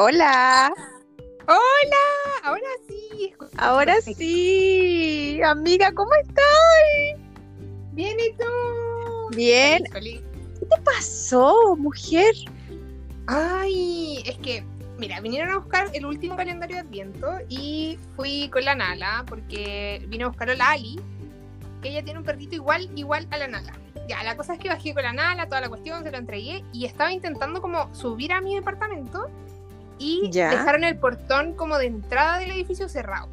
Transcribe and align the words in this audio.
Hola. 0.00 0.72
Hola, 1.48 2.04
ahora 2.44 2.68
sí. 2.86 3.34
Ahora 3.56 4.00
sí. 4.00 5.40
Amiga, 5.42 5.90
¿cómo 5.90 6.14
estás? 6.22 7.20
Bien, 7.94 8.16
¿y 8.20 8.32
tú? 8.36 9.36
Bien. 9.36 9.82
¿Qué 9.92 10.22
te 10.60 10.82
pasó, 10.84 11.74
mujer? 11.76 12.32
Ay, 13.26 14.22
es 14.24 14.38
que, 14.38 14.64
mira, 14.98 15.18
vinieron 15.18 15.50
a 15.50 15.58
buscar 15.58 15.90
el 15.92 16.06
último 16.06 16.36
calendario 16.36 16.76
de 16.76 16.82
Adviento 16.82 17.32
y 17.48 17.98
fui 18.14 18.48
con 18.50 18.64
la 18.64 18.76
Nala 18.76 19.24
porque 19.26 20.06
vino 20.06 20.26
a 20.26 20.28
buscarlo 20.28 20.54
la 20.54 20.70
Ali, 20.70 21.00
que 21.82 21.88
ella 21.88 22.04
tiene 22.04 22.20
un 22.20 22.24
perrito 22.24 22.54
igual, 22.54 22.88
igual 22.94 23.26
a 23.32 23.38
la 23.38 23.48
Nala. 23.48 23.72
Ya, 24.08 24.22
la 24.22 24.36
cosa 24.36 24.52
es 24.52 24.60
que 24.60 24.68
bajé 24.68 24.94
con 24.94 25.02
la 25.02 25.12
Nala, 25.12 25.48
toda 25.48 25.60
la 25.60 25.68
cuestión, 25.68 26.04
se 26.04 26.12
lo 26.12 26.18
entregué 26.18 26.62
y 26.72 26.84
estaba 26.84 27.12
intentando 27.12 27.60
como 27.60 27.92
subir 27.92 28.32
a 28.32 28.40
mi 28.40 28.54
departamento 28.54 29.28
y 29.98 30.30
Ya. 30.30 30.50
dejaron 30.50 30.84
el 30.84 30.96
portón 30.98 31.54
como 31.54 31.78
de 31.78 31.86
entrada 31.86 32.38
del 32.38 32.50
edificio 32.52 32.88
cerrado. 32.88 33.28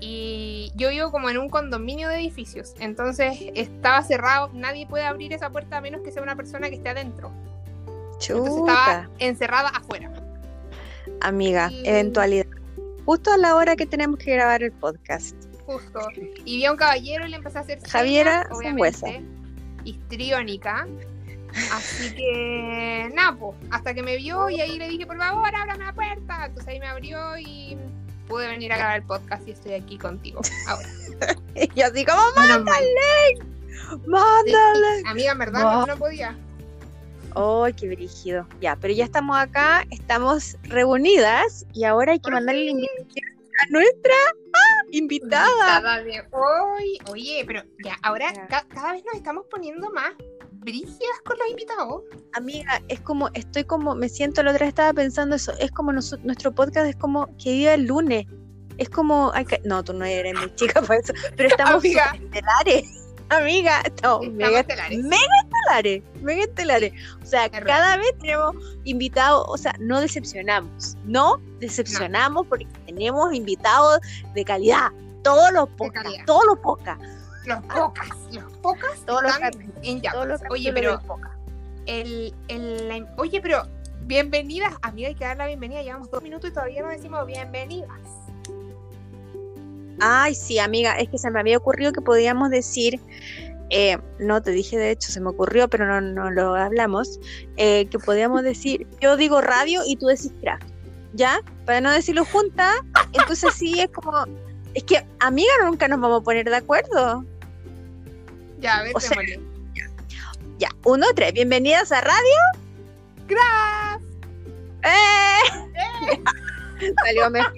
Y 0.00 0.72
yo 0.76 0.88
vivo 0.88 1.10
como 1.10 1.28
en 1.28 1.36
un 1.38 1.50
condominio 1.50 2.08
de 2.08 2.16
edificios, 2.16 2.74
entonces 2.80 3.38
estaba 3.54 4.02
cerrado, 4.02 4.50
nadie 4.54 4.86
puede 4.86 5.04
abrir 5.04 5.32
esa 5.34 5.50
puerta 5.50 5.76
a 5.76 5.80
menos 5.82 6.00
que 6.02 6.10
sea 6.10 6.22
una 6.22 6.36
persona 6.36 6.70
que 6.70 6.76
esté 6.76 6.88
adentro. 6.88 7.30
Entonces 8.20 8.54
estaba 8.56 9.02
Chuta. 9.02 9.10
encerrada 9.18 9.68
afuera. 9.68 10.10
Amiga, 11.20 11.70
Y- 11.70 11.86
eventualidad. 11.86 12.46
Justo 13.04 13.32
a 13.32 13.36
la 13.36 13.56
hora 13.56 13.76
que 13.76 13.86
tenemos 13.86 14.18
que 14.18 14.32
grabar 14.32 14.62
el 14.62 14.72
podcast. 14.72 15.36
Justo. 15.66 16.00
Y 16.44 16.56
vi 16.56 16.64
a 16.64 16.72
un 16.72 16.76
caballero 16.78 17.26
y 17.26 17.30
le 17.30 17.36
empecé 17.36 17.58
a 17.58 17.60
hacer 17.62 17.80
Javiera 17.86 18.48
obviamente, 18.52 19.22
histriónica. 19.84 20.86
Así 21.72 22.14
que, 22.14 23.10
nada, 23.14 23.36
po, 23.36 23.54
hasta 23.70 23.94
que 23.94 24.02
me 24.02 24.16
vio 24.16 24.48
y 24.50 24.60
ahí 24.60 24.78
le 24.78 24.88
dije, 24.88 25.06
por 25.06 25.18
favor, 25.18 25.54
ábrame 25.54 25.84
la 25.84 25.92
puerta. 25.92 26.46
Entonces 26.46 26.68
ahí 26.68 26.80
me 26.80 26.86
abrió 26.86 27.36
y 27.38 27.76
pude 28.28 28.46
venir 28.46 28.72
a 28.72 28.76
grabar 28.76 28.96
el 29.00 29.06
podcast 29.06 29.46
y 29.48 29.52
estoy 29.52 29.72
aquí 29.74 29.98
contigo 29.98 30.40
ahora. 30.68 30.88
Y 31.74 31.82
así 31.82 32.04
como, 32.04 32.20
mal. 32.36 32.64
mándale. 34.06 34.98
Sí, 34.98 35.02
amiga, 35.06 35.32
en 35.32 35.38
verdad, 35.38 35.60
No. 35.62 35.72
no, 35.80 35.86
no 35.86 35.96
podía. 35.96 36.36
¡Ay, 37.34 37.72
qué 37.74 37.88
brígido! 37.88 38.46
Ya, 38.60 38.76
pero 38.76 38.92
ya 38.94 39.04
estamos 39.04 39.36
acá, 39.38 39.84
estamos 39.90 40.56
reunidas 40.64 41.64
y 41.72 41.84
ahora 41.84 42.12
hay 42.12 42.20
que 42.20 42.30
mandarle 42.30 42.64
la 42.64 42.70
invitación 42.72 43.24
a 43.60 43.66
nuestra 43.70 44.14
¡ah! 44.54 44.82
invitada. 44.90 45.46
Invitada 45.48 46.02
de 46.02 46.22
hoy. 46.32 46.98
Oye, 47.10 47.44
pero 47.46 47.62
ya, 47.84 47.96
ahora 48.02 48.32
ca- 48.48 48.66
cada 48.68 48.92
vez 48.92 49.04
nos 49.04 49.14
estamos 49.14 49.44
poniendo 49.50 49.90
más 49.90 50.12
brígidas 50.60 51.20
con 51.24 51.36
los 51.38 51.48
invitados. 51.50 52.02
Amiga, 52.34 52.80
es 52.88 53.00
como, 53.00 53.28
estoy 53.34 53.64
como, 53.64 53.94
me 53.94 54.08
siento, 54.08 54.42
la 54.42 54.50
otra 54.52 54.60
vez 54.66 54.68
estaba 54.70 54.92
pensando 54.92 55.36
eso, 55.36 55.52
es 55.58 55.70
como 55.72 55.92
noso- 55.92 56.18
nuestro 56.22 56.52
podcast 56.54 56.86
es 56.88 56.96
como 56.96 57.26
que 57.38 57.52
viva 57.52 57.74
el 57.74 57.86
lunes. 57.86 58.26
Es 58.78 58.88
como, 58.88 59.32
que- 59.48 59.60
no, 59.64 59.82
tú 59.84 59.92
no 59.92 60.04
eres 60.04 60.34
mi 60.40 60.54
chica 60.54 60.80
por 60.82 60.96
eso, 60.96 61.12
pero 61.36 61.48
estamos 61.48 61.76
Amiga. 61.84 62.12
estelares. 62.14 62.84
Amiga, 63.30 63.80
estamos 63.84 64.22
Estamos 64.26 64.28
mega, 64.34 64.60
estelares. 64.60 64.98
mega 65.04 65.22
estelares, 65.44 66.02
mega 66.20 66.42
estelares. 66.42 66.92
O 67.22 67.26
sea, 67.26 67.48
cada 67.48 67.96
vez 67.96 68.12
tenemos 68.20 68.56
invitados, 68.84 69.44
o 69.48 69.56
sea, 69.56 69.72
no 69.78 70.00
decepcionamos, 70.00 70.96
no 71.04 71.40
decepcionamos 71.60 72.46
porque 72.48 72.66
tenemos 72.86 73.32
invitados 73.32 74.00
de 74.34 74.44
calidad. 74.44 74.90
Todos 75.22 75.52
los 75.52 75.68
calidad. 75.92 76.24
todos 76.26 76.44
los 76.46 76.58
pocas, 76.58 76.98
Los 77.46 77.60
pocas, 77.64 78.08
los 78.32 78.52
pocas 78.58 79.00
todos 79.06 79.22
los, 79.22 79.32
en 79.82 80.02
todos 80.02 80.26
los 80.26 80.40
Oye, 80.50 80.72
pero 80.72 81.00
el, 81.86 82.34
el- 82.48 82.88
la- 82.88 83.14
oye, 83.16 83.40
pero 83.40 83.62
bienvenidas, 84.02 84.74
amiga, 84.82 85.08
hay 85.08 85.14
que 85.14 85.24
dar 85.24 85.36
la 85.36 85.46
bienvenida. 85.46 85.82
Llevamos 85.82 86.10
dos 86.10 86.22
minutos 86.22 86.50
y 86.50 86.52
todavía 86.52 86.82
no 86.82 86.88
decimos 86.88 87.26
bienvenidas. 87.26 87.88
Ay, 90.00 90.34
sí, 90.34 90.58
amiga, 90.58 90.92
es 90.98 91.08
que 91.08 91.18
se 91.18 91.30
me 91.30 91.40
había 91.40 91.58
ocurrido 91.58 91.92
que 91.92 92.00
podíamos 92.00 92.50
decir, 92.50 92.98
eh, 93.70 93.98
no 94.18 94.42
te 94.42 94.50
dije 94.50 94.78
de 94.78 94.90
hecho, 94.92 95.12
se 95.12 95.20
me 95.20 95.28
ocurrió, 95.28 95.68
pero 95.68 95.86
no, 95.86 96.00
no 96.00 96.30
lo 96.30 96.54
hablamos, 96.54 97.20
eh, 97.56 97.86
que 97.86 97.98
podíamos 97.98 98.42
decir, 98.42 98.86
yo 99.00 99.16
digo 99.16 99.40
radio 99.42 99.82
y 99.86 99.96
tú 99.96 100.06
decís 100.06 100.32
craft, 100.40 100.64
¿ya? 101.12 101.40
Para 101.66 101.80
no 101.82 101.90
decirlo 101.92 102.24
juntas, 102.24 102.74
entonces 103.12 103.52
sí 103.54 103.78
es 103.78 103.90
como, 103.90 104.24
es 104.72 104.84
que, 104.84 105.04
amiga, 105.18 105.52
nunca 105.66 105.86
nos 105.86 106.00
vamos 106.00 106.22
a 106.22 106.24
poner 106.24 106.48
de 106.48 106.56
acuerdo. 106.56 107.24
Ya, 108.60 108.82
ver, 108.82 108.92
O 108.94 109.00
sea. 109.00 109.16
Ya, 110.58 110.68
uno, 110.84 111.06
tres, 111.14 111.32
bienvenidas 111.32 111.90
a 111.92 112.02
radio. 112.02 112.38
Craft. 113.26 114.04
¡Eh! 114.84 116.20
Salió 117.04 117.30
mejor. 117.30 117.52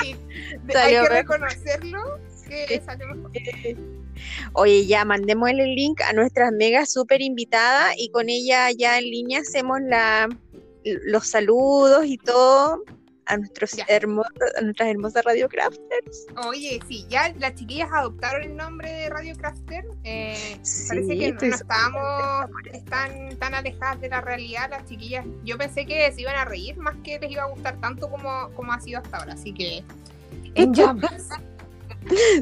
Sí, 0.00 0.16
hay 0.74 0.92
que 0.92 1.08
reconocerlo 1.08 2.18
que 2.48 2.82
salió 2.84 3.06
mejor. 3.14 3.30
Oye, 4.54 4.86
ya 4.86 5.04
mandemos 5.04 5.50
el 5.50 5.74
link 5.74 6.00
a 6.00 6.12
nuestras 6.12 6.50
mega 6.50 6.84
super 6.86 7.20
invitadas 7.22 7.94
y 7.96 8.10
con 8.10 8.28
ella 8.28 8.72
ya 8.72 8.98
en 8.98 9.04
línea 9.04 9.40
hacemos 9.40 9.78
la, 9.82 10.28
los 10.84 11.28
saludos 11.28 12.06
y 12.06 12.18
todo 12.18 12.82
a 13.28 13.36
nuestros 13.36 13.76
hermosos, 13.88 14.32
a 14.58 14.62
nuestras 14.62 14.88
hermosas 14.88 15.24
Radio 15.24 15.48
Crafters. 15.48 16.26
Oye, 16.48 16.80
sí, 16.88 17.06
ya 17.08 17.32
las 17.38 17.54
chiquillas 17.54 17.88
adoptaron 17.92 18.42
el 18.42 18.56
nombre 18.56 18.90
de 18.90 19.10
Radio 19.10 19.34
Crafter. 19.36 19.84
Eh, 20.04 20.58
parece 20.88 21.18
que 21.18 21.32
no 21.32 21.54
estábamos 21.54 22.50
tan, 22.88 23.36
tan 23.38 23.54
alejadas 23.54 24.00
de 24.00 24.08
la 24.08 24.20
realidad 24.20 24.70
las 24.70 24.84
chiquillas. 24.86 25.24
Yo 25.44 25.56
pensé 25.58 25.86
que 25.86 26.10
se 26.12 26.22
iban 26.22 26.36
a 26.36 26.44
reír 26.44 26.76
más 26.78 26.94
que 27.04 27.18
les 27.18 27.30
iba 27.30 27.42
a 27.42 27.46
gustar 27.48 27.78
tanto 27.80 28.10
como, 28.10 28.50
como 28.56 28.72
ha 28.72 28.80
sido 28.80 29.00
hasta 29.00 29.18
ahora. 29.18 29.34
Así 29.34 29.52
que 29.54 29.82
en 30.54 30.74
llamas. 30.74 31.28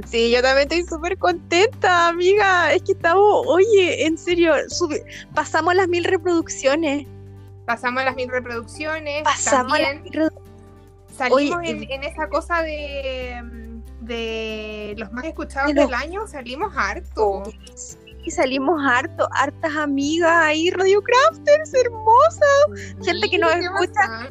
Sí, 0.06 0.30
yo 0.30 0.42
también 0.42 0.68
estoy 0.70 0.84
súper 0.84 1.18
contenta, 1.18 2.08
amiga. 2.08 2.72
Es 2.72 2.82
que 2.82 2.92
estamos, 2.92 3.44
oye, 3.48 4.06
en 4.06 4.16
serio, 4.16 4.54
sube- 4.68 5.04
pasamos 5.34 5.74
las 5.74 5.88
mil 5.88 6.04
reproducciones. 6.04 7.06
Pasamos 7.64 8.04
las 8.04 8.14
mil 8.14 8.28
reproducciones. 8.28 9.24
Pasamos 9.24 9.80
las 9.80 9.94
mil 10.02 10.12
reproducciones. 10.12 10.45
Salimos 11.16 11.58
Oye, 11.58 11.70
en, 11.70 11.90
en 11.90 12.04
esa 12.04 12.28
cosa 12.28 12.62
de, 12.62 13.42
de 14.00 14.94
los 14.96 15.12
más 15.12 15.24
escuchados 15.24 15.74
del 15.74 15.92
año. 15.94 16.26
Salimos 16.26 16.72
harto. 16.76 17.42
Y 18.24 18.30
salimos 18.32 18.80
harto, 18.84 19.28
hartas 19.32 19.76
amigas 19.76 20.32
ahí, 20.32 20.70
Radio 20.70 21.00
Crafters, 21.00 21.72
hermosas. 21.74 22.96
Gente 23.04 23.30
que 23.30 23.38
nos 23.38 23.54
escucha. 23.54 24.30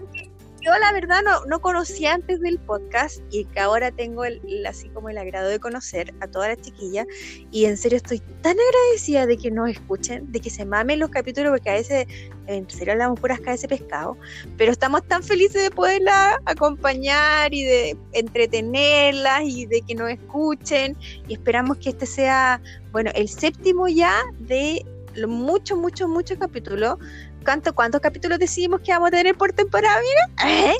Yo 0.65 0.77
la 0.79 0.91
verdad 0.91 1.21
no, 1.23 1.45
no 1.45 1.61
conocía 1.61 2.13
antes 2.13 2.41
del 2.41 2.57
podcast 2.57 3.21
y 3.29 3.45
que 3.45 3.59
ahora 3.59 3.91
tengo 3.91 4.25
el, 4.25 4.41
así 4.67 4.89
como 4.89 5.09
el 5.09 5.17
agrado 5.17 5.49
de 5.49 5.59
conocer 5.59 6.13
a 6.21 6.27
todas 6.27 6.49
las 6.49 6.61
chiquillas 6.61 7.05
y 7.51 7.65
en 7.65 7.77
serio 7.77 7.97
estoy 7.97 8.19
tan 8.41 8.57
agradecida 8.59 9.27
de 9.27 9.37
que 9.37 9.51
nos 9.51 9.69
escuchen, 9.69 10.31
de 10.31 10.39
que 10.39 10.49
se 10.49 10.65
mamen 10.65 10.99
los 10.99 11.11
capítulos 11.11 11.51
porque 11.51 11.69
a 11.69 11.73
veces 11.73 12.07
en 12.47 12.67
serio 12.69 12.93
hablamos 12.93 13.19
puras 13.19 13.39
cabezas 13.39 13.69
de 13.69 13.77
pescado, 13.77 14.17
pero 14.57 14.71
estamos 14.71 15.07
tan 15.07 15.21
felices 15.21 15.61
de 15.61 15.71
poderla 15.71 16.41
acompañar 16.45 17.53
y 17.53 17.63
de 17.63 17.97
entretenerlas 18.13 19.43
y 19.43 19.65
de 19.65 19.81
que 19.81 19.95
nos 19.95 20.09
escuchen. 20.09 20.95
Y 21.27 21.33
esperamos 21.33 21.77
que 21.77 21.89
este 21.89 22.05
sea, 22.05 22.61
bueno, 22.91 23.11
el 23.15 23.29
séptimo 23.29 23.87
ya 23.87 24.13
de 24.39 24.85
muchos, 25.27 25.77
muchos, 25.77 26.09
muchos 26.09 26.37
capítulos. 26.37 26.97
¿Cuánto, 27.45 27.73
¿Cuántos 27.73 28.01
capítulos 28.01 28.39
decidimos 28.39 28.81
que 28.81 28.91
vamos 28.91 29.07
a 29.07 29.11
tener 29.11 29.35
por 29.37 29.53
temporada, 29.53 29.97
amiga? 29.99 30.49
¿Eh? 30.51 30.75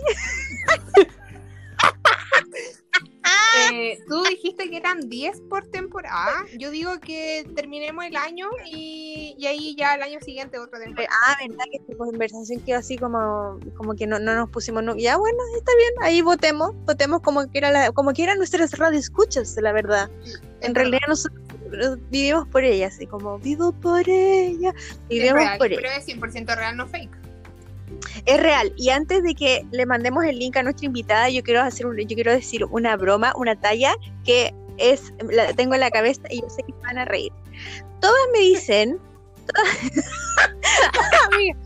Eh, 3.74 3.98
tú 4.08 4.22
dijiste 4.24 4.70
que 4.70 4.78
eran 4.78 5.09
10 5.09 5.42
por 5.50 5.66
temporada. 5.68 6.34
Yo 6.59 6.70
digo 6.70 7.00
que 7.00 7.46
terminemos 7.56 8.06
el 8.06 8.16
año 8.16 8.47
y, 8.66 9.34
y 9.40 9.47
ahí 9.47 9.76
ya 9.78 9.96
el 9.96 10.03
año 10.03 10.20
siguiente 10.22 10.59
otra 10.59 10.79
temporada. 10.79 11.09
Ah, 11.26 11.35
verdad 11.47 11.64
que 11.72 11.78
esta 11.78 11.96
conversación 11.97 12.59
quedó 12.62 12.78
así 12.79 12.97
como, 12.97 13.59
como 13.78 13.96
que 13.96 14.06
no, 14.08 14.20
no 14.20 14.35
nos 14.35 14.50
pusimos. 14.50 14.84
no- 14.84 14.96
Ya 14.97 15.17
bueno, 15.17 15.38
está 15.58 15.72
bien, 15.78 15.94
ahí 16.02 16.22
votemos, 16.22 16.72
votemos 16.85 17.22
como 17.22 17.47
quiera 17.47 17.72
la, 17.72 17.91
como 17.91 18.12
quieran 18.12 18.38
nuestras 18.38 18.72
radioescuchas, 18.78 19.56
la 19.62 19.72
verdad. 19.72 20.12
En 20.62 20.76
realidad 20.76 21.02
nosotros 21.08 21.41
vivimos 22.09 22.47
por 22.47 22.64
ella, 22.64 22.88
así 22.88 23.06
como 23.08 23.38
vivo 23.40 23.72
por 23.73 24.08
ella, 24.08 24.70
es 24.76 25.09
vivimos 25.09 25.34
real, 25.40 25.58
por 25.58 25.67
ella. 25.72 25.82
pero 25.82 25.94
es 25.94 26.08
100% 26.08 26.56
real, 26.56 26.78
no 26.78 26.88
fake. 26.88 27.09
Es 28.26 28.40
real. 28.40 28.73
Y 28.78 28.90
antes 28.90 29.23
de 29.23 29.35
que 29.35 29.66
le 29.72 29.85
mandemos 29.85 30.23
el 30.26 30.40
link 30.40 30.58
a 30.58 30.64
nuestra 30.64 30.85
invitada, 30.85 31.29
yo 31.29 31.44
quiero 31.44 31.62
hacer 31.62 31.85
un, 31.85 31.97
yo 31.97 32.16
quiero 32.16 32.32
decir 32.32 32.66
una 32.66 32.96
broma, 32.97 33.34
una 33.38 33.56
talla 33.59 33.96
que 34.23 34.53
es, 34.78 35.14
la 35.29 35.53
tengo 35.53 35.76
en 35.76 35.79
la 35.82 35.91
cabeza 35.91 36.22
y 36.29 36.41
yo 36.41 36.50
sé 36.50 36.64
que 36.64 36.73
van 36.84 36.97
a 36.97 37.06
reír. 37.06 37.32
Todas 38.02 38.20
me 38.34 38.40
dicen, 38.40 39.00
Amiga, 41.32 41.58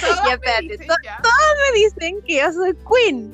todas 0.00 0.16
Ya, 0.16 0.24
me 0.24 0.32
espérate, 0.34 0.62
dicen 0.68 0.86
to- 0.86 0.94
ya. 1.02 1.18
me 1.72 1.78
dicen 1.80 2.22
que 2.26 2.36
yo 2.36 2.52
soy 2.52 2.74
queen, 2.88 3.32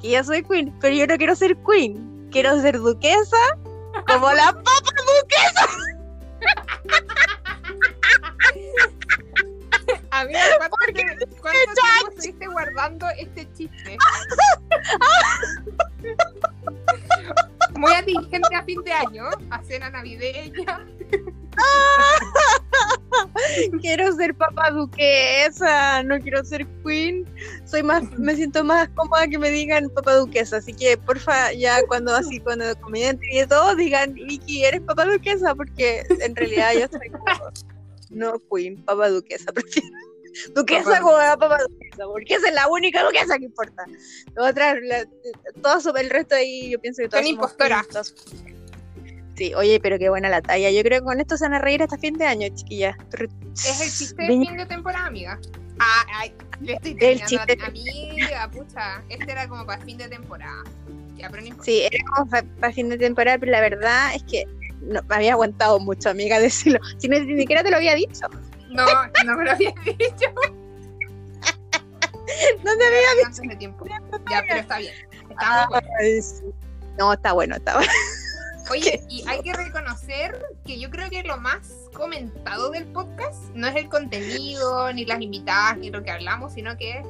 que 0.00 0.10
yo 0.10 0.24
soy 0.24 0.42
queen, 0.44 0.72
pero 0.80 0.94
yo 0.94 1.06
no 1.06 1.16
quiero 1.16 1.34
ser 1.34 1.56
queen, 1.68 2.28
quiero 2.30 2.60
ser 2.60 2.78
duquesa, 2.78 3.36
como 4.06 4.32
la 4.32 4.52
papa 4.52 4.92
duquesa. 5.22 5.66
A 10.10 10.24
mí 10.24 10.34
aparte 10.36 10.92
de, 10.92 11.26
¿Cómo 11.40 11.54
estuviste 12.10 12.46
guardando 12.46 13.06
este 13.18 13.50
chiste? 13.54 13.96
Muy 17.76 17.92
atingente 17.92 18.54
a 18.54 18.62
fin 18.62 18.82
de 18.82 18.92
año, 18.92 19.24
a 19.50 19.62
cena 19.62 19.90
navideña. 19.90 20.86
quiero 23.80 24.12
ser 24.14 24.34
papá 24.34 24.70
duquesa, 24.70 26.02
no 26.02 26.18
quiero 26.18 26.44
ser 26.44 26.66
queen. 26.84 27.26
Soy 27.64 27.82
más, 27.82 28.02
me 28.18 28.36
siento 28.36 28.64
más 28.64 28.88
cómoda 28.90 29.26
que 29.28 29.38
me 29.38 29.50
digan 29.50 29.88
papá 29.90 30.14
duquesa. 30.14 30.58
Así 30.58 30.72
que 30.72 30.96
porfa, 30.96 31.52
ya 31.52 31.82
cuando 31.86 32.14
así, 32.14 32.40
cuando 32.40 32.64
comediante 32.80 33.26
y 33.30 33.46
todo, 33.46 33.74
digan, 33.74 34.14
Vicky, 34.14 34.64
eres 34.64 34.80
papá 34.82 35.04
duquesa, 35.04 35.54
porque 35.54 36.04
en 36.08 36.36
realidad 36.36 36.72
yo 36.74 36.86
soy 36.90 37.10
no 38.10 38.34
queen, 38.50 38.82
papá 38.84 39.08
duquesa, 39.08 39.52
prefiero. 39.52 39.88
Duquesa 40.54 40.98
como 41.00 41.18
papá 41.38 41.58
duquesa, 41.68 42.06
porque 42.06 42.34
esa 42.34 42.48
es 42.48 42.54
la 42.54 42.66
única 42.68 43.04
duquesa 43.04 43.38
que 43.38 43.44
importa. 43.44 43.84
Otra, 44.38 44.80
la, 44.80 45.06
todo 45.62 45.78
sobre 45.78 46.04
el 46.04 46.10
resto 46.10 46.34
ahí, 46.34 46.70
yo 46.70 46.80
pienso 46.80 47.02
que 47.02 47.08
todas 47.10 47.22
son 47.22 47.34
impostoras. 47.34 48.14
Sí, 49.36 49.54
oye, 49.54 49.80
pero 49.80 49.98
qué 49.98 50.10
buena 50.10 50.28
la 50.28 50.42
talla. 50.42 50.70
Yo 50.70 50.82
creo 50.82 51.00
que 51.00 51.04
con 51.04 51.20
esto 51.20 51.36
se 51.36 51.44
van 51.44 51.54
a 51.54 51.58
reír 51.58 51.82
hasta 51.82 51.98
fin 51.98 52.14
de 52.14 52.26
año, 52.26 52.48
chiquillas. 52.54 52.96
Es 53.54 53.80
el 53.80 53.90
chiste 53.90 54.22
de 54.22 54.28
fin 54.28 54.56
de 54.56 54.66
temporada, 54.66 55.06
amiga. 55.06 55.38
Ah, 55.78 56.04
ay, 56.14 56.34
le 56.60 56.74
estoy 56.74 56.96
el 57.00 57.24
chiste. 57.24 57.58
amiga, 57.64 58.50
pucha. 58.50 59.02
Este 59.08 59.32
era 59.32 59.48
como 59.48 59.64
para 59.64 59.82
fin 59.82 59.96
de 59.96 60.08
temporada. 60.08 60.62
Ya, 61.16 61.30
pero 61.30 61.42
no 61.42 61.62
Sí, 61.62 61.82
era 61.82 62.04
como 62.14 62.30
para, 62.30 62.72
fin 62.72 62.88
de 62.88 62.98
temporada, 62.98 63.38
pero 63.38 63.52
la 63.52 63.60
verdad 63.60 64.14
es 64.14 64.22
que 64.24 64.44
no, 64.80 65.02
me 65.02 65.14
había 65.14 65.32
aguantado 65.32 65.78
mucho, 65.80 66.10
amiga, 66.10 66.38
decirlo. 66.40 66.80
Si 66.98 67.08
ni, 67.08 67.20
siquiera 67.38 67.62
te 67.62 67.70
lo 67.70 67.76
había 67.76 67.94
dicho. 67.94 68.26
No, 68.70 68.84
no 69.24 69.36
me 69.36 69.44
lo 69.44 69.52
había 69.52 69.72
dicho. 69.84 70.30
no 72.64 72.76
te 72.76 72.86
había 72.86 73.28
dicho. 73.28 73.42
De 73.48 73.56
tiempo. 73.56 73.86
Ya, 74.30 74.42
pero 74.46 74.60
está 74.60 74.78
bien. 74.78 74.94
Está 75.30 75.66
bueno. 75.68 75.88
No, 76.98 77.12
está 77.14 77.32
bueno, 77.32 77.56
está 77.56 77.76
bueno. 77.76 77.90
Oye, 78.70 79.02
y 79.08 79.24
hay 79.26 79.42
que 79.42 79.52
reconocer 79.52 80.40
que 80.64 80.78
yo 80.78 80.90
creo 80.90 81.10
que 81.10 81.22
lo 81.22 81.36
más 81.36 81.88
comentado 81.92 82.70
del 82.70 82.84
podcast 82.86 83.42
no 83.54 83.66
es 83.68 83.76
el 83.76 83.88
contenido, 83.88 84.92
ni 84.92 85.04
las 85.04 85.20
invitadas, 85.20 85.78
ni 85.78 85.90
lo 85.90 86.02
que 86.02 86.10
hablamos, 86.10 86.52
sino 86.54 86.76
que 86.76 87.02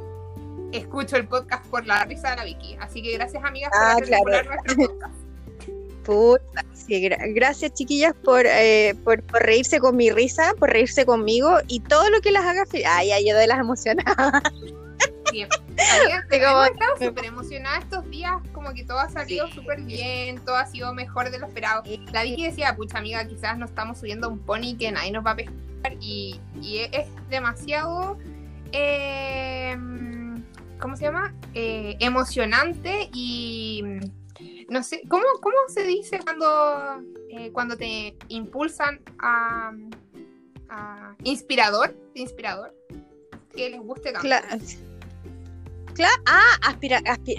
escucho 0.73 1.17
el 1.17 1.27
podcast 1.27 1.65
por 1.67 1.87
la 1.87 2.05
risa 2.05 2.31
de 2.31 2.37
la 2.37 2.45
Vicky. 2.45 2.77
Así 2.81 3.03
que 3.03 3.13
gracias, 3.13 3.45
amigas, 3.45 3.71
por 3.71 3.81
ah, 3.81 3.93
hacer 3.93 4.47
nuestro 4.47 4.77
podcast. 4.77 5.15
Puta, 6.05 6.65
sí, 6.75 7.09
gracias 7.09 7.75
chiquillas 7.75 8.13
por, 8.25 8.45
eh, 8.45 8.97
por, 9.05 9.23
por, 9.23 9.41
reírse 9.43 9.79
con 9.79 9.95
mi 9.95 10.11
risa, 10.11 10.53
por 10.59 10.71
reírse 10.71 11.07
conmigo 11.07 11.59
y 11.69 11.79
todo 11.79 12.11
lo 12.11 12.21
que 12.21 12.33
las 12.33 12.45
haga 12.45 12.67
feliz. 12.67 12.87
Ay, 12.89 13.13
ay, 13.13 13.29
yo 13.29 13.37
de 13.37 13.47
las 13.47 13.61
emocionadas. 13.61 14.43
hemos 15.33 16.67
estado 16.71 16.97
súper 16.99 17.25
emocionada 17.25 17.79
estos 17.79 18.09
días, 18.11 18.35
como 18.53 18.73
que 18.73 18.85
todo 18.85 18.99
ha 18.99 19.09
salido 19.09 19.49
súper 19.49 19.83
bien, 19.83 20.43
todo 20.45 20.57
ha 20.57 20.67
sido 20.67 20.93
mejor 20.95 21.31
de 21.31 21.39
lo 21.39 21.47
esperado. 21.47 21.83
La 22.13 22.23
Vicky 22.23 22.45
decía, 22.45 22.75
pucha 22.77 22.99
amiga, 22.99 23.27
quizás 23.27 23.59
no 23.59 23.67
estamos 23.67 23.99
subiendo 23.99 24.29
un 24.29 24.39
pony 24.39 24.77
que 24.79 24.91
nadie 24.93 25.11
nos 25.11 25.25
va 25.25 25.33
a 25.33 25.37
pescar 25.37 25.95
y, 26.01 26.41
es 26.93 27.07
demasiado, 27.29 28.19
eh, 28.73 29.77
¿cómo 30.81 30.97
se 30.97 31.05
llama? 31.05 31.35
Eh, 31.55 31.97
emocionante 32.01 33.11
y 33.13 33.83
no 34.69 34.83
sé, 34.83 35.03
¿cómo, 35.09 35.25
cómo 35.41 35.57
se 35.69 35.85
dice 35.85 36.21
cuando, 36.21 37.03
eh, 37.31 37.51
cuando 37.53 37.77
te 37.77 38.17
impulsan 38.29 39.01
a, 39.19 39.73
inspirador? 41.25 41.95
Inspirador. 42.15 42.75
Que 43.55 43.69
les 43.69 43.81
guste 43.81 44.13
tanto. 44.13 44.21
Claro, 44.21 44.47
ah, 46.27 46.77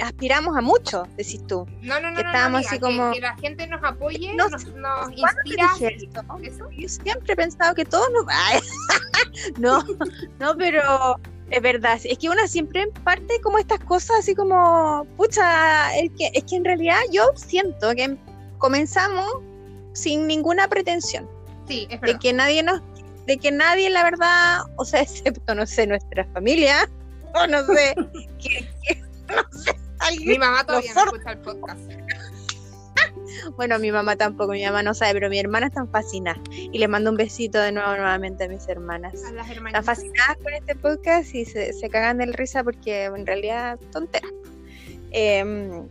aspiramos 0.02 0.56
a 0.56 0.62
mucho, 0.62 1.04
decís 1.18 1.46
tú. 1.48 1.66
No, 1.82 2.00
no, 2.00 2.12
no, 2.12 2.50
no, 2.50 2.58
así 2.58 2.80
como... 2.80 3.12
que, 3.12 3.22
la 3.22 3.36
gente 3.38 3.68
nos 3.68 3.84
apoye, 3.84 4.34
nos, 4.36 4.52
nos 4.52 5.12
inspira. 5.12 5.68
Yo 6.78 6.90
siempre 6.90 7.34
he 7.34 7.36
pensado 7.36 7.76
que 7.76 7.86
todos 7.86 8.08
nos... 8.12 8.26
no, 9.58 9.84
no, 10.40 10.58
pero 10.58 11.18
es 11.50 11.62
verdad, 11.62 12.00
es 12.04 12.18
que 12.18 12.30
una 12.30 12.48
siempre 12.48 12.88
parte 13.04 13.40
como 13.42 13.60
estas 13.60 13.80
cosas 13.80 14.20
así 14.20 14.34
como, 14.34 15.06
pucha, 15.18 15.96
es 15.96 16.10
que, 16.18 16.32
es 16.34 16.44
que 16.46 16.56
en 16.56 16.66
realidad 16.66 17.00
yo 17.12 17.32
siento 17.36 17.94
que 17.96 18.18
comenzamos 18.58 19.28
sin 19.94 20.26
ninguna 20.26 20.68
pretensión. 20.68 21.30
Sí, 21.68 21.88
es 21.90 22.02
verdad. 22.02 22.16
De 22.16 22.20
que 22.20 22.34
nadie 22.34 22.64
nos, 22.64 22.82
de 23.28 23.38
que 23.38 23.52
nadie, 23.52 23.90
la 23.90 24.04
verdad, 24.04 24.62
o 24.78 24.86
sea, 24.86 25.02
excepto, 25.04 25.56
no 25.56 25.66
sé, 25.66 25.88
nuestra 25.88 26.26
familia, 26.34 26.90
o 27.36 27.48
no 27.48 27.64
sé, 27.66 27.96
que, 28.44 28.68
no 29.30 29.44
sé, 29.60 29.76
Mi 30.26 30.38
mamá 30.38 30.66
todavía 30.66 30.94
no 30.94 31.06
escucha 31.06 31.32
el 31.32 31.40
podcast. 31.40 31.82
Bueno, 33.58 33.78
mi 33.80 33.92
mamá 33.92 34.16
tampoco, 34.16 34.54
mi 34.54 34.64
mamá 34.64 34.84
no 34.84 34.94
sabe, 34.94 35.14
pero 35.14 35.30
mi 35.30 35.40
hermana 35.40 35.68
está 35.68 35.86
fascinada. 35.88 36.40
Y 36.52 36.78
le 36.78 36.88
mando 36.88 37.10
un 37.10 37.18
besito 37.18 37.60
de 37.60 37.72
nuevo 37.72 37.90
nuevamente 37.96 38.46
a 38.46 38.48
mis 38.48 38.68
hermanas. 38.68 39.24
A 39.26 39.32
las 39.32 39.50
Están 39.50 39.84
fascinadas 39.84 40.38
con 40.42 40.54
este 40.54 40.76
podcast 40.76 41.34
y 41.36 41.46
se, 41.46 41.74
se 41.74 41.90
cagan 41.90 42.20
de 42.20 42.28
risa 42.28 42.64
porque 42.64 43.06
en 43.06 43.26
realidad 43.26 43.80
tontera. 43.92 44.28
Em, 45.12 45.88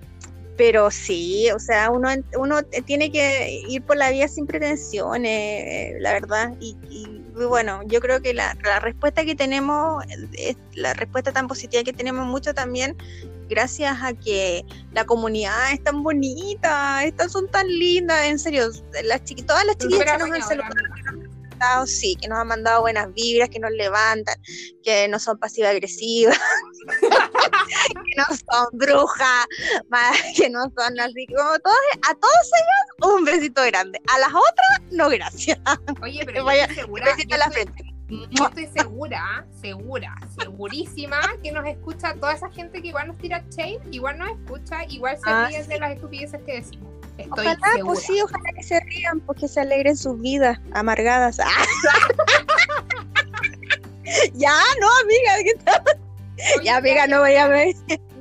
pero 0.56 0.90
sí, 0.90 1.50
o 1.54 1.58
sea, 1.58 1.90
uno, 1.90 2.08
uno 2.38 2.62
tiene 2.62 3.10
que 3.10 3.62
ir 3.68 3.82
por 3.82 3.96
la 3.96 4.10
vía 4.10 4.28
sin 4.28 4.46
pretensiones, 4.46 5.30
eh, 5.30 5.96
la 6.00 6.12
verdad. 6.12 6.54
Y, 6.60 6.76
bueno, 7.32 7.80
yo 7.86 8.00
creo 8.00 8.20
que 8.20 8.34
la, 8.34 8.56
la 8.62 8.80
respuesta 8.80 9.24
que 9.24 9.34
tenemos, 9.34 10.04
es 10.32 10.56
la 10.74 10.94
respuesta 10.94 11.32
tan 11.32 11.48
positiva 11.48 11.82
que 11.82 11.92
tenemos 11.92 12.26
mucho 12.26 12.54
también 12.54 12.96
gracias 13.48 14.02
a 14.02 14.14
que 14.14 14.64
la 14.92 15.04
comunidad 15.04 15.72
es 15.72 15.82
tan 15.82 16.02
bonita, 16.02 17.04
estas 17.04 17.32
son 17.32 17.48
tan 17.48 17.66
lindas, 17.68 18.24
en 18.24 18.38
serio, 18.38 18.70
las 19.04 19.22
todas 19.46 19.64
las 19.66 19.76
chiquitas 19.76 20.12
que 20.12 20.18
nos 20.18 20.30
han 20.30 20.42
saludado, 20.42 20.74
sí, 21.86 22.16
que 22.20 22.28
nos 22.28 22.38
han 22.38 22.48
mandado 22.48 22.82
buenas 22.82 23.12
vibras, 23.14 23.48
que 23.48 23.58
nos 23.58 23.70
levantan, 23.72 24.34
que 24.82 25.08
no 25.08 25.18
son 25.18 25.38
pasiva-agresivas, 25.38 26.38
que 26.90 28.14
no 28.16 28.24
son 28.24 28.66
brujas, 28.72 29.46
que 30.36 30.50
no 30.50 30.62
son 30.76 31.00
así, 31.00 31.26
como 31.26 31.58
todos, 31.58 31.76
a 32.08 32.14
todos 32.14 32.50
ellos 32.54 33.14
un 33.14 33.24
besito 33.24 33.62
grande, 33.64 34.00
a 34.12 34.18
las 34.18 34.28
otras 34.28 34.92
no 34.92 35.08
gracias. 35.08 35.58
Oye, 36.02 36.22
pero 36.24 36.44
Vaya, 36.44 36.72
segura, 36.74 37.06
besito 37.06 37.34
a 37.34 37.38
la 37.38 37.50
frente 37.50 37.92
yo 38.30 38.46
estoy 38.46 38.66
segura, 38.66 39.46
segura, 39.60 40.14
segurísima 40.38 41.20
que 41.42 41.50
nos 41.50 41.66
escucha 41.66 42.14
toda 42.14 42.34
esa 42.34 42.50
gente 42.50 42.82
que 42.82 42.88
igual 42.88 43.08
nos 43.08 43.18
tira 43.18 43.42
shade, 43.50 43.80
igual 43.90 44.18
nos 44.18 44.30
escucha, 44.30 44.84
igual 44.88 45.16
se 45.16 45.30
ah, 45.30 45.46
ríen 45.48 45.66
de 45.66 45.78
las 45.78 45.92
estupideces 45.92 46.42
que 46.44 46.56
decimos. 46.56 46.91
Estoy 47.18 47.46
ojalá, 47.46 47.58
pues 47.60 47.72
segura. 47.72 47.84
pues 47.84 48.04
sí, 48.04 48.22
ojalá 48.22 48.52
que 48.54 48.62
se 48.62 48.80
rían, 48.80 49.20
porque 49.20 49.48
se 49.48 49.60
alegren 49.60 49.96
sus 49.96 50.18
vidas 50.20 50.58
amargadas. 50.72 51.36
ya, 54.34 54.54
no, 54.80 54.88
amiga, 55.02 55.32
¿qué 55.44 55.54
tal? 55.64 55.82
ya, 56.64 56.78
amiga, 56.78 57.06
no 57.06 57.20
voy 57.20 57.34
a 57.34 57.48
ver. 57.48 57.74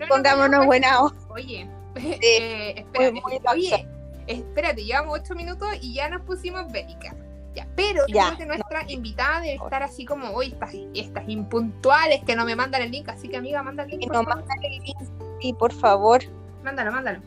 Pongámonos 0.08 0.66
buena 0.66 1.02
Oye, 1.30 1.68
eh, 1.96 2.76
espérate, 2.78 3.22
oye, 3.50 3.88
espérate, 4.28 4.84
llevamos 4.84 5.20
ocho 5.20 5.36
minutos 5.36 5.70
y 5.82 5.94
ya 5.94 6.10
nos 6.10 6.22
pusimos 6.22 6.72
bélicas. 6.72 7.16
Ya, 7.54 7.68
pero 7.76 8.06
yo 8.08 8.18
creo 8.18 8.38
que 8.38 8.46
nuestra 8.46 8.90
invitada 8.90 9.42
debe 9.42 9.56
estar 9.56 9.84
así 9.84 10.06
como, 10.06 10.30
hoy 10.30 10.54
estas, 10.54 10.72
estas 10.94 11.28
impuntuales 11.28 12.22
que 12.26 12.34
no 12.36 12.46
me 12.46 12.56
mandan 12.56 12.82
el 12.82 12.92
link, 12.92 13.10
así 13.10 13.28
que 13.28 13.38
amiga, 13.38 13.62
manda 13.62 13.84
el 13.84 13.90
link. 13.90 14.10
No, 14.10 14.24
mándale 14.24 14.78
el 14.78 14.84
link, 14.84 14.98
sí, 15.42 15.54
por 15.54 15.74
favor. 15.74 16.22
Mándalo, 16.64 16.94
mándalo. 16.94 17.20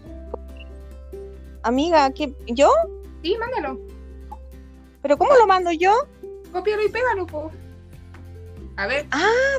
Amiga, 1.64 2.10
¿qué, 2.12 2.32
¿yo? 2.46 2.70
Sí, 3.22 3.36
mándalo. 3.38 3.80
¿Pero 5.02 5.18
cómo 5.18 5.34
lo 5.34 5.46
mando 5.46 5.72
yo? 5.72 5.92
Cópialo 6.52 6.84
y 6.84 6.88
pégalo, 6.88 7.26
po. 7.26 7.50
A 8.76 8.86
ver. 8.86 9.06
Ah, 9.10 9.58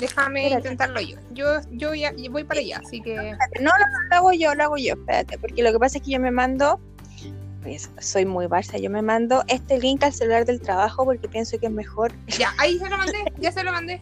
Déjame 0.00 0.48
intentarlo 0.48 1.00
yo. 1.00 1.16
Yo, 1.32 1.60
yo 1.70 1.94
ya 1.94 2.12
voy 2.30 2.44
para 2.44 2.60
allá, 2.60 2.80
así 2.84 3.00
que. 3.00 3.14
No, 3.14 3.22
no, 3.60 3.70
no, 3.70 4.08
lo 4.10 4.16
hago 4.16 4.32
yo, 4.32 4.54
lo 4.54 4.64
hago 4.64 4.76
yo, 4.76 4.94
espérate, 4.94 5.38
porque 5.38 5.62
lo 5.62 5.70
que 5.70 5.78
pasa 5.78 5.98
es 5.98 6.04
que 6.04 6.10
yo 6.10 6.18
me 6.18 6.30
mando 6.30 6.80
pues, 7.62 7.90
soy 8.00 8.26
muy 8.26 8.46
Barça. 8.46 8.80
Yo 8.80 8.90
me 8.90 9.02
mando 9.02 9.44
este 9.48 9.78
link 9.78 10.02
al 10.02 10.12
celular 10.12 10.44
del 10.44 10.60
trabajo 10.60 11.04
porque 11.04 11.28
pienso 11.28 11.58
que 11.58 11.66
es 11.66 11.72
mejor. 11.72 12.12
Ya, 12.38 12.52
ahí 12.58 12.78
se 12.78 12.88
lo 12.88 12.98
mandé, 12.98 13.32
ya 13.38 13.52
se 13.52 13.62
lo 13.62 13.72
mandé. 13.72 14.00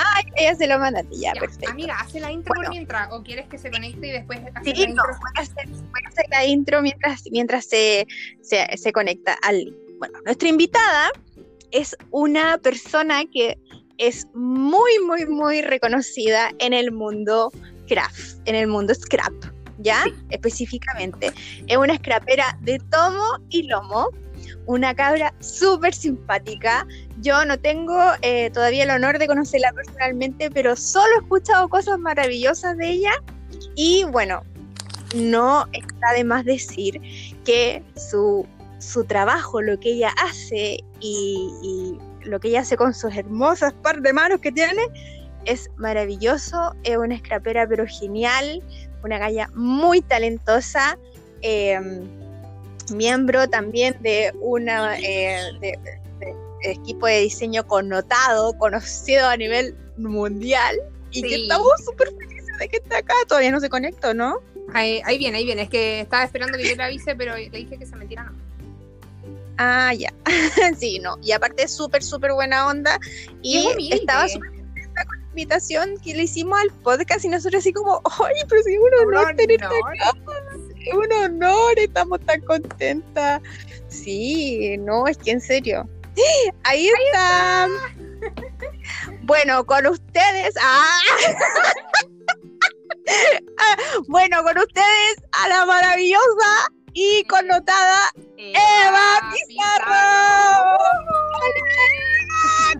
Ah, 0.00 0.20
ella 0.36 0.54
se 0.54 0.66
lo 0.68 0.78
manda 0.78 1.02
ya, 1.10 1.32
perfecto. 1.32 1.70
Amiga, 1.70 1.98
hace 1.98 2.20
la 2.20 2.30
intro 2.30 2.54
mientras, 2.70 3.08
o 3.10 3.22
quieres 3.22 3.48
que 3.48 3.58
se 3.58 3.70
conecte 3.70 4.06
y 4.06 4.10
después 4.12 4.38
hace 4.54 4.74
sí, 4.74 4.80
la 4.80 4.90
intro. 4.90 5.04
voy, 5.06 5.30
a 5.36 5.40
hacer, 5.40 6.26
la 6.30 6.44
intro 6.44 6.82
mientras, 6.82 7.24
mientras 7.32 7.66
se, 7.66 8.06
se, 8.40 8.76
se 8.76 8.92
conecta 8.92 9.36
al 9.42 9.58
link. 9.58 9.76
Bueno, 9.98 10.20
nuestra 10.24 10.48
invitada 10.48 11.10
es 11.72 11.96
una 12.12 12.58
persona 12.58 13.24
que 13.32 13.58
es 13.98 14.28
muy, 14.34 14.98
muy, 15.04 15.26
muy 15.26 15.62
reconocida 15.62 16.52
en 16.60 16.72
el 16.72 16.92
mundo 16.92 17.50
craft, 17.88 18.38
en 18.44 18.54
el 18.54 18.68
mundo 18.68 18.94
scrap. 18.94 19.32
¿ya? 19.78 20.04
Específicamente. 20.30 21.32
Es 21.66 21.76
una 21.76 21.96
scrapera 21.96 22.58
de 22.60 22.78
tomo 22.90 23.38
y 23.48 23.62
lomo. 23.64 24.10
Una 24.66 24.94
cabra 24.94 25.34
súper 25.40 25.94
simpática. 25.94 26.86
Yo 27.20 27.44
no 27.44 27.58
tengo 27.58 27.98
eh, 28.22 28.50
todavía 28.50 28.84
el 28.84 28.90
honor 28.90 29.18
de 29.18 29.26
conocerla 29.26 29.72
personalmente, 29.72 30.50
pero 30.50 30.76
solo 30.76 31.08
he 31.16 31.22
escuchado 31.22 31.68
cosas 31.68 31.98
maravillosas 31.98 32.76
de 32.76 32.90
ella. 32.90 33.12
Y 33.74 34.04
bueno, 34.04 34.42
no 35.14 35.66
está 35.72 36.12
de 36.14 36.24
más 36.24 36.44
decir 36.44 37.00
que 37.44 37.82
su, 37.96 38.46
su 38.78 39.04
trabajo, 39.04 39.60
lo 39.62 39.78
que 39.80 39.90
ella 39.90 40.12
hace 40.22 40.78
y, 41.00 41.98
lo 42.24 42.40
que 42.40 42.48
ella 42.48 42.60
hace 42.60 42.76
con 42.76 42.92
sus 42.92 43.16
hermosas 43.16 43.72
par 43.82 44.02
de 44.02 44.12
manos 44.12 44.40
que 44.40 44.52
tiene, 44.52 44.82
es 45.46 45.70
maravilloso, 45.76 46.74
es 46.82 46.96
una 46.96 47.14
escrapera 47.14 47.66
pero 47.66 47.86
genial, 47.86 48.62
una 49.02 49.16
galla 49.16 49.48
muy 49.54 50.02
talentosa, 50.02 50.98
eh, 51.40 51.80
miembro 52.92 53.48
también 53.48 53.96
de 54.00 54.32
una 54.40 54.98
eh, 54.98 55.52
de, 55.60 55.78
equipo 56.62 57.06
de 57.06 57.20
diseño 57.20 57.66
connotado, 57.66 58.56
conocido 58.58 59.28
a 59.28 59.36
nivel 59.36 59.76
mundial, 59.96 60.76
y 61.10 61.22
Sí. 61.22 61.28
que 61.28 61.42
estamos 61.42 61.72
súper 61.84 62.08
felices 62.16 62.58
de 62.58 62.68
que 62.68 62.76
esté 62.78 62.96
acá, 62.96 63.14
todavía 63.26 63.50
no 63.50 63.60
se 63.60 63.68
conectó, 63.70 64.12
¿no? 64.14 64.40
Ahí, 64.74 65.00
ahí 65.04 65.16
viene, 65.18 65.38
ahí 65.38 65.44
viene. 65.44 65.62
Es 65.62 65.70
que 65.70 66.00
estaba 66.00 66.24
esperando 66.24 66.58
que 66.58 66.68
yo 66.68 66.76
le 66.76 66.82
avise, 66.82 67.16
pero 67.16 67.36
le 67.36 67.48
dije 67.48 67.78
que 67.78 67.86
se 67.86 67.96
metiera 67.96 68.24
no. 68.24 68.32
Ah, 69.58 69.92
ya. 69.92 70.12
sí, 70.78 70.98
no. 71.00 71.18
Y 71.22 71.32
aparte 71.32 71.64
es 71.64 71.72
súper, 71.72 72.02
súper 72.02 72.32
buena 72.32 72.66
onda. 72.66 72.98
Y 73.42 73.92
estaba 73.92 74.28
súper 74.28 74.50
contenta 74.50 75.04
con 75.04 75.20
la 75.20 75.26
invitación 75.28 75.98
que 75.98 76.14
le 76.14 76.24
hicimos 76.24 76.58
al 76.60 76.70
podcast 76.70 77.24
y 77.24 77.28
nosotros 77.28 77.60
así 77.60 77.72
como, 77.72 78.00
oye, 78.20 78.44
pero 78.48 78.62
sí, 78.62 78.76
un 78.78 79.08
honor 79.08 79.34
tenerte 79.34 79.64
No, 79.64 79.86
acá, 79.86 80.12
un 80.94 81.12
honor, 81.12 81.78
estamos 81.78 82.20
tan 82.20 82.40
contentas. 82.42 83.40
Sí, 83.88 84.76
no, 84.78 85.06
es 85.06 85.18
que 85.18 85.32
en 85.32 85.40
serio. 85.40 85.88
Ahí, 86.64 86.88
está. 87.06 87.68
Bueno, 89.22 89.64
con 89.66 89.86
ustedes. 89.86 90.54
¡ah! 90.60 90.98
Bueno, 94.08 94.42
con 94.42 94.58
ustedes 94.58 95.16
a 95.32 95.48
la 95.48 95.66
maravillosa 95.66 96.70
y 96.92 97.24
connotada 97.24 98.00
Eva 98.36 99.32
Pizarro. 99.32 100.78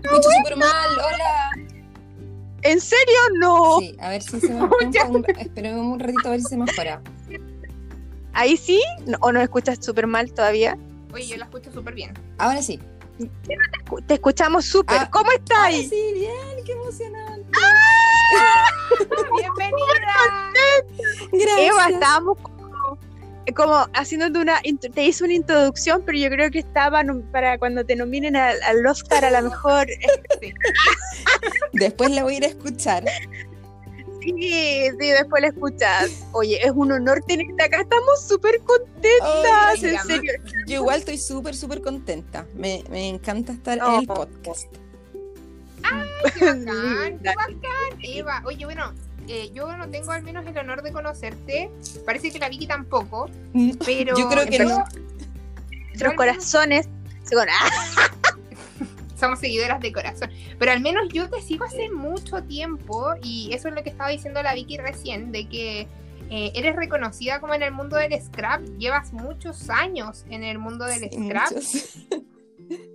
Escucho 0.02 0.28
súper 0.38 0.56
mal, 0.56 0.90
hola. 0.98 1.50
¿En 2.62 2.80
serio? 2.80 3.18
No. 3.38 3.78
Sí, 3.78 3.96
a 4.00 4.10
ver 4.10 4.22
si 4.22 4.40
se 4.40 4.48
me 4.48 4.68
Ya. 4.90 5.04
un, 5.04 5.24
Esperemos 5.38 5.86
un 5.86 6.00
ratito 6.00 6.28
a 6.28 6.30
ver 6.32 6.40
si 6.40 6.46
se 6.46 6.56
mejora. 6.56 7.02
¿Ahí 8.38 8.56
sí? 8.56 8.80
No- 9.04 9.18
¿O 9.20 9.32
nos 9.32 9.42
escuchas 9.42 9.78
súper 9.84 10.06
mal 10.06 10.32
todavía? 10.32 10.78
Oye, 11.12 11.26
yo 11.26 11.36
la 11.38 11.46
escucho 11.46 11.72
súper 11.72 11.92
bien. 11.94 12.14
Ahora 12.38 12.62
sí. 12.62 12.78
Te 14.06 14.14
escuchamos 14.14 14.64
súper. 14.64 14.96
Ah, 15.00 15.10
¿Cómo 15.10 15.24
Ahora 15.28 15.38
estáis? 15.38 15.88
sí, 15.88 16.12
bien, 16.14 16.64
qué 16.64 16.70
emocionante. 16.70 17.50
¡Bienvenida! 19.36 20.52
Gracias. 21.32 21.58
Eva, 21.58 21.88
estábamos 21.88 22.38
como, 22.40 22.98
como 23.56 23.74
haciéndote 23.94 24.38
una. 24.38 24.60
Te 24.94 25.04
hice 25.04 25.24
una 25.24 25.34
introducción, 25.34 26.04
pero 26.06 26.16
yo 26.16 26.28
creo 26.30 26.48
que 26.52 26.60
estaba 26.60 27.02
para 27.32 27.58
cuando 27.58 27.84
te 27.84 27.96
nominen 27.96 28.36
al, 28.36 28.62
al 28.62 28.86
Oscar 28.86 29.24
a 29.24 29.30
la 29.32 29.42
mejor. 29.42 29.88
Después 31.72 32.12
la 32.12 32.22
voy 32.22 32.34
a 32.34 32.36
ir 32.36 32.44
a 32.44 32.48
escuchar. 32.48 33.04
Sí, 34.20 34.32
sí, 34.98 35.08
después 35.10 35.40
la 35.42 35.48
escuchas. 35.48 36.24
Oye, 36.32 36.58
es 36.64 36.72
un 36.74 36.90
honor 36.92 37.22
tenerte 37.26 37.62
acá. 37.62 37.80
Estamos 37.80 38.26
súper 38.26 38.60
contentas. 38.62 39.22
Ay, 39.66 39.84
en 39.84 39.92
llama. 39.92 40.04
serio. 40.04 40.32
Yo 40.66 40.74
igual 40.76 40.98
estoy 40.98 41.18
súper, 41.18 41.54
súper 41.54 41.80
contenta. 41.82 42.46
Me, 42.54 42.82
me 42.90 43.08
encanta 43.08 43.52
estar 43.52 43.78
Oh. 43.82 43.94
en 43.94 44.00
el 44.00 44.06
podcast. 44.06 44.66
¡Qué 46.34 46.44
bacán! 46.44 47.18
¡Qué 47.20 47.34
bacán! 47.34 47.98
Eva, 48.02 48.42
oye, 48.44 48.64
bueno, 48.64 48.92
eh, 49.28 49.50
yo 49.54 49.74
no 49.76 49.88
tengo 49.88 50.10
al 50.10 50.22
menos 50.22 50.44
el 50.46 50.58
honor 50.58 50.82
de 50.82 50.92
conocerte. 50.92 51.70
Parece 52.04 52.30
que 52.32 52.38
la 52.38 52.48
Vicky 52.48 52.66
tampoco, 52.66 53.30
pero 53.84 54.16
Yo 54.18 54.28
creo 54.28 54.46
que 54.46 54.58
no. 54.64 54.84
Nuestros 55.88 56.14
corazones. 56.14 56.88
se. 57.24 57.36
Somos 59.18 59.38
seguidoras 59.40 59.80
de 59.80 59.92
corazón. 59.92 60.30
Pero 60.58 60.72
al 60.72 60.80
menos 60.80 61.08
yo 61.12 61.28
te 61.28 61.40
sigo 61.42 61.64
hace 61.64 61.90
mucho 61.90 62.42
tiempo 62.44 63.14
y 63.22 63.50
eso 63.52 63.68
es 63.68 63.74
lo 63.74 63.82
que 63.82 63.90
estaba 63.90 64.10
diciendo 64.10 64.42
la 64.42 64.54
Vicky 64.54 64.76
recién, 64.78 65.32
de 65.32 65.48
que 65.48 65.88
eh, 66.30 66.52
eres 66.54 66.76
reconocida 66.76 67.40
como 67.40 67.54
en 67.54 67.62
el 67.62 67.72
mundo 67.72 67.96
del 67.96 68.12
scrap, 68.22 68.62
llevas 68.78 69.12
muchos 69.12 69.70
años 69.70 70.24
en 70.30 70.44
el 70.44 70.58
mundo 70.58 70.84
del 70.84 71.00
Sí, 71.00 71.08
scrap. 71.26 71.50
muchos. 71.52 71.94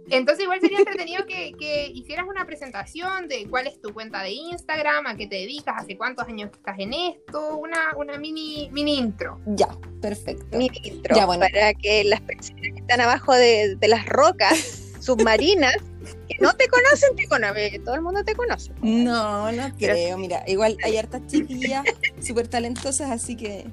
Entonces 0.10 0.44
igual 0.44 0.60
sería 0.62 0.78
entretenido 0.86 1.26
que, 1.26 1.54
que 1.58 1.88
hicieras 1.88 2.26
una 2.28 2.46
presentación 2.46 3.28
de 3.28 3.48
cuál 3.50 3.66
es 3.68 3.82
tu 3.82 3.92
cuenta 3.94 4.22
de 4.22 4.32
Instagram, 4.32 5.08
a 5.08 5.16
qué 5.16 5.26
te 5.28 5.36
dedicas, 5.38 5.76
hace 5.80 5.98
cuántos 5.98 6.28
años 6.28 6.52
que 6.52 6.58
estás 6.58 6.78
en 6.78 6.94
esto, 6.94 7.58
una, 7.58 7.80
una 7.98 8.18
mini, 8.20 8.70
mini 8.72 8.98
intro. 9.00 9.40
Ya, 9.48 9.70
perfecto. 10.02 10.56
mi 10.58 10.70
intro 10.84 11.16
Ya, 11.16 11.26
bueno. 11.26 11.46
para 11.52 11.74
que 11.74 12.04
las 12.04 12.22
personas 12.22 12.62
que 12.62 12.80
están 12.82 13.02
abajo 13.02 13.34
de, 13.34 13.76
de 13.78 13.88
las 13.88 14.06
rocas 14.06 14.94
submarinas 15.00 15.76
que 16.38 16.44
no 16.44 16.54
te 16.56 16.68
conocen 16.68 17.16
te 17.16 17.28
conocen 17.28 17.84
todo 17.84 17.96
el 17.96 18.02
mundo 18.02 18.24
te 18.24 18.36
conoce 18.36 18.72
No, 18.82 19.52
no 19.52 19.76
creo. 19.78 20.18
Mira, 20.18 20.44
igual 20.48 20.78
hay 20.84 20.98
hartas 20.98 21.26
chiquillas 21.28 21.84
súper 22.22 22.48
talentosas, 22.48 23.12
así 23.12 23.36
que 23.36 23.66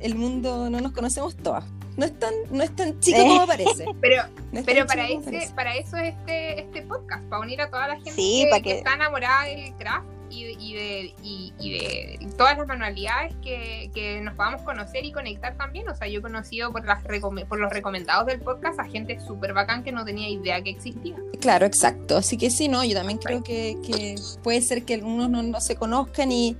el 0.00 0.14
mundo 0.14 0.68
no 0.70 0.80
nos 0.80 0.92
conocemos 0.92 1.36
todas. 1.36 1.64
No 1.96 2.04
es 2.04 2.18
tan, 2.18 2.34
no 2.50 2.62
es 2.64 2.74
tan 2.74 2.98
chico 3.00 3.18
Eh. 3.18 3.24
como 3.26 3.46
parece. 3.46 3.84
Pero, 4.00 4.22
No 4.52 4.58
es 4.60 4.66
pero 4.66 4.84
para, 4.86 5.08
ese, 5.08 5.48
para 5.54 5.76
eso 5.76 5.96
es 5.96 6.12
este, 6.14 6.60
este 6.62 6.82
podcast, 6.82 7.22
para 7.28 7.40
unir 7.42 7.60
a 7.60 7.70
toda 7.70 7.86
la 7.88 7.94
gente 7.96 8.12
Sí, 8.12 8.42
que, 8.44 8.50
pa' 8.50 8.56
que 8.56 8.62
que- 8.64 8.78
está 8.78 8.94
enamorada 8.94 9.44
del 9.44 9.72
craft 9.76 10.06
y, 10.40 10.44
de- 10.44 10.52
y 10.62 10.74
de, 10.74 11.14
y, 11.22 11.52
y 11.58 11.72
de 11.78 12.28
todas 12.36 12.56
las 12.58 12.66
manualidades 12.66 13.34
que, 13.42 13.90
que 13.94 14.20
nos 14.20 14.34
podamos 14.34 14.62
conocer 14.62 15.04
y 15.04 15.12
conectar 15.12 15.56
también. 15.56 15.88
O 15.88 15.94
sea, 15.94 16.08
yo 16.08 16.18
he 16.18 16.22
conocido 16.22 16.72
por, 16.72 16.84
las 16.86 17.02
recome- 17.04 17.46
por 17.46 17.58
los 17.60 17.72
recomendados 17.72 18.26
del 18.26 18.40
podcast 18.40 18.78
a 18.80 18.84
gente 18.84 19.18
súper 19.20 19.52
bacán 19.52 19.84
que 19.84 19.92
no 19.92 20.04
tenía 20.04 20.28
idea 20.28 20.62
que 20.62 20.70
existía. 20.70 21.16
Claro, 21.40 21.66
exacto. 21.66 22.16
Así 22.16 22.36
que 22.36 22.50
sí, 22.50 22.68
no, 22.68 22.84
yo 22.84 22.94
también 22.94 23.18
creo 23.18 23.42
que, 23.42 23.76
que 23.86 24.14
puede 24.42 24.60
ser 24.60 24.84
que 24.84 24.94
algunos 24.94 25.30
no, 25.30 25.42
no 25.42 25.60
se 25.60 25.76
conozcan 25.76 26.32
y 26.32 26.56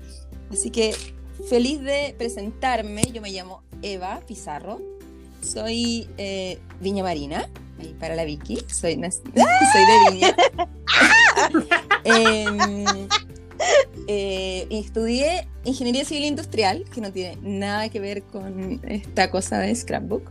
así 0.52 0.70
que 0.70 0.94
feliz 1.48 1.80
de 1.80 2.14
presentarme. 2.16 3.02
Yo 3.12 3.20
me 3.22 3.30
llamo 3.30 3.62
Eva 3.82 4.20
Pizarro. 4.26 4.80
Soy 5.42 6.08
eh, 6.16 6.58
Viña 6.80 7.02
Marina, 7.02 7.50
ahí 7.78 7.94
para 8.00 8.14
la 8.14 8.24
Vicky. 8.24 8.56
Soy, 8.66 8.94
soy 9.02 9.84
de 9.86 10.10
Viña. 10.12 10.36
Em, 12.04 12.84
eh, 14.06 14.66
estudié 14.70 15.48
Ingeniería 15.64 16.04
Civil 16.04 16.24
Industrial, 16.24 16.84
que 16.92 17.00
no 17.00 17.12
tiene 17.12 17.38
nada 17.42 17.88
que 17.88 18.00
ver 18.00 18.22
con 18.22 18.80
esta 18.88 19.30
cosa 19.30 19.58
de 19.58 19.74
scrapbook. 19.74 20.30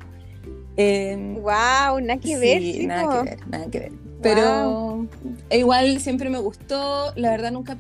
Em, 0.76 1.36
wow 1.36 2.00
nada 2.02 2.20
que 2.20 2.36
ver 2.38 2.60
Sí, 2.60 2.74
sí, 2.74 2.88
nada 2.88 3.24
que 3.24 3.30
ver, 3.30 3.48
nada 3.48 3.72
que 3.72 3.80
ver. 3.80 3.92
Pero 4.22 5.08
igual 5.52 6.00
siempre 6.00 6.30
me 6.30 6.40
gustó, 6.40 7.14
la 7.16 7.30
verdad 7.30 7.52
nunca 7.52 7.78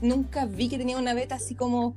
nunca 0.00 0.46
vi 0.46 0.68
que 0.68 0.78
tenía 0.78 0.96
una 0.96 1.12
beta 1.12 1.34
así 1.34 1.54
como 1.54 1.96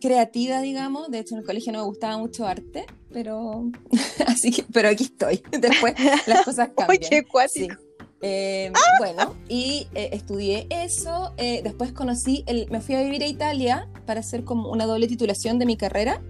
creativa, 0.00 0.60
digamos. 0.60 1.10
De 1.10 1.20
hecho, 1.20 1.34
en 1.34 1.40
el 1.40 1.46
colegio 1.46 1.72
no 1.72 1.80
me 1.80 1.84
gustaba 1.84 2.18
mucho 2.18 2.46
arte, 2.46 2.86
pero 3.12 3.70
así 4.26 4.50
que, 4.50 4.64
pero 4.72 4.88
aquí 4.88 5.04
estoy. 5.04 5.42
Después 5.50 5.94
las 6.26 6.44
cosas 6.44 6.70
cambian. 6.76 7.00
Oye, 7.10 7.24
cuático. 7.24 7.74
Sí. 7.74 7.85
Eh, 8.22 8.72
Bueno, 8.98 9.34
y 9.48 9.88
eh, 9.94 10.10
estudié 10.12 10.66
eso. 10.70 11.34
eh, 11.36 11.60
después 11.62 11.92
conocí, 11.92 12.44
el, 12.46 12.68
me 12.70 12.80
fui 12.80 12.94
a 12.94 13.02
vivir 13.02 13.22
a 13.22 13.26
Italia 13.26 13.88
para 14.06 14.20
hacer 14.20 14.44
como 14.44 14.70
una 14.70 14.86
doble 14.86 15.06
titulación 15.06 15.58
de 15.58 15.66
mi 15.66 15.76
carrera. 15.76 16.20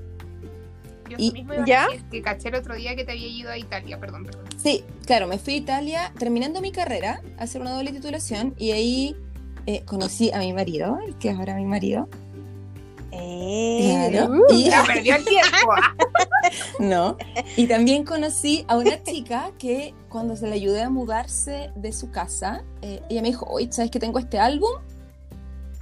Yo 1.09 1.17
Y- 1.19 1.27
eso 1.27 1.33
mismo 1.35 1.55
iba 1.55 1.63
a 1.63 1.67
¿Ya? 1.67 1.87
decir 1.87 2.05
que 2.11 2.23
caché 2.23 2.49
el 2.49 2.57
otro 2.57 2.75
día 2.75 2.97
que 2.97 3.05
te 3.05 3.13
había 3.13 3.29
ido 3.29 3.51
a 3.51 3.59
Italia, 3.59 4.01
perdón, 4.01 4.25
perdón. 4.25 4.45
Sí, 4.61 4.83
claro, 5.07 5.29
me 5.29 5.39
fui 5.39 5.55
a 5.55 5.57
Italia 5.59 6.13
terminando 6.19 6.61
mi 6.61 6.73
carrera, 6.73 7.23
a 7.39 7.45
hacer 7.45 7.61
una 7.61 7.71
doble 7.73 7.93
titulación 7.93 8.55
y 8.59 8.73
ahí 8.73 9.17
eh, 9.67 9.83
conocí 9.85 10.33
a 10.33 10.39
mi 10.41 10.53
marido, 10.53 10.99
el 11.07 11.17
que 11.17 11.31
es 11.31 11.37
ahora 11.37 11.55
mi 11.55 11.65
marido. 11.67 12.09
Eh, 13.19 14.09
Claro. 14.11 14.33
uh, 14.33 14.55
Y, 14.55 14.71
perdió 14.87 15.17
el 15.17 15.25
tiempo. 15.25 15.73
no, 16.79 17.17
y 17.57 17.67
también 17.67 18.05
conocí 18.05 18.65
a 18.69 18.77
una 18.77 19.03
chica 19.03 19.53
que 19.59 19.95
cuando 20.09 20.37
se 20.37 20.47
le 20.47 20.55
ayudé 20.55 20.83
a 20.83 20.91
mudarse 20.91 21.71
de 21.77 21.93
su 21.93 22.11
casa, 22.11 22.65
eh, 22.83 23.03
ella 23.09 23.23
me 23.23 23.29
dijo, 23.29 23.47
oye, 23.47 23.69
¿sabes 23.71 23.91
que 23.91 23.99
tengo 23.99 24.19
este 24.19 24.39
álbum? 24.39 24.71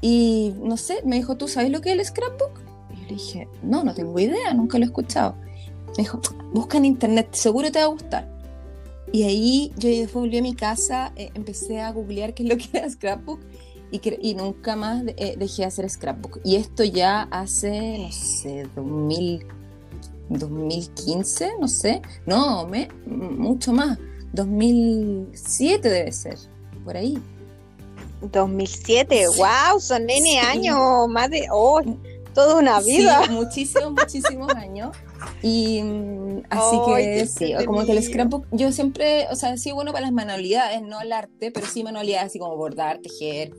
Y 0.01 0.55
no 0.59 0.77
sé, 0.77 1.01
me 1.05 1.17
dijo, 1.17 1.37
¿tú 1.37 1.49
sabes 1.49 1.71
lo 1.71 1.81
que 1.81 1.93
es 1.93 1.99
el 1.99 2.05
scrapbook? 2.05 2.61
Y 2.91 2.97
yo 2.97 3.03
le 3.03 3.15
dije, 3.15 3.49
no, 3.63 3.85
no 3.85 3.95
tengo 3.95 4.19
idea, 4.19 4.53
nunca 4.55 4.79
lo 4.79 4.85
he 4.85 4.87
escuchado. 4.87 5.35
Me 5.97 6.03
dijo, 6.05 6.21
busca 6.53 6.77
en 6.77 6.85
internet, 6.85 7.29
seguro 7.33 7.71
te 7.71 7.79
va 7.79 7.85
a 7.87 7.89
gustar. 7.89 8.29
Y 9.13 9.23
ahí 9.23 9.73
yo 9.77 9.89
después 9.89 10.15
volví 10.15 10.39
a 10.39 10.43
mi 10.43 10.55
casa, 10.55 11.13
eh, 11.15 11.31
empecé 11.35 11.81
a 11.81 11.93
googlear 11.93 12.35
qué 12.35 12.43
es 12.43 12.49
lo 12.49 12.57
que 12.57 12.69
era 12.79 12.91
scrapbook 12.91 13.41
y, 14.21 14.35
nunca 14.35 14.77
más 14.77 15.03
eh, 15.07 15.35
dejé 15.39 15.63
de 15.63 15.69
hacer 15.69 15.89
scrapbook. 15.89 16.41
Y 16.45 16.57
esto 16.57 16.85
ya 16.85 17.23
hace, 17.31 17.99
no 17.99 18.13
sé, 18.13 18.67
2015, 20.29 21.53
no 21.61 21.69
sé. 21.69 22.03
No, 22.27 22.67
me, 22.67 22.89
mucho 23.07 23.73
más. 23.73 23.99
2007 24.33 25.89
debe 25.89 26.13
ser, 26.13 26.39
por 26.85 26.97
ahí. 26.97 27.19
2007, 28.21 29.27
wow, 29.37 29.79
son 29.79 30.07
nene 30.07 30.41
años, 30.41 31.09
más 31.09 31.31
de, 31.31 31.47
oh, 31.53 31.81
toda 32.35 32.57
una 32.57 32.81
vida. 32.81 33.25
Sí, 33.27 33.31
muchísimos, 33.33 33.93
muchísimos 33.93 34.55
años. 34.55 34.97
Y 35.43 35.83
mm, 35.83 36.43
así 36.51 36.77
que 36.87 37.27
sí, 37.27 37.55
como 37.65 37.85
que 37.85 37.93
el 37.93 38.03
scrapbook, 38.03 38.47
yo 38.51 38.73
siempre, 38.73 39.27
o 39.31 39.37
sea, 39.37 39.57
sí 39.57 39.73
bueno 39.73 39.93
para 39.93 40.07
las 40.07 40.13
manualidades, 40.13 40.83
no 40.83 41.01
el 41.01 41.13
arte, 41.13 41.51
pero 41.51 41.67
sí 41.67 41.85
manualidades 41.85 42.27
así 42.27 42.39
como 42.39 42.57
bordar, 42.57 42.99
tejer, 42.99 43.53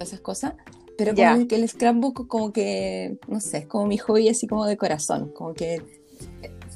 todas 0.00 0.12
esas 0.14 0.20
cosas. 0.20 0.54
Pero 0.96 1.14
como 1.14 1.46
que 1.46 1.56
el 1.56 1.68
scrapbook 1.68 2.26
como 2.26 2.52
que, 2.52 3.18
no 3.28 3.40
sé, 3.40 3.58
es 3.58 3.66
como 3.66 3.86
mi 3.86 3.98
hobby 3.98 4.28
así 4.28 4.46
como 4.46 4.66
de 4.66 4.76
corazón, 4.76 5.32
como 5.32 5.54
que 5.54 5.82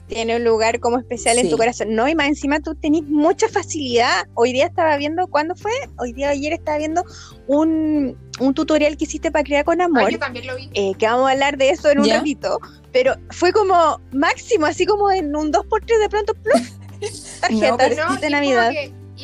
tiene 0.06 0.36
un 0.36 0.44
lugar 0.44 0.80
como 0.80 0.98
especial 0.98 1.38
en 1.38 1.50
tu 1.50 1.56
corazón. 1.56 1.94
No, 1.94 2.08
y 2.08 2.14
más 2.14 2.28
encima 2.28 2.60
tú 2.60 2.74
tenés 2.74 3.02
mucha 3.02 3.48
facilidad. 3.48 4.26
Hoy 4.34 4.52
día 4.52 4.66
estaba 4.66 4.96
viendo, 4.96 5.26
¿cuándo 5.26 5.54
fue? 5.54 5.72
Hoy 5.98 6.12
día, 6.12 6.30
ayer 6.30 6.52
estaba 6.54 6.78
viendo 6.78 7.04
un, 7.46 8.16
tutorial 8.54 8.96
que 8.96 9.04
hiciste 9.04 9.30
para 9.30 9.44
crear 9.44 9.64
con 9.64 9.80
ah, 9.80 9.86
amor. 9.86 10.16
también 10.18 10.46
lo 10.46 10.56
vi. 10.56 10.70
Eh, 10.74 10.92
que 10.98 11.06
vamos 11.06 11.28
a 11.28 11.32
hablar 11.32 11.56
de 11.58 11.70
eso 11.70 11.90
en 11.90 12.00
un 12.00 12.08
ratito. 12.08 12.60
Pero 12.92 13.14
fue 13.30 13.52
como 13.52 14.00
máximo, 14.12 14.66
así 14.66 14.86
como 14.86 15.10
en 15.10 15.34
un 15.36 15.52
2x3 15.52 16.00
de 16.00 16.08
pronto, 16.08 16.32
tarjetas 17.40 18.20
de 18.20 18.30
Navidad. 18.30 18.72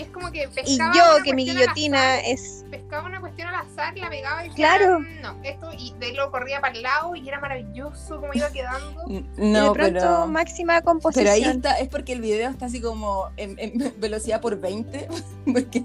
Y 0.00 0.04
es 0.04 0.09
como 0.11 0.30
que 0.30 0.49
Y 0.64 0.78
yo, 0.78 1.23
que 1.23 1.35
mi 1.35 1.45
guillotina 1.45 2.21
es 2.21 2.64
pescaba 2.71 3.07
una 3.07 3.21
cuestión 3.21 3.49
al 3.49 3.66
azar, 3.66 3.97
la 3.99 4.09
pegaba 4.09 4.47
y 4.47 4.50
claro. 4.50 5.00
no, 5.23 5.37
esto, 5.42 5.71
y 5.76 5.92
de 5.99 6.14
lo 6.14 6.30
corría 6.30 6.61
para 6.61 6.75
el 6.75 6.83
lado 6.83 7.14
y 7.14 7.28
era 7.28 7.40
maravilloso 7.40 8.21
como 8.21 8.33
iba 8.33 8.50
quedando. 8.50 9.04
No, 9.37 9.69
de 9.69 9.71
pronto, 9.73 10.00
pero, 10.00 10.26
máxima 10.26 10.80
composición. 10.83 11.25
Pero 11.25 11.35
ahí 11.35 11.57
está, 11.57 11.78
es 11.78 11.88
porque 11.88 12.12
el 12.12 12.21
video 12.21 12.49
está 12.50 12.66
así 12.66 12.80
como 12.80 13.30
en, 13.37 13.92
velocidad 13.99 14.40
por 14.40 14.59
20, 14.59 15.09
porque 15.52 15.85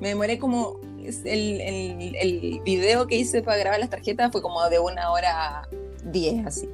me 0.00 0.08
demoré 0.08 0.38
como 0.38 0.76
el, 1.04 1.60
el, 1.60 2.16
el, 2.16 2.60
video 2.64 3.06
que 3.06 3.16
hice 3.16 3.42
para 3.42 3.58
grabar 3.58 3.80
las 3.80 3.90
tarjetas 3.90 4.32
fue 4.32 4.40
como 4.40 4.66
de 4.68 4.78
una 4.78 5.10
hora 5.10 5.68
10 6.04 6.46
así. 6.46 6.68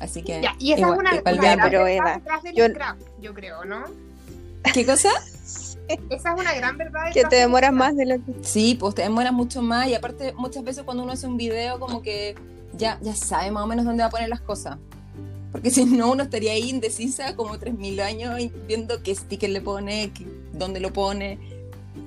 Así 0.00 0.22
que. 0.22 0.40
Ya, 0.42 0.56
y 0.58 0.72
esa 0.72 0.88
es 0.88 0.98
una, 0.98 1.12
una, 1.12 1.62
pero 1.62 1.86
Eva, 1.86 2.20
yo, 2.54 2.64
yo 3.20 3.34
creo, 3.34 3.64
¿no? 3.64 3.84
¿Qué 4.74 4.86
cosa? 4.86 5.10
Esa 5.88 6.34
es 6.34 6.40
una 6.40 6.54
gran 6.54 6.76
verdad. 6.76 7.12
Que 7.12 7.24
te 7.24 7.36
demoras 7.36 7.72
más 7.72 7.96
de 7.96 8.06
lo 8.06 8.16
que... 8.16 8.34
Sí, 8.42 8.76
pues 8.78 8.94
te 8.94 9.02
demoras 9.02 9.32
mucho 9.32 9.62
más 9.62 9.88
y 9.88 9.94
aparte 9.94 10.32
muchas 10.34 10.64
veces 10.64 10.84
cuando 10.84 11.02
uno 11.02 11.12
hace 11.12 11.26
un 11.26 11.36
video 11.36 11.78
como 11.78 12.02
que 12.02 12.34
ya, 12.74 12.98
ya 13.02 13.14
sabe 13.14 13.50
más 13.50 13.64
o 13.64 13.66
menos 13.66 13.84
dónde 13.84 14.02
va 14.02 14.08
a 14.08 14.10
poner 14.10 14.28
las 14.28 14.40
cosas. 14.40 14.78
Porque 15.50 15.70
si 15.70 15.84
no, 15.84 16.10
uno 16.10 16.22
estaría 16.22 16.52
ahí 16.52 16.70
indecisa 16.70 17.36
como 17.36 17.56
3.000 17.56 18.00
años 18.00 18.40
viendo 18.66 19.02
qué 19.02 19.14
sticker 19.14 19.50
le 19.50 19.60
pone, 19.60 20.10
dónde 20.52 20.80
lo 20.80 20.92
pone, 20.92 21.38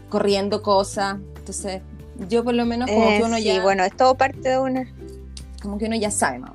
corriendo 0.09 0.63
cosas. 0.63 1.17
Entonces, 1.37 1.81
yo 2.27 2.43
por 2.43 2.55
lo 2.55 2.65
menos 2.65 2.89
como 2.89 3.07
que 3.07 3.23
uno 3.23 3.37
eh, 3.37 3.43
ya... 3.43 3.53
Sí, 3.55 3.59
bueno, 3.59 3.83
es 3.83 3.95
todo 3.95 4.15
parte 4.15 4.49
de 4.49 4.57
una... 4.57 4.91
Como 5.61 5.77
que 5.77 5.85
uno 5.85 5.95
ya 5.95 6.09
sabe 6.09 6.39
más 6.39 6.51
o 6.51 6.53
menos. 6.53 6.54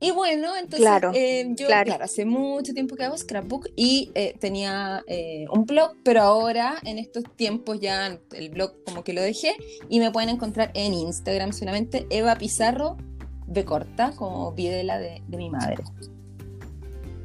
Y 0.00 0.10
bueno, 0.10 0.56
entonces 0.56 0.88
eh, 1.14 1.46
yo, 1.56 1.66
claro. 1.66 1.96
hace 2.00 2.24
mucho 2.24 2.74
tiempo 2.74 2.96
que 2.96 3.04
hago 3.04 3.16
scrapbook 3.16 3.68
y 3.76 4.10
eh, 4.14 4.34
tenía 4.38 5.02
eh, 5.06 5.46
un 5.50 5.64
blog, 5.64 5.96
pero 6.04 6.22
ahora 6.22 6.76
en 6.84 6.98
estos 6.98 7.24
tiempos 7.36 7.80
ya 7.80 8.18
el 8.32 8.50
blog 8.50 8.82
como 8.84 9.04
que 9.04 9.12
lo 9.12 9.22
dejé 9.22 9.56
y 9.88 10.00
me 10.00 10.10
pueden 10.10 10.28
encontrar 10.28 10.70
en 10.74 10.94
Instagram 10.94 11.52
solamente 11.52 12.06
Eva 12.10 12.36
Pizarro 12.36 12.96
B 13.46 13.64
corta, 13.64 14.12
como 14.16 14.52
Videla 14.52 14.98
de, 14.98 15.22
de 15.26 15.36
mi 15.36 15.50
madre. 15.50 15.84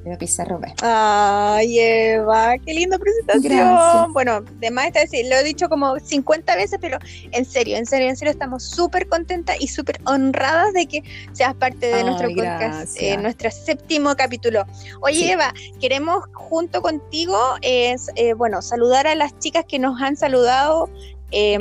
Eva 0.09 0.17
Pizarro 0.17 0.59
B. 0.59 0.73
Ay, 0.81 1.79
Eva, 1.79 2.57
qué 2.57 2.73
linda 2.73 2.97
presentación. 2.97 4.11
Bueno, 4.13 4.41
de 4.41 4.71
más 4.71 4.87
está 4.87 5.01
decir, 5.01 5.25
lo 5.29 5.35
he 5.35 5.43
dicho 5.43 5.69
como 5.69 5.99
50 5.99 6.55
veces, 6.55 6.79
pero 6.81 6.97
en 7.31 7.45
serio, 7.45 7.77
en 7.77 7.85
serio, 7.85 8.09
en 8.09 8.15
serio, 8.15 8.31
estamos 8.31 8.63
súper 8.63 9.07
contentas 9.07 9.57
y 9.59 9.67
súper 9.67 9.99
honradas 10.05 10.73
de 10.73 10.87
que 10.87 11.03
seas 11.33 11.53
parte 11.55 11.87
de 11.87 12.03
nuestro 12.03 12.29
podcast, 12.29 12.97
eh, 12.99 13.17
nuestro 13.17 13.51
séptimo 13.51 14.15
capítulo. 14.15 14.65
Oye, 15.01 15.31
Eva, 15.31 15.53
queremos 15.79 16.23
junto 16.33 16.81
contigo, 16.81 17.37
es, 17.61 18.09
eh, 18.15 18.33
bueno, 18.33 18.61
saludar 18.61 19.05
a 19.07 19.15
las 19.15 19.37
chicas 19.39 19.65
que 19.67 19.77
nos 19.77 20.01
han 20.01 20.17
saludado 20.17 20.89
eh, 21.31 21.59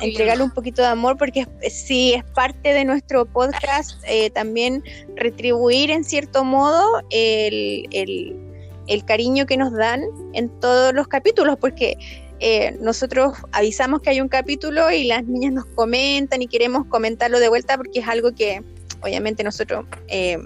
entregarle 0.00 0.42
un 0.42 0.50
poquito 0.50 0.82
de 0.82 0.88
amor 0.88 1.16
porque 1.16 1.46
sí 1.70 2.14
es 2.14 2.24
parte 2.24 2.72
de 2.72 2.84
nuestro 2.84 3.26
podcast 3.26 4.02
eh, 4.06 4.30
también 4.30 4.82
retribuir 5.14 5.90
en 5.90 6.02
cierto 6.04 6.42
modo 6.44 7.00
el, 7.10 7.86
el, 7.92 9.04
cariño 9.04 9.46
que 9.46 9.56
nos 9.56 9.72
dan 9.72 10.02
en 10.32 10.48
todos 10.60 10.92
los 10.92 11.06
capítulos 11.06 11.56
porque 11.60 11.96
eh, 12.40 12.76
nosotros 12.80 13.34
avisamos 13.52 14.02
que 14.02 14.10
hay 14.10 14.20
un 14.20 14.28
capítulo 14.28 14.90
y 14.90 15.04
las 15.04 15.24
niñas 15.24 15.52
nos 15.52 15.66
comentan 15.66 16.42
y 16.42 16.48
queremos 16.48 16.86
comentarlo 16.86 17.38
de 17.38 17.48
vuelta 17.48 17.76
porque 17.76 18.00
es 18.00 18.08
algo 18.08 18.34
que 18.34 18.62
obviamente 19.00 19.44
nosotros 19.44 19.86
eh, 20.08 20.38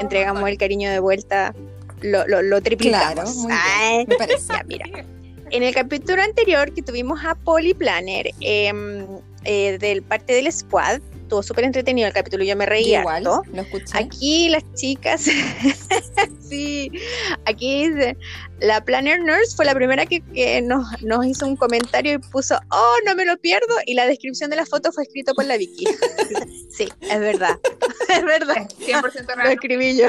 entregamos 0.00 0.48
el 0.48 0.56
cariño 0.56 0.90
de 0.90 1.00
vuelta 1.00 1.54
lo, 2.00 2.26
lo, 2.26 2.60
triplicamos. 2.62 3.46
me 4.06 4.16
parece. 4.16 4.52
mira. 4.66 4.86
En 5.50 5.62
el 5.62 5.74
capítulo 5.74 6.22
anterior 6.22 6.72
que 6.72 6.82
tuvimos 6.82 7.24
a 7.24 7.34
Polly 7.34 7.74
Planner 7.74 8.30
em, 8.40 9.06
eh, 9.44 9.78
del 9.78 10.02
parte 10.02 10.32
del 10.32 10.50
squad, 10.52 11.00
estuvo 11.14 11.42
súper 11.42 11.64
entretenido 11.64 12.08
el 12.08 12.14
capítulo, 12.14 12.44
yo 12.44 12.56
me 12.56 12.66
reí 12.66 12.94
Igual, 12.94 13.24
lo 13.24 13.42
escuché. 13.54 13.96
Aquí 13.98 14.48
las 14.48 14.64
chicas, 14.74 15.22
sí, 16.48 16.90
aquí 17.44 17.88
dice, 17.88 18.16
la 18.60 18.84
Planner 18.84 19.20
Nurse 19.20 19.54
fue 19.54 19.64
la 19.64 19.74
primera 19.74 20.04
que, 20.06 20.22
nos, 20.62 20.86
hizo 21.26 21.46
un 21.46 21.56
comentario 21.56 22.14
y 22.14 22.18
puso, 22.18 22.58
oh, 22.70 22.94
no 23.04 23.14
me 23.14 23.24
lo 23.24 23.36
pierdo, 23.38 23.74
y 23.86 23.94
la 23.94 24.06
descripción 24.06 24.50
de 24.50 24.56
la 24.56 24.66
foto 24.66 24.90
fue 24.92 25.04
escrito 25.04 25.34
por 25.34 25.44
la 25.44 25.56
Vicky. 25.56 25.84
sí, 26.70 26.88
es 27.00 27.20
verdad, 27.20 27.58
es 28.08 28.24
verdad. 28.24 28.68
100% 28.80 29.26
real. 29.26 29.38
Lo 29.44 29.50
escribí 29.50 29.96
yo. 29.96 30.08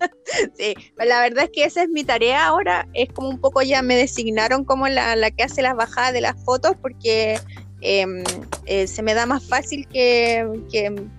sí, 0.56 0.74
la 0.96 1.20
verdad 1.20 1.44
es 1.44 1.50
que 1.50 1.64
esa 1.64 1.82
es 1.82 1.88
mi 1.88 2.04
tarea 2.04 2.46
ahora. 2.46 2.88
Es 2.94 3.12
como 3.12 3.28
un 3.28 3.40
poco 3.40 3.62
ya 3.62 3.82
me 3.82 3.96
designaron 3.96 4.64
como 4.64 4.88
la, 4.88 5.30
que 5.30 5.44
hace 5.44 5.62
las 5.62 5.76
bajadas 5.76 6.12
de 6.12 6.20
las 6.20 6.42
fotos 6.44 6.72
porque 6.80 7.40
em, 7.80 8.22
eh, 8.66 8.86
se 8.86 9.02
me 9.02 9.14
da 9.14 9.26
más 9.26 9.46
fácil 9.46 9.86
que, 9.88 10.46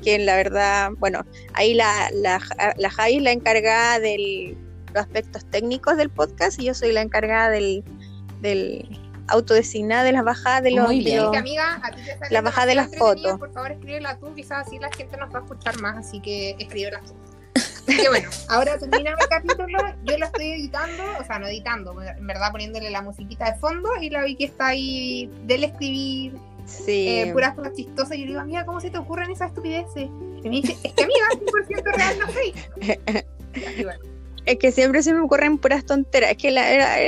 que, 0.04 0.20
la 0.20 0.36
verdad, 0.36 0.92
bueno, 0.98 1.26
ahí 1.54 1.74
la, 1.74 2.10
la, 2.14 2.40
la 2.78 2.90
Javi 2.90 3.18
es 3.18 3.24
la 3.24 3.32
encargada 3.32 4.00
de 4.00 4.58
los 4.94 5.04
aspectos 5.04 5.46
técnicos 5.50 5.98
del 5.98 6.10
podcast 6.10 6.60
y 6.60 6.66
yo 6.66 6.74
soy 6.74 6.92
la 6.92 7.02
encargada 7.02 7.50
del, 7.50 7.84
del 8.42 8.88
autodesignada 9.28 10.04
de 10.04 10.14
las 10.14 10.24
bajadas 10.24 10.64
de 10.64 10.72
los, 10.72 10.90
videos 10.90 11.36
la 12.30 12.42
bajada 12.42 12.68
de 12.68 12.76
las 12.76 12.96
fotos. 12.96 13.38
Por 13.38 13.52
favor, 13.52 13.72
escríbela 13.72 14.18
tú, 14.18 14.34
quizás 14.34 14.68
así 14.68 14.80
la 14.80 14.92
gente 14.92 15.18
nos 15.18 15.34
va 15.34 15.40
a 15.40 15.42
escuchar 15.42 15.80
más, 15.80 15.98
así 15.98 16.22
que 16.22 16.56
escríbela 16.60 17.02
tú. 17.02 17.14
Que 17.88 18.10
bueno, 18.10 18.30
ahora 18.50 18.78
termina 18.78 19.12
el 19.12 19.28
capítulo, 19.30 19.78
yo 20.04 20.18
lo 20.18 20.26
estoy 20.26 20.52
editando, 20.52 21.04
o 21.20 21.24
sea, 21.24 21.40
no 21.40 21.48
editando, 21.48 22.02
en 22.02 22.28
verdad 22.28 22.52
poniéndole 22.52 22.90
la 22.90 23.02
musiquita 23.02 23.52
de 23.52 23.60
fondo 23.60 23.90
y 24.02 24.10
la 24.10 24.24
vi 24.24 24.36
que 24.36 24.46
está 24.46 24.68
ahí 24.68 25.32
del 25.46 25.64
escribir 25.64 26.34
sí. 26.66 27.08
eh, 27.08 27.30
puras 27.32 27.56
cosas 27.56 27.74
chistosas. 27.74 28.18
Y 28.18 28.22
yo 28.22 28.28
digo, 28.28 28.40
amiga, 28.42 28.66
¿cómo 28.66 28.82
se 28.82 28.90
te 28.90 28.98
ocurren 28.98 29.32
esas 29.32 29.50
estupideces? 29.50 30.10
Y 30.44 30.50
me 30.50 30.62
dice, 30.62 30.78
es 30.84 30.94
que 30.94 31.04
amiga, 31.04 31.26
100% 31.32 31.96
real 31.96 32.20
no 32.20 32.28
sé. 32.32 33.26
Y 33.80 33.84
bueno 33.84 34.17
es 34.48 34.58
que 34.60 34.72
siempre 34.72 35.04
se 35.04 35.14
me 35.14 35.20
ocurren 35.20 35.58
puras 35.58 35.86
tonteras. 35.86 36.32
Es 36.32 36.38
que 36.38 36.52
la, 36.52 36.64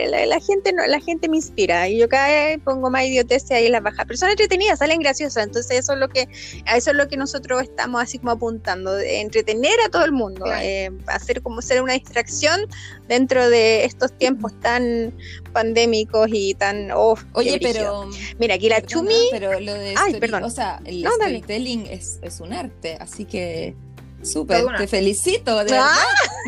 la, 0.10 0.40
gente 0.42 0.74
no, 0.74 0.86
la 0.86 1.00
gente 1.00 1.30
me 1.30 1.38
inspira. 1.38 1.88
Y 1.88 1.98
yo 1.98 2.10
cada 2.10 2.28
vez 2.28 2.60
pongo 2.62 2.90
más 2.90 3.06
idioteces 3.06 3.52
ahí 3.52 3.68
en 3.68 3.72
las 3.72 3.82
bajas. 3.82 4.06
Pero 4.06 4.18
son 4.18 4.30
entretenidas, 4.30 4.80
salen 4.80 5.00
graciosas. 5.00 5.46
Entonces 5.46 5.80
eso 5.80 5.94
es 5.94 6.00
lo 6.00 6.10
que, 6.10 6.28
a 6.66 6.76
eso 6.76 6.92
es 6.92 6.98
lo 6.98 7.08
que 7.08 7.16
nosotros 7.16 7.64
estamos 7.64 8.04
así 8.04 8.20
como 8.20 8.32
apuntando, 8.32 8.94
de 8.94 9.22
entretener 9.22 9.80
a 9.86 9.90
todo 9.90 10.04
el 10.04 10.12
mundo, 10.12 10.46
eh, 10.62 10.92
hacer 11.08 11.42
como 11.42 11.62
ser 11.62 11.82
una 11.82 11.94
distracción 11.94 12.68
dentro 13.08 13.50
de 13.50 13.86
estos 13.86 14.12
tiempos 14.12 14.52
tan 14.60 15.14
pandémicos 15.54 16.28
y 16.34 16.56
tan 16.56 16.92
oh, 16.92 17.18
Oye, 17.34 17.58
pero 17.62 18.10
mira 18.38 18.56
aquí 18.56 18.68
la 18.68 18.82
Chumi. 18.82 19.30
Pero 19.32 19.62
lo 19.62 19.74
de 19.76 19.96
Ay, 19.98 20.20
perdón. 20.20 20.44
o 20.44 20.50
sea, 20.50 20.82
el 20.84 21.08
storytelling 21.08 21.86
es, 21.86 22.20
es 22.22 22.42
un 22.42 22.52
arte, 22.52 22.98
así 23.00 23.24
que 23.24 23.76
Súper, 24.22 24.66
te 24.78 24.88
felicito, 24.88 25.58
de 25.60 25.72
verdad. 25.72 25.96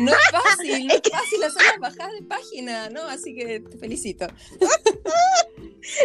No 0.00 0.12
es 0.12 0.18
fácil, 0.30 0.86
no 0.86 0.94
es 0.94 1.02
fácil 1.10 1.44
hacer 1.44 1.62
las 1.62 1.78
bajadas 1.78 2.12
de 2.12 2.22
página, 2.22 2.90
¿no? 2.90 3.02
Así 3.02 3.34
que 3.34 3.60
te 3.60 3.78
felicito. 3.78 4.26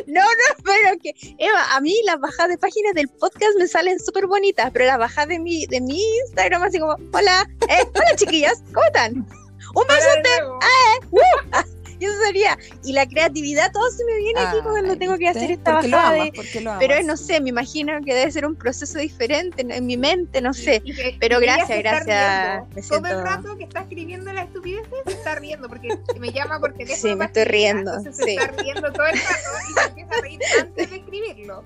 No, 0.08 0.22
no, 0.22 0.64
pero 0.64 0.98
que, 1.02 1.14
Eva, 1.38 1.76
a 1.76 1.80
mí 1.82 1.96
las 2.04 2.20
bajadas 2.20 2.50
de 2.50 2.58
páginas 2.58 2.96
del 2.96 3.08
podcast 3.10 3.58
me 3.60 3.68
salen 3.68 4.00
súper 4.00 4.26
bonitas, 4.26 4.72
pero 4.74 4.86
las 4.86 4.98
bajadas 4.98 5.30
de 5.30 5.40
mi, 5.40 5.68
de 5.68 5.82
mi 5.82 6.02
Instagram 6.26 6.64
así 6.64 6.80
como, 6.80 6.96
hola, 7.14 7.48
eh, 7.70 7.86
hola 7.94 8.16
chiquillas, 8.16 8.64
¿cómo 8.74 8.86
están? 8.88 9.14
Un 9.76 9.88
besote, 9.88 10.30
ah, 10.62 11.00
uh, 11.12 11.20
y 11.20 11.77
eso 12.06 12.14
pasaría. 12.20 12.58
Y 12.84 12.94
la 12.94 13.06
creatividad, 13.08 13.72
todo 13.72 13.90
se 13.92 14.04
me 14.06 14.16
viene 14.18 14.40
aquí 14.40 14.58
Ah, 14.60 14.64
cuando 14.64 14.98
tengo 14.98 15.18
que 15.18 15.28
hacer 15.28 15.52
esta 15.52 15.74
¿Por 15.74 15.82
qué 15.82 15.88
lo 15.90 15.98
bajada. 15.98 16.14
de- 16.16 16.22
amas? 16.22 16.32
¿Por 16.36 16.46
qué 16.48 16.62
lo 16.62 16.76
Pero 16.80 16.94
amas? 16.96 17.06
no 17.06 17.18
sé, 17.18 17.42
me 17.42 17.50
imagino 17.50 17.94
que 18.06 18.14
debe 18.14 18.32
ser 18.32 18.46
un 18.46 18.56
proceso 18.56 19.00
diferente 19.00 19.62
en, 19.62 19.72
en 19.72 19.86
mi 19.86 19.98
mente, 19.98 20.42
no 20.42 20.54
sé. 20.54 20.82
Y 20.86 20.94
Pero 21.20 21.40
gracias, 21.40 21.80
gracias, 21.80 22.64
Todo 22.90 23.06
el 23.08 23.22
rato 23.24 23.58
que 23.58 23.64
está 23.66 23.82
escribiendo 23.82 24.32
las 24.34 24.46
estupideces 24.48 24.90
se 25.06 25.12
está 25.14 25.36
riendo 25.36 25.68
porque 25.70 25.90
me 26.20 26.32
llama 26.32 26.60
por 26.60 26.74
teléfono. 26.74 26.98
Sí, 26.98 27.16
me 27.16 27.26
estoy 27.26 27.44
escribirla. 27.44 28.00
riendo, 28.00 28.12
sí. 28.12 28.24
se 28.24 28.34
está 28.36 28.48
riendo 28.62 28.92
todo 28.94 29.06
el 29.08 29.14
rato 29.20 29.50
y 29.70 29.74
se 29.74 29.88
empieza 29.88 30.16
a 30.16 30.22
reír 30.22 30.40
antes 30.62 30.90
de 30.90 30.96
escribirlo. 30.98 31.64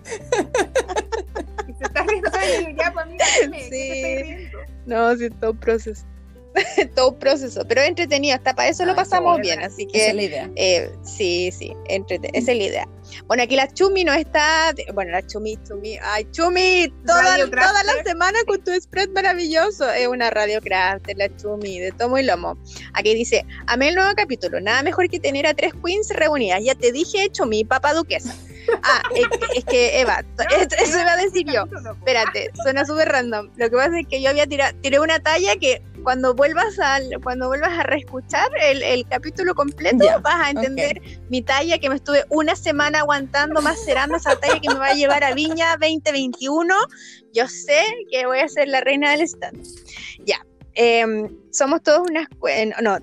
Y 1.68 1.74
se 1.74 1.84
está 1.84 2.04
riendo 2.04 2.30
digo, 2.58 2.70
ya, 2.78 2.94
pues 2.94 3.06
amiga, 3.06 3.26
dime, 3.42 3.58
¿qué 3.58 3.70
te 3.70 3.70
Sí. 3.70 3.92
estoy 3.92 4.24
riendo? 4.24 4.58
No, 4.86 5.16
sí, 5.18 5.30
todo 5.30 5.52
un 5.52 5.58
proceso. 5.58 6.06
todo 6.96 7.10
un 7.12 7.20
proceso, 7.20 7.64
pero 7.68 7.82
entretenido, 7.82 8.36
hasta 8.36 8.54
para 8.54 8.70
eso 8.70 8.84
lo 8.86 8.92
Ay, 8.92 8.98
pasamos 8.98 9.40
bien, 9.40 9.62
así 9.62 9.88
Esa 9.94 9.98
es 9.98 10.08
que 10.08 10.14
la 10.14 10.22
idea. 10.24 10.50
eh, 10.56 10.92
sí, 11.04 11.52
sí, 11.58 11.74
entrete- 11.90 12.30
esa 12.34 12.52
es 12.52 12.58
la 12.58 12.64
idea. 12.64 12.88
Bueno, 13.28 13.44
aquí 13.44 13.56
la 13.56 13.68
Chumi 13.72 14.04
no 14.04 14.14
está, 14.14 14.74
bueno, 14.94 15.12
la 15.12 15.26
Chumi, 15.26 15.58
Chumi, 15.68 15.98
ay, 16.02 16.26
Chumi, 16.32 16.94
toda, 17.06 17.38
toda 17.46 17.84
la 17.84 18.04
semana 18.04 18.40
con 18.48 18.64
tu 18.64 18.72
spread 18.80 19.10
maravilloso, 19.10 19.90
es 19.92 20.08
una 20.08 20.30
radio 20.30 20.62
crafter, 20.62 21.18
la 21.18 21.36
Chumi, 21.38 21.80
de 21.80 21.92
tomo 21.94 22.18
y 22.18 22.24
lomo. 22.24 22.58
Aquí 22.94 23.14
dice, 23.14 23.46
amé 23.68 23.90
el 23.90 23.96
nuevo 23.96 24.12
capítulo, 24.16 24.60
nada 24.62 24.84
mejor 24.84 25.10
que 25.10 25.20
tener 25.20 25.46
a 25.48 25.54
tres 25.54 25.74
queens 25.84 26.10
reunidas, 26.10 26.62
ya 26.64 26.76
te 26.76 26.92
dije, 26.92 27.30
Chumi, 27.32 27.64
papá 27.66 27.94
duquesa. 27.94 28.36
Ah, 28.84 29.02
es 29.16 29.28
que, 29.28 29.58
es 29.60 29.66
que 29.66 30.02
Eva, 30.02 30.24
No, 30.38 30.44
eso 30.60 31.00
iba 31.00 31.12
a 31.12 31.18
decir 31.18 31.46
yo. 31.52 31.66
Espérate, 31.92 32.52
suena 32.64 32.86
súper 32.86 33.10
random. 33.10 33.50
Lo 33.58 33.70
que 33.70 33.76
pasa 33.76 34.00
es 34.00 34.08
que 34.08 34.22
yo 34.22 34.30
había 34.30 34.48
tirado, 34.48 34.76
tiré 34.82 35.00
una 35.00 35.20
talla 35.20 35.56
que 35.56 35.82
cuando 36.04 36.34
vuelvas 36.34 36.80
al, 36.80 37.10
cuando 37.24 37.48
vuelvas 37.48 37.78
a 37.78 37.84
reescuchar 37.84 38.50
el, 38.62 38.82
el 38.84 39.08
capítulo 39.08 39.54
completo, 39.56 40.04
Ya, 40.04 40.18
vas 40.18 40.48
a 40.48 40.50
entender 40.52 41.02
mi 41.30 41.42
talla 41.42 41.78
que 41.78 41.90
me 41.90 41.96
estuve 41.96 42.24
una 42.30 42.56
semana 42.56 43.00
aguantando, 43.00 43.62
macerando 43.62 44.18
esa 44.18 44.36
talla 44.36 44.60
que 44.60 44.70
me 44.70 44.76
va 44.76 44.88
a 44.88 44.94
llevar 44.94 45.24
a 45.24 45.34
Viña 45.34 45.78
2021. 45.80 46.74
Yo 47.34 47.48
sé 47.48 47.84
que 48.12 48.26
voy 48.26 48.40
a 48.40 48.48
ser 48.48 48.68
la 48.68 48.82
reina 48.82 49.12
del 49.12 49.22
stand. 49.22 49.64
Ya. 50.26 50.46
em, 50.74 51.30
somos 51.52 51.82
todos 51.84 52.08
unas 52.10 52.28
que- 52.44 52.74
no, 52.82 52.98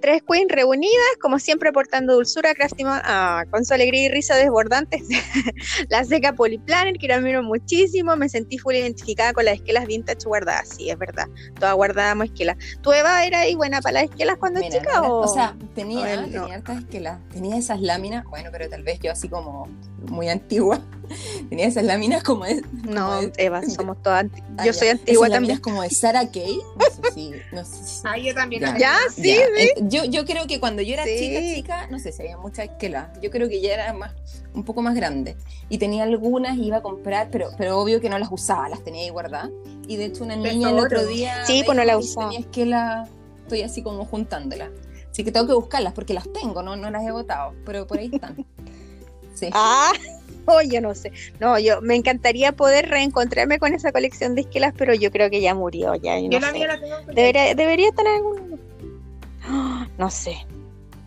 tres 0.00 0.22
queens 0.28 0.50
reunidas, 0.50 0.92
como 1.20 1.38
siempre 1.38 1.72
portando 1.72 2.14
dulzura, 2.14 2.54
craftimon, 2.54 3.00
ah, 3.04 3.44
con 3.50 3.64
su 3.64 3.74
alegría 3.74 4.06
y 4.06 4.08
risa 4.08 4.34
desbordantes. 4.36 5.02
la 5.88 6.04
seca 6.04 6.34
Polyplanet, 6.34 6.98
que 6.98 7.08
la 7.08 7.16
admiro 7.16 7.42
muchísimo, 7.42 8.16
me 8.16 8.28
sentí 8.28 8.58
full 8.58 8.74
identificada 8.74 9.32
con 9.32 9.44
las 9.44 9.54
esquelas 9.54 9.86
vintage 9.86 10.24
guardadas, 10.26 10.68
sí, 10.76 10.90
es 10.90 10.98
verdad, 10.98 11.26
todas 11.58 11.74
guardábamos 11.74 12.26
esquelas. 12.26 12.56
¿Tu 12.82 12.92
Eva 12.92 13.24
era 13.24 13.40
ahí 13.40 13.54
buena 13.54 13.80
para 13.80 13.94
las 13.94 14.04
esquelas 14.04 14.36
cuando 14.38 14.60
Mira, 14.60 14.78
chica 14.78 15.00
no, 15.00 15.08
o...? 15.14 15.20
o 15.24 15.28
sea, 15.28 15.56
tenía, 15.74 16.26
no? 16.26 16.44
hartas 16.46 16.78
esquelas, 16.78 17.18
tenía 17.32 17.56
esas 17.56 17.80
láminas, 17.80 18.24
bueno, 18.24 18.50
pero 18.52 18.68
tal 18.68 18.82
vez 18.82 18.98
yo 19.00 19.12
así 19.12 19.28
como 19.28 19.68
muy 20.08 20.28
antigua, 20.28 20.80
tenía 21.48 21.66
esas 21.66 21.84
láminas 21.84 22.22
como 22.22 22.44
de, 22.44 22.62
no, 22.84 23.06
como 23.06 23.20
de- 23.20 23.32
Eva, 23.38 23.62
somos 23.68 24.02
todas 24.02 24.26
Ah, 24.58 24.64
Yo 24.66 24.72
ya, 24.72 24.78
soy 24.78 24.88
antigua 24.88 25.26
esas 25.28 25.34
láminas 25.34 25.60
también. 25.60 25.76
como 25.76 25.82
de 25.82 25.90
Sarah 25.90 26.28
Kay, 26.30 26.58
no 26.76 26.84
sé 26.86 27.12
si, 27.14 27.30
no 27.52 27.64
sé 27.64 27.67
si- 27.67 27.67
Ah, 28.04 28.16
yo 28.16 28.34
también. 28.34 28.62
Ya. 28.78 28.96
Sí, 29.14 29.28
ya. 29.28 29.36
sí. 29.56 29.70
Yo, 29.88 30.04
yo 30.04 30.24
creo 30.24 30.46
que 30.46 30.60
cuando 30.60 30.82
yo 30.82 30.94
era 30.94 31.04
Sí. 31.04 31.16
chica, 31.18 31.40
chica, 31.40 31.86
no 31.90 31.98
sé 31.98 32.12
si 32.12 32.22
había 32.22 32.36
muchas 32.38 32.66
esquelas, 32.66 33.08
yo 33.20 33.30
creo 33.30 33.48
que 33.48 33.60
ya 33.60 33.74
era 33.74 33.92
más, 33.92 34.12
un 34.54 34.64
poco 34.64 34.82
más 34.82 34.94
grande, 34.94 35.36
y 35.68 35.78
tenía 35.78 36.04
algunas, 36.04 36.56
iba 36.58 36.78
a 36.78 36.82
comprar, 36.82 37.28
pero, 37.30 37.50
pero 37.58 37.78
obvio 37.78 38.00
que 38.00 38.08
no 38.08 38.18
las 38.18 38.30
usaba, 38.30 38.68
las 38.68 38.82
tenía 38.84 39.02
ahí 39.02 39.10
guardadas, 39.10 39.50
y 39.86 39.96
de 39.96 40.06
hecho 40.06 40.24
una 40.24 40.36
niña 40.36 40.70
el 40.70 40.78
otro 40.78 41.04
día 41.06 41.44
Sí, 41.44 41.62
pues 41.64 41.76
no 41.76 41.84
la 41.84 41.98
usaba. 41.98 42.28
tenía 42.30 42.40
esquelas, 42.40 43.08
estoy 43.42 43.62
así 43.62 43.82
como 43.82 44.04
juntándolas, 44.04 44.70
así 45.10 45.24
que 45.24 45.32
tengo 45.32 45.46
que 45.46 45.54
buscarlas, 45.54 45.92
porque 45.92 46.14
las 46.14 46.32
tengo, 46.32 46.62
no, 46.62 46.76
no 46.76 46.90
las 46.90 47.02
he 47.04 47.10
botado, 47.10 47.54
pero 47.64 47.86
por 47.86 47.98
ahí 47.98 48.10
están. 48.12 48.36
Sí. 49.34 49.48
Ah, 49.52 49.92
yo 50.70 50.80
no 50.80 50.94
sé. 50.94 51.12
No, 51.40 51.58
yo 51.58 51.80
me 51.80 51.94
encantaría 51.94 52.52
poder 52.52 52.88
reencontrarme 52.88 53.58
con 53.58 53.74
esa 53.74 53.92
colección 53.92 54.34
de 54.34 54.42
esquelas, 54.42 54.74
pero 54.76 54.94
yo 54.94 55.10
creo 55.10 55.30
que 55.30 55.40
ya 55.40 55.54
murió, 55.54 55.94
ya. 55.94 56.18
Yo 56.18 56.28
no 56.28 56.40
la 56.40 56.46
sé. 56.48 56.52
mía 56.52 56.66
la 56.68 56.80
tengo. 56.80 56.96
en 56.98 57.14
Debería, 57.14 57.54
debería 57.54 57.88
estar 57.88 58.06
en 58.06 58.12
algún. 58.14 58.60
No 59.98 60.10
sé, 60.10 60.36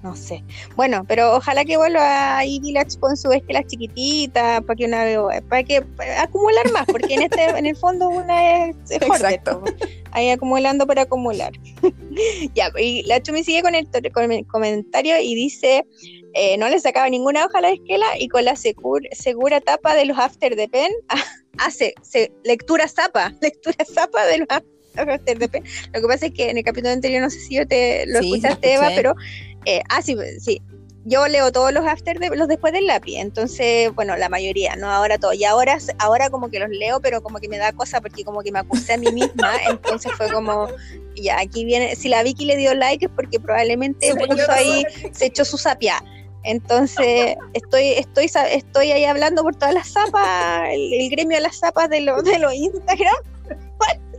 no 0.03 0.15
sé. 0.15 0.43
Bueno, 0.75 1.05
pero 1.07 1.35
ojalá 1.35 1.63
que 1.65 1.77
vuelva 1.77 2.37
ahí 2.37 2.59
Village 2.59 2.97
con 2.99 3.15
su 3.17 3.31
esquelas 3.31 3.65
chiquititas, 3.67 4.61
para 4.63 4.75
que 4.75 4.85
una 4.85 5.05
para 5.47 5.63
que 5.63 5.81
para 5.81 6.23
acumular 6.23 6.71
más, 6.71 6.85
porque 6.87 7.13
en 7.13 7.21
este, 7.23 7.43
en 7.45 7.65
el 7.65 7.75
fondo 7.75 8.09
una 8.09 8.65
es, 8.67 8.75
es 8.89 9.01
Exacto. 9.01 9.63
ahí 10.11 10.29
acumulando 10.29 10.87
para 10.87 11.03
acumular. 11.03 11.51
ya, 12.55 12.71
y 12.79 13.03
la 13.03 13.21
Chumi 13.21 13.43
sigue 13.43 13.61
con 13.61 13.75
el, 13.75 13.87
con 14.11 14.31
el 14.31 14.45
comentario 14.47 15.19
y 15.19 15.35
dice, 15.35 15.85
eh, 16.33 16.57
no 16.57 16.67
le 16.69 16.79
sacaba 16.79 17.09
ninguna 17.09 17.45
hoja 17.45 17.59
a 17.59 17.61
la 17.61 17.69
esquela 17.71 18.05
y 18.19 18.27
con 18.27 18.45
la 18.45 18.53
secur- 18.53 19.07
segura 19.11 19.61
tapa 19.61 19.95
de 19.95 20.05
los 20.05 20.17
after 20.17 20.55
the 20.55 20.67
pen, 20.67 20.91
hace 21.57 21.93
se- 22.01 22.31
lectura 22.43 22.87
zapa, 22.87 23.33
lectura 23.41 23.85
zapa 23.85 24.25
de 24.25 24.39
los 24.39 24.47
after 24.49 25.37
the 25.39 25.47
pen. 25.47 25.63
Lo 25.93 26.01
que 26.01 26.07
pasa 26.07 26.25
es 26.25 26.33
que 26.33 26.49
en 26.49 26.57
el 26.57 26.63
capítulo 26.63 26.91
anterior, 26.91 27.21
no 27.21 27.29
sé 27.29 27.39
si 27.39 27.55
yo 27.55 27.65
te 27.67 28.05
lo 28.07 28.19
Sí, 28.19 28.29
escuchaste, 28.33 28.73
Eva, 28.73 28.89
pero, 28.95 29.15
eh, 29.65 29.81
ah, 29.89 30.01
sí, 30.01 30.15
sí. 30.39 30.61
Yo 31.03 31.27
leo 31.27 31.51
todos 31.51 31.73
los 31.73 31.85
after 31.87 32.19
de, 32.19 32.29
los 32.35 32.47
después 32.47 32.73
del 32.73 32.85
lápiz, 32.85 33.17
entonces, 33.17 33.93
bueno, 33.95 34.15
la 34.17 34.29
mayoría, 34.29 34.75
no 34.75 34.91
ahora 34.91 35.17
todo. 35.17 35.33
Y 35.33 35.43
ahora, 35.45 35.79
ahora 35.97 36.29
como 36.29 36.49
que 36.49 36.59
los 36.59 36.69
leo, 36.69 36.99
pero 36.99 37.23
como 37.23 37.39
que 37.39 37.49
me 37.49 37.57
da 37.57 37.73
cosa 37.73 37.99
porque 38.01 38.23
como 38.23 38.43
que 38.43 38.51
me 38.51 38.59
acusé 38.59 38.93
a 38.93 38.97
mí 38.97 39.11
misma, 39.11 39.51
entonces 39.69 40.11
fue 40.15 40.31
como, 40.31 40.67
ya, 41.15 41.39
aquí 41.39 41.65
viene, 41.65 41.95
si 41.95 42.07
la 42.07 42.21
Vicky 42.21 42.45
le 42.45 42.55
dio 42.55 42.75
like 42.75 43.05
es 43.05 43.11
porque 43.15 43.39
probablemente 43.39 44.13
puso 44.13 44.51
ahí, 44.51 44.85
se 45.11 45.25
echó 45.25 45.43
su 45.43 45.57
sapia. 45.57 46.03
Entonces, 46.43 47.35
estoy, 47.53 47.89
estoy, 47.93 48.29
estoy 48.51 48.91
ahí 48.91 49.05
hablando 49.05 49.43
por 49.43 49.55
todas 49.55 49.73
las 49.73 49.91
zapas, 49.91 50.69
el, 50.71 50.93
el 50.93 51.09
gremio 51.09 51.37
de 51.37 51.43
las 51.43 51.59
zapas 51.59 51.89
de 51.89 52.01
los 52.01 52.23
de 52.23 52.39
los 52.39 52.53
Instagram. 52.53 53.15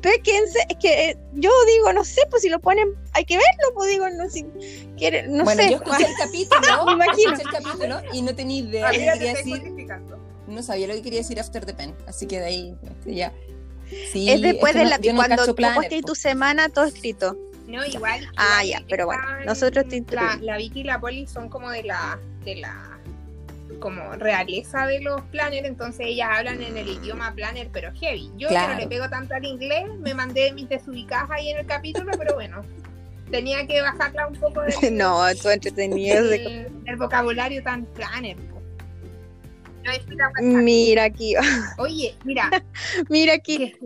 Pero 0.00 0.14
es 0.14 0.22
que, 0.22 0.38
es 0.38 0.76
que 0.80 1.10
eh, 1.10 1.18
yo 1.34 1.50
digo, 1.66 1.92
no 1.92 2.04
sé, 2.04 2.22
pues 2.30 2.42
si 2.42 2.48
lo 2.48 2.58
ponen, 2.60 2.94
hay 3.12 3.24
que 3.24 3.36
verlo, 3.36 3.74
pues 3.74 3.90
digo, 3.90 4.08
no, 4.10 4.28
si 4.30 4.44
quiere, 4.96 5.26
no 5.28 5.44
bueno, 5.44 5.62
sé. 5.62 5.70
yo 5.70 5.76
escuché 5.76 6.06
el 6.06 6.14
capítulo, 6.16 6.84
Me 6.86 6.92
imagino. 7.04 7.32
escuché 7.34 7.56
el 7.58 7.62
capítulo 7.62 8.00
y 8.12 8.22
no 8.22 8.34
tenía 8.34 8.58
idea 8.62 8.90
de 8.90 8.98
quería 8.98 9.34
decir, 9.34 9.58
justificando. 9.58 10.18
no 10.46 10.62
sabía 10.62 10.86
lo 10.88 10.94
que 10.94 11.02
quería 11.02 11.20
decir 11.20 11.38
After 11.38 11.64
the 11.66 11.74
Pen, 11.74 11.94
así 12.06 12.26
que 12.26 12.40
de 12.40 12.46
ahí 12.46 12.74
este, 12.82 13.14
ya. 13.14 13.32
Sí, 14.12 14.30
es 14.30 14.40
después 14.40 14.72
que 14.74 14.88
yo 15.02 15.12
no 15.12 15.18
cuando 15.18 15.44
tú 15.44 15.54
Planner, 15.54 16.02
tu 16.04 16.14
semana 16.14 16.68
todo 16.68 16.86
escrito. 16.86 17.36
No, 17.66 17.84
igual. 17.84 18.28
Ah, 18.36 18.64
ya, 18.64 18.82
pero 18.88 19.06
bueno, 19.06 19.22
nosotros 19.44 19.86
te 19.88 20.02
la, 20.10 20.38
la 20.40 20.56
Vicky 20.56 20.80
y 20.80 20.84
la 20.84 21.00
Poli 21.00 21.26
son 21.26 21.48
como 21.48 21.70
de 21.70 21.82
la, 21.82 22.18
de 22.44 22.56
la 22.56 22.95
como 23.80 24.12
realeza 24.14 24.86
de 24.86 25.00
los 25.00 25.20
planner, 25.22 25.66
entonces 25.66 26.06
ellas 26.06 26.28
hablan 26.32 26.62
en 26.62 26.76
el 26.76 26.88
idioma 26.88 27.32
planner, 27.34 27.68
pero 27.72 27.92
heavy. 27.94 28.30
Yo 28.36 28.48
que 28.48 28.54
Claro. 28.54 28.74
no 28.74 28.80
le 28.80 28.86
pego 28.86 29.08
tanto 29.10 29.34
al 29.34 29.44
inglés, 29.44 29.84
me 30.00 30.14
mandé 30.14 30.52
mis 30.52 30.68
desubicadas 30.68 31.30
ahí 31.30 31.50
en 31.50 31.58
el 31.58 31.66
capítulo, 31.66 32.12
pero 32.18 32.34
bueno, 32.34 32.62
tenía 33.30 33.66
que 33.66 33.80
bajarla 33.82 34.28
un 34.28 34.34
poco 34.36 34.62
del, 34.62 34.72
No, 34.96 35.20
tú 35.40 35.48
entretenido. 35.50 36.24
de- 36.24 36.70
del 36.84 36.96
vocabulario 36.96 37.62
tan 37.62 37.84
planner. 37.86 38.36
No, 39.84 39.92
que 39.92 40.42
Mira 40.42 41.04
aquí, 41.04 41.34
Oye, 41.78 42.16
mira, 42.24 42.50
mira 43.08 43.34
aquí. 43.34 43.58
que 43.58 43.78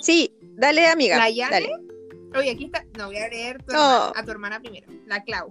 Sí, 0.00 0.34
dale 0.56 0.86
amiga. 0.88 1.16
la 1.18 1.30
Yane, 1.30 1.50
Dale. 1.52 1.70
oye, 2.36 2.50
aquí 2.50 2.64
está, 2.66 2.84
no 2.98 3.06
voy 3.06 3.16
a 3.18 3.28
leer 3.28 3.62
tu 3.62 3.72
No. 3.72 3.78
hermana- 4.08 4.12
a 4.20 4.24
tu 4.24 4.30
hermana 4.30 4.60
primero, 4.60 4.86
la 5.06 5.22
Clau. 5.22 5.48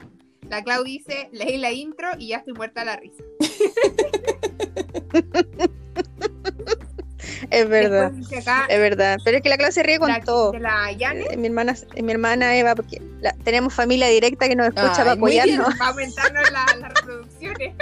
La 0.52 0.62
Clau 0.66 0.84
dice, 0.84 1.30
leí 1.32 1.56
la 1.58 1.72
intro 1.72 2.10
y 2.20 2.28
ya 2.28 2.38
estoy 2.40 2.54
muerta 2.54 2.82
a 2.82 2.86
la 2.86 2.98
risa. 2.98 3.24
Es 7.50 7.68
verdad, 7.68 8.12
acá, 8.40 8.66
es 8.70 8.80
verdad. 8.80 9.18
Pero 9.24 9.38
es 9.38 9.44
que 9.44 9.50
la 9.50 9.58
clase 9.58 9.84
ríe 9.84 10.00
con 10.00 10.10
la, 10.10 10.22
todo. 10.22 10.52
de 10.52 10.60
la 10.60 10.92
Yane, 10.92 11.26
Eh, 11.32 11.38
Mi 11.38 11.48
hermana, 11.48 11.76
eh, 11.96 12.02
mi 12.02 12.12
hermana 12.14 12.56
Eva, 12.58 12.76
porque 12.76 13.02
la- 13.20 13.34
tenemos 13.44 13.74
familia 13.74 14.08
directa 14.08 14.48
que 14.48 14.56
nos 14.56 14.68
escucha 14.68 14.92
Ay, 14.92 14.98
para 14.98 15.04
bien. 15.16 15.20
apoyarnos. 15.20 15.80
va 15.82 15.86
a 15.86 15.90
aumentarnos 15.90 16.52
la- 16.52 16.66
las 16.80 16.94
reproducciones. 16.94 17.74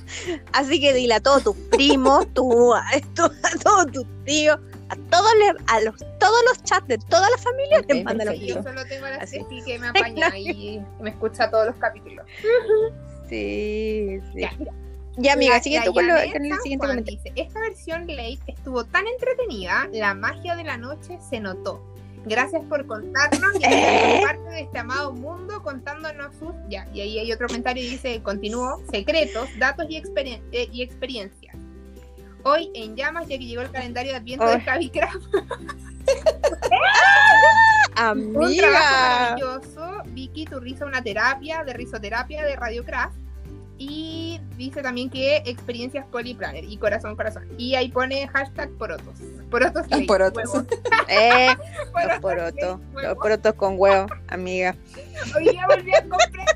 Así 0.52 0.80
que 0.80 0.92
dile 0.94 1.14
a 1.14 1.20
todos 1.20 1.42
tus 1.44 1.56
primos, 1.72 2.32
tu, 2.34 2.74
a, 2.74 2.84
tu- 3.14 3.24
a 3.24 3.58
todos 3.62 3.92
tus 3.92 4.06
tíos, 4.24 4.58
a 4.88 4.96
todos 5.10 5.30
le- 5.38 5.64
a 5.66 5.80
los, 5.80 5.94
todos 6.18 6.42
los 6.48 6.62
chats 6.64 6.86
de 6.88 6.98
toda 6.98 7.28
la 7.30 7.38
familia 7.38 7.80
Ok, 7.80 7.86
les 7.92 8.04
manda 8.04 8.24
los. 8.24 8.38
Yo 8.40 8.62
solo 8.62 8.84
tengo 8.86 9.06
a 9.06 9.10
la 9.10 9.16
Así. 9.16 9.38
Ceci 9.38 9.62
que 9.64 9.78
me 9.78 9.88
apaña 9.88 10.36
y 10.38 10.80
me 11.00 11.10
escucha 11.10 11.50
todos 11.50 11.66
los 11.66 11.76
capítulos. 11.76 12.24
Sí, 13.28 14.20
sí. 14.32 14.40
Ya, 14.40 14.52
Ya, 15.18 15.32
amiga, 15.32 15.54
La- 15.56 15.62
sigue 15.62 15.78
la 15.80 15.84
tú 15.86 15.94
con, 15.94 16.06
lo- 16.06 16.14
Janet 16.14 16.32
con 16.32 16.44
el 16.44 16.52
siguiente 16.60 16.86
Juan 16.86 16.90
comentario. 16.98 17.20
dice, 17.24 17.32
esta 17.42 17.60
versión 17.60 18.06
late 18.06 18.38
estuvo 18.46 18.84
tan 18.84 19.06
entretenida, 19.08 19.88
la 19.92 20.14
magia 20.14 20.54
de 20.54 20.62
la 20.64 20.76
noche 20.76 21.18
se 21.28 21.40
notó. 21.40 21.82
Gracias 22.24 22.62
por 22.68 22.86
contarnos 22.86 23.52
y 23.60 23.64
hacer 23.64 23.72
¿Eh? 24.20 24.22
parte 24.24 24.48
de 24.50 24.60
este 24.60 24.78
amado 24.78 25.12
mundo 25.12 25.62
contándonos 25.62 26.34
sus... 26.36 26.50
Ya, 26.68 26.86
y 26.92 27.00
ahí 27.00 27.18
hay 27.18 27.32
otro 27.32 27.46
comentario 27.48 27.82
y 27.82 27.88
dice, 27.88 28.22
continúo, 28.22 28.80
secretos, 28.92 29.48
datos 29.58 29.86
y, 29.88 29.96
experien- 30.00 30.42
eh, 30.52 30.68
y 30.72 30.82
experiencias. 30.82 31.55
Hoy 32.48 32.70
en 32.74 32.94
llamas, 32.94 33.26
ya 33.26 33.38
que 33.38 33.44
llegó 33.44 33.62
el 33.62 33.70
calendario 33.72 34.12
de 34.12 34.18
Adviento 34.18 34.46
de 34.46 34.62
Cabicraft, 34.64 35.16
un 35.34 35.46
trabajo 37.96 38.36
Amiga. 38.36 38.70
maravilloso. 38.70 40.02
Vi 40.06 40.26
Reiki, 40.26 40.44
tu 40.44 40.60
risa 40.60 40.86
una 40.86 41.02
terapia, 41.02 41.64
de 41.64 41.72
risoterapia, 41.72 42.44
de 42.44 42.54
radiocraft. 42.54 43.16
Y 43.78 44.40
dice 44.56 44.80
también 44.80 45.10
que 45.10 45.38
experiencias 45.44 46.06
polyplanner 46.06 46.62
y 46.62 46.76
corazón, 46.78 47.16
corazón. 47.16 47.48
Y 47.58 47.74
ahí 47.74 47.88
pone 47.88 48.28
hashtag 48.28 48.70
porotos. 48.78 49.18
Porotos. 49.50 49.86
Porotos. 50.06 50.44
huevo. 50.54 50.66
Eh, 51.08 51.48
los 51.48 51.90
Porotos 51.90 52.20
porotos. 52.20 52.80
Los 52.80 52.94
huevo. 52.94 53.20
porotos 53.20 53.54
con 53.54 53.74
huevo, 53.76 54.06
amiga. 54.28 54.76
Hoy 55.34 55.50
día 55.50 55.66
volví 55.66 55.92
a 55.92 56.00
comprar. 56.02 56.46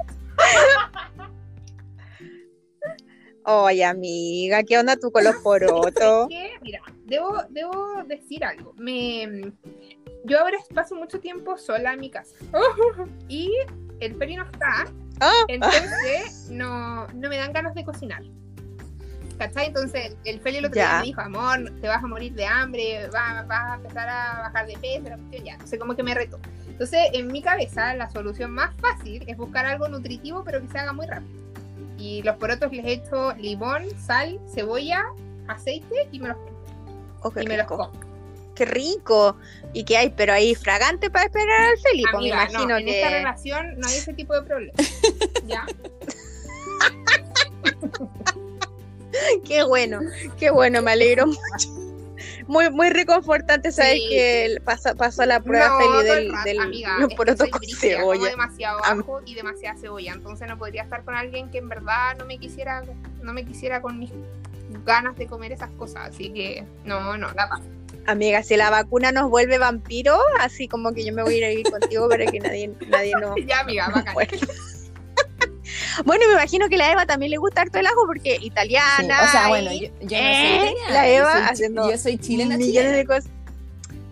Oye, 3.45 3.85
amiga, 3.85 4.63
¿qué 4.63 4.79
onda 4.79 4.97
tú 4.97 5.11
con 5.11 5.25
los 5.25 5.37
porotos? 5.37 5.93
que, 6.29 6.51
mira, 6.63 6.81
debo, 7.07 7.43
debo 7.49 8.03
decir 8.07 8.45
algo. 8.45 8.75
Me, 8.77 9.53
yo 10.25 10.41
ahora 10.41 10.59
paso 10.75 10.95
mucho 10.95 11.21
tiempo 11.21 11.57
sola 11.57 11.95
en 11.95 12.01
mi 12.01 12.11
casa. 12.11 12.35
Y 13.29 13.53
el 14.01 14.17
Feli 14.17 14.37
no 14.37 14.45
está, 14.45 14.87
Ah, 15.21 15.45
entonces 15.49 16.49
no, 16.51 17.07
no 17.09 17.29
me 17.29 17.37
dan 17.37 17.53
ganas 17.53 17.75
de 17.75 17.85
cocinar. 17.85 18.23
¿Cachai? 19.39 19.69
Entonces 19.69 20.17
el 20.25 20.41
Feli 20.41 20.59
el 20.59 20.67
otro 20.67 20.75
día 20.75 20.99
me 20.99 21.07
dijo, 21.07 21.21
amor, 21.23 21.73
te 21.81 21.89
vas 21.89 22.05
a 22.05 22.07
morir 22.07 22.35
de 22.35 22.45
hambre, 22.45 23.09
vas, 23.11 23.47
vas 23.47 23.71
a 23.71 23.75
empezar 23.77 24.09
a 24.09 24.41
bajar 24.43 24.67
de 24.67 24.77
peso, 24.77 25.09
la 25.09 25.17
cuestión 25.17 25.45
ya. 25.45 25.53
Entonces 25.55 25.79
como 25.79 25.95
que 25.95 26.03
me 26.03 26.15
retó. 26.15 26.39
Entonces 26.69 27.09
en 27.15 27.29
mi 27.29 27.41
cabeza 27.41 27.95
la 27.95 28.11
solución 28.11 28.51
más 28.51 28.75
fácil 28.77 29.25
es 29.27 29.37
buscar 29.37 29.65
algo 29.65 29.89
nutritivo 29.89 30.43
pero 30.45 30.61
que 30.61 30.69
se 30.69 30.79
haga 30.79 30.93
muy 30.93 31.07
rápido. 31.07 31.40
Y 32.01 32.23
los 32.23 32.37
porotos 32.37 32.73
les 32.73 32.85
he 32.85 32.93
hecho 32.95 33.35
limón, 33.35 33.85
sal, 34.05 34.41
cebolla, 34.53 35.05
aceite 35.49 36.09
y 36.11 36.19
me 36.19 36.29
los, 36.29 36.39
oh, 37.21 37.31
qué 37.31 37.43
y 37.43 37.47
me 37.47 37.59
los 37.59 37.67
como. 37.67 37.93
Qué 38.55 38.65
rico. 38.65 39.37
¿Y 39.75 39.85
qué 39.85 39.99
hay? 39.99 40.11
Pero 40.11 40.33
hay 40.33 40.55
fragante 40.55 41.11
para 41.11 41.27
esperar 41.27 41.61
al 41.61 41.79
Felipe. 41.79 42.11
Me 42.13 42.19
Amiga, 42.19 42.37
imagino 42.43 42.69
no, 42.69 42.77
en 42.79 42.87
que. 42.87 43.03
esta 43.03 43.11
relación 43.11 43.79
no 43.79 43.87
hay 43.87 43.95
ese 43.97 44.15
tipo 44.15 44.35
de 44.35 44.43
problema. 44.43 44.73
¿Ya? 45.47 45.67
Qué 49.47 49.63
bueno, 49.65 50.01
qué 50.39 50.51
bueno, 50.51 50.83
me 50.83 50.93
alegro 50.93 51.27
mucho. 51.27 51.41
Muy, 52.51 52.69
muy 52.69 52.91
reconfortante 52.91 53.71
saber 53.71 53.95
Sí. 53.95 54.09
que 54.11 54.59
pasó, 54.65 54.97
pasó 54.97 55.25
la 55.25 55.39
prueba 55.39 55.69
no, 55.69 55.79
Feli 55.79 55.89
todo 55.89 56.03
del, 56.03 56.19
el 56.27 56.33
rato, 56.33 56.49
del 56.49 56.61
amiga, 56.61 56.97
los 56.99 57.15
porotos 57.15 57.49
con 57.49 57.63
cebolla. 57.63 58.29
demasiado 58.29 58.85
ajo 58.85 59.21
y 59.25 59.35
demasiada 59.37 59.79
cebolla, 59.79 60.13
entonces 60.15 60.49
no 60.49 60.59
podría 60.59 60.83
estar 60.83 61.05
con 61.05 61.15
alguien 61.15 61.49
que 61.53 61.59
en 61.59 61.69
verdad 61.69 62.17
no 62.19 62.25
me 62.27 62.39
quisiera, 62.39 62.83
no 63.23 63.33
me 63.33 63.45
quisiera 63.45 63.81
con 63.81 64.01
mis 64.01 64.11
ganas 64.85 65.17
de 65.17 65.29
comer 65.29 65.53
esas 65.53 65.71
cosas, 65.79 66.09
así 66.09 66.31
que 66.33 66.65
no, 66.85 67.17
no, 67.17 67.29
la 67.35 67.49
paso. 67.49 67.63
Amiga, 68.09 68.43
si 68.43 68.57
la 68.57 68.69
vacuna 68.71 69.13
nos 69.13 69.31
vuelve 69.31 69.59
vampiro, 69.59 70.19
así 70.41 70.67
como 70.67 70.93
que 70.93 71.05
yo 71.05 71.13
me 71.13 71.23
voy 71.23 71.35
a 71.35 71.37
ir 71.39 71.45
a 71.45 71.49
vivir 71.51 71.71
contigo 71.71 72.09
para 72.09 72.27
que 72.27 72.41
nadie, 72.41 72.73
nadie 72.89 73.13
nos... 73.21 73.37
Ya, 73.47 73.61
amiga, 73.61 73.89
bacán. 73.95 74.15
Bueno. 76.05 76.25
Me 76.29 76.33
imagino 76.35 76.69
que 76.69 76.77
la 76.77 76.93
Eva 76.93 77.07
también 77.07 77.31
le 77.31 77.37
gusta 77.39 77.63
harto 77.63 77.79
el 77.79 77.87
ajo 77.87 78.07
porque 78.07 78.37
Sí, 78.41 78.47
italiana. 78.47 79.21
O 79.25 79.31
sea, 79.31 79.49
bueno, 79.49 79.73
yo, 79.73 79.89
yo 79.89 79.89
no 79.89 80.17
¿Eh? 80.17 80.59
soy 80.61 80.69
italiana, 80.69 80.91
La 80.93 81.07
yo 81.09 81.13
Eva 81.15 81.33
soy 81.33 81.43
chi- 81.43 81.49
haciendo 81.51 81.91
Yo 81.91 81.99
soy 81.99 82.19
chilena, 82.19 82.57
millones 82.57 82.75
chilena. 82.75 82.97
de 82.97 83.07
cosas. 83.07 83.31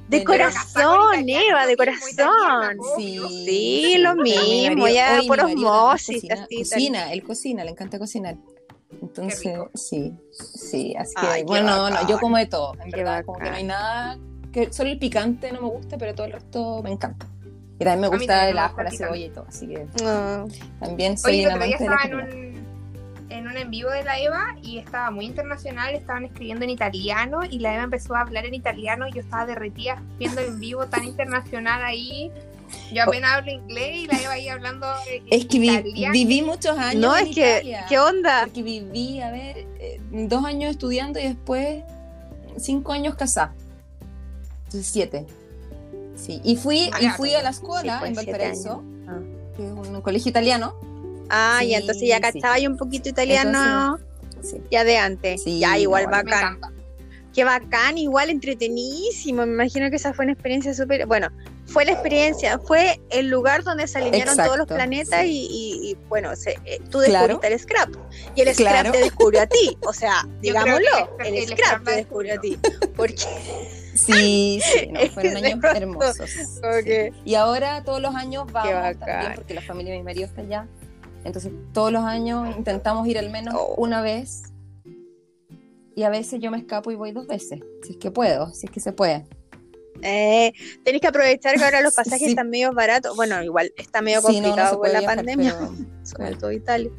De 0.09 0.25
corazón, 0.25 1.29
Eva, 1.29 1.67
de 1.67 1.77
corazón. 1.77 2.79
Sí, 2.97 3.21
Sí, 3.47 3.99
lo 3.99 4.15
mismo, 4.17 4.85
marido- 4.85 4.89
ya 4.89 5.21
por 5.27 5.39
osmosis, 5.41 6.23
Cocina, 6.23 6.35
así, 6.45 6.57
cocina, 6.59 7.13
él 7.13 7.23
cocina, 7.23 7.65
le 7.65 7.71
encanta 7.73 7.99
cocinar. 7.99 8.37
Entonces, 9.03 9.53
sí, 9.75 10.15
sí, 10.31 10.95
así 10.99 11.15
que, 11.15 11.27
Ay, 11.27 11.43
bueno, 11.45 11.77
no, 11.77 11.83
bacán. 11.91 12.09
yo 12.09 12.19
como 12.19 12.39
de 12.39 12.47
todo, 12.47 12.73
en 12.83 12.91
Qué 12.91 12.97
verdad, 12.97 13.23
como 13.27 13.39
que 13.39 13.51
no 13.51 13.57
hay 13.57 13.65
nada, 13.65 14.19
que 14.51 14.73
solo 14.73 14.89
el 14.91 14.99
picante 14.99 15.53
no 15.53 15.61
me 15.61 15.69
gusta, 15.69 15.99
pero 15.99 16.15
todo 16.15 16.27
el 16.27 16.33
resto 16.33 16.83
me 16.83 16.91
encanta. 16.91 17.27
Y 17.81 17.85
también 17.85 18.01
me 18.01 18.07
A 18.07 18.11
mí 18.11 18.17
gusta 18.19 18.33
también 18.35 18.49
el 18.49 18.55
me 18.55 18.61
ajo, 18.61 18.83
la 18.83 18.89
el 18.91 18.97
cebolla 18.97 19.27
y 19.27 19.31
todo, 19.31 19.45
así 19.49 19.67
que 19.69 19.87
Ah, 20.05 20.45
también 20.81 21.17
soy 21.19 21.33
Oye, 21.33 21.41
el 21.43 21.47
una 21.47 21.55
otro 21.57 21.67
día 21.67 21.77
amante 21.77 21.85
de 21.85 21.91
la 21.91 21.97
estaba 21.97 22.25
en 22.25 22.45
un, 22.45 22.69
en 23.31 23.47
un 23.47 23.57
en 23.57 23.71
vivo 23.71 23.91
de 23.91 24.05
la 24.05 24.19
Eva 24.19 24.57
y 24.63 24.79
estaba 24.79 25.11
muy 25.11 25.27
internacional, 25.27 25.95
estaban 25.95 26.25
escribiendo 26.25 26.65
en 26.65 26.71
italiano 26.71 27.41
y 27.49 27.59
la 27.61 27.75
Eva 27.75 27.85
empezó 27.85 28.15
a 28.17 28.23
hablar 28.23 28.47
en 28.47 28.55
italiano 28.55 29.07
y 29.07 29.13
yo 29.13 29.21
estaba 29.21 29.47
derretida 29.47 30.03
viendo 30.19 30.41
el 30.41 30.49
en 30.49 30.61
vivo 30.61 30.87
tan 30.87 31.05
internacional 31.05 31.83
ahí. 31.83 32.33
Yo 32.93 33.03
apenas 33.05 33.33
hablo 33.33 33.51
inglés 33.51 33.97
y 33.97 34.07
la 34.09 34.21
Eva 34.21 34.33
ahí 34.33 34.49
hablando 34.49 34.87
en 35.11 35.23
Es 35.31 35.47
que 35.47 35.59
vi- 35.59 36.11
viví 36.11 36.43
muchos 36.43 36.77
años 36.77 37.01
no, 37.01 37.17
en 37.17 37.29
es 37.29 37.35
que, 37.35 37.51
Italia. 37.59 37.87
¿qué 37.89 37.99
onda? 37.99 38.41
Porque 38.45 38.63
viví, 38.63 39.21
a 39.23 39.31
ver, 39.31 39.57
eh, 39.79 40.01
dos 40.11 40.45
años 40.45 40.73
estudiando 40.73 41.19
y 41.19 41.25
después 41.29 41.83
cinco 42.59 42.93
años 42.93 43.15
casada. 43.15 43.55
Entonces, 44.65 44.87
siete. 44.87 45.27
Sí, 46.21 46.41
y 46.45 46.57
fui, 46.57 46.87
y 46.87 46.91
Vaya, 46.91 47.15
fui 47.15 47.35
a 47.35 47.43
la 47.43 47.51
escuela 47.51 48.01
Sí, 48.03 48.09
en 48.09 48.15
Valparaíso, 48.15 48.83
Ah. 49.09 49.19
que 49.57 49.65
es 49.65 49.71
un 49.73 50.01
colegio 50.03 50.31
italiano. 50.31 50.75
Ah, 51.31 51.59
Sí, 51.61 51.69
ya 51.71 51.79
entonces 51.79 52.09
ya 52.09 52.21
cachaba 52.21 52.59
yo 52.59 52.69
un 52.71 52.77
poquito 52.77 53.09
italiano 53.09 53.99
Sí. 54.43 54.57
ya 54.71 54.85
de 54.85 54.97
antes. 54.99 55.43
Sí, 55.43 55.59
ya 55.61 55.79
igual 55.79 56.05
no, 56.05 56.11
bacán. 56.11 56.59
Qué 57.35 57.45
bacán, 57.45 57.99
igual 57.99 58.31
entretenísimo. 58.31 59.47
Me 59.47 59.53
imagino 59.53 59.91
que 59.91 59.97
esa 59.97 60.13
fue 60.13 60.25
una 60.25 60.33
experiencia 60.33 60.75
súper. 60.75 61.07
Bueno, 61.07 61.29
fue 61.67 61.85
la 61.85 61.93
experiencia, 61.93 62.59
fue 62.59 63.01
el 63.11 63.29
lugar 63.29 63.63
donde 63.63 63.87
se 63.87 63.99
alinearon 63.99 64.37
todos 64.37 64.57
los 64.59 64.67
planetas 64.67 65.21
sí. 65.23 65.29
y, 65.31 65.47
y- 65.87 65.91
y, 65.91 65.95
bueno, 66.09 66.35
se- 66.35 66.59
eh, 66.65 66.81
tú 66.91 66.99
Claro. 67.05 67.39
descubriste 67.39 67.47
el 67.53 67.59
scrap 67.61 67.89
y 68.35 68.41
el 68.41 68.57
Claro. 68.57 68.79
scrap 68.79 68.93
te 68.93 68.99
descubrió 69.05 69.43
a 69.43 69.47
ti. 69.47 69.79
O 69.87 69.93
sea, 69.93 70.27
digámoslo, 70.41 71.17
el, 71.25 71.35
el 71.35 71.45
scrap 71.49 71.59
scrap 71.59 71.85
te 71.85 71.91
descubrió 71.97 72.35
a 72.35 72.39
ti. 72.41 72.59
Porque 72.97 73.25
Sí, 73.99 74.61
sí, 74.63 74.87
no, 74.93 75.01
fueron 75.13 75.37
años 75.45 75.61
hermosos. 75.75 76.31
sí. 76.31 76.61
que- 76.85 77.13
Y 77.25 77.35
ahora 77.35 77.83
todos 77.85 78.01
los 78.01 78.15
años 78.15 78.45
vamos 78.53 78.99
también, 78.99 79.33
porque 79.35 79.55
la 79.55 79.63
familia 79.63 79.93
de 79.93 79.99
mi 79.99 80.05
marido 80.05 80.27
está 80.27 80.41
allá. 80.43 80.67
Entonces 81.25 81.53
todos 81.73 81.93
los 81.93 82.03
años 82.05 82.57
intentamos 82.57 83.07
ir 83.09 83.19
al 83.19 83.31
menos 83.31 83.55
Oh. 83.57 83.75
una 83.77 84.01
vez. 84.03 84.45
Y 85.95 86.05
a 86.05 86.11
veces 86.11 86.41
yo 86.41 86.51
me 86.53 86.59
escapo 86.59 86.91
y 86.93 86.95
voy 86.95 87.11
dos 87.13 87.27
veces, 87.27 87.61
si 87.83 87.93
es 87.93 87.97
que 87.99 88.11
puedo, 88.13 88.53
si 88.55 88.67
es 88.67 88.73
que 88.73 88.81
se 88.81 88.93
puede. 88.93 89.27
eh, 90.01 90.53
tenés 90.85 91.01
que 91.01 91.09
aprovechar 91.09 91.57
que 91.57 91.65
ahora 91.65 91.81
los 91.81 91.93
pasajes 91.97 92.21
Sí. 92.21 92.27
están 92.31 92.49
medio 92.51 92.73
baratos. 92.73 93.17
Bueno, 93.17 93.43
igual 93.43 93.73
está 93.77 94.01
medio 94.01 94.21
Sí, 94.21 94.41
no, 94.41 94.43
no 94.43 94.55
complicado 94.55 94.79
con 94.79 94.93
la 94.93 95.01
viajar, 95.01 95.17
pandemia, 95.17 95.57
sobre 96.05 96.37
todo 96.37 96.53
Italia. 96.53 96.93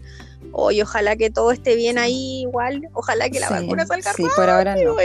Oye, 0.52 0.82
ojalá 0.84 1.16
que 1.16 1.30
todo 1.30 1.52
esté 1.52 1.76
bien 1.76 1.98
ahí 1.98 2.42
igual. 2.42 2.90
Ojalá 2.94 3.30
que 3.30 3.40
la 3.40 3.48
Sí, 3.48 3.54
vacuna 3.54 3.86
salga 3.86 4.14
Sí, 4.14 4.24
por 4.36 4.50
ahora 4.50 4.76
no. 4.76 4.96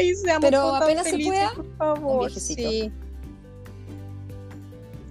Pero 0.41 0.75
apenas 0.75 1.07
se 1.09 1.19
pueda, 1.19 1.53
por 1.55 1.77
favor, 1.77 2.21
viajecito. 2.27 2.69
sí. 2.71 2.93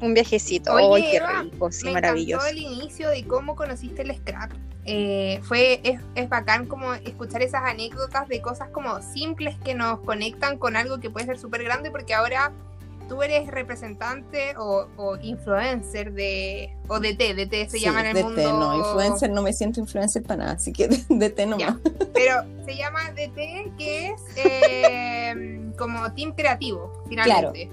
Un 0.02 0.14
viajecito. 0.14 0.74
Oye, 0.74 1.06
¡Ay, 1.06 1.12
qué 1.12 1.18
Eva, 1.18 1.42
rico! 1.44 1.72
Sí, 1.72 1.86
me 1.86 1.94
maravilloso. 1.94 2.46
encantó 2.46 2.60
el 2.68 2.74
inicio 2.74 3.10
de 3.10 3.26
cómo 3.26 3.56
conociste 3.56 4.02
el 4.02 4.14
scrap. 4.16 4.52
Eh, 4.86 5.40
fue 5.44 5.80
es, 5.84 6.02
es 6.16 6.28
bacán 6.28 6.66
como 6.66 6.94
escuchar 6.94 7.42
esas 7.42 7.64
anécdotas 7.64 8.28
de 8.28 8.42
cosas 8.42 8.68
como 8.70 9.02
simples 9.02 9.56
que 9.64 9.76
nos 9.76 10.00
conectan 10.02 10.58
con 10.58 10.76
algo 10.76 11.00
que 11.00 11.10
puede 11.10 11.26
ser 11.26 11.40
súper 11.40 11.64
grande 11.64 11.90
porque 11.90 12.14
ahora 12.14 12.52
tú 13.08 13.22
eres 13.24 13.48
representante 13.48 14.56
o, 14.58 14.88
o 14.98 15.18
influencer 15.18 16.14
de 16.14 16.76
o 16.88 17.00
de 17.00 17.14
T, 17.16 17.34
de 17.34 17.46
T 17.48 17.70
se 17.70 17.78
Sí, 17.78 17.84
llama 17.86 18.02
en 18.02 18.08
el 18.08 18.14
DT, 18.24 18.24
mundo 18.26 18.60
no, 18.60 18.78
influencer, 18.78 19.30
no 19.32 19.42
me 19.42 19.54
siento 19.54 19.80
influencer 19.80 20.24
para 20.24 20.38
nada, 20.38 20.52
así 20.54 20.72
que 20.74 20.88
DT 21.10 21.46
nomás. 21.48 21.60
Ya. 21.60 21.80
pero 22.14 22.36
se 22.66 22.76
llama 22.76 23.12
DT 23.12 23.76
que 23.78 24.08
es 24.10 24.22
eh, 24.38 25.72
como 25.78 26.12
team 26.14 26.34
creativo 26.34 27.04
finalmente 27.10 27.70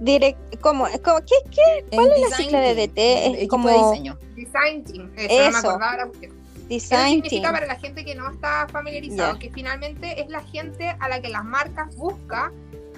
Direct, 0.00 0.60
¿cómo? 0.60 0.86
¿Cómo? 1.04 1.18
¿Qué, 1.20 1.34
qué 1.50 1.84
¿Cuál 1.94 2.10
es 2.12 2.30
la 2.30 2.36
sigla 2.36 2.60
de 2.60 2.74
DT? 2.74 3.42
Es 3.42 3.48
como- 3.48 3.68
de 3.68 3.74
diseño. 3.78 4.18
design 4.34 4.82
team 4.84 5.12
eso, 5.16 5.44
no 5.44 5.50
me 5.52 5.58
acordaba 5.58 5.96
la 5.96 6.06
cuestión. 6.06 6.32
Eso 6.32 6.68
design 6.68 7.12
significa 7.14 7.42
team? 7.42 7.54
para 7.54 7.66
la 7.66 7.76
gente 7.76 8.04
que 8.04 8.14
no 8.16 8.30
está 8.30 8.66
familiarizado 8.72 9.38
que 9.38 9.50
finalmente 9.50 10.20
es 10.20 10.28
la 10.28 10.40
gente 10.42 10.88
a 10.98 11.08
la 11.08 11.20
que 11.20 11.28
las 11.28 11.44
marcas 11.44 11.94
buscan 11.96 12.52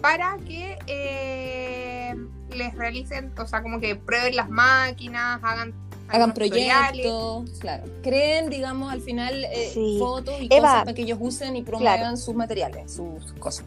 para 0.04 0.36
que 0.46 0.76
eh, 0.86 2.14
les 2.54 2.74
realicen, 2.74 3.32
o 3.38 3.46
sea, 3.46 3.62
como 3.62 3.80
que 3.80 3.96
prueben 3.96 4.36
las 4.36 4.50
máquinas, 4.50 5.40
hagan, 5.42 5.72
Hagan 6.08 6.34
proyectos, 6.34 7.48
claro. 7.58 7.84
Creen, 8.02 8.50
digamos, 8.50 8.92
al 8.92 9.00
final 9.00 9.44
eh, 9.46 9.70
Sí. 9.72 9.96
fotos 9.98 10.34
y 10.42 10.48
Eva, 10.52 10.68
cosas 10.68 10.84
para 10.84 10.94
que 10.94 11.02
ellos 11.02 11.18
usen 11.22 11.56
y 11.56 11.62
promuevan 11.62 12.18
sus 12.18 12.34
materiales, 12.34 12.92
sus 12.92 13.32
cosas. 13.38 13.64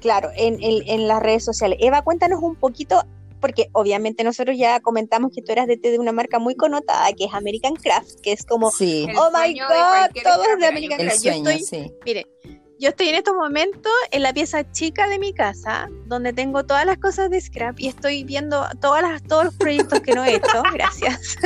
Claro, 0.00 0.30
en, 0.34 0.54
en, 0.62 0.82
en 0.88 1.06
las 1.06 1.22
redes 1.22 1.44
sociales. 1.44 1.76
Eva, 1.82 2.00
cuéntanos 2.00 2.42
un 2.42 2.56
poquito, 2.56 3.02
porque 3.42 3.68
obviamente 3.72 4.24
nosotros 4.24 4.56
ya 4.56 4.80
comentamos 4.80 5.32
que 5.34 5.42
tú 5.42 5.52
eras 5.52 5.66
DT 5.66 5.82
de 5.90 5.98
una 5.98 6.12
marca 6.12 6.38
muy 6.38 6.54
connotada, 6.54 7.12
que 7.12 7.26
es 7.26 7.34
American 7.34 7.74
Craft, 7.74 8.20
que 8.22 8.32
es 8.32 8.46
como, 8.46 8.70
Sí, 8.70 9.06
oh 9.18 9.30
my 9.30 9.52
god, 9.52 10.22
todo 10.24 10.44
es 10.44 10.58
de. 10.60 10.66
American 10.66 10.98
Craft. 10.98 11.22
Yo 11.22 11.32
sueño, 11.32 11.50
estoy, 11.50 11.64
sí. 11.84 11.92
mire, 12.06 12.26
yo 12.78 12.90
estoy 12.90 13.08
en 13.08 13.16
estos 13.16 13.34
momentos 13.34 13.90
en 14.12 14.22
la 14.22 14.32
pieza 14.32 14.70
chica 14.70 15.08
de 15.08 15.18
mi 15.18 15.32
casa, 15.32 15.88
donde 16.06 16.32
tengo 16.32 16.64
todas 16.64 16.86
las 16.86 16.98
cosas 16.98 17.28
de 17.28 17.40
scrap 17.40 17.78
y 17.80 17.88
estoy 17.88 18.22
viendo 18.24 18.64
todas 18.80 19.02
las, 19.02 19.22
todos 19.24 19.46
los 19.46 19.54
proyectos 19.54 20.00
que 20.00 20.14
no 20.14 20.24
he 20.24 20.36
hecho, 20.36 20.62
gracias. 20.72 21.36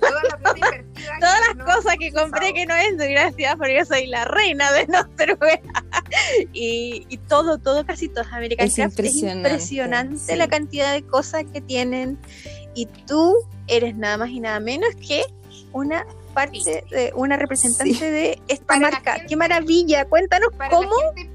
Toda 0.00 0.22
la 0.24 0.38
plata 0.38 0.58
invertida 0.58 1.12
Todas 1.20 1.40
que 1.40 1.46
las 1.46 1.56
no 1.56 1.64
cosas 1.64 1.96
que 1.98 2.12
compré 2.12 2.40
usado. 2.48 2.54
que 2.54 2.66
no 2.66 2.74
es 2.74 2.96
gracias 2.96 3.56
porque 3.56 3.76
yo 3.76 3.84
soy 3.84 4.06
la 4.06 4.24
reina 4.24 4.72
de 4.72 4.86
Noruega 5.18 5.84
y, 6.52 7.06
y 7.08 7.16
todo, 7.28 7.58
todo, 7.58 7.86
casi 7.86 8.08
todo 8.08 8.22
es 8.24 8.32
American 8.32 8.66
Es 8.66 8.74
Craft. 8.74 8.90
impresionante, 8.98 9.48
es 9.48 9.52
impresionante 9.54 10.18
sí. 10.32 10.36
la 10.36 10.48
cantidad 10.48 10.92
de 10.92 11.06
cosas 11.06 11.44
que 11.52 11.60
tienen 11.60 12.18
y 12.74 12.86
tú 13.06 13.34
eres 13.68 13.94
nada 13.96 14.16
más 14.18 14.30
y 14.30 14.40
nada 14.40 14.58
menos 14.60 14.88
que 14.96 15.24
una 15.72 16.04
parte 16.36 16.60
Sí. 16.60 16.70
de 16.90 17.12
una 17.16 17.36
representante 17.36 17.94
Sí. 17.94 18.00
de 18.04 18.40
esta 18.46 18.66
Para 18.66 18.80
marca. 18.90 19.12
gente- 19.14 19.26
¡Qué 19.28 19.36
maravilla! 19.36 20.04
Cuéntanos 20.04 20.50
cómo. 20.70 20.90
gente 21.14 21.30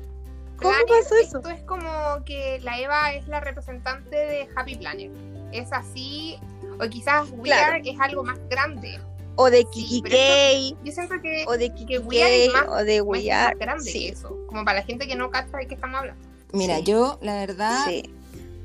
¿Cómo 0.58 0.74
Planner, 0.76 1.04
pasó 1.04 1.16
eso? 1.16 1.38
Esto 1.40 1.50
es 1.50 1.64
como 1.64 1.90
que 2.24 2.60
la 2.62 2.80
Eva 2.80 3.14
es 3.14 3.28
la 3.28 3.40
representante 3.40 4.16
de 4.16 4.48
Happy 4.56 4.76
Planner. 4.76 5.10
Es 5.52 5.74
así, 5.74 6.38
o 6.80 6.88
quizás 6.88 7.30
We 7.32 7.50
Claro. 7.50 7.74
Are 7.74 7.90
es 7.90 8.00
algo 8.00 8.24
más 8.24 8.38
grande. 8.48 9.00
O 9.38 9.50
de 9.50 9.60
Sí, 9.60 9.66
Kiki 9.72 10.02
Kay, 10.04 10.78
Yo 10.84 10.92
siento 10.92 11.16
que, 11.22 11.46
o 11.48 11.54
de 11.58 11.70
que 11.70 11.76
Kiki 11.76 11.98
We 11.98 12.22
Are 12.24 12.46
es 12.46 12.54
más- 12.54 12.68
o 12.70 12.84
de 12.84 13.02
We 13.02 13.28
más 13.30 13.48
Are. 13.48 13.58
grande 13.58 13.84
Sí, 13.92 14.06
que 14.06 14.10
eso. 14.10 14.38
Como 14.48 14.64
para 14.64 14.80
la 14.82 14.86
gente 14.86 15.08
que 15.08 15.16
no 15.16 15.32
capta 15.32 15.58
de 15.58 15.68
qué 15.68 15.74
estamos 15.74 16.00
hablando. 16.00 16.22
Mira, 16.54 16.78
Sí. 16.78 16.84
yo 16.84 17.18
la 17.24 17.34
verdad 17.40 17.86
sí. 17.88 18.14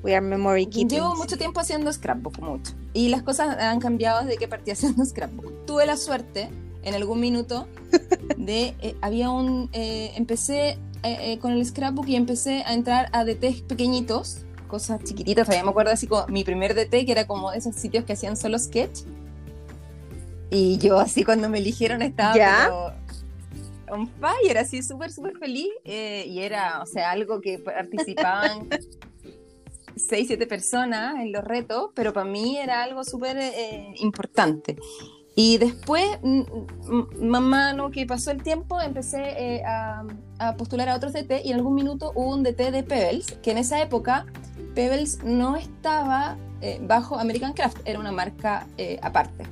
We 0.02 0.14
Are 0.14 0.20
Memory 0.20 0.66
Keeping. 0.66 0.88
llevo 0.88 1.14
mucho 1.16 1.36
tiempo 1.36 1.60
haciendo 1.60 1.92
scrapbook, 1.92 2.38
mucho. 2.40 2.72
Y 2.92 3.08
las 3.08 3.22
cosas 3.22 3.58
han 3.58 3.80
cambiado 3.80 4.24
desde 4.24 4.38
que 4.38 4.48
partí 4.48 4.70
haciendo 4.72 5.04
scrapbook. 5.04 5.66
Tuve 5.66 5.86
la 5.86 5.96
suerte 5.96 6.48
en 6.82 6.94
algún 6.94 7.20
minuto 7.20 7.66
de 8.36 8.74
eh, 8.80 8.96
había 9.00 9.30
un 9.30 9.68
eh, 9.72 10.12
empecé 10.14 10.78
eh, 11.02 11.32
eh, 11.32 11.38
con 11.38 11.52
el 11.52 11.64
scrapbook 11.64 12.08
y 12.08 12.16
empecé 12.16 12.64
a 12.66 12.74
entrar 12.74 13.08
a 13.12 13.24
DTs 13.24 13.62
pequeñitos 13.62 14.38
cosas 14.66 15.02
chiquititas 15.04 15.46
todavía 15.46 15.62
me 15.62 15.70
acuerdo 15.70 15.92
así 15.92 16.08
como 16.08 16.26
mi 16.26 16.42
primer 16.42 16.74
DT 16.74 17.06
que 17.06 17.12
era 17.12 17.26
como 17.28 17.52
esos 17.52 17.76
sitios 17.76 18.04
que 18.04 18.14
hacían 18.14 18.36
solo 18.36 18.58
sketch 18.58 19.02
y 20.50 20.78
yo 20.78 20.98
así 20.98 21.22
cuando 21.22 21.48
me 21.48 21.58
eligieron 21.58 22.02
estaba 22.02 22.34
¿Ya? 22.34 22.70
on 23.88 24.08
fire 24.08 24.58
así 24.58 24.82
súper 24.82 25.12
súper 25.12 25.36
feliz 25.38 25.68
eh, 25.84 26.24
y 26.26 26.40
era 26.40 26.82
o 26.82 26.86
sea 26.86 27.12
algo 27.12 27.40
que 27.40 27.58
participaban 27.60 28.68
seis, 29.96 30.28
siete 30.28 30.46
personas 30.46 31.16
en 31.16 31.32
los 31.32 31.42
retos, 31.44 31.90
pero 31.94 32.12
para 32.12 32.26
mí 32.26 32.58
era 32.58 32.82
algo 32.82 33.02
súper 33.04 33.36
eh, 33.38 33.94
importante. 33.96 34.76
Y 35.38 35.58
después, 35.58 36.04
mm, 36.22 36.40
mm, 36.40 37.26
mamá, 37.28 37.72
no, 37.74 37.90
que 37.90 38.06
pasó 38.06 38.30
el 38.30 38.42
tiempo, 38.42 38.80
empecé 38.80 39.22
eh, 39.56 39.62
a, 39.66 40.04
a 40.38 40.56
postular 40.56 40.88
a 40.88 40.96
otros 40.96 41.12
DT 41.12 41.42
y 41.44 41.50
en 41.50 41.56
algún 41.56 41.74
minuto 41.74 42.12
hubo 42.14 42.30
un 42.34 42.42
DT 42.42 42.70
de 42.70 42.82
Pebbles, 42.82 43.32
que 43.42 43.50
en 43.50 43.58
esa 43.58 43.82
época 43.82 44.24
Pebbles 44.74 45.22
no 45.24 45.56
estaba 45.56 46.38
eh, 46.62 46.78
bajo 46.82 47.18
American 47.18 47.52
Craft, 47.52 47.78
era 47.84 47.98
una 47.98 48.12
marca 48.12 48.66
eh, 48.78 48.98
aparte. 49.02 49.44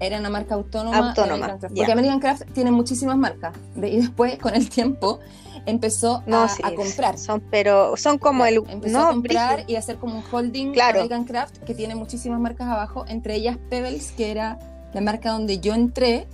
Era 0.00 0.18
una 0.18 0.30
marca 0.30 0.56
autónoma. 0.56 1.10
Autónoma, 1.10 1.34
American 1.34 1.58
Craft. 1.60 1.76
Porque 1.76 1.92
American 1.92 2.20
Craft 2.20 2.42
tiene 2.52 2.70
muchísimas 2.72 3.16
marcas. 3.16 3.54
De- 3.76 3.88
y 3.88 3.96
después, 3.98 4.36
con 4.38 4.54
el 4.54 4.68
tiempo, 4.68 5.20
empezó 5.66 6.22
No, 6.26 6.42
a, 6.42 6.48
sí, 6.48 6.62
a 6.64 6.74
comprar. 6.74 7.18
Son, 7.18 7.40
pero 7.50 7.96
son 7.96 8.18
como 8.18 8.44
el. 8.46 8.56
Empezó 8.68 8.98
no, 8.98 9.06
a 9.06 9.10
comprar 9.12 9.54
brígido. 9.54 9.72
y 9.72 9.76
a 9.76 9.78
hacer 9.78 9.96
como 9.96 10.16
un 10.18 10.24
holding 10.30 10.72
Claro. 10.72 11.00
American 11.00 11.24
Craft 11.24 11.58
que 11.64 11.74
tiene 11.74 11.94
muchísimas 11.94 12.40
marcas 12.40 12.68
abajo, 12.68 13.04
entre 13.08 13.34
ellas 13.36 13.56
Pebbles, 13.70 14.12
que 14.16 14.30
era 14.30 14.58
la 14.92 15.00
marca 15.00 15.30
donde 15.30 15.58
yo 15.60 15.74
entré 15.74 16.26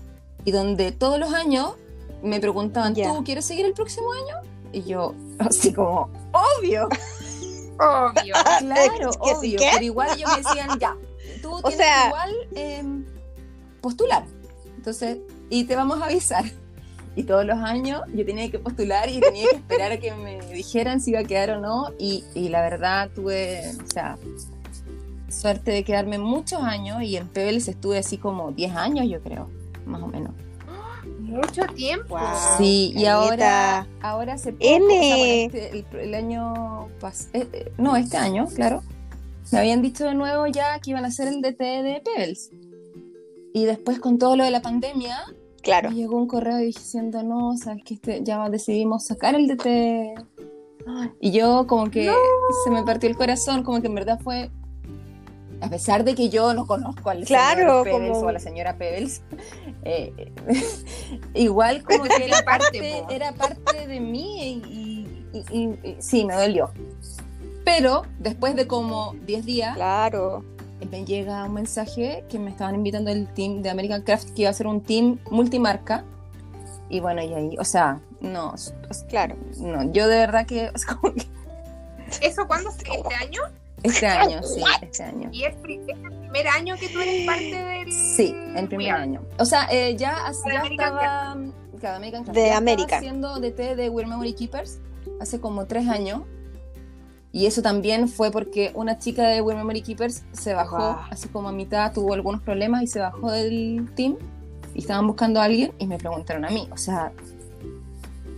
y 0.44 0.50
donde 0.50 0.92
todos 0.92 1.18
los 1.18 1.32
años 1.32 1.72
me 2.22 2.40
preguntaban, 2.40 2.94
Ya. 2.94 3.12
¿tú 3.14 3.24
quieres 3.24 3.44
seguir 3.46 3.64
el 3.66 3.72
próximo 3.72 4.12
año? 4.12 4.36
Y 4.72 4.82
yo, 4.82 5.14
así 5.38 5.72
como, 5.72 6.10
obvio, 6.32 6.88
Obvio. 7.78 8.34
claro, 8.58 9.10
¿Es 9.10 9.16
que 9.16 9.28
sí, 9.40 9.56
obvio. 9.56 9.58
qué? 9.58 9.68
Pero 9.72 9.84
igual 9.84 10.08
ellos 10.16 10.30
me 10.30 10.42
decían, 10.42 10.78
ya, 10.78 10.96
tú 11.40 11.52
O 11.54 11.62
tienes 11.62 11.78
sea- 11.78 12.02
que 12.02 12.06
igual 12.08 12.34
em, 12.54 13.04
postular. 13.80 14.24
Entonces, 14.76 15.18
y 15.48 15.64
te 15.64 15.76
vamos 15.76 16.00
a 16.02 16.06
avisar. 16.06 16.44
Y 17.20 17.24
todos 17.24 17.44
los 17.44 17.58
años 17.58 18.02
yo 18.14 18.24
tenía 18.24 18.50
que 18.50 18.58
postular 18.58 19.08
y 19.08 19.20
tenía 19.20 19.48
que 19.50 19.56
esperar 19.56 19.92
a 19.92 19.98
que 19.98 20.14
me 20.14 20.40
dijeran 20.54 21.00
si 21.00 21.10
iba 21.10 21.20
a 21.20 21.24
quedar 21.24 21.50
o 21.50 21.60
no. 21.60 21.88
Y, 21.98 22.24
y 22.34 22.48
la 22.48 22.62
verdad 22.62 23.10
tuve, 23.14 23.62
o 23.84 23.90
sea, 23.92 24.16
suerte 25.28 25.70
de 25.70 25.84
quedarme 25.84 26.18
muchos 26.18 26.60
años 26.62 27.02
y 27.02 27.16
en 27.16 27.28
Pebbles 27.28 27.68
estuve 27.68 27.98
así 27.98 28.18
como 28.18 28.52
10 28.52 28.74
años, 28.76 29.06
yo 29.08 29.20
creo, 29.22 29.48
más 29.86 30.02
o 30.02 30.06
menos. 30.06 30.32
Mucho 31.20 31.62
tiempo. 31.76 32.18
Wow. 32.18 32.20
Sí, 32.58 32.92
y 32.96 33.04
ahora, 33.06 33.86
ahora 34.02 34.34
poco, 34.36 34.56
N. 34.58 35.44
este- 35.44 35.70
el, 35.70 35.86
el 36.00 36.14
año 36.14 36.88
pas- 37.00 37.28
eh, 37.32 37.46
eh, 37.52 37.72
no, 37.78 37.94
este 37.96 38.16
año, 38.16 38.46
claro, 38.54 38.82
me 39.52 39.58
habían 39.60 39.80
dicho 39.80 40.04
de 40.04 40.14
nuevo 40.14 40.46
ya 40.48 40.78
que 40.80 40.90
iban 40.90 41.04
a 41.04 41.08
hacer 41.08 41.28
el 41.28 41.40
DT 41.40 41.82
de 41.82 42.02
Pebbles. 42.04 42.50
Y 43.54 43.64
después 43.64 44.00
con 44.00 44.18
todo 44.18 44.36
lo 44.36 44.44
de 44.44 44.50
la 44.50 44.60
pandemia, 44.62 45.16
Claro. 45.62 45.90
me 45.90 45.96
llegó 45.96 46.16
un 46.16 46.26
correo 46.26 46.56
diciendo, 46.58 47.22
no, 47.22 47.56
sabes 47.56 47.82
que 47.84 47.94
este, 47.94 48.22
ya 48.24 48.48
decidimos 48.48 49.04
sacar 49.04 49.34
el 49.34 49.46
DT. 49.46 50.14
Y 51.20 51.30
yo 51.32 51.66
como 51.66 51.90
que 51.90 52.10
se 52.64 52.70
me 52.70 52.82
partió 52.82 53.08
el 53.08 53.16
corazón, 53.16 53.62
como 53.62 53.80
que 53.80 53.86
en 53.88 53.94
verdad 53.94 54.18
fue, 54.22 54.50
a 55.60 55.68
pesar 55.68 56.04
de 56.04 56.14
que 56.14 56.30
yo 56.30 56.54
no 56.54 56.66
conozco 56.66 57.10
al 57.10 57.24
Claro, 57.24 57.58
señor 57.58 57.84
Pebbles 57.84 58.10
como- 58.12 58.24
o 58.24 58.28
a 58.28 58.32
la 58.32 58.38
señora 58.38 58.76
Pebbles, 58.78 59.22
eh, 59.84 60.32
igual 61.34 61.82
como 61.84 62.04
que 62.04 62.24
era 62.24 62.42
parte, 62.44 63.04
era 63.10 63.32
parte 63.32 63.86
de 63.86 64.00
mí 64.00 64.42
y, 64.42 65.36
y- 65.38 65.44
y- 65.52 65.88
y- 65.90 65.96
sí, 66.00 66.24
me 66.24 66.34
dolió. 66.34 66.70
Pero 67.64 68.02
después 68.18 68.56
de 68.56 68.66
como 68.66 69.14
10 69.26 69.44
días, 69.44 69.76
Claro. 69.76 70.44
Me 70.86 71.04
llega 71.04 71.44
un 71.44 71.54
mensaje 71.54 72.24
que 72.28 72.38
me 72.38 72.50
estaban 72.50 72.74
invitando 72.74 73.10
el 73.10 73.26
team 73.34 73.62
de 73.62 73.70
American 73.70 74.02
Craft 74.02 74.30
que 74.30 74.42
iba 74.42 74.50
a 74.50 74.54
ser 74.54 74.66
un 74.66 74.80
team 74.80 75.18
multimarca. 75.30 76.04
Y 76.88 77.00
bueno, 77.00 77.22
y 77.22 77.32
ahí, 77.32 77.56
o 77.58 77.64
sea, 77.64 78.00
no, 78.20 78.54
Claro. 79.08 79.36
no, 79.58 79.92
yo 79.92 80.08
de 80.08 80.16
verdad 80.18 80.46
que, 80.46 80.70
es 80.74 80.84
como 80.84 81.14
que 81.14 81.26
¿Eso 82.20 82.46
cuándo? 82.46 82.70
¿Este 82.70 82.90
año? 83.14 83.40
este 83.82 84.06
año, 84.06 84.42
sí, 84.42 84.62
este 84.82 85.02
año. 85.04 85.28
¿Y 85.32 85.44
es, 85.44 85.54
es 85.54 85.88
el 85.88 86.00
primer 86.18 86.48
año 86.48 86.74
que 86.76 86.88
tú 86.88 86.98
eres 87.00 87.24
parte 87.26 87.64
del. 87.64 87.92
Sí, 87.92 88.34
el 88.56 88.68
primer 88.68 88.90
año. 88.90 89.22
O 89.38 89.44
sea, 89.44 89.68
eh, 89.70 89.96
ya, 89.96 90.16
De 90.44 90.52
ya 90.52 90.62
estaba, 90.64 91.36
claro, 91.78 91.96
American 91.96 92.24
Craft, 92.24 92.36
De 92.38 92.52
American. 92.52 92.98
haciendo 92.98 93.38
DT 93.40 93.76
de 93.76 93.88
We're 93.88 94.08
Memory 94.08 94.32
Keepers 94.34 94.80
hace 95.20 95.40
como 95.40 95.66
tres 95.66 95.88
años. 95.88 96.22
Y 97.32 97.46
eso 97.46 97.62
también 97.62 98.08
fue 98.08 98.30
porque 98.32 98.72
una 98.74 98.98
chica 98.98 99.28
de 99.28 99.40
We're 99.40 99.56
Memory 99.56 99.82
Keepers 99.82 100.24
se 100.32 100.52
bajó, 100.54 100.76
Guau. 100.78 100.98
así 101.10 101.28
como 101.28 101.48
a 101.48 101.52
mitad, 101.52 101.92
tuvo 101.92 102.14
algunos 102.14 102.42
problemas 102.42 102.82
y 102.82 102.86
se 102.88 102.98
bajó 103.00 103.30
del 103.30 103.88
team. 103.94 104.16
Y 104.74 104.80
estaban 104.80 105.06
buscando 105.06 105.40
a 105.40 105.44
alguien 105.44 105.72
y 105.78 105.86
me 105.86 105.96
preguntaron 105.98 106.44
a 106.44 106.50
mí. 106.50 106.68
O 106.72 106.76
sea, 106.76 107.12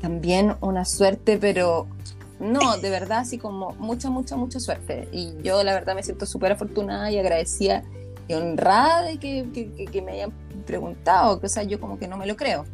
también 0.00 0.56
una 0.60 0.84
suerte, 0.84 1.38
pero 1.38 1.86
no, 2.40 2.76
de 2.76 2.90
verdad, 2.90 3.18
así 3.20 3.38
como 3.38 3.70
mucha, 3.78 4.10
mucha, 4.10 4.36
mucha 4.36 4.60
suerte. 4.60 5.08
Y 5.12 5.32
yo 5.42 5.62
la 5.62 5.72
verdad 5.74 5.94
me 5.94 6.02
siento 6.02 6.26
súper 6.26 6.52
afortunada 6.52 7.10
y 7.10 7.18
agradecida 7.18 7.82
y 8.28 8.34
honrada 8.34 9.02
de 9.02 9.18
que, 9.18 9.48
que- 9.90 10.02
me 10.02 10.12
hayan 10.12 10.32
preguntado, 10.66 11.40
que 11.40 11.46
o 11.46 11.48
sea, 11.48 11.62
yo 11.62 11.80
como 11.80 11.98
que 11.98 12.08
no 12.08 12.16
me 12.16 12.26
lo 12.26 12.36
creo. 12.36 12.64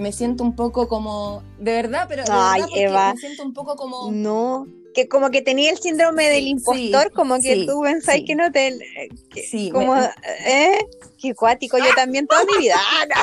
Me 0.00 0.12
siento 0.12 0.42
un 0.42 0.56
poco 0.56 0.88
como, 0.88 1.42
de 1.58 1.72
verdad, 1.72 2.06
pero 2.08 2.24
de 2.24 2.30
Ay, 2.32 2.60
verdad 2.62 2.76
Eva. 2.76 3.14
me 3.14 3.20
siento 3.20 3.42
un 3.44 3.52
poco 3.52 3.76
como... 3.76 4.10
No. 4.10 4.66
Que 4.94 5.08
como 5.08 5.30
que 5.30 5.40
tenía 5.42 5.70
el 5.70 5.78
síndrome 5.78 6.28
del 6.28 6.46
impostor, 6.46 7.04
sí, 7.04 7.10
como 7.14 7.36
que 7.36 7.54
sí, 7.54 7.66
tú 7.66 7.80
pensáis 7.82 8.20
sí. 8.20 8.26
que 8.26 8.34
no 8.34 8.52
te. 8.52 8.78
que- 9.30 9.42
Sí, 9.42 9.70
como, 9.70 9.94
me- 9.94 10.10
¿eh? 10.46 10.78
Qué 11.18 11.34
cuático, 11.34 11.78
yo 11.78 11.94
también 11.94 12.26
toda 12.26 12.44
mi 12.44 12.58
vida. 12.58 12.76
Ah, 12.78 13.06
no. 13.08 13.22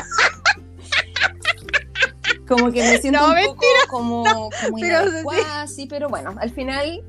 como 2.47 2.71
que 2.71 2.82
me 2.82 2.99
siento 2.99 3.19
No, 3.19 3.27
un 3.34 3.45
poco 3.45 3.62
como, 3.89 4.23
como 4.23 4.77
Pero 4.79 5.67
sí, 5.67 5.86
pero 5.88 6.10
bueno, 6.10 6.36
al 6.39 6.49
final 6.51 7.03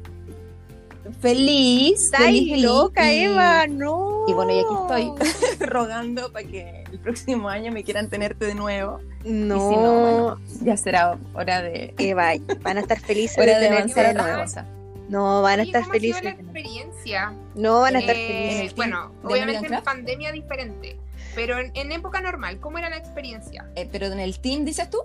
feliz, 1.21 2.05
Estáis 2.05 2.25
feliz, 2.27 2.51
feliz, 2.51 2.65
loca, 2.65 3.13
y- 3.13 3.25
Eva, 3.25 3.67
no. 3.67 4.25
Y 4.29 4.33
bueno, 4.33 4.53
y 4.53 4.59
aquí 4.61 4.75
estoy 5.19 5.59
rogando 5.67 6.33
para 6.33 6.47
que 6.47 6.85
el 6.93 6.99
próximo 6.99 7.49
año 7.49 7.73
me 7.73 7.83
quieran 7.85 8.09
tenerte 8.09 8.47
de 8.47 8.55
nuevo. 8.55 9.01
No, 9.25 9.57
Y 9.57 9.75
si 9.75 9.81
no, 9.81 10.01
bueno, 10.01 10.41
ya 10.63 10.77
será 10.77 11.19
hora 11.35 11.63
de, 11.63 11.95
Eva, 11.99 12.33
van 12.63 12.79
a 12.79 12.81
estar 12.81 12.99
felices 13.01 13.37
hora 13.39 13.59
de 13.59 13.69
de 13.69 13.77
avanzar 13.77 14.17
a. 14.19 14.67
No, 15.09 15.43
van 15.43 15.59
a 15.61 15.65
¿Y 15.65 15.67
estar 15.67 15.85
felices. 15.87 16.23
la 16.23 16.31
experiencia? 16.31 17.35
No, 17.57 17.81
van 17.81 17.97
a 17.97 17.99
estar 17.99 18.15
Eh, 18.17 18.49
felices. 18.57 18.77
Bueno, 18.77 19.13
obviamente 19.25 19.67
en 19.75 19.83
pandemia 19.83 20.31
diferente, 20.31 20.97
pero 21.35 21.59
en, 21.59 21.73
en 21.75 21.91
época 21.93 22.21
normal, 22.21 22.61
¿cómo 22.61 22.79
era 22.79 22.89
la 22.91 22.97
experiencia? 22.97 23.69
Eh, 23.75 23.89
pero 23.91 24.07
en 24.07 24.21
el 24.21 24.39
team, 24.39 24.65
dices 24.65 24.89
tú, 24.89 24.99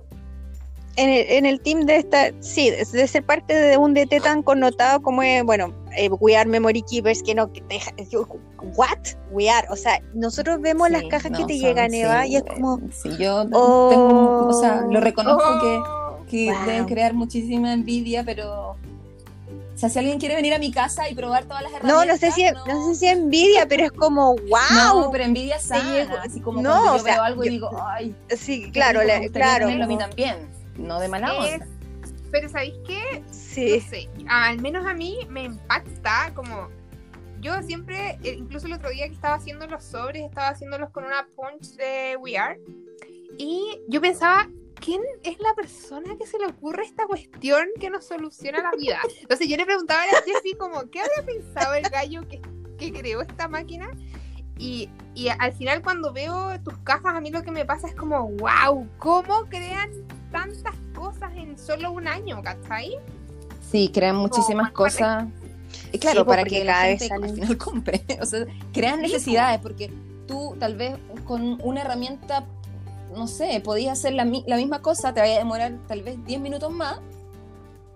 En 0.97 1.09
el, 1.09 1.25
en 1.29 1.45
el 1.45 1.59
team 1.59 1.81
de 1.81 1.97
esta, 1.97 2.31
sí, 2.39 2.69
de, 2.69 2.85
ser 2.85 3.25
parte 3.25 3.53
de 3.53 3.75
un 3.77 3.93
DT 3.93 4.21
tan 4.21 4.41
connotado 4.41 5.01
como 5.01 5.21
es, 5.23 5.43
bueno, 5.43 5.73
eh, 5.97 6.09
We 6.09 6.37
Are 6.37 6.49
Memory 6.49 6.83
Keepers, 6.83 7.21
que 7.21 7.35
no, 7.35 7.51
que 7.51 7.59
te, 7.61 7.79
what? 8.77 8.97
We 9.31 9.49
Are, 9.49 9.67
o 9.69 9.75
sea, 9.75 10.01
nosotros 10.13 10.61
vemos 10.61 10.89
las 10.89 11.03
cajas 11.03 11.31
no, 11.31 11.37
que 11.39 11.45
te 11.45 11.53
son- 11.53 11.61
llegan, 11.61 11.91
sí, 11.91 11.99
Eva, 11.99 12.25
y 12.25 12.37
es 12.37 12.43
como, 12.43 12.79
Sí, 12.93 13.09
yo 13.17 13.45
Oh. 13.51 13.87
tengo, 13.89 14.47
o 14.47 14.53
sea, 14.53 14.85
lo 14.89 15.01
reconozco 15.01 15.59
que, 15.59 15.81
Oh, 15.85 16.25
que 16.29 16.53
Wow. 16.53 16.65
deben 16.65 16.85
crear 16.85 17.13
muchísima 17.13 17.73
envidia, 17.73 18.23
pero. 18.23 18.77
O 19.73 19.77
sea, 19.77 19.89
si 19.89 19.99
alguien 19.99 20.17
quiere 20.19 20.35
venir 20.35 20.53
a 20.53 20.57
mi 20.59 20.71
casa 20.71 21.09
y 21.09 21.15
probar 21.15 21.43
todas 21.43 21.63
las 21.63 21.73
herramientas. 21.73 22.05
no, 22.05 22.11
no 22.13 22.17
sé 22.17 22.31
si, 22.31 22.45
no, 22.65 22.87
sé 22.87 22.95
si 22.95 23.07
envidia, 23.07 23.67
pero 23.67 23.83
es 23.83 23.91
como, 23.91 24.35
wow. 24.35 25.01
No, 25.03 25.11
pero 25.11 25.25
envidia 25.25 25.59
sana, 25.59 26.21
así 26.23 26.39
como 26.39 26.61
No, 26.61 26.69
cuando 26.71 26.85
yo 26.97 27.01
o 27.01 27.05
sea, 27.05 27.13
veo 27.15 27.23
algo 27.23 27.43
y 27.43 27.49
digo, 27.49 27.69
ay, 27.85 28.15
Sí, 28.37 28.71
claro, 28.71 29.01
gustaría 29.01 29.29
claro. 29.31 29.67
a 29.83 29.85
mí 29.85 29.97
también, 29.97 30.37
no 30.77 30.99
de 30.99 31.07
mala 31.07 31.33
Es- 31.47 31.53
onda. 31.61 31.67
Pero 32.31 32.49
¿sabéis 32.49 32.75
qué? 32.85 33.23
sí. 33.31 33.81
No 33.83 33.89
sé, 33.89 34.09
al 34.27 34.61
menos 34.61 34.85
a 34.85 34.93
mí 34.93 35.19
me 35.29 35.43
impacta 35.43 36.33
como... 36.35 36.69
yo 37.39 37.61
siempre, 37.63 38.17
eh, 38.23 38.35
incluso 38.37 38.67
el 38.67 38.73
otro 38.73 38.89
día 38.89 39.07
que 39.07 39.13
estaba 39.13 39.35
haciendo 39.35 39.67
los 39.67 39.83
sobres, 39.83 40.23
estaba 40.23 40.49
haciéndolos 40.49 40.89
con 40.89 41.05
una 41.05 41.27
punch 41.35 41.75
de 41.77 42.17
We 42.19 42.37
Are. 42.37 42.59
Y 43.37 43.79
yo 43.87 44.01
pensaba, 44.01 44.49
¿quién 44.81 45.01
es 45.23 45.39
la 45.39 45.53
persona 45.55 46.17
que 46.17 46.25
se 46.27 46.37
le 46.39 46.47
ocurre 46.47 46.83
esta 46.83 47.05
cuestión 47.05 47.67
que 47.79 47.89
nos 47.89 48.05
soluciona 48.05 48.61
la 48.61 48.71
vida? 48.71 48.99
Entonces 49.21 49.47
yo 49.47 49.55
le 49.55 49.65
preguntaba 49.65 50.01
a 50.03 50.05
la 50.07 50.21
Jessie 50.25 50.57
como, 50.57 50.89
¿qué 50.89 50.99
había 51.01 51.25
pensado 51.25 51.73
el 51.75 51.83
gallo 51.89 52.27
que, 52.27 52.41
que 52.77 52.91
creó 52.91 53.21
esta 53.21 53.47
máquina? 53.47 53.89
Y, 54.57 54.89
y 55.13 55.27
al 55.29 55.53
final 55.53 55.81
cuando 55.81 56.11
veo 56.13 56.59
tus 56.63 56.77
cajas, 56.79 57.13
a 57.15 57.21
mí 57.21 57.29
lo 57.29 57.43
que 57.43 57.51
me 57.51 57.65
pasa 57.65 57.87
es 57.87 57.95
como, 57.95 58.29
wow, 58.31 58.87
¿cómo 58.99 59.45
crean 59.49 59.89
tantas 60.43 60.75
cosas 60.93 61.31
en 61.35 61.57
solo 61.57 61.91
un 61.91 62.07
año, 62.07 62.41
¿cachai? 62.43 62.95
Sí, 63.71 63.89
crean 63.93 64.15
muchísimas 64.17 64.71
cosas. 64.71 65.25
Y 65.91 65.99
claro, 65.99 66.21
Sí, 66.21 66.25
para 66.27 66.43
que 66.43 66.63
la 66.63 66.73
cada 66.73 66.85
vez 66.87 66.99
gente 67.01 67.15
salen- 67.15 67.29
al 67.29 67.35
final 67.35 67.57
compre. 67.57 68.05
O 68.21 68.25
sea, 68.25 68.45
crean 68.73 69.01
necesidades, 69.01 69.59
porque 69.61 69.91
tú 70.27 70.55
tal 70.59 70.75
vez 70.75 70.95
con 71.25 71.59
una 71.63 71.81
herramienta, 71.81 72.45
no 73.15 73.27
sé, 73.27 73.59
podías 73.63 73.99
hacer 73.99 74.13
la, 74.13 74.25
la 74.45 74.57
misma 74.57 74.81
cosa, 74.81 75.13
te 75.13 75.19
vaya 75.21 75.35
a 75.35 75.39
demorar 75.39 75.73
tal 75.87 76.01
vez 76.03 76.17
10 76.25 76.39
minutos 76.41 76.71
más, 76.71 76.99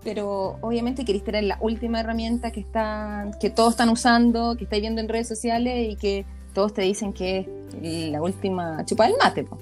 pero 0.02 0.56
obviamente 0.62 1.04
querés 1.04 1.22
tener 1.24 1.44
la 1.44 1.58
última 1.60 2.00
herramienta 2.00 2.50
que, 2.52 2.60
está, 2.60 3.30
que 3.40 3.50
todos 3.50 3.70
están 3.72 3.88
usando, 3.90 4.56
que 4.56 4.64
estáis 4.64 4.80
viendo 4.80 5.00
en 5.00 5.08
redes 5.08 5.28
sociales 5.28 5.88
y 5.92 5.96
que 5.96 6.24
todos 6.54 6.72
te 6.72 6.82
dicen 6.82 7.12
que 7.12 7.48
es 7.82 8.10
la 8.10 8.20
última 8.22 8.84
chupa 8.86 9.04
del 9.06 9.14
mate. 9.22 9.44
po. 9.44 9.58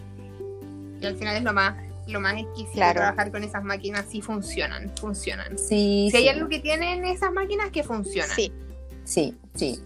Y 1.01 1.07
al 1.07 1.17
final 1.17 1.37
es 1.37 1.43
lo 1.43 1.53
más, 1.53 1.75
lo 2.09 2.21
más 2.21 2.35
exquisito 2.41 2.73
Claro. 2.73 3.01
trabajar 3.01 3.31
con 3.31 3.45
esas 3.45 3.63
máquinas, 3.65 4.05
sí 4.11 4.21
funcionan, 4.23 4.91
funcionan. 5.01 5.59
Sí, 5.59 6.09
Si 6.11 6.17
hay 6.17 6.23
sí, 6.25 6.29
algo 6.29 6.49
que 6.49 6.59
tienen 6.61 7.05
esas 7.05 7.33
máquinas 7.33 7.71
que 7.71 7.83
funcionan. 7.85 8.35
Sí, 8.35 8.53
sí, 9.05 9.35
sí. 9.55 9.81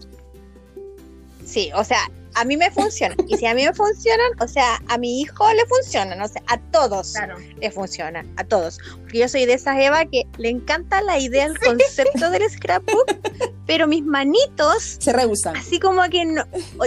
sí, 1.45 1.71
o 1.75 1.83
sea, 1.83 1.99
a 2.35 2.45
mí 2.45 2.57
me 2.57 2.71
funcionan. 2.71 3.17
Y 3.27 3.37
si 3.37 3.45
a 3.45 3.53
mí 3.53 3.63
me 3.63 3.73
funcionan, 3.73 4.31
o 4.39 4.47
sea, 4.47 4.81
a 4.87 4.97
mi 4.97 5.21
hijo 5.21 5.45
le 5.53 5.65
funcionan, 5.67 6.19
o 6.21 6.27
sea, 6.27 6.41
a 6.47 6.57
todos 6.57 7.11
Claro. 7.13 7.37
le 7.59 7.69
funcionan, 7.71 8.31
a 8.37 8.43
todos. 8.43 8.79
Porque 9.01 9.19
yo 9.19 9.29
soy 9.29 9.45
de 9.45 9.53
esas 9.53 9.77
Eva 9.79 10.05
que 10.05 10.23
le 10.37 10.49
encanta 10.49 11.01
la 11.01 11.19
idea, 11.19 11.45
el 11.45 11.59
concepto 11.59 12.29
del 12.31 12.49
scrapbook, 12.49 13.05
pero 13.67 13.87
mis 13.87 14.03
manitos 14.03 14.97
Se 14.99 15.13
rehusan. 15.13 15.55
así 15.57 15.79
como 15.79 16.01
que 16.09 16.25
no, 16.25 16.43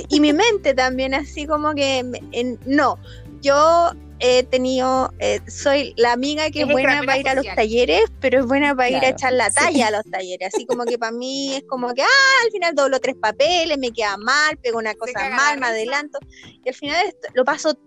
y 0.09 0.19
mi 0.21 0.33
mente 0.33 0.75
también 0.75 1.15
así 1.15 1.47
como 1.47 1.75
que 1.75 1.99
en- 2.33 2.59
no, 2.67 2.99
yo 3.41 3.93
he 4.21 4.43
tenido, 4.45 5.13
eh, 5.19 5.41
soy 5.49 5.93
la 5.97 6.13
amiga 6.13 6.51
que 6.51 6.61
es, 6.61 6.67
Es 6.67 6.73
buena 6.73 7.03
para 7.05 7.19
ir 7.19 7.29
a 7.29 7.35
los 7.35 7.45
talleres, 7.55 8.05
pero 8.21 8.41
es 8.41 8.47
buena 8.47 8.75
para 8.75 8.89
ir 8.91 9.05
a 9.05 9.09
echar 9.11 9.33
la 9.33 9.51
sí. 9.51 9.57
talla 9.57 9.89
a 9.89 9.91
los 9.91 10.05
talleres, 10.11 10.55
así 10.55 10.65
como 10.67 10.85
que 10.85 10.99
para 10.99 11.13
mí 11.13 11.55
es 11.57 11.65
como 11.69 11.93
que, 11.95 12.03
ah, 12.03 12.45
al 12.45 12.51
final 12.51 12.75
doblo 12.75 12.99
tres 13.01 13.17
papeles, 13.21 13.77
me 13.79 13.91
queda 13.91 14.17
mal, 14.17 14.57
pego 14.59 14.79
una 14.79 14.95
cosa 14.95 15.29
mal, 15.31 15.59
me 15.61 15.67
adelanto, 15.67 16.19
y 16.65 16.69
al 16.69 16.75
final 16.75 17.07
esto- 17.07 17.29
lo 17.35 17.45
paso, 17.45 17.79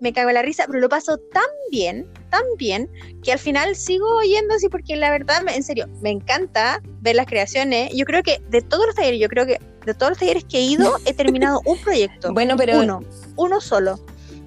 me 0.00 0.12
cago 0.12 0.28
en 0.28 0.34
la 0.34 0.42
risa, 0.42 0.64
pero 0.66 0.80
lo 0.80 0.88
paso 0.88 1.16
tan 1.32 1.44
bien, 1.70 2.06
tan 2.30 2.42
bien, 2.58 2.90
que 3.22 3.32
al 3.32 3.38
final 3.38 3.74
sigo 3.74 4.06
oyendo 4.16 4.54
así, 4.54 4.68
porque 4.68 4.96
la 4.96 5.10
verdad, 5.10 5.42
me- 5.42 5.54
en 5.56 5.62
serio, 5.62 5.86
me 6.02 6.10
encanta 6.10 6.82
ver 7.00 7.16
las 7.16 7.26
creaciones. 7.26 7.90
Yo 7.94 8.04
creo 8.04 8.22
que 8.22 8.42
de 8.50 8.60
todos 8.60 8.84
los 8.86 8.94
talleres, 8.94 9.18
yo 9.20 9.28
creo 9.28 9.46
que 9.46 9.58
de 9.86 9.94
todos 9.94 10.10
los 10.10 10.18
talleres 10.18 10.44
que 10.44 10.58
he 10.58 10.62
ido, 10.62 10.96
he 11.06 11.14
terminado 11.14 11.60
un 11.64 11.78
proyecto. 11.78 12.32
Bueno, 12.34 12.56
pero 12.56 12.80
uno, 12.80 13.00
uno 13.36 13.60
solo, 13.62 13.98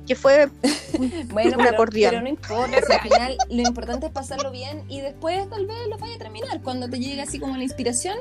que 0.07 0.15
fue 0.15 0.49
Bueno, 1.29 1.57
Un 1.57 1.63
pero, 1.63 1.69
acordeón. 1.75 2.09
pero 2.11 2.21
no 2.23 2.29
importa, 2.29 2.77
al 2.95 3.01
final 3.01 3.37
lo 3.49 3.61
importante 3.61 4.05
es 4.07 4.11
pasarlo 4.11 4.49
bien 4.51 4.83
y 4.87 5.01
después 5.01 5.47
tal 5.49 5.67
vez 5.67 5.77
lo 5.89 5.97
vaya 5.97 6.15
a 6.15 6.17
terminar. 6.17 6.61
Cuando 6.63 6.89
te 6.89 6.97
llegue 6.99 7.21
así 7.21 7.39
como 7.39 7.55
la 7.57 7.63
inspiración, 7.63 8.17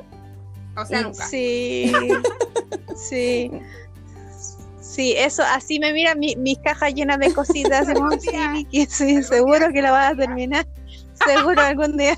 O 0.77 0.85
sea, 0.85 1.03
nunca. 1.03 1.27
Sí, 1.27 1.93
sí. 2.97 3.51
Sí, 4.81 5.15
eso, 5.17 5.43
así 5.43 5.79
me 5.79 5.93
miran 5.93 6.19
mi- 6.19 6.37
mis 6.37 6.59
cajas 6.59 6.95
llenas 6.95 7.19
de 7.19 7.33
cositas. 7.35 7.87
sí, 8.21 8.31
Vicky, 8.53 8.87
sí, 8.87 9.23
seguro 9.23 9.71
que 9.73 9.83
la 9.83 9.91
vas 9.91 10.13
a 10.13 10.17
terminar. 10.17 10.67
Seguro 11.27 11.61
algún 11.61 11.97
día. 11.99 12.17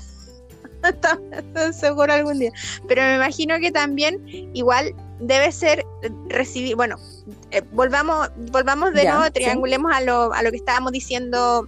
seguro 1.73 2.13
algún 2.13 2.39
día. 2.39 2.51
Pero 2.87 3.01
me 3.01 3.15
imagino 3.15 3.59
que 3.59 3.71
también 3.71 4.23
igual 4.53 4.93
debe 5.19 5.51
ser 5.51 5.85
recibir, 6.27 6.75
bueno, 6.75 6.95
eh, 7.51 7.61
volvamos, 7.73 8.29
volvamos 8.51 8.93
de 8.93 9.03
Ya, 9.03 9.11
nuevo, 9.15 9.25
sí. 9.25 9.31
triangulemos 9.33 9.91
a 9.93 10.01
lo, 10.01 10.33
a 10.33 10.41
lo 10.43 10.51
que 10.51 10.57
estábamos 10.57 10.91
diciendo 10.91 11.67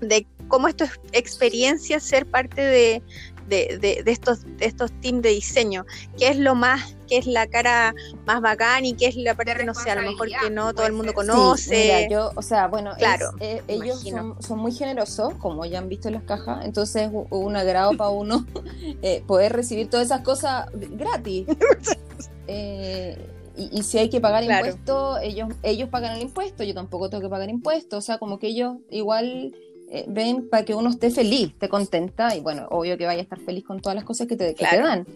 de 0.00 0.26
cómo 0.48 0.68
esto 0.68 0.84
es 0.84 0.92
experiencia 1.12 1.98
ser 2.00 2.26
parte 2.26 2.60
de, 2.60 3.02
de, 3.48 3.78
de- 3.80 4.02
de 4.04 4.10
estos, 4.12 4.42
de 4.56 4.66
estos 4.66 4.90
teams 5.00 5.22
de 5.22 5.30
diseño, 5.30 5.84
qué 6.18 6.28
es 6.28 6.38
lo 6.38 6.54
más, 6.54 6.96
qué 7.08 7.18
es 7.18 7.26
la 7.26 7.46
cara 7.46 7.94
más 8.26 8.40
bacán 8.40 8.84
y 8.84 8.94
qué 8.94 9.06
es 9.06 9.16
la 9.16 9.34
parte, 9.34 9.64
no 9.64 9.74
sé, 9.74 9.90
a 9.90 9.94
lo 9.94 10.02
mejor 10.02 10.28
que 10.40 10.50
no 10.50 10.74
todo 10.74 10.86
el 10.86 10.92
mundo 10.94 11.12
conoce. 11.14 11.62
Sí, 11.62 11.70
mira, 11.70 12.08
yo, 12.08 12.32
o 12.34 12.42
sea, 12.42 12.66
bueno, 12.68 12.92
es- 12.92 12.98
Claro, 12.98 13.32
eh, 13.40 13.62
ellos 13.68 14.00
son, 14.00 14.42
son 14.42 14.58
muy 14.58 14.72
generosos, 14.72 15.34
como 15.34 15.64
ya 15.64 15.78
han 15.78 15.88
visto 15.88 16.08
en 16.08 16.14
las 16.14 16.24
cajas, 16.24 16.64
entonces 16.64 17.02
es 17.02 17.10
un- 17.12 17.26
un 17.30 17.56
agrado 17.56 17.92
para 17.96 18.10
uno 18.10 18.44
eh, 19.02 19.22
poder 19.26 19.52
recibir 19.52 19.88
todas 19.88 20.06
esas 20.06 20.20
cosas 20.22 20.66
gratis. 20.72 21.46
Eh, 22.46 23.16
y, 23.56 23.78
y 23.78 23.82
si 23.82 23.98
hay 23.98 24.10
que 24.10 24.20
pagar 24.20 24.44
Claro. 24.44 24.66
impuestos, 24.66 25.18
ellos, 25.22 25.48
ellos 25.62 25.88
pagan 25.88 26.16
el 26.16 26.22
impuesto, 26.22 26.64
yo 26.64 26.74
tampoco 26.74 27.08
tengo 27.08 27.22
que 27.22 27.28
pagar 27.28 27.48
impuestos, 27.48 27.98
o 27.98 28.00
sea, 28.00 28.18
como 28.18 28.38
que 28.38 28.48
ellos 28.48 28.76
igual 28.90 29.54
eh, 29.90 30.04
ven 30.08 30.48
para 30.48 30.64
que 30.64 30.74
uno 30.74 30.90
esté 30.90 31.10
feliz, 31.10 31.50
esté 31.50 31.68
contenta, 31.68 32.34
y 32.36 32.40
bueno, 32.40 32.66
obvio 32.70 32.98
que 32.98 33.06
vaya 33.06 33.20
a 33.20 33.22
estar 33.22 33.38
feliz 33.38 33.64
con 33.64 33.80
todas 33.80 33.94
las 33.94 34.04
cosas 34.04 34.26
que 34.26 34.36
te, 34.36 34.54
que 34.54 34.66
te 34.66 34.76
dan. 34.78 35.06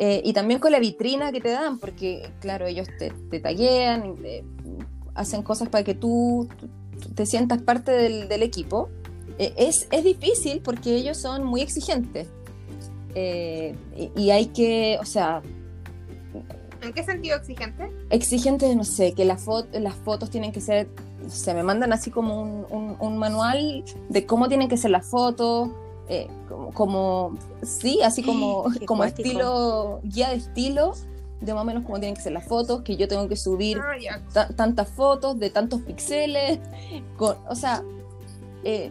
Eh, 0.00 0.20
y 0.24 0.32
también 0.32 0.58
con 0.58 0.72
la 0.72 0.80
vitrina 0.80 1.30
que 1.30 1.40
te 1.40 1.50
dan, 1.50 1.78
porque 1.78 2.28
claro, 2.40 2.66
ellos 2.66 2.88
te, 2.98 3.12
te 3.30 3.38
taguean, 3.38 4.16
eh, 4.24 4.42
hacen 5.14 5.42
cosas 5.42 5.68
para 5.68 5.84
que 5.84 5.94
tú, 5.94 6.48
te 7.14 7.24
sientas 7.24 7.62
parte 7.62 7.92
del, 7.92 8.28
del 8.28 8.42
equipo. 8.42 8.88
Es, 9.38 9.88
es 9.90 10.04
difícil 10.04 10.60
porque 10.60 10.94
ellos 10.94 11.18
son 11.18 11.44
muy 11.44 11.60
exigentes. 11.60 12.28
Y, 13.14 14.10
y 14.16 14.30
hay 14.30 14.46
que, 14.46 14.98
o 15.00 15.04
sea, 15.04 15.42
¿En 16.84 16.92
qué 16.92 17.02
sentido 17.02 17.36
exigente? 17.36 17.90
exigentes, 18.10 18.76
no 18.76 18.84
sé, 18.84 19.12
que 19.14 19.24
las, 19.24 19.44
fo- 19.46 19.66
las 19.72 19.94
fotos 19.94 20.30
tienen 20.30 20.52
que 20.52 20.60
ser, 20.60 20.88
no 21.22 21.30
sé, 21.30 21.54
me 21.54 21.62
mandan 21.62 21.92
así 21.92 22.10
como 22.10 22.40
un, 22.42 22.66
un- 22.70 22.96
un 23.00 23.18
manual 23.18 23.84
de 24.08 24.26
cómo 24.26 24.48
tienen 24.48 24.68
que 24.68 24.76
ser 24.76 24.90
las 24.90 25.06
fotos, 25.06 25.70
eh, 26.08 26.28
como, 26.48 26.70
como- 26.72 27.38
sí, 27.62 28.00
así 28.02 28.22
como, 28.26 28.64
Qué 28.78 28.84
como 28.86 29.04
estilo, 29.04 30.00
guía 30.04 30.30
de 30.30 30.36
estilo, 30.36 30.92
de 31.40 31.52
más 31.54 31.62
o 31.62 31.64
menos 31.66 31.84
cómo 31.84 31.98
tienen 31.98 32.14
que 32.14 32.22
ser 32.22 32.32
las 32.32 32.44
fotos, 32.46 32.82
que 32.82 32.96
yo 32.96 33.08
tengo 33.08 33.28
que 33.28 33.36
subir 33.36 33.78
Ah, 34.34 34.48
tantas 34.56 34.88
fotos 34.88 35.38
de 35.38 35.50
tantos 35.50 35.80
píxeles, 35.82 36.58
con- 37.16 37.36
o 37.48 37.54
sea, 37.54 37.82
eh, 38.64 38.90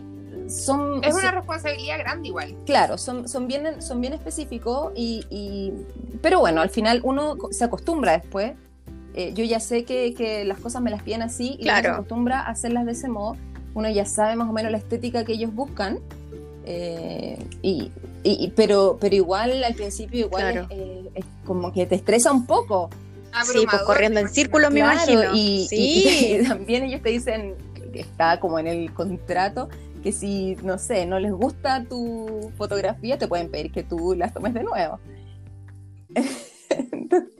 son, 0.50 1.04
Es 1.04 1.12
son- 1.14 1.22
una 1.24 1.32
responsabilidad 1.32 2.00
grande 2.00 2.28
igual. 2.30 2.56
claro, 2.66 2.98
son, 2.98 3.28
son, 3.28 3.48
bien, 3.48 3.82
son 3.82 4.02
bien 4.02 4.14
específicos, 4.14 4.92
y, 4.96 5.26
y- 5.30 5.74
pero 6.22 6.40
bueno, 6.40 6.62
al 6.62 6.70
final 6.70 7.02
uno 7.04 7.36
se 7.52 7.64
acostumbra 7.66 8.14
después. 8.20 8.54
Eh, 9.16 9.32
yo 9.36 9.44
ya 9.44 9.60
sé 9.60 9.84
que, 9.86 10.14
que 10.16 10.44
las 10.46 10.58
cosas 10.60 10.82
me 10.82 10.90
las 10.90 11.04
piden 11.04 11.22
así 11.22 11.50
y 11.50 11.54
uno 11.56 11.64
Claro. 11.64 11.84
se 11.84 11.90
acostumbra 11.92 12.40
a 12.42 12.50
hacerlas 12.50 12.86
de 12.86 12.94
ese 12.94 13.08
modo. 13.10 13.38
Uno 13.76 13.90
ya 13.90 14.06
sabe 14.06 14.36
más 14.36 14.50
o 14.50 14.54
menos 14.54 14.72
la 14.72 14.78
estética 14.80 15.24
que 15.24 15.34
ellos 15.34 15.54
buscan. 15.54 16.00
eh, 16.66 17.38
y, 17.62 17.92
y- 18.24 18.54
pero, 18.56 18.98
pero 19.00 19.14
igual 19.16 19.64
al 19.66 19.74
principio 19.76 20.22
igual 20.28 20.52
Claro. 20.54 20.68
es, 20.70 20.78
eh, 20.80 21.10
es 21.16 21.26
como 21.46 21.74
que 21.74 21.86
te 21.86 21.96
estresa 21.96 22.32
un 22.32 22.46
poco. 22.46 22.90
Sí, 22.92 23.30
pues 23.34 23.50
Abrumador, 23.50 23.86
corriendo 23.86 24.20
en 24.22 24.26
me 24.28 24.32
círculo 24.32 24.72
me 24.72 24.80
Claro, 24.80 25.12
imagino. 25.12 25.36
Y, 25.36 25.68
sí. 25.68 25.76
y- 26.06 26.36
y 26.42 26.48
también 26.48 26.84
ellos 26.84 27.02
te 27.02 27.10
dicen 27.10 27.56
que 27.92 28.00
está 28.00 28.40
como 28.40 28.60
en 28.60 28.68
el 28.68 28.94
contrato 28.94 29.68
que 30.04 30.12
si, 30.12 30.56
no 30.64 30.78
sé, 30.78 31.06
no 31.06 31.20
les 31.20 31.32
gusta 31.32 31.84
tu 31.86 32.52
fotografía, 32.58 33.18
te 33.18 33.28
pueden 33.28 33.50
pedir 33.50 33.72
que 33.72 33.84
tú 33.84 34.14
las 34.16 34.34
tomes 34.34 34.54
de 34.54 34.64
nuevo. 34.64 35.00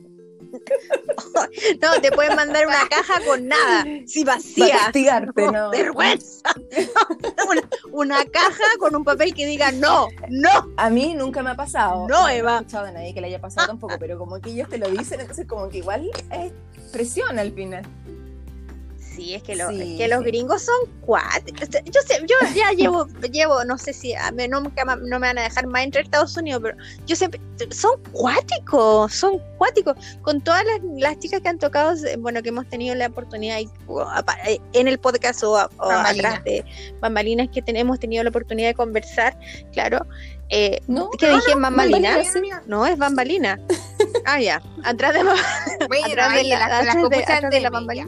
No, 1.82 2.00
te 2.02 2.12
pueden 2.12 2.36
mandar 2.36 2.68
una 2.68 2.88
caja 2.88 3.20
con 3.26 3.48
nada, 3.48 3.84
Para 3.84 4.36
vacía. 4.36 4.78
castigarte, 4.78 5.52
¿no? 5.52 5.72
Vergüenza. 5.72 6.42
Una, 7.50 7.62
una 7.92 8.26
caja 8.26 8.64
con 8.80 8.96
un 8.96 9.04
papel 9.04 9.34
que 9.34 9.46
diga 9.46 9.72
no, 9.72 10.08
no. 10.30 10.50
A 10.78 10.90
mí 10.90 11.14
nunca 11.16 11.42
me 11.44 11.50
ha 11.52 11.56
pasado. 11.56 12.08
No, 12.08 12.28
he 12.28 12.38
Eva. 12.38 12.58
escuchado 12.60 12.86
de 12.86 12.92
nadie 12.94 13.14
que 13.14 13.22
le 13.22 13.28
haya 13.28 13.42
pasado 13.42 13.68
tampoco, 13.68 13.96
pero 14.00 14.18
como 14.18 14.40
que 14.40 14.52
ellos 14.52 14.70
te 14.70 14.78
lo 14.78 14.90
dicen, 14.90 15.20
entonces 15.20 15.48
como 15.48 15.70
que 15.70 15.80
igual 15.80 16.10
es 16.32 16.52
presión 16.92 17.38
al 17.40 17.52
final. 17.52 17.84
Sí, 19.16 19.34
es 19.36 19.44
que, 19.44 19.56
lo- 19.56 19.70
Sí, 19.70 19.82
es 19.94 19.98
que 19.98 20.08
los 20.08 20.20
sí. 20.20 20.26
gringos 20.26 20.62
son 20.64 20.76
cuáticos. 21.02 21.70
Yo 21.86 22.02
sé, 22.02 22.20
yo 22.28 22.36
ya 22.56 22.72
llevo, 22.78 23.08
llevo, 23.32 23.64
no 23.66 23.78
sé 23.78 23.94
si 23.94 24.14
a 24.14 24.32
mí 24.32 24.48
no, 24.48 24.62
no 24.62 24.72
me 25.20 25.28
van 25.28 25.38
a 25.38 25.44
dejar 25.44 25.68
más 25.68 25.84
entrar 25.84 26.02
a 26.04 26.06
Estados 26.06 26.36
Unidos, 26.38 26.62
pero 26.64 26.78
yo 27.06 27.16
siempre, 27.16 27.40
son 27.72 28.02
cuáticos, 28.12 29.14
son 29.14 29.40
cuáticos. 29.58 29.96
Con 30.22 30.42
todas 30.42 30.64
las, 30.66 30.80
las 30.98 31.20
chicas 31.20 31.42
que 31.42 31.50
han 31.50 31.60
tocado, 31.60 31.94
bueno, 32.20 32.42
que 32.42 32.50
hemos 32.50 32.68
tenido 32.70 32.96
la 32.96 33.08
oportunidad 33.08 33.60
y, 33.60 33.70
o, 33.88 34.02
apa- 34.02 34.38
eh, 34.48 34.60
en 34.74 34.88
el 34.88 34.98
podcast 35.00 35.44
o, 35.44 35.54
o 35.54 35.90
atrás 35.92 36.44
de 36.44 36.66
bambalinas 37.00 37.50
que 37.54 37.62
tenemos 37.62 38.00
tenido 38.00 38.24
la 38.24 38.30
oportunidad 38.30 38.70
de 38.70 38.74
conversar, 38.76 39.38
claro. 39.72 40.06
Eh, 40.50 40.82
¿No? 40.88 41.10
¿Qué 41.12 41.30
dije? 41.30 41.56
¿Bambalina? 41.56 42.10
bambalinas, 42.10 42.32
sí. 42.34 42.38
amiga. 42.38 42.62
No, 42.68 42.86
es 42.86 42.98
bambalina. 42.98 43.60
Ah, 44.26 44.40
ya. 44.40 44.62
Atrás 44.86 45.14
de, 45.14 45.24
Bueno, 45.24 46.06
atrás 46.08 46.34
de 46.36 46.44
la, 46.46 46.66
atrás 46.66 46.96
de- 47.10 47.18
atrás 47.24 47.52
de 47.52 47.60
la 47.60 47.70
bambalina. 47.70 48.08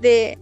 De 0.00 0.38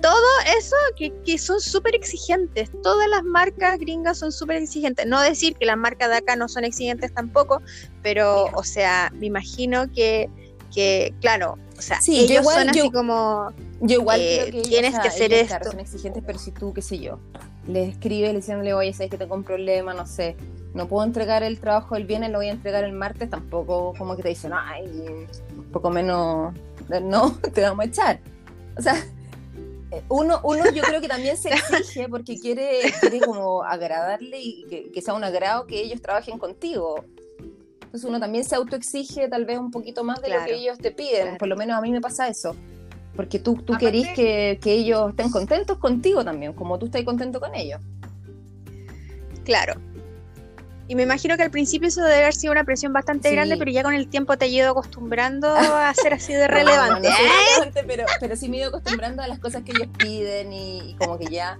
todo 0.00 0.26
eso 0.58 0.76
que, 0.96 1.12
que 1.24 1.38
son 1.38 1.60
súper 1.60 1.94
exigentes. 1.94 2.70
Todas 2.82 3.08
las 3.08 3.22
marcas 3.22 3.78
gringas 3.78 4.18
son 4.18 4.32
súper 4.32 4.56
exigentes. 4.56 5.06
No 5.06 5.20
decir 5.20 5.56
que 5.56 5.64
las 5.66 5.76
marcas 5.78 6.10
de 6.10 6.16
acá 6.16 6.36
no 6.36 6.48
son 6.48 6.64
exigentes 6.64 7.12
tampoco, 7.14 7.62
pero, 8.02 8.46
o 8.54 8.62
sea, 8.64 9.10
me 9.14 9.26
imagino 9.26 9.90
que, 9.92 10.28
que 10.74 11.14
claro, 11.20 11.56
o 11.78 11.80
sea, 11.82 12.00
Sí, 12.00 12.16
yo 12.18 12.24
ellos 12.24 12.40
igual- 12.42 12.58
son 12.60 12.68
así 12.70 12.78
yo- 12.80 12.92
como, 12.92 13.48
Yo 13.80 13.96
igual 14.00 14.20
Eh, 14.20 14.34
creo 14.36 14.44
que 14.46 14.58
ellos, 14.58 14.68
tienes 14.68 14.90
o 14.90 14.92
sea, 14.92 15.02
que 15.02 15.08
hacer 15.08 15.32
ellos, 15.32 15.46
claro, 15.48 15.62
esto. 15.64 15.70
son 15.72 15.80
exigentes, 15.80 16.22
pero 16.26 16.38
si 16.38 16.50
tú, 16.52 16.72
qué 16.74 16.82
sé 16.82 16.98
yo, 16.98 17.18
le 17.66 17.84
escribes 17.88 18.34
diciéndole, 18.34 18.72
oye, 18.74 18.92
sabes 18.92 19.10
que 19.10 19.18
tengo 19.18 19.34
un 19.34 19.44
problema, 19.44 19.94
no 19.94 20.06
sé, 20.06 20.36
no 20.74 20.86
puedo 20.88 21.04
entregar 21.04 21.42
el 21.42 21.58
trabajo 21.60 21.94
el 21.96 22.04
viernes, 22.04 22.30
lo 22.30 22.38
voy 22.38 22.48
a 22.48 22.52
entregar 22.52 22.84
el 22.84 22.92
martes, 22.92 23.30
tampoco 23.30 23.92
como 23.96 24.16
que 24.16 24.22
te 24.22 24.28
dicen, 24.30 24.52
ay, 24.54 24.84
un 25.56 25.64
poco 25.72 25.90
menos, 25.90 26.52
no, 27.02 27.38
te 27.54 27.62
vamos 27.62 27.84
a 27.84 27.88
echar. 27.88 28.20
O 28.76 28.82
sea, 28.82 28.94
eh, 29.90 30.02
uno, 30.08 30.40
uno 30.42 30.64
yo 30.72 30.82
creo 30.82 31.00
que 31.00 31.08
también 31.08 31.36
se 31.36 31.50
exige 31.50 32.08
porque 32.08 32.38
quiere, 32.38 32.80
quiere 33.00 33.20
como 33.20 33.62
agradarle 33.62 34.40
y 34.40 34.64
que, 34.64 34.90
que 34.90 35.02
sea 35.02 35.14
un 35.14 35.24
agrado 35.24 35.66
que 35.66 35.80
ellos 35.80 36.00
trabajen 36.02 36.38
contigo. 36.38 37.04
Entonces 37.80 38.04
uno 38.08 38.18
también 38.18 38.44
se 38.44 38.56
autoexige 38.56 39.28
tal 39.28 39.44
vez 39.44 39.58
un 39.58 39.70
poquito 39.70 40.02
más 40.02 40.20
de 40.20 40.30
lo 40.30 40.44
que 40.44 40.54
ellos 40.54 40.78
te 40.78 40.90
piden. 40.90 41.22
claro. 41.22 41.38
Por 41.38 41.48
lo 41.48 41.56
menos 41.56 41.78
a 41.78 41.80
mí 41.80 41.92
me 41.92 42.00
pasa 42.00 42.26
eso. 42.28 42.56
Porque 43.14 43.38
tú, 43.38 43.54
tú 43.54 43.74
Aparte- 43.74 43.86
querís 43.86 44.08
que, 44.08 44.58
que 44.60 44.72
ellos 44.72 45.10
estén 45.10 45.30
contentos 45.30 45.78
contigo 45.78 46.24
también, 46.24 46.52
como 46.54 46.76
tú 46.80 46.86
estás 46.86 47.04
contento 47.04 47.38
con 47.38 47.54
ellos. 47.54 47.80
claro. 49.44 49.74
Y 50.86 50.94
me 50.96 51.04
imagino 51.04 51.36
que 51.38 51.42
al 51.42 51.50
principio 51.50 51.88
eso 51.88 52.02
debe 52.02 52.16
haber 52.20 52.34
sido 52.34 52.52
una 52.52 52.64
presión 52.64 52.92
bastante 52.92 53.30
Sí. 53.30 53.34
grande, 53.34 53.56
pero 53.56 53.70
ya 53.70 53.82
con 53.82 53.94
el 53.94 54.06
tiempo 54.08 54.36
te 54.36 54.44
he 54.44 54.48
ido 54.48 54.70
acostumbrando 54.70 55.48
a 55.54 55.92
ser 55.94 56.12
así 56.14 56.34
de 56.34 56.46
relevante. 56.46 57.08
No, 57.08 57.14
no, 57.14 57.22
no 57.22 57.24
¿eh? 57.24 57.28
relevante, 57.54 57.84
pero, 57.86 58.04
pero 58.20 58.36
sí 58.36 58.48
me 58.50 58.56
he 58.58 58.60
ido 58.60 58.68
acostumbrando 58.68 59.22
a 59.22 59.26
las 59.28 59.38
cosas 59.38 59.62
que 59.62 59.72
ellos 59.72 59.88
piden 59.98 60.52
y, 60.52 60.90
y 60.90 60.94
como 60.96 61.18
que 61.18 61.26
ya... 61.26 61.58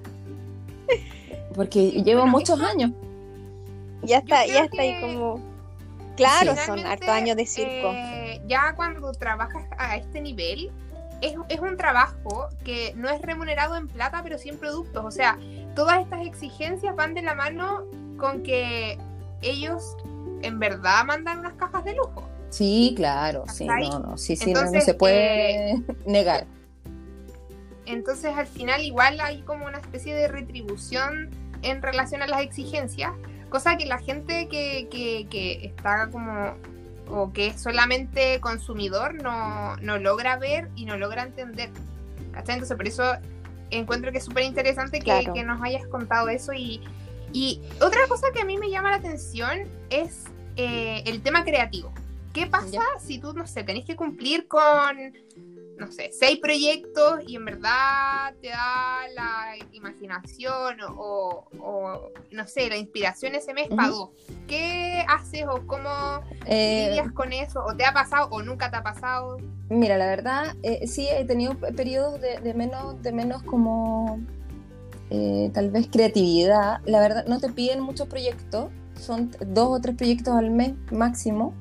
Porque 1.55 1.91
llevo 2.03 2.23
Bueno, 2.23 2.33
muchos 2.39 2.59
eso- 2.59 2.69
años. 2.69 2.91
Ya 4.03 4.19
está, 4.19 4.45
ya 4.47 4.65
está 4.65 4.83
ahí 4.83 4.95
que 4.95 5.01
como. 5.01 5.41
Claro, 6.17 6.55
son 6.67 6.79
hartos 6.85 7.09
años 7.09 7.37
de 7.37 7.47
circo. 7.47 7.93
eh, 7.95 8.41
ya 8.47 8.75
cuando 8.77 9.11
trabajas 9.13 9.65
a 9.79 9.97
este 9.97 10.21
nivel, 10.21 10.71
es, 11.23 11.35
es 11.49 11.61
un 11.61 11.77
trabajo 11.77 12.49
que 12.65 12.93
no 12.97 13.09
es 13.09 13.21
remunerado 13.23 13.77
en 13.77 13.89
plata, 13.89 14.21
pero 14.23 14.37
sí 14.37 14.51
en 14.51 14.59
productos. 14.59 15.03
O 15.05 15.11
sea, 15.11 15.39
todas 15.75 16.03
estas 16.03 16.27
exigencias 16.27 16.95
van 16.95 17.15
de 17.15 17.23
la 17.23 17.35
mano 17.35 17.85
con 18.19 18.43
que 18.43 18.99
ellos 19.49 19.97
en 20.43 20.59
verdad 20.59 21.05
mandan 21.05 21.39
unas 21.41 21.55
cajas 21.55 21.85
de 21.85 21.95
lujo. 21.95 22.29
Sí, 22.51 22.93
claro, 22.97 23.45
sí, 23.53 23.67
no, 23.67 23.99
no, 23.99 24.19
sí, 24.19 24.37
sí, 24.37 24.53
no- 24.53 24.67
se 24.81 24.95
puede 24.95 25.83
negar. 26.07 26.47
Entonces 27.87 28.35
al 28.37 28.47
final 28.47 28.83
igual 28.83 29.21
hay 29.21 29.43
como 29.43 29.67
una 29.67 29.79
especie 29.79 30.15
de 30.15 30.29
retribución 30.29 31.31
en 31.63 31.83
relación 31.83 32.23
a 32.23 32.27
las 32.27 32.41
exigencias, 32.43 33.13
cosa 33.51 33.77
que 33.77 33.87
la 33.87 33.99
gente 33.99 34.49
que, 34.49 34.89
que- 34.91 35.27
que 35.31 35.67
está 35.67 36.09
como 36.11 36.55
o 37.11 37.33
que 37.33 37.49
es 37.49 37.61
solamente 37.61 38.41
consumidor 38.41 39.23
no, 39.23 39.77
no 39.77 39.99
logra 39.99 40.37
ver 40.39 40.71
y 40.77 40.87
no 40.87 40.97
logra 40.97 41.23
entender. 41.25 41.71
¿cachai? 42.33 42.55
Entonces 42.55 42.77
por 42.77 42.89
eso 42.89 43.05
encuentro 43.71 44.11
que 44.13 44.19
es 44.19 44.25
súper 44.25 44.45
interesante 44.45 44.99
que, 44.99 45.05
Claro. 45.05 45.33
que 45.35 45.45
nos 45.45 45.61
hayas 45.63 45.87
contado 45.89 46.29
eso 46.29 46.53
y, 46.53 46.81
y 47.35 47.61
otra 47.83 48.07
cosa 48.09 48.29
que 48.33 48.41
a 48.41 48.45
mí 48.47 48.57
me 48.57 48.71
llama 48.71 48.91
la 48.91 48.97
atención 48.97 49.69
es 49.91 50.25
eh, 50.57 51.03
el 51.05 51.21
tema 51.23 51.45
creativo. 51.45 51.93
¿Qué 52.33 52.47
pasa 52.47 52.67
Ya. 52.71 52.83
si 52.99 53.19
tú, 53.19 53.33
no 53.35 53.47
sé, 53.47 53.63
tenés 53.65 53.85
que 53.85 53.95
cumplir 53.97 54.49
con 54.49 55.13
no 55.77 55.91
sé, 55.91 56.11
seis 56.13 56.39
proyectos 56.39 57.21
y 57.27 57.35
en 57.35 57.45
verdad 57.47 58.33
te 58.41 58.49
da 58.51 59.01
la 59.13 59.57
imaginación 59.73 60.77
o, 60.97 61.49
o, 61.59 62.11
no 62.31 62.47
sé, 62.47 62.69
la 62.69 62.77
inspiración 62.77 63.35
ese 63.35 63.53
mes 63.55 63.67
para 63.69 63.89
dos. 63.89 64.11
¿Qué 64.47 65.05
haces 65.09 65.45
o 65.49 65.67
cómo 65.67 66.23
Eh, 66.47 66.87
lidias 66.91 67.11
con 67.13 67.33
eso? 67.33 67.65
¿O 67.65 67.75
te 67.77 67.85
ha 67.85 67.93
pasado 67.93 68.29
o 68.31 68.41
nunca 68.43 68.71
te 68.71 68.77
ha 68.77 68.83
pasado? 68.85 69.39
Mira, 69.69 69.99
la 69.99 70.07
verdad, 70.07 70.55
eh, 70.63 70.87
sí 70.87 71.09
he 71.11 71.25
tenido 71.25 71.55
pe- 71.59 71.73
periodos 71.73 72.21
de, 72.21 72.39
de 72.39 72.55
menos, 72.55 73.03
de 73.03 73.11
menos 73.11 73.43
como 73.43 74.21
eh, 75.15 75.51
tal 75.55 75.71
vez 75.71 75.89
creatividad. 75.91 76.81
La 76.87 77.01
verdad, 77.01 77.25
no 77.27 77.39
te 77.39 77.49
piden 77.51 77.81
muchos 77.81 78.09
proyectos, 78.09 78.67
son 79.01 79.31
dos 79.47 79.69
o 79.71 79.81
tres 79.81 79.95
proyectos 79.97 80.35
al 80.35 80.51
mes 80.51 80.73
máximo. 80.91 81.53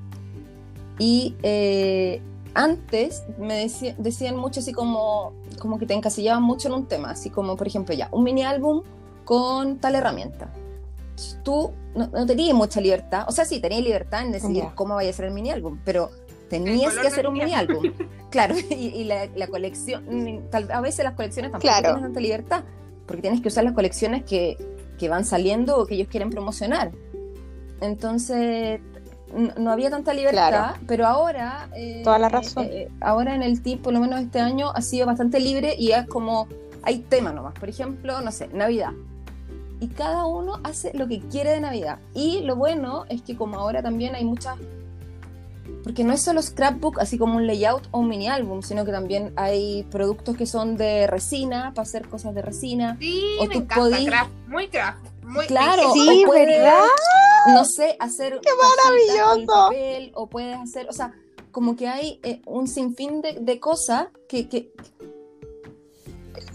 Y 0.99 1.35
eh, 1.43 2.21
antes 2.53 3.23
me 3.37 3.65
deci- 3.65 3.95
decían 3.97 4.35
mucho 4.37 4.59
así 4.59 4.73
como, 4.73 5.33
como 5.59 5.77
que 5.79 5.85
te 5.85 5.93
encasillaban 5.93 6.43
mucho 6.43 6.67
en 6.67 6.75
un 6.75 6.85
tema, 6.85 7.11
así 7.11 7.29
como 7.29 7.55
por 7.57 7.67
ejemplo 7.67 7.95
ya, 7.95 8.09
un 8.11 8.23
mini 8.23 8.43
álbum 8.43 8.81
con 9.25 9.77
tal 9.77 9.95
herramienta. 9.95 10.51
Tú 11.43 11.71
no, 11.95 12.07
no 12.07 12.25
tenías 12.25 12.55
mucha 12.55 12.79
libertad, 12.81 13.25
o 13.27 13.31
sea, 13.31 13.45
sí, 13.45 13.59
tenías 13.59 13.83
libertad 13.83 14.21
en 14.25 14.31
decidir 14.31 14.65
cómo 14.75 14.95
vaya 14.95 15.09
a 15.09 15.13
ser 15.13 15.25
el 15.25 15.33
mini 15.33 15.49
álbum, 15.51 15.79
pero 15.85 16.09
tenías 16.49 16.93
que 16.95 17.07
hacer 17.07 17.27
un 17.27 17.33
mini 17.33 17.53
álbum. 17.53 17.91
Claro, 18.33 18.55
y, 18.57 18.73
y 18.73 19.03
la, 19.03 19.27
la 19.35 19.45
colección, 19.45 20.03
tal, 20.49 20.71
a 20.71 20.81
veces 20.81 21.05
las 21.05 21.13
colecciones 21.13 21.51
tampoco 21.51 21.69
Claro. 21.71 21.89
tienen 21.89 22.01
tanta 22.01 22.19
libertad, 22.19 22.63
porque 23.05 23.21
tienes 23.21 23.41
que 23.41 23.47
usar 23.49 23.63
las 23.63 23.73
colecciones 23.73 24.23
que, 24.23 24.57
que 24.97 25.09
van 25.09 25.25
saliendo 25.25 25.77
o 25.77 25.85
que 25.85 25.95
ellos 25.95 26.07
quieren 26.09 26.29
promocionar. 26.29 26.91
Entonces, 27.81 28.79
no 29.57 29.71
había 29.71 29.89
tanta 29.89 30.13
libertad, 30.13 30.49
Claro. 30.49 30.77
pero 30.87 31.07
ahora... 31.07 31.69
eh, 31.75 32.01
Toda 32.03 32.19
la 32.19 32.29
razón. 32.29 32.65
eh, 32.69 32.89
ahora 33.01 33.35
en 33.35 33.43
el 33.43 33.61
team, 33.61 33.79
por 33.79 33.93
lo 33.93 33.99
menos 33.99 34.21
este 34.21 34.39
año, 34.39 34.71
ha 34.73 34.81
sido 34.81 35.05
bastante 35.07 35.39
libre 35.39 35.75
y 35.77 35.91
es 35.91 36.05
como, 36.07 36.47
hay 36.83 36.99
tema 36.99 37.31
nomás. 37.33 37.53
Por 37.59 37.69
ejemplo, 37.69 38.21
no 38.21 38.31
sé, 38.31 38.47
Navidad. 38.53 38.91
Y 39.79 39.87
cada 39.87 40.25
uno 40.25 40.59
hace 40.63 40.91
lo 40.93 41.07
que 41.07 41.19
quiere 41.19 41.49
de 41.51 41.59
Navidad. 41.59 41.99
Y 42.13 42.41
lo 42.41 42.55
bueno 42.55 43.05
es 43.09 43.21
que 43.21 43.35
como 43.35 43.57
ahora 43.59 43.81
también 43.81 44.15
hay 44.15 44.23
muchas... 44.23 44.55
Porque 45.84 46.03
no 46.05 46.13
es 46.13 46.21
solo 46.21 46.41
scrapbook, 46.41 46.99
así 46.99 47.17
como 47.17 47.36
un 47.36 47.45
layout 47.45 47.84
o 47.91 47.99
un 47.99 48.07
mini 48.07 48.27
álbum, 48.29 48.61
sino 48.61 48.86
que 48.86 48.91
también 48.91 49.34
hay 49.36 49.84
productos 49.91 50.38
que 50.38 50.45
son 50.45 50.77
de 50.77 51.07
resina, 51.07 51.73
para 51.75 51.84
hacer 51.84 52.07
cosas 52.07 52.34
de 52.34 52.41
resina. 52.41 52.97
Sí, 52.99 53.21
O 53.39 53.45
me 53.45 53.53
tú 53.55 53.59
encanta. 53.61 54.05
Craft, 54.05 54.31
muy 54.47 54.67
craft. 54.69 55.05
Muy, 55.23 55.45
Claro, 55.47 55.91
Sí, 55.93 56.23
o 56.23 56.27
puedes, 56.27 56.47
¿verdad? 56.47 56.79
No 57.53 57.65
sé, 57.65 57.95
hacer 57.99 58.39
¡Qué 58.41 58.49
maravilloso! 59.15 59.45
papel, 59.47 60.11
o 60.15 60.27
puedes 60.27 60.57
hacer, 60.57 60.88
o 60.89 60.93
sea, 60.93 61.13
como 61.51 61.75
que 61.75 61.88
hay 61.88 62.19
eh, 62.23 62.41
un 62.45 62.67
sinfín 62.67 63.21
de, 63.21 63.34
de 63.41 63.59
cosas 63.59 64.07
que, 64.27 64.47
que 64.49 64.71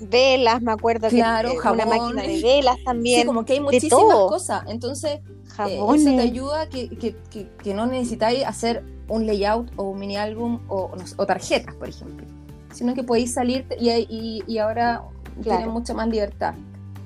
Velas, 0.01 0.63
me 0.63 0.73
acuerdo 0.73 1.09
Claro, 1.09 1.49
que 1.51 1.55
eh, 1.57 1.59
una 1.59 1.83
jabón. 1.85 1.89
máquina 2.15 2.23
de 2.23 2.41
velas 2.41 2.77
también. 2.85 3.21
sí, 3.23 3.27
como 3.27 3.45
que 3.45 3.55
hay 3.55 3.59
de 3.59 3.65
muchísimas 3.65 3.91
todo. 4.01 4.29
cosas. 4.29 4.63
Entonces, 4.69 5.21
eh, 5.67 5.81
eso 5.95 6.05
te 6.17 6.21
ayuda 6.21 6.61
a 6.63 6.69
que, 6.69 6.89
que, 6.91 7.17
que, 7.31 7.49
que 7.63 7.75
no 7.75 7.87
necesitáis 7.87 8.45
hacer 8.45 8.85
un 9.09 9.27
layout 9.27 9.71
o 9.77 9.85
un 9.85 9.99
mini 9.99 10.17
álbum 10.17 10.61
o, 10.69 10.95
no 10.97 11.07
sé, 11.07 11.15
o 11.19 11.27
tarjetas, 11.27 11.75
por 11.75 11.89
ejemplo, 11.89 12.27
sino 12.73 12.95
que 12.95 13.03
podéis 13.03 13.33
salir 13.35 13.67
y, 13.81 13.91
y, 13.91 14.43
y 14.47 14.59
ahora 14.59 15.03
Claro. 15.43 15.59
tienen 15.59 15.71
mucha 15.71 15.95
más 15.95 16.09
libertad. 16.09 16.55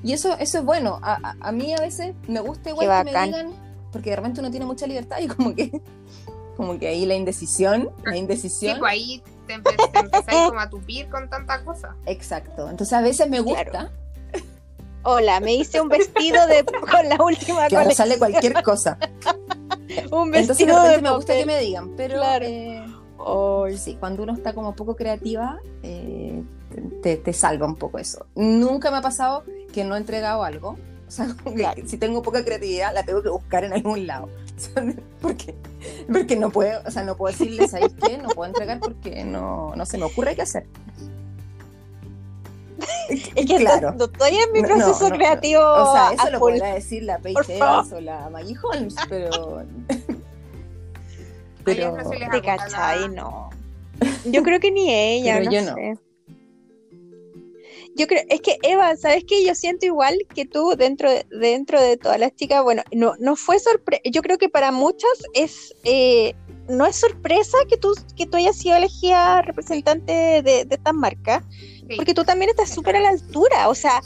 Y 0.02 0.12
eso, 0.14 0.36
eso 0.38 0.58
es 0.58 0.64
bueno. 0.64 0.98
A, 1.02 1.14
a- 1.22 1.36
a 1.40 1.52
mí 1.52 1.72
a 1.74 1.80
veces 1.80 2.14
me 2.26 2.40
gusta 2.40 2.70
igual 2.70 3.04
que 3.04 3.12
me 3.12 3.24
digan, 3.26 3.52
porque 3.92 4.10
de 4.10 4.16
repente 4.16 4.40
uno 4.40 4.50
tiene 4.50 4.66
mucha 4.66 4.86
libertad 4.86 5.18
y 5.20 5.28
como 5.28 5.54
que, 5.54 5.70
como 6.56 6.78
que 6.78 6.88
ahí 6.88 7.06
la 7.06 7.14
indecisión, 7.14 7.90
la 8.04 8.12
Sí, 8.12 8.18
indecisión. 8.18 8.78
pues 8.80 8.90
ahí 8.92 9.22
te, 9.46 9.54
empe- 9.54 9.92
te 9.92 9.98
empezáis 9.98 10.48
como 10.48 10.60
a 10.60 10.68
tupir 10.70 11.08
con 11.10 11.28
tanta 11.30 11.62
cosa. 11.64 11.94
Exacto. 12.06 12.68
Entonces 12.70 12.92
a 12.94 13.00
veces 13.02 13.28
me 13.28 13.40
gusta. 13.40 13.64
Claro. 13.66 13.90
Hola, 15.04 15.40
me 15.40 15.54
hice 15.54 15.80
un 15.80 15.88
vestido 15.88 16.46
de 16.46 16.64
con 16.64 17.08
la 17.08 17.22
última 17.22 17.66
Claro, 17.66 17.84
colección. 17.84 17.94
sale 17.94 18.18
cualquier 18.18 18.62
cosa. 18.62 18.98
Un 20.12 20.34
Entonces 20.34 20.58
de 20.58 20.64
vestido 20.66 20.82
de 20.82 21.02
me 21.02 21.10
gusta 21.14 21.34
que 21.34 21.46
me 21.46 21.58
digan, 21.60 21.90
pero 21.96 22.16
Claro. 22.16 22.44
eh, 22.46 22.84
Ay, 23.24 23.78
sí, 23.78 23.96
cuando 24.00 24.22
uno 24.24 24.32
está 24.34 24.52
como 24.52 24.74
poco 24.74 24.96
creativa, 24.96 25.58
eh, 25.82 26.42
te, 27.02 27.16
te 27.16 27.32
salva 27.32 27.66
un 27.66 27.76
poco 27.76 27.98
eso. 27.98 28.26
Nunca 28.34 28.90
me 28.90 28.96
ha 28.96 29.02
pasado 29.02 29.44
que 29.72 29.84
no 29.84 29.94
he 29.94 29.98
entregado 29.98 30.42
algo. 30.42 30.76
O 31.06 31.10
sea, 31.10 31.28
Claro. 31.54 31.82
si 31.86 31.98
tengo 31.98 32.22
poca 32.22 32.44
creatividad, 32.44 32.92
la 32.94 33.04
tengo 33.04 33.22
que 33.22 33.28
buscar 33.28 33.64
en 33.64 33.72
algún 33.74 34.06
lado. 34.06 34.28
Porque, 35.20 35.54
porque 36.12 36.36
no 36.36 36.50
puedo, 36.50 36.80
o 36.86 36.90
sea, 36.90 37.02
no 37.04 37.16
puedo 37.16 37.32
decirles, 37.36 37.70
¿sabéis 37.72 37.92
qué? 38.00 38.18
No 38.18 38.28
puedo 38.28 38.48
entregar 38.48 38.78
porque 38.80 39.24
no, 39.24 39.74
no 39.74 39.86
se 39.86 39.98
me 39.98 40.04
ocurre 40.04 40.36
qué 40.36 40.42
hacer. 40.42 40.66
Es 43.08 43.46
que 43.46 43.56
Claro. 43.58 43.92
no 43.98 44.04
estoy 44.04 44.36
en 44.36 44.52
mi 44.52 44.62
No, 44.62 44.68
no, 44.68 44.74
proceso 44.76 45.08
no. 45.10 45.16
creativo. 45.16 45.62
O 45.62 45.92
sea, 45.92 46.08
a 46.08 46.14
eso 46.14 46.30
lo 46.30 46.38
podrá 46.38 46.74
decir 46.74 47.02
la 47.04 47.18
Paige 47.18 47.34
Por 47.34 47.50
Evans 47.50 47.88
favor. 47.88 48.02
o 48.02 48.06
la 48.06 48.30
Maggie 48.30 48.56
Holmes, 48.62 48.94
pero. 49.08 49.62
Les 51.66 52.30
¿Te 52.30 52.42
cachai? 52.42 53.08
No. 53.10 53.50
Yo 54.24 54.42
creo 54.42 54.58
que 54.58 54.70
ni 54.72 54.92
ella, 54.92 55.34
Pero 55.38 55.44
no 55.44 55.52
yo 55.52 55.62
no. 55.62 55.74
sé. 55.76 55.94
Yo 57.94 58.06
creo, 58.06 58.22
es 58.30 58.40
que 58.40 58.56
Eva, 58.62 58.96
¿sabes 58.96 59.22
qué? 59.28 59.44
Yo 59.46 59.54
siento 59.54 59.84
igual 59.86 60.16
que 60.34 60.46
tú 60.46 60.74
dentro 60.78 61.10
de, 61.10 61.26
dentro 61.30 61.80
de 61.80 61.98
todas 61.98 62.18
las 62.18 62.34
chicas, 62.34 62.62
bueno, 62.64 62.82
no, 62.90 63.14
no 63.20 63.36
fue 63.36 63.58
sorpresa, 63.60 64.00
yo 64.10 64.22
creo 64.22 64.38
que 64.38 64.48
para 64.48 64.72
muchas 64.72 65.10
es, 65.34 65.74
eh, 65.84 66.34
no 66.68 66.86
es 66.86 66.96
sorpresa 66.96 67.58
que 67.68 67.76
tú, 67.76 67.92
que 68.16 68.24
tú 68.26 68.38
hayas 68.38 68.56
sido 68.56 68.76
elegida 68.76 69.42
representante 69.42 70.12
de, 70.42 70.64
de 70.64 70.74
estas 70.74 70.94
marcas. 70.94 71.44
Porque 71.96 72.14
tú 72.14 72.24
también 72.24 72.50
estás 72.50 72.70
súper 72.70 72.96
a 72.96 73.00
la 73.00 73.10
altura, 73.10 73.68
o 73.68 73.74
sea, 73.74 74.00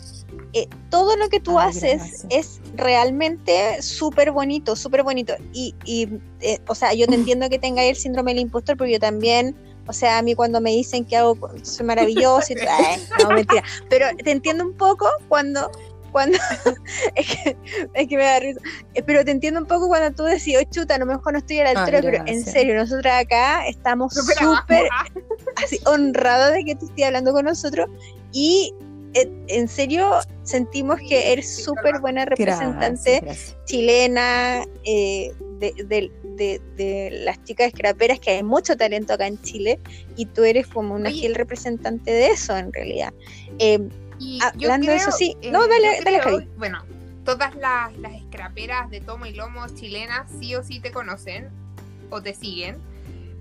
eh, 0.52 0.68
todo 0.90 1.16
lo 1.16 1.28
que 1.28 1.40
tú 1.40 1.58
Ay, 1.58 1.68
haces 1.68 1.96
gracias. 1.96 2.26
es 2.30 2.60
realmente 2.74 3.80
súper 3.82 4.32
bonito, 4.32 4.76
súper 4.76 5.02
bonito. 5.02 5.34
Y, 5.52 5.74
y 5.84 6.08
eh, 6.40 6.58
o 6.66 6.74
sea, 6.74 6.94
yo 6.94 7.06
te 7.06 7.14
entiendo 7.14 7.48
que 7.48 7.58
tengáis 7.58 7.90
el 7.90 7.96
síndrome 7.96 8.32
del 8.32 8.42
impostor, 8.42 8.76
porque 8.76 8.94
yo 8.94 9.00
también, 9.00 9.56
o 9.86 9.92
sea, 9.92 10.18
a 10.18 10.22
mí 10.22 10.34
cuando 10.34 10.60
me 10.60 10.70
dicen 10.70 11.04
que 11.04 11.16
hago, 11.16 11.36
soy 11.62 11.86
maravilloso, 11.86 12.52
y, 12.52 12.56
ay, 12.68 13.02
no, 13.22 13.30
mentira, 13.30 13.62
pero 13.88 14.06
te 14.22 14.30
entiendo 14.30 14.64
un 14.64 14.76
poco 14.76 15.06
cuando... 15.28 15.70
Cuando, 16.16 16.38
es, 17.14 17.26
que, 17.26 17.56
es 17.92 18.08
que 18.08 18.16
me 18.16 18.22
da 18.24 18.40
risa, 18.40 18.58
Eh, 18.94 19.02
pero 19.02 19.22
te 19.22 19.32
entiendo 19.32 19.60
un 19.60 19.66
poco 19.66 19.86
cuando 19.88 20.10
tú 20.16 20.22
decís, 20.22 20.56
oh, 20.58 20.64
chuta, 20.70 20.94
a 20.94 20.98
lo 20.98 21.04
mejor 21.04 21.34
no 21.34 21.40
estoy 21.40 21.58
a 21.60 21.64
la 21.64 21.70
Ay, 21.70 21.76
altura, 21.76 22.00
pero 22.00 22.16
en 22.20 22.24
gracias. 22.24 22.52
serio, 22.52 22.74
nosotros 22.74 23.12
acá 23.12 23.66
estamos 23.68 24.14
Súper 24.14 24.36
súper 24.38 24.88
Ah, 24.92 25.04
así 25.62 25.78
honrada 25.84 26.52
de 26.52 26.64
que 26.64 26.74
tú 26.74 26.86
estés 26.86 27.04
hablando 27.04 27.32
con 27.34 27.44
nosotros 27.44 27.86
y 28.32 28.72
eh, 29.12 29.30
en 29.48 29.68
serio 29.68 30.10
sentimos 30.42 30.98
que 31.06 31.32
eres 31.32 31.62
súper 31.64 32.00
buena 32.00 32.24
Gracias, 32.24 32.58
representante 32.60 33.20
gracias. 33.22 33.56
chilena 33.66 34.64
eh, 34.84 35.32
de, 35.58 35.72
de- 35.84 36.10
de- 36.36 36.60
de 36.76 37.10
las 37.24 37.42
chicas 37.44 37.70
scraperas 37.70 38.20
que 38.20 38.30
hay 38.30 38.42
mucho 38.42 38.76
talento 38.76 39.12
acá 39.14 39.26
en 39.26 39.40
Chile 39.42 39.78
y 40.16 40.26
tú 40.26 40.44
eres 40.44 40.66
como 40.66 40.94
una 40.94 41.08
Oye. 41.08 41.20
fiel 41.20 41.34
representante 41.34 42.10
de 42.10 42.26
eso 42.28 42.56
en 42.56 42.72
realidad. 42.72 43.12
Eh, 43.58 43.78
Y 44.18 44.38
Hablando 44.42 44.86
yo 44.86 44.92
de 44.92 44.96
eso, 44.98 45.10
sí. 45.12 45.36
eh, 45.42 45.50
No, 45.50 45.66
dale- 45.68 46.00
dale, 46.04 46.20
creo- 46.20 46.38
Javi. 46.38 46.48
Bueno, 46.56 46.82
todas 47.24 47.54
las, 47.56 47.96
las 47.98 48.12
scraperas 48.22 48.90
de 48.90 49.00
tomo 49.00 49.26
y 49.26 49.32
lomo 49.32 49.66
chilenas 49.74 50.30
sí 50.40 50.54
o 50.54 50.62
sí 50.62 50.80
te 50.80 50.90
conocen 50.90 51.48
o 52.10 52.22
te 52.22 52.34
siguen. 52.34 52.78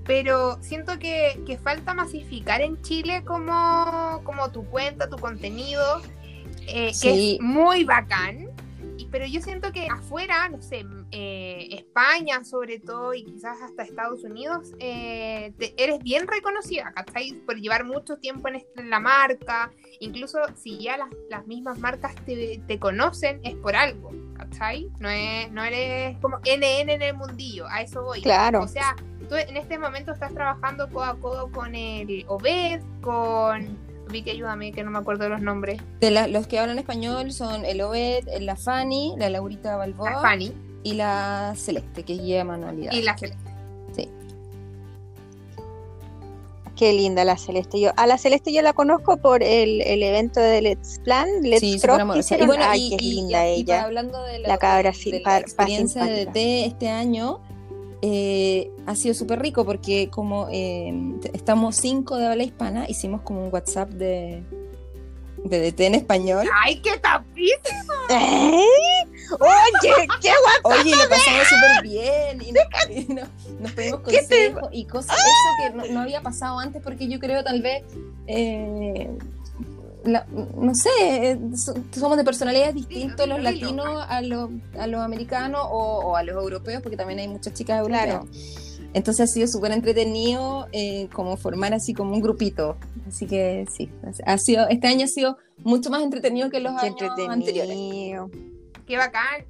Pero 0.05 0.59
siento 0.61 0.99
que, 0.99 1.41
que 1.47 1.57
falta 1.57 1.93
masificar 1.95 2.61
en 2.61 2.79
Chile 2.83 3.23
como, 3.25 4.21
como 4.23 4.51
tu 4.51 4.63
cuenta, 4.65 5.09
tu 5.09 5.17
contenido, 5.17 6.01
eh, 6.67 6.91
que 7.01 7.35
es 7.35 7.41
muy 7.41 7.83
bacán. 7.85 8.49
Y- 8.97 9.07
pero 9.11 9.25
yo 9.25 9.41
siento 9.41 9.71
que 9.71 9.87
afuera, 9.87 10.47
no 10.49 10.61
sé, 10.61 10.85
eh, 11.11 11.67
España 11.71 12.43
sobre 12.43 12.79
todo 12.79 13.13
y 13.13 13.23
quizás 13.23 13.61
hasta 13.61 13.83
Estados 13.83 14.23
Unidos, 14.23 14.71
eh, 14.79 15.53
te- 15.57 15.73
eres 15.81 15.99
bien 15.99 16.27
reconocida, 16.27 16.91
¿cachai? 16.93 17.33
Por 17.45 17.57
llevar 17.59 17.83
mucho 17.85 18.17
tiempo 18.17 18.47
en, 18.47 18.55
este- 18.55 18.81
en 18.81 18.89
la 18.89 18.99
marca, 18.99 19.71
incluso 19.99 20.39
si 20.55 20.77
ya 20.79 20.97
las, 20.97 21.09
las 21.29 21.45
mismas 21.47 21.77
marcas 21.79 22.15
te, 22.25 22.61
te 22.67 22.79
conocen, 22.79 23.39
es 23.43 23.55
por 23.55 23.75
algo, 23.75 24.11
¿cachai? 24.37 24.89
No, 24.99 25.09
es, 25.09 25.51
no 25.51 25.63
eres 25.63 26.17
como 26.19 26.39
NN 26.45 26.89
en 26.93 27.01
el 27.01 27.15
mundillo, 27.15 27.67
a 27.67 27.81
eso 27.81 28.03
voy. 28.03 28.21
Claro. 28.21 28.61
O 28.61 28.67
sea, 28.67 28.95
tú 29.29 29.35
en 29.35 29.57
este 29.57 29.77
momento 29.79 30.11
estás 30.11 30.33
trabajando 30.33 30.89
codo 30.89 31.03
a 31.05 31.19
codo 31.19 31.51
con 31.51 31.75
el 31.75 32.25
Obed, 32.27 32.81
con... 33.01 33.84
Vicky, 34.09 34.29
ayúdame, 34.31 34.71
que 34.71 34.83
no 34.83 34.91
me 34.91 34.99
acuerdo 34.99 35.27
los 35.29 35.41
nombres. 35.41 35.81
De 35.99 36.11
la- 36.11 36.27
los 36.27 36.47
que 36.47 36.59
hablan 36.59 36.77
español 36.79 37.31
son 37.31 37.65
el 37.65 37.81
Obed, 37.81 38.27
la 38.41 38.55
Fanny, 38.55 39.13
la 39.17 39.29
Laurita 39.29 39.75
Balboa 39.77 40.11
La 40.11 40.21
Fanny 40.21 40.51
y 40.83 40.93
la 40.93 41.53
Celeste, 41.55 42.03
que 42.03 42.13
guía 42.13 42.43
manualidad. 42.43 42.91
y 42.91 43.01
la 43.01 43.17
Celeste. 43.17 43.43
qué 46.75 46.91
linda 46.91 47.23
la 47.23 47.37
Celeste. 47.37 47.79
Yo, 47.79 47.91
a 47.95 48.05
la 48.05 48.17
Celeste 48.17 48.51
yo 48.51 48.61
la 48.61 48.73
conozco 48.73 49.15
por 49.15 49.41
el, 49.43 49.81
el 49.81 50.03
evento 50.03 50.41
de 50.41 50.61
Let's 50.61 50.99
Plan, 51.05 51.27
Let's 51.41 51.61
Sí, 51.61 51.79
que. 51.79 52.17
Y 52.17 52.19
hicieron. 52.19 52.47
bueno, 52.47 52.65
Ay, 52.67 52.87
y, 52.93 52.97
qué 52.97 53.05
y- 53.05 53.13
linda 53.13 53.47
y- 53.47 53.51
y 53.55 53.61
ella. 53.61 53.83
hablando 53.83 54.21
de 54.23 54.39
la, 54.39 54.47
La 54.49 54.57
cabra 54.57 54.91
de 54.91 54.95
sí, 54.97 55.21
la 55.23 55.37
experiencia 55.37 56.03
de 56.03 56.65
este 56.65 56.89
año, 56.89 57.39
eh, 58.01 58.71
ha 58.85 58.95
sido 58.95 59.13
súper 59.13 59.39
rico 59.41 59.65
porque 59.65 60.09
como 60.09 60.47
eh, 60.51 60.93
t- 61.21 61.31
estamos 61.33 61.75
cinco 61.75 62.17
de 62.17 62.27
habla 62.27 62.43
hispana, 62.43 62.85
hicimos 62.89 63.21
como 63.21 63.43
un 63.45 63.53
WhatsApp 63.53 63.89
de, 63.89 64.43
de 65.43 65.59
DT 65.71 65.79
en 65.87 65.95
español. 65.95 66.47
¡Ay, 66.63 66.77
qué 66.81 66.97
tapiz! 66.97 67.51
¿Eh? 68.09 68.61
Oye, 69.39 70.07
qué 70.21 70.31
guapo. 70.61 70.79
Oye, 70.79 70.91
lo 70.95 71.09
pasamos 71.09 71.47
súper 71.47 71.83
bien 71.83 72.41
y, 72.41 72.51
nos, 72.51 72.65
y 72.89 73.13
nos- 73.13 73.29
nos 73.59 73.71
pedimos 73.71 74.01
¿Qué 74.01 74.21
te- 74.23 74.51
consejos 74.51 74.69
y 74.71 74.85
cosas, 74.85 75.17
eso 75.17 75.71
que 75.71 75.75
no, 75.75 75.85
no 75.93 76.01
había 76.01 76.21
pasado 76.21 76.59
antes 76.59 76.81
porque 76.83 77.07
yo 77.07 77.19
creo 77.19 77.43
tal 77.43 77.61
vez, 77.61 77.83
eh, 78.27 79.09
la- 80.05 80.25
no 80.29 80.73
sé, 80.75 80.89
eh, 81.31 81.39
so- 81.55 81.73
somos 81.91 82.17
de 82.17 82.23
personalidades 82.23 82.75
distintas 82.75 83.27
los 83.27 83.41
latinos 83.41 83.85
a 84.07 84.21
los, 84.21 84.49
a 84.79 84.87
los 84.87 85.01
americanos 85.01 85.61
o, 85.69 85.99
o 86.05 86.15
a 86.15 86.23
los 86.23 86.35
europeos 86.41 86.81
porque 86.81 86.97
también 86.97 87.19
hay 87.19 87.27
muchas 87.27 87.53
chicas 87.53 87.79
europeas. 87.79 88.05
Claro. 88.05 88.27
Entonces 88.93 89.29
ha 89.29 89.33
sido 89.33 89.47
súper 89.47 89.73
entretenido 89.73 90.67
eh, 90.71 91.09
como 91.13 91.35
formar 91.35 91.73
así 91.73 91.93
como 91.93 92.13
un 92.13 92.21
grupito. 92.21 92.77
Así 93.07 93.25
que 93.27 93.65
sí, 93.69 93.89
ha 94.25 94.37
sido, 94.37 94.67
este 94.69 94.87
año 94.87 95.03
ha 95.03 95.07
sido 95.07 95.37
mucho 95.57 95.89
más 95.89 96.01
entretenido 96.01 96.49
que 96.49 96.59
los 96.61 96.79
Qué 96.79 96.87
años 96.87 97.29
anteriores. 97.29 97.75
¡Qué 98.87 98.97
bacán! 98.97 99.45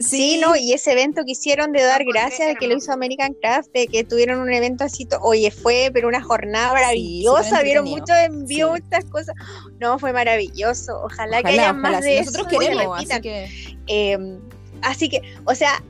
Sí, 0.00 0.38
no, 0.40 0.54
y 0.54 0.72
ese 0.72 0.92
evento 0.92 1.24
que 1.24 1.32
hicieron 1.32 1.72
de 1.72 1.82
dar 1.82 2.04
gracias 2.04 2.46
de 2.46 2.54
que 2.54 2.68
lo 2.68 2.76
hizo. 2.76 2.92
American 2.92 3.34
Craft, 3.34 3.70
de 3.72 3.88
que 3.88 4.04
tuvieron 4.04 4.38
un 4.40 4.52
evento 4.52 4.84
así, 4.84 5.08
oye, 5.22 5.50
fue, 5.50 5.90
pero 5.92 6.06
una 6.06 6.22
jornada 6.22 6.72
maravillosa, 6.72 7.62
vieron 7.62 7.84
muchos 7.86 8.16
envíos, 8.16 8.70
muchas 8.80 9.04
cosas. 9.06 9.34
No, 9.80 9.98
fue 9.98 10.12
maravilloso. 10.12 11.00
Ojalá, 11.02 11.42
que 11.42 11.48
haya 11.48 11.70
ojalá. 11.70 11.72
más 11.72 12.04
Si 12.04 12.10
de 12.10 12.18
Nosotros 12.20 12.46
eso, 12.48 12.58
queremos, 12.60 12.98
así 12.98 13.20
que 13.20 13.48
Eh, 13.88 14.38
así 14.82 15.08
que, 15.08 15.20
o 15.44 15.54
sea, 15.56 15.82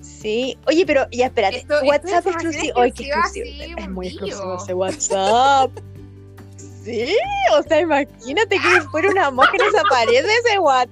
sí. 0.00 0.56
Oye, 0.68 0.86
pero 0.86 1.06
ya 1.10 1.26
espérate. 1.26 1.56
Esto- 1.58 1.74
esto 1.74 1.84
es 1.86 1.90
WhatsApp 1.90 2.26
información 2.26 2.52
exclusivo. 2.52 2.80
Ay, 2.80 2.92
qué 2.92 3.02
exclusiva, 3.06 3.46
exclusivo. 3.46 3.76
sí, 3.76 3.82
es 3.82 3.90
muy 3.90 4.06
exclusivo 4.06 4.56
ese 4.62 4.74
WhatsApp. 4.74 5.70
Sí, 6.84 7.16
o 7.58 7.62
sea, 7.64 7.80
imagínate 7.80 8.56
que 8.58 8.80
fuera 8.92 9.08
una 9.10 9.30
mosca 9.32 9.56
y 9.56 9.64
desaparece 9.72 10.28
ese 10.46 10.58
WhatsApp. 10.60 10.90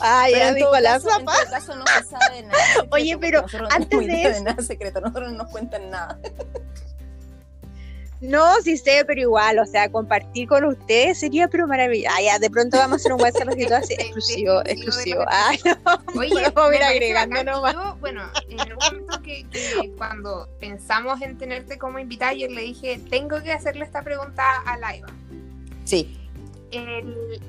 Ay, 0.00 0.32
Pero 0.32 0.44
ya 0.44 0.50
todo, 0.50 0.58
Nicolás 0.58 1.04
caso, 1.04 1.18
en 1.20 1.24
todo 1.26 1.34
caso 1.50 1.76
no 1.76 1.84
se 1.86 2.04
sabe 2.04 2.42
nada. 2.42 2.64
secreto, 2.64 2.88
Oye, 2.94 3.18
pero 3.18 3.42
no 3.60 3.68
antes 3.70 4.06
de 4.06 4.22
eso- 4.22 4.44
nada 4.44 4.62
secreto, 4.62 5.00
nosotros 5.00 5.32
no 5.32 5.38
nos 5.44 5.50
cuentan 5.50 5.90
nada. 5.90 6.18
No, 8.20 8.54
sí 8.62 8.76
sé, 8.76 9.02
pero 9.06 9.18
igual, 9.22 9.58
o 9.60 9.64
sea, 9.64 9.90
compartir 9.90 10.46
con 10.46 10.62
ustedes 10.66 11.18
sería 11.18 11.48
pero 11.48 11.66
maravilloso. 11.66 12.14
Ah, 12.14 12.20
ya, 12.22 12.38
de 12.38 12.50
pronto 12.50 12.76
vamos 12.76 12.92
a 12.92 12.96
hacer 12.96 13.12
un 13.14 13.20
WhatsApp 13.22 13.48
así 13.48 13.64
todo 13.64 13.76
así, 13.78 13.94
Sí, 13.94 13.94
exclusivo, 14.02 14.60
exclusivo. 14.66 15.24
Ay, 15.26 15.58
no, 15.64 15.74
Oye, 16.20 16.50
vamos 16.54 16.70
a 16.72 16.76
ir 16.76 16.82
agregando 16.82 17.36
bacán. 17.36 17.46
nomás. 17.46 17.72
Yo, 17.74 17.96
bueno, 18.00 18.22
en 18.50 18.60
un 18.60 18.78
momento 18.78 19.22
que, 19.22 19.48
que 19.48 19.90
cuando 19.96 20.50
pensamos 20.60 21.22
en 21.22 21.38
tenerte 21.38 21.78
como 21.78 21.98
invitada, 21.98 22.34
yo 22.34 22.46
le 22.48 22.60
dije, 22.60 23.00
tengo 23.08 23.42
que 23.42 23.52
hacerle 23.52 23.86
esta 23.86 24.02
pregunta 24.02 24.44
a 24.66 24.76
Laiva. 24.76 25.08
Sí, 25.86 26.14
El, 26.72 27.40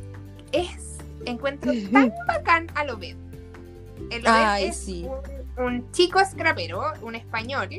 es, 0.54 1.00
encuentro 1.26 1.72
tan 1.92 2.14
bacán 2.28 2.68
a 2.76 2.84
Lobet. 2.84 3.18
El 4.10 4.24
Ay, 4.26 4.66
es 4.66 4.78
sí. 4.78 5.06
un, 5.58 5.64
un 5.64 5.92
chico 5.92 6.20
scrapero, 6.26 6.84
un 7.02 7.16
español, 7.16 7.70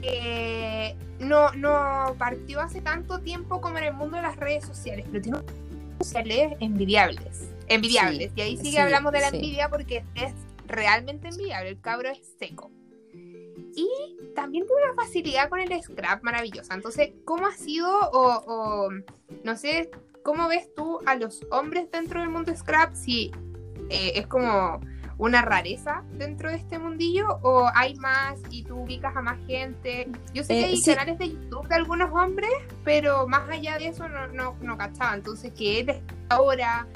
que 0.00 0.96
no, 1.20 1.52
no 1.52 2.14
partió 2.18 2.60
hace 2.60 2.80
tanto 2.80 3.20
tiempo 3.20 3.60
como 3.60 3.78
en 3.78 3.84
el 3.84 3.94
mundo 3.94 4.16
de 4.16 4.22
las 4.22 4.36
redes 4.36 4.64
sociales, 4.64 5.06
pero 5.10 5.22
tiene 5.22 5.38
redes 5.38 5.54
sociales 5.98 6.56
envidiables. 6.60 7.50
Envidiables. 7.68 8.32
y 8.34 8.40
ahí 8.40 8.56
sí 8.56 8.64
que 8.64 8.70
sí, 8.70 8.76
hablamos 8.78 9.12
de 9.12 9.20
la 9.20 9.30
sí. 9.30 9.36
envidia 9.36 9.68
porque 9.68 10.04
es 10.14 10.32
realmente 10.66 11.28
envidiable. 11.28 11.70
El 11.70 11.80
cabro 11.80 12.08
es 12.08 12.20
seco. 12.38 12.70
Y 13.74 13.88
también 14.34 14.66
tiene 14.66 14.82
una 14.84 15.02
facilidad 15.02 15.48
con 15.48 15.60
el 15.60 15.82
scrap 15.82 16.22
maravillosa. 16.22 16.74
Entonces, 16.74 17.10
¿cómo 17.24 17.46
ha 17.46 17.52
sido 17.52 17.88
o, 18.10 18.44
o, 18.46 18.90
no 19.44 19.56
sé, 19.56 19.90
cómo 20.22 20.48
ves 20.48 20.68
tú 20.74 21.00
a 21.06 21.14
los 21.16 21.40
hombres 21.50 21.90
dentro 21.90 22.20
del 22.20 22.28
mundo 22.30 22.54
scrap? 22.56 22.94
Si 22.94 23.30
eh, 23.90 24.12
es 24.16 24.26
como 24.26 24.80
una 25.18 25.42
rareza 25.42 26.04
dentro 26.12 26.48
de 26.50 26.56
este 26.56 26.78
mundillo 26.78 27.26
o 27.42 27.68
hay 27.74 27.96
más 27.96 28.38
y 28.50 28.62
tú 28.62 28.76
ubicas 28.82 29.16
a 29.16 29.20
más 29.22 29.36
gente. 29.48 30.08
Yo 30.32 30.44
sé 30.44 30.54
Eh, 30.54 30.60
que 30.60 30.64
hay 30.66 30.76
sí. 30.76 30.90
canales 30.94 31.18
de 31.18 31.30
YouTube 31.30 31.66
de 31.66 31.74
algunos 31.74 32.10
hombres, 32.12 32.50
pero 32.84 33.26
más 33.26 33.48
allá 33.50 33.78
de 33.78 33.88
eso 33.88 34.08
no, 34.08 34.28
no, 34.28 34.54
no 34.60 34.76
cachaba. 34.78 35.14
Entonces, 35.14 35.52
que 35.54 35.80
él 35.80 36.00
ahora 36.28 36.86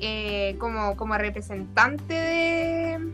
eh, 0.00 0.54
como, 0.60 0.96
como 0.96 1.16
representante 1.18 2.14
de, 2.14 3.12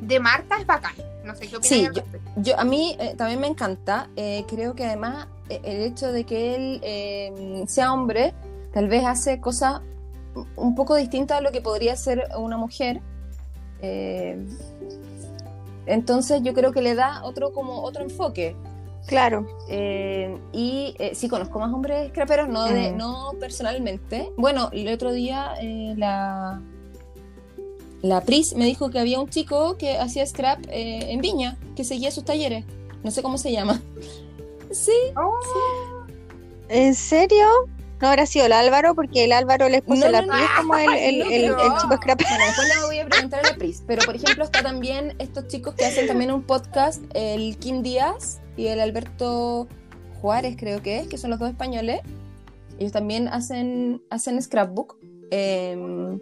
de 0.00 0.20
marca 0.20 0.56
es 0.58 0.66
bacán. 0.66 0.94
No 1.24 1.34
sé 1.34 1.46
qué 1.48 1.56
opinas 1.56 1.68
Sí, 1.68 1.86
respecto. 1.88 2.30
Yo, 2.36 2.58
a 2.58 2.64
mí 2.64 2.96
eh, 2.98 3.14
también 3.18 3.38
me 3.40 3.48
encanta. 3.48 4.08
eh, 4.16 4.44
creo 4.48 4.74
que 4.74 4.86
además 4.86 5.26
eh, 5.50 5.60
el 5.64 5.82
hecho 5.82 6.10
de 6.10 6.24
que 6.24 6.54
él 6.54 6.80
eh, 6.82 7.64
sea 7.66 7.92
hombre 7.92 8.32
tal 8.78 8.86
vez 8.86 9.04
hace 9.04 9.40
cosas 9.40 9.80
un 10.54 10.76
poco 10.76 10.94
distintas 10.94 11.38
a 11.38 11.40
lo 11.40 11.50
que 11.50 11.60
podría 11.60 11.96
ser 11.96 12.28
una 12.38 12.56
mujer. 12.56 13.00
eh, 13.82 14.38
entonces 15.86 16.42
yo 16.44 16.54
creo 16.54 16.70
que 16.70 16.80
le 16.80 16.94
da 16.94 17.24
otro 17.24 17.52
como 17.52 17.82
otro 17.82 18.04
enfoque. 18.04 18.54
Claro. 19.08 19.48
Eh, 19.68 20.38
y 20.52 20.94
eh, 21.00 21.16
sí 21.16 21.28
conozco 21.28 21.58
más 21.58 21.74
hombres 21.74 22.10
scraperos, 22.10 22.48
no, 22.48 22.66
de, 22.66 22.92
Mm. 22.92 22.96
no 22.98 23.32
personalmente. 23.40 24.30
Bueno, 24.36 24.68
el 24.72 24.86
otro 24.94 25.10
día 25.12 25.54
eh, 25.60 25.94
la, 25.96 26.60
la 28.02 28.20
Pris 28.20 28.54
me 28.54 28.64
dijo 28.64 28.90
que 28.90 29.00
había 29.00 29.18
un 29.18 29.28
chico 29.28 29.76
que 29.76 29.98
hacía 29.98 30.24
scrap 30.24 30.60
en 30.68 31.20
Viña, 31.20 31.56
que 31.74 31.82
seguía 31.82 32.12
sus 32.12 32.24
talleres. 32.24 32.64
No 33.02 33.10
sé 33.10 33.22
cómo 33.22 33.38
se 33.38 33.50
llama. 33.50 33.82
Sí. 34.70 34.92
Oh, 35.16 35.34
¿En 36.68 36.94
serio? 36.94 37.46
No 38.00 38.08
habrá 38.08 38.26
sido 38.26 38.46
el 38.46 38.52
Álvaro, 38.52 38.94
porque 38.94 39.24
el 39.24 39.32
Álvaro 39.32 39.66
No, 39.68 39.96
de 39.96 40.10
la 40.10 40.22
no, 40.22 40.26
no. 40.28 40.32
Pri 40.32 40.42
es 40.42 40.50
como 40.56 40.76
el, 40.76 40.90
el, 40.94 41.22
el- 41.22 41.54
chico 41.80 41.96
scrap. 41.96 42.20
Bueno, 42.22 42.44
después 42.46 42.68
le 42.68 42.86
voy 42.86 42.98
a 43.00 43.06
preguntar 43.06 43.44
a 43.44 43.50
la 43.50 43.56
Pris. 43.56 43.82
Pero, 43.86 44.04
por 44.04 44.14
ejemplo, 44.16 44.44
está 44.44 44.62
también 44.62 45.14
estos 45.18 45.48
chicos 45.48 45.74
que 45.74 45.84
hacen 45.84 46.06
también 46.06 46.30
un 46.30 46.42
podcast, 46.42 47.02
el 47.14 47.56
Kim 47.58 47.82
Díaz 47.82 48.40
y 48.56 48.66
el 48.68 48.80
Alberto 48.80 49.66
Juárez, 50.20 50.56
creo 50.58 50.82
que 50.82 50.98
es, 51.00 51.08
que 51.08 51.18
son 51.18 51.30
los 51.30 51.38
dos 51.38 51.48
españoles. 51.50 52.00
Ellos 52.78 52.92
también 52.92 53.26
hacen, 53.28 54.02
hacen 54.10 54.40
scrapbook. 54.40 54.96
Em, 55.30 56.20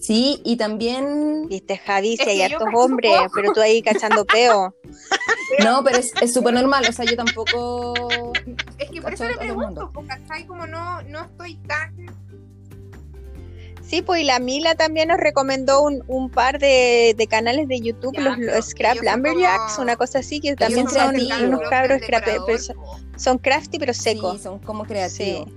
sí, 0.00 0.42
y 0.44 0.56
también... 0.56 1.46
Viste, 1.48 1.78
Javi, 1.78 2.16
si 2.16 2.28
hay 2.28 2.42
hartos 2.42 2.68
hombres, 2.74 3.12
pero 3.34 3.52
tú 3.52 3.60
ahí 3.60 3.80
cachando 3.82 4.24
peo. 4.24 4.74
No, 5.64 5.82
pero 5.82 5.96
es 5.96 6.12
es 6.20 6.34
súper 6.34 6.52
normal. 6.52 6.84
O 6.86 6.92
sea, 6.92 7.06
yo 7.06 7.16
tampoco... 7.16 8.27
Es 9.12 9.20
que 9.20 9.24
por 9.24 9.30
eso 9.32 9.40
le 9.40 9.46
pregunto, 9.46 9.90
porque 9.92 10.08
¿cachai? 10.08 10.46
Como 10.46 10.66
no, 10.66 11.02
no 11.02 11.22
estoy 11.22 11.56
tan. 11.66 11.94
Sí, 13.82 14.02
pues 14.02 14.20
y 14.20 14.24
la 14.24 14.38
Mila 14.38 14.74
también 14.74 15.08
nos 15.08 15.16
recomendó 15.18 15.80
un, 15.82 16.04
un 16.08 16.28
par 16.28 16.58
de, 16.58 17.14
de 17.16 17.26
canales 17.26 17.68
de 17.68 17.80
YouTube, 17.80 18.14
Ya, 18.14 18.20
los, 18.22 18.38
los 18.38 18.66
Scrap 18.66 18.98
Lumberjacks, 19.02 19.72
como- 19.72 19.82
una 19.84 19.96
cosa 19.96 20.18
así, 20.18 20.40
que 20.40 20.54
también 20.56 20.88
son 20.90 21.14
unos 21.16 21.60
cabros 21.70 22.02
scrap, 22.02 22.24
pero 22.24 22.58
son, 23.16 23.38
crafty 23.38 23.78
pero 23.78 23.94
secos. 23.94 24.36
Sí, 24.36 24.42
son 24.42 24.58
como 24.58 24.84
creativos. 24.84 25.48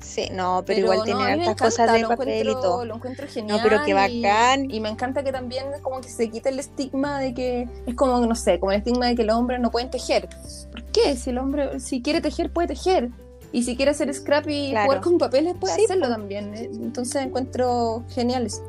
Sí, 0.00 0.28
no, 0.32 0.62
pero, 0.66 0.80
igual 0.80 1.08
no, 1.08 1.20
me 1.20 1.32
hartas 1.32 1.56
cosas 1.56 1.92
de 1.92 2.06
papel 2.06 2.48
y 2.48 2.52
todo. 2.52 2.84
Lo 2.84 2.96
encuentro 2.96 3.26
genial. 3.26 3.56
No, 3.56 3.62
pero 3.62 3.82
qué 3.84 3.92
y- 3.92 4.22
bacán. 4.22 4.70
Y, 4.70 4.80
me 4.80 4.88
encanta 4.88 5.24
que 5.24 5.32
también 5.32 5.66
como 5.82 6.00
que 6.00 6.08
se 6.08 6.28
quite 6.30 6.50
el 6.50 6.58
estigma 6.58 7.18
de 7.20 7.32
que 7.32 7.68
es 7.86 7.94
como, 7.94 8.18
no 8.26 8.34
sé, 8.34 8.60
como 8.60 8.72
el 8.72 8.78
estigma 8.78 9.06
de 9.06 9.14
que 9.14 9.24
los 9.24 9.36
hombres 9.36 9.60
no 9.60 9.70
pueden 9.70 9.90
tejer. 9.90 10.28
¿Por 10.28 10.83
qué? 10.94 11.16
Si 11.16 11.30
el 11.30 11.38
hombre, 11.38 11.78
si 11.80 12.00
quiere 12.00 12.20
tejer, 12.22 12.50
puede 12.52 12.68
tejer. 12.68 13.10
Y 13.52 13.62
si 13.64 13.76
quiere 13.76 13.90
hacer 13.92 14.12
scrap 14.14 14.48
y 14.48 14.70
Claro. 14.70 14.86
jugar 14.86 15.00
con 15.02 15.18
papeles, 15.18 15.54
puede 15.60 15.74
Sí, 15.74 15.84
hacerlo 15.84 16.08
también. 16.08 16.54
Eh, 16.54 16.70
Entonces 16.72 17.22
encuentro 17.22 18.02
geniales. 18.08 18.62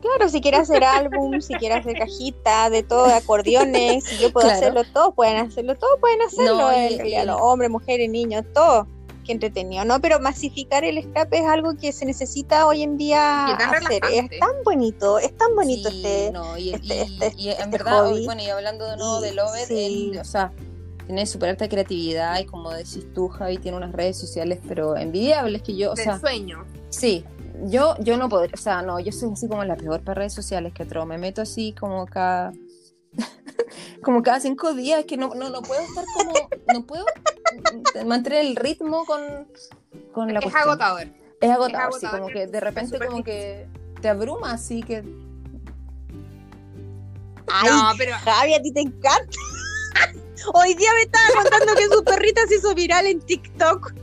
Claro, 0.00 0.28
si 0.28 0.40
quiere 0.40 0.58
hacer 0.58 0.84
álbum, 0.84 1.40
si 1.40 1.54
quiere 1.54 1.74
hacer 1.76 1.96
cajita, 1.98 2.68
de 2.70 2.82
todo, 2.82 3.06
de 3.06 3.14
acordeones, 3.14 4.04
si 4.04 4.18
yo 4.18 4.30
puedo 4.30 4.46
Claro. 4.46 4.58
hacerlo, 4.60 4.84
todos 4.92 5.14
pueden 5.14 5.36
hacerlo, 5.38 5.74
todos 5.76 5.98
pueden 6.00 6.20
hacerlo, 6.22 6.58
No, 6.58 6.68
realidad, 6.70 7.22
y- 7.22 7.26
los 7.26 7.40
hombres, 7.40 7.70
mujeres, 7.70 8.10
niños, 8.10 8.44
todo. 8.52 8.86
Qué 9.24 9.32
entretenido, 9.32 9.84
¿no? 9.84 10.00
Pero 10.00 10.20
masificar 10.20 10.84
el 10.84 11.02
scrap 11.02 11.32
es 11.32 11.42
algo 11.46 11.74
que 11.76 11.92
se 11.92 12.04
necesita 12.04 12.66
hoy 12.66 12.82
en 12.82 12.96
día 12.98 13.46
Y 13.48 13.52
es 13.52 13.58
tan 13.58 13.74
hacer. 13.74 14.02
relajante. 14.02 14.34
Es 14.36 14.40
tan 14.40 14.50
bonito, 14.64 15.18
es 15.18 15.36
tan 15.36 15.54
bonito 15.56 15.90
Sí, 15.90 15.96
este. 16.04 16.32
no, 16.32 16.56
y, 16.58 16.74
este- 16.74 16.86
y- 16.94 17.00
este- 17.24 17.34
y 17.40 17.48
en 17.48 17.54
este 17.54 17.66
verdad, 17.70 18.04
hobby. 18.10 18.24
bueno, 18.26 18.42
y 18.42 18.48
hablando 18.50 18.84
de 18.86 18.96
nuevo 18.96 19.20
Y- 19.20 19.22
de 19.28 19.32
Lover, 19.34 19.66
sí. 19.66 19.84
él, 20.12 20.18
o 20.20 20.24
sea, 20.24 20.52
tiene 21.06 21.26
súper 21.26 21.50
alta 21.50 21.68
creatividad 21.68 22.38
y 22.38 22.44
como 22.46 22.70
decís 22.70 23.06
tú, 23.14 23.28
Javi, 23.28 23.58
tiene 23.58 23.76
unas 23.76 23.92
redes 23.92 24.16
sociales, 24.18 24.58
pero 24.68 24.96
envidiables 24.96 25.62
que 25.62 25.76
yo, 25.76 25.92
o 25.92 25.94
Del 25.94 26.04
sea, 26.04 26.18
sueño. 26.20 26.64
Sí, 26.90 27.24
yo, 27.66 27.94
yo 28.00 28.16
no 28.16 28.28
podría, 28.28 28.52
o 28.54 28.58
sea, 28.58 28.82
no, 28.82 29.00
yo 29.00 29.12
soy 29.12 29.32
así 29.32 29.48
como 29.48 29.64
la 29.64 29.76
peor 29.76 30.00
para 30.02 30.20
redes 30.20 30.32
sociales 30.34 30.72
que 30.74 30.82
otro, 30.82 31.06
me 31.06 31.18
meto 31.18 31.40
así 31.42 31.72
como 31.72 32.04
cada, 32.06 32.52
como 34.02 34.22
cada 34.22 34.40
cinco 34.40 34.74
días, 34.74 35.04
que 35.04 35.16
no, 35.16 35.28
no, 35.34 35.50
no 35.50 35.62
puedo 35.62 35.80
estar 35.80 36.04
como, 36.16 36.32
no 36.72 36.86
puedo 36.86 37.04
mantener 38.06 38.44
el 38.46 38.56
ritmo 38.56 39.04
con, 39.06 39.48
con 40.12 40.32
la 40.32 40.38
Es 40.40 40.44
cuestión. 40.44 40.62
agotador. 40.68 41.06
Es 41.40 41.50
agotador, 41.50 41.90
Es 41.94 42.00
sí, 42.00 42.06
agotador, 42.06 42.20
como 42.20 42.32
que 42.32 42.46
de 42.46 42.60
repente 42.60 42.98
como 43.06 43.22
que 43.24 43.66
te 44.00 44.08
abruma, 44.08 44.52
así 44.52 44.82
que, 44.82 45.04
Ay, 47.46 47.68
No, 47.70 47.92
pero 47.98 48.12
Javi, 48.24 48.54
a 48.54 48.62
ti 48.62 48.72
te 48.72 48.80
encanta. 48.80 49.38
Hoy 50.54 50.74
día 50.74 50.90
me 50.94 51.02
estaba 51.02 51.42
contando 51.42 51.74
que 51.74 51.88
su 51.88 52.04
perrita 52.04 52.46
se 52.48 52.56
hizo 52.56 52.74
viral 52.74 53.06
en 53.06 53.20
TikTok. 53.20 53.94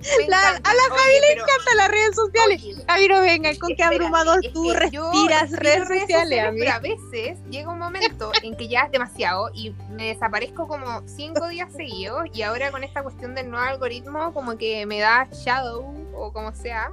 Sí. 0.00 0.24
La- 0.28 0.38
a 0.48 0.52
la 0.52 0.82
Javi 0.88 1.20
le 1.20 1.32
encanta 1.32 1.74
las 1.76 1.88
redes 1.90 2.14
sociales. 2.16 2.62
Javi, 2.88 3.08
no 3.08 3.20
venga, 3.20 3.50
con 3.58 3.74
qué 3.74 3.82
abrumador 3.82 4.40
tú 4.52 4.64
que 4.72 4.74
respiras 4.74 5.50
respiro 5.50 5.84
redes 5.84 6.00
sociales. 6.00 6.44
Pero 6.58 6.72
a 6.72 6.78
veces 6.78 7.38
llega 7.50 7.70
un 7.70 7.78
momento 7.78 8.32
en 8.42 8.56
que 8.56 8.68
ya 8.68 8.82
es 8.82 8.92
demasiado 8.92 9.50
y 9.54 9.70
me 9.90 10.06
desaparezco 10.08 10.66
como 10.68 11.02
cinco 11.06 11.48
días 11.48 11.72
seguidos 11.72 12.24
y 12.32 12.42
ahora 12.42 12.70
con 12.70 12.84
esta 12.84 13.02
cuestión 13.02 13.34
del 13.34 13.50
nuevo 13.50 13.64
algoritmo 13.66 14.32
como 14.32 14.56
que 14.58 14.84
me 14.86 15.00
da 15.00 15.28
shadow 15.32 15.84
o 16.16 16.32
como 16.32 16.52
sea 16.54 16.92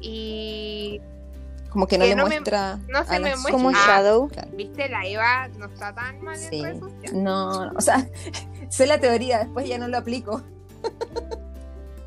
y 0.00 1.00
como 1.70 1.86
que 1.86 1.96
no 1.96 2.04
Que 2.04 2.10
le 2.10 2.16
no 2.16 2.24
me- 2.24 2.30
muestra. 2.40 2.78
no 2.88 3.04
se 3.04 3.14
a 3.16 3.18
me 3.18 3.30
muestra. 3.30 3.50
Como 3.52 3.70
Ah, 3.70 3.72
shadow. 3.86 4.30
Viste 4.52 4.88
la 4.90 5.06
Eva 5.06 5.48
no 5.56 5.66
está 5.66 5.94
tan 5.94 6.20
mal 6.22 6.36
en 6.38 6.62
redes 6.62 6.78
sociales. 6.80 7.12
No, 7.14 7.66
no, 7.66 7.72
o 7.76 7.80
sea, 7.80 8.06
sé 8.68 8.86
la 8.86 8.98
teoría, 8.98 9.38
después 9.38 9.66
ya 9.66 9.78
no 9.78 9.88
lo 9.88 9.96
aplico. 9.98 10.42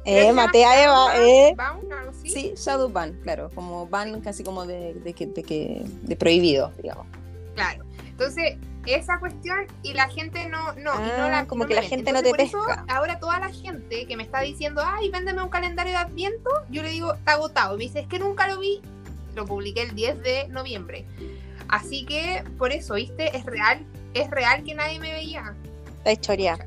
Eh, 0.05 0.31
maté 0.33 0.65
a 0.65 0.83
Eva, 0.83 1.17
eh. 1.17 1.53
Vamos, 1.57 1.85
algo 1.91 2.11
así. 2.11 2.29
Sí, 2.29 2.53
shadow 2.55 2.89
ban, 2.89 3.13
claro, 3.23 3.49
como 3.55 3.87
ban 3.87 4.21
casi 4.21 4.43
como 4.43 4.65
de, 4.65 4.93
de, 4.93 5.13
que, 5.13 5.25
de, 5.25 5.43
que, 5.43 5.81
de 5.83 6.15
prohibido, 6.15 6.71
digamos. 6.77 7.07
Claro. 7.55 7.83
Entonces, 8.07 8.57
esa 8.85 9.19
cuestión 9.19 9.65
y 9.81 9.93
la 9.93 10.07
gente 10.09 10.47
no, 10.47 10.73
no, 10.73 10.73
y 10.73 10.83
no 10.83 10.93
Ah, 10.93 11.29
la 11.29 11.47
como 11.47 11.63
no 11.63 11.67
que 11.67 11.75
la 11.75 11.81
gente 11.81 12.11
no 12.11 12.21
te 12.21 12.29
por 12.29 12.41
eso, 12.41 12.59
ahora 12.87 13.19
toda 13.19 13.39
la 13.39 13.51
gente 13.51 14.05
que 14.05 14.15
me 14.15 14.23
está 14.23 14.41
diciendo, 14.41 14.81
ay, 14.85 15.09
véndeme 15.09 15.41
un 15.41 15.49
calendario 15.49 15.93
de 15.93 15.97
Adviento, 15.97 16.51
yo 16.69 16.83
le 16.83 16.89
digo, 16.89 17.13
está 17.13 17.33
agotado. 17.33 17.77
Me 17.77 17.85
dice, 17.85 18.01
es 18.01 18.07
que 18.07 18.19
nunca 18.19 18.47
lo 18.47 18.59
vi. 18.59 18.81
Lo 19.35 19.45
publiqué 19.45 19.81
el 19.81 19.95
10 19.95 20.21
de 20.21 20.47
noviembre. 20.49 21.05
Así 21.67 22.05
que, 22.05 22.43
por 22.57 22.71
eso, 22.71 22.93
¿viste? 22.93 23.35
Es 23.35 23.45
real, 23.45 23.85
es 24.13 24.29
real 24.29 24.63
que 24.63 24.75
nadie 24.75 24.99
me 24.99 25.11
veía. 25.11 25.55
La 26.05 26.11
historia. 26.11 26.57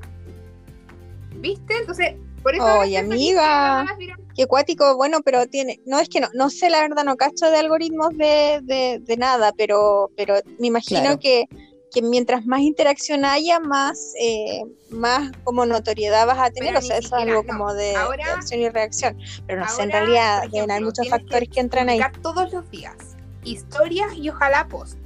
¿Viste? 1.36 1.78
Entonces, 1.78 2.16
por 2.42 2.54
eso. 2.54 2.64
ahora 2.64 2.80
Oye, 2.80 2.98
amiga. 2.98 3.84
que 3.98 4.12
Qué 4.34 4.46
cuático, 4.46 4.96
bueno, 4.96 5.20
pero 5.24 5.46
tiene, 5.46 5.80
no 5.84 5.98
es 5.98 6.08
que 6.08 6.20
no, 6.20 6.28
no 6.34 6.48
sé 6.50 6.70
la 6.70 6.80
verdad, 6.80 7.04
no 7.04 7.16
cacho 7.16 7.50
de 7.50 7.56
algoritmos 7.58 8.16
de, 8.16 8.60
de, 8.62 9.00
de 9.02 9.16
nada, 9.16 9.52
pero, 9.56 10.10
pero 10.16 10.36
me 10.58 10.68
imagino 10.68 11.00
Claro. 11.00 11.18
que, 11.18 11.46
que 11.92 12.02
mientras 12.02 12.46
más 12.46 12.60
interacción 12.60 13.24
haya, 13.24 13.58
más, 13.58 14.12
eh, 14.20 14.62
más 14.90 15.32
como 15.42 15.66
notoriedad 15.66 16.26
vas 16.26 16.38
a 16.38 16.50
tener, 16.50 16.68
Pero 16.74 16.78
o 16.78 16.82
sea, 16.82 16.98
eso 16.98 17.16
es 17.16 17.22
algo 17.24 17.42
no. 17.42 17.48
como 17.48 17.74
de, 17.74 17.96
Ahora- 17.96 18.24
de 18.26 18.30
acción 18.30 18.60
y 18.60 18.68
reacción, 18.68 19.16
pero 19.46 19.60
no 19.60 19.68
sé, 19.68 19.82
en 19.82 19.90
Ahora, 19.92 19.98
realidad 20.06 20.44
ejemplo, 20.44 20.74
muchos 20.80 21.02
tienes 21.02 21.10
factores 21.20 21.48
que, 21.48 21.60
entran 21.60 21.88
ahí. 21.88 22.00
todos 22.22 22.52
los 22.52 22.70
días. 22.70 22.94
Historias 23.42 24.14
y 24.16 24.28
ojalá 24.28 24.68
post. 24.68 24.98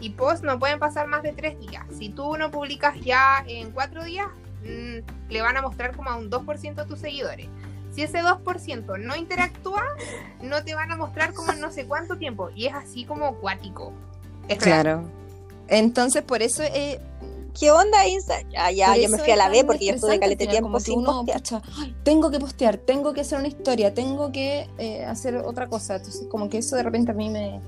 Y 0.00 0.10
post 0.10 0.42
no 0.44 0.58
pueden 0.58 0.78
pasar 0.78 1.06
más 1.08 1.22
de 1.22 1.32
tres 1.32 1.58
días. 1.60 1.84
Si 1.98 2.08
tú 2.08 2.38
no 2.38 2.50
publicas 2.50 2.98
ya 3.02 3.44
en 3.46 3.70
cuatro 3.72 4.02
días, 4.04 4.28
mm, 4.64 5.30
le 5.32 5.42
van 5.42 5.56
a 5.56 5.62
mostrar 5.62 5.96
como 5.96 6.10
a 6.10 6.16
un 6.16 6.30
2% 6.30 6.74
de 6.82 6.84
tus 6.88 6.98
seguidores. 6.98 7.48
Si 7.94 8.02
ese 8.02 8.18
2% 8.22 8.98
no 8.98 9.16
interactúa, 9.16 9.82
no 10.42 10.62
te 10.62 10.74
van 10.74 10.92
a 10.92 10.96
mostrar 10.96 11.34
como 11.34 11.52
en 11.52 11.60
no 11.60 11.72
sé 11.72 11.86
cuánto 11.86 12.16
tiempo. 12.18 12.50
Y 12.54 12.66
es 12.66 12.74
así 12.74 13.04
como 13.04 13.26
acuático. 13.26 13.92
Es 14.48 14.60
real. 14.64 14.82
Claro. 14.82 15.10
Entonces, 15.68 16.22
por 16.22 16.42
eso 16.42 16.62
eh, 16.62 17.00
¿Qué 17.58 17.70
onda 17.70 18.06
Insta? 18.06 18.40
Ya, 18.50 18.70
ya, 18.70 18.86
Por 18.88 18.96
yo 18.98 19.08
me 19.08 19.18
fui 19.18 19.30
a 19.32 19.36
la 19.36 19.48
B 19.48 19.64
porque 19.64 19.86
yo 19.86 19.94
estuve 19.94 20.20
caleta 20.20 20.44
de 20.44 20.50
tiempo 20.50 20.78
sin 20.78 21.00
uno, 21.00 21.24
postear. 21.24 21.38
pucha, 21.38 21.62
"Ay, 21.78 21.96
tengo 22.04 22.30
que 22.30 22.38
postear, 22.38 22.76
tengo 22.78 23.12
que 23.12 23.22
hacer 23.22 23.38
una 23.38 23.48
historia, 23.48 23.92
tengo 23.92 24.30
que 24.30 24.68
eh, 24.78 25.04
hacer 25.04 25.36
otra 25.36 25.66
cosa. 25.66 25.96
Entonces, 25.96 26.26
como 26.30 26.48
que 26.48 26.58
eso 26.58 26.76
de 26.76 26.82
repente 26.84 27.10
a 27.10 27.14
mí 27.14 27.28
me. 27.28 27.60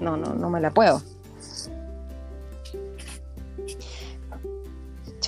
No, 0.00 0.16
no, 0.16 0.34
no 0.34 0.50
me 0.50 0.60
la 0.60 0.72
puedo. 0.72 1.00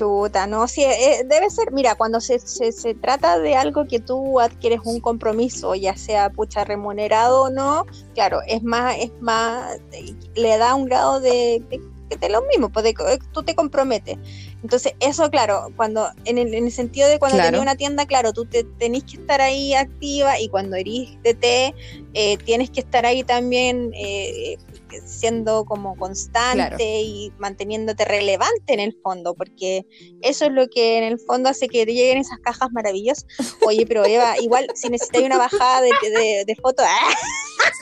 Chuta, 0.00 0.46
no, 0.46 0.66
sí, 0.66 0.82
eh, 0.82 1.24
debe 1.28 1.50
ser, 1.50 1.72
mira, 1.72 1.94
cuando 1.94 2.22
se, 2.22 2.38
se, 2.38 2.72
se 2.72 2.94
trata 2.94 3.38
de 3.38 3.54
algo 3.54 3.86
que 3.86 4.00
tú 4.00 4.40
adquieres 4.40 4.80
un 4.84 4.98
compromiso, 4.98 5.74
ya 5.74 5.94
sea 5.94 6.30
pucha 6.30 6.64
remunerado 6.64 7.42
o 7.42 7.50
no, 7.50 7.84
claro, 8.14 8.40
es 8.46 8.62
más, 8.62 8.96
es 8.98 9.12
más, 9.20 9.76
eh, 9.92 10.14
le 10.36 10.56
da 10.56 10.74
un 10.74 10.86
grado 10.86 11.20
de, 11.20 11.62
de, 11.68 12.16
de 12.16 12.28
lo 12.30 12.40
mismo, 12.46 12.70
pues 12.70 12.84
de- 12.84 12.90
eh, 12.92 13.18
tú 13.32 13.42
te 13.42 13.54
comprometes. 13.54 14.16
Entonces, 14.62 14.94
eso, 15.00 15.30
claro, 15.30 15.68
cuando, 15.76 16.08
en 16.24 16.38
el, 16.38 16.54
en 16.54 16.64
el 16.64 16.72
sentido 16.72 17.06
de 17.06 17.18
cuando 17.18 17.36
Claro. 17.36 17.48
tenías 17.48 17.62
una 17.62 17.76
tienda, 17.76 18.06
claro, 18.06 18.32
tú 18.32 18.46
te, 18.46 18.64
tenés 18.64 19.04
que 19.04 19.16
estar 19.18 19.42
ahí 19.42 19.74
activa 19.74 20.40
y 20.40 20.48
cuando 20.48 20.76
eres 20.76 21.10
DT, 21.22 21.74
eh, 22.14 22.38
tienes 22.38 22.70
que 22.70 22.80
estar 22.80 23.04
ahí 23.04 23.22
también 23.22 23.90
eh, 23.94 24.56
siendo 25.04 25.64
como 25.64 25.96
constante 25.96 26.54
Claro. 26.56 26.76
y 26.80 27.32
manteniéndote 27.38 28.04
relevante 28.04 28.72
en 28.72 28.80
el 28.80 28.96
fondo, 29.02 29.34
porque 29.34 29.86
eso 30.22 30.46
es 30.46 30.52
lo 30.52 30.68
que 30.68 30.98
en 30.98 31.04
el 31.04 31.18
fondo 31.18 31.48
hace 31.48 31.68
que 31.68 31.86
te 31.86 31.92
lleguen 31.94 32.18
esas 32.18 32.38
cajas 32.40 32.70
maravillosas. 32.72 33.26
Oye, 33.66 33.86
pero 33.86 34.04
Eva, 34.04 34.34
igual 34.40 34.66
si 34.74 34.88
necesitas 34.88 35.22
una 35.22 35.38
bajada 35.38 35.80
de, 35.82 35.90
de, 36.10 36.44
de 36.46 36.56
fotos, 36.56 36.84
¡ah! 36.88 37.14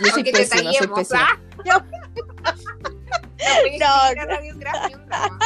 Yo 0.04 0.10
soy 0.12 0.24
pésima, 0.24 0.72
soy 0.72 0.88
pésima. 0.88 1.28
¿ah? 1.66 1.84
No, 3.78 4.14
no, 4.14 4.58
drama. 4.58 5.38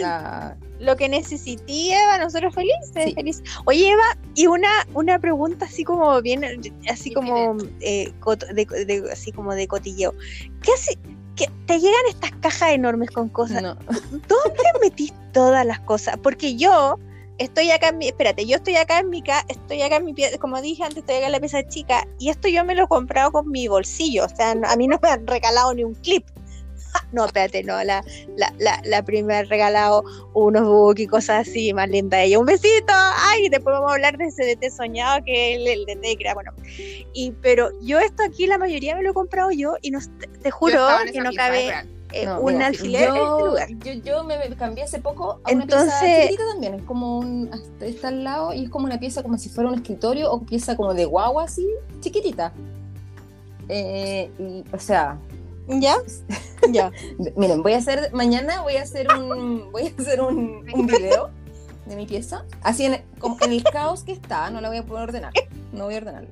La- 0.00 0.56
lo 0.80 0.96
que 0.96 1.08
necesité, 1.08 1.92
Eva, 1.92 2.18
nosotros 2.18 2.54
felices, 2.54 2.90
Sí. 2.94 3.14
felices. 3.14 3.42
Oye, 3.66 3.90
Eva, 3.90 4.16
y 4.34 4.46
una, 4.46 4.68
una 4.94 5.18
pregunta 5.18 5.66
así 5.66 5.84
como 5.84 6.20
bien, 6.22 6.42
así 6.88 7.12
como 7.12 7.56
eh, 7.80 8.12
de, 8.54 8.64
de- 8.86 9.12
así 9.12 9.30
como 9.30 9.54
de 9.54 9.68
cotilleo. 9.68 10.14
¿Qué 10.62 10.72
hace? 10.72 10.98
que 11.36 11.48
te 11.66 11.78
llegan 11.78 12.00
estas 12.08 12.32
cajas 12.42 12.72
enormes 12.72 13.10
con 13.12 13.28
cosas. 13.30 13.62
No. 13.62 13.74
¿Dónde 14.10 14.62
metís 14.82 15.14
todas 15.32 15.64
las 15.64 15.80
cosas? 15.80 16.18
Porque 16.22 16.56
yo 16.56 16.98
estoy 17.38 17.70
acá 17.70 17.88
en 17.88 17.98
mi, 17.98 18.08
espérate, 18.08 18.44
yo 18.44 18.56
estoy 18.56 18.76
acá 18.76 18.98
en 18.98 19.08
mi 19.08 19.22
casa, 19.22 19.46
estoy 19.48 19.80
acá 19.80 19.96
en 19.96 20.04
mi 20.04 20.12
pieza, 20.12 20.36
como 20.36 20.60
dije 20.60 20.82
antes, 20.82 20.98
estoy 20.98 21.16
acá 21.16 21.26
en 21.26 21.32
la 21.32 21.40
pieza 21.40 21.66
chica, 21.66 22.06
y 22.18 22.28
esto 22.28 22.48
yo 22.48 22.62
me 22.66 22.74
lo 22.74 22.84
he 22.84 22.88
comprado 22.88 23.32
con 23.32 23.48
mi 23.50 23.68
bolsillo, 23.68 24.26
o 24.26 24.28
sea, 24.28 24.54
no- 24.54 24.68
a 24.68 24.76
mí 24.76 24.86
no 24.86 24.98
me 25.02 25.08
han 25.08 25.26
regalado 25.26 25.72
ni 25.72 25.82
un 25.84 25.94
clip. 25.94 26.26
No, 27.12 27.24
espérate, 27.24 27.64
no, 27.64 27.82
la, 27.82 28.04
la, 28.36 28.52
la, 28.58 28.80
la 28.84 29.02
primera 29.02 29.42
regalado 29.42 30.04
unos 30.32 30.62
books 30.66 31.00
y 31.00 31.06
cosas 31.08 31.48
así, 31.48 31.72
más 31.74 31.88
linda 31.88 32.22
ella. 32.22 32.38
Un 32.38 32.46
besito, 32.46 32.92
ay, 32.92 33.48
después 33.48 33.74
vamos 33.74 33.90
a 33.90 33.94
hablar 33.94 34.16
de 34.16 34.26
ese 34.26 34.44
DT 34.44 34.70
soñado 34.70 35.20
que 35.24 35.54
es 35.54 35.60
el, 35.60 35.66
el 35.66 35.86
DT 35.86 36.34
bueno. 36.34 36.52
Y, 37.12 37.32
pero 37.42 37.70
yo 37.80 37.98
esto 37.98 38.22
aquí, 38.22 38.46
la 38.46 38.58
mayoría 38.58 38.94
me 38.94 39.02
lo 39.02 39.10
he 39.10 39.14
comprado 39.14 39.50
yo, 39.50 39.74
y 39.82 39.90
no, 39.90 39.98
te, 40.42 40.50
juro 40.52 40.86
en 41.04 41.12
que 41.12 41.20
no 41.20 41.32
cabe 41.32 41.72
eh, 42.12 42.26
No, 42.26 42.40
un 42.40 42.54
mira, 42.54 42.66
alfiler 42.68 43.08
en 43.08 43.14
yo, 43.16 43.36
este 43.38 43.48
lugar. 43.48 43.68
Yo, 43.84 43.92
yo 44.04 44.24
me 44.24 44.38
me 44.48 44.56
cambié 44.56 44.84
hace 44.84 45.00
poco 45.00 45.40
a 45.44 45.52
una 45.52 45.66
pieza 45.66 45.82
Entonces- 45.82 46.16
chiquitita 46.22 46.44
también. 46.52 46.74
Es 46.74 46.82
como 46.82 47.18
un. 47.18 47.50
hasta- 47.52 47.86
Está 47.86 48.08
al 48.08 48.24
lado 48.24 48.52
y 48.54 48.64
es 48.64 48.70
como 48.70 48.86
una 48.86 48.98
pieza 49.00 49.22
como 49.22 49.36
si 49.38 49.48
fuera 49.48 49.68
un 49.70 49.76
escritorio 49.76 50.30
o 50.30 50.42
pieza 50.42 50.76
como 50.76 50.94
de 50.94 51.04
guagua 51.06 51.44
así, 51.44 51.68
chiquitita. 52.00 52.52
Eh, 53.68 54.30
y, 54.38 54.64
o 54.74 54.78
sea, 54.78 55.18
¿Ya? 55.78 55.96
ya. 56.72 56.90
miren, 57.36 57.62
voy 57.62 57.74
a 57.74 57.78
hacer. 57.78 58.12
Mañana 58.12 58.62
voy 58.62 58.76
a 58.76 58.82
hacer 58.82 59.06
un. 59.12 59.70
Voy 59.70 59.86
a 59.86 60.00
hacer 60.02 60.20
un, 60.20 60.66
un 60.72 60.86
video 60.86 61.30
de 61.86 61.96
mi 61.96 62.06
pieza. 62.06 62.44
Así 62.62 62.84
en, 62.86 63.02
como 63.18 63.36
en 63.42 63.52
el 63.52 63.62
caos 63.62 64.02
que 64.02 64.12
está, 64.12 64.50
no 64.50 64.60
la 64.60 64.68
voy 64.68 64.78
a 64.78 64.86
poder 64.86 65.04
ordenar. 65.04 65.32
No 65.72 65.84
voy 65.84 65.94
a 65.94 65.98
ordenarla. 65.98 66.30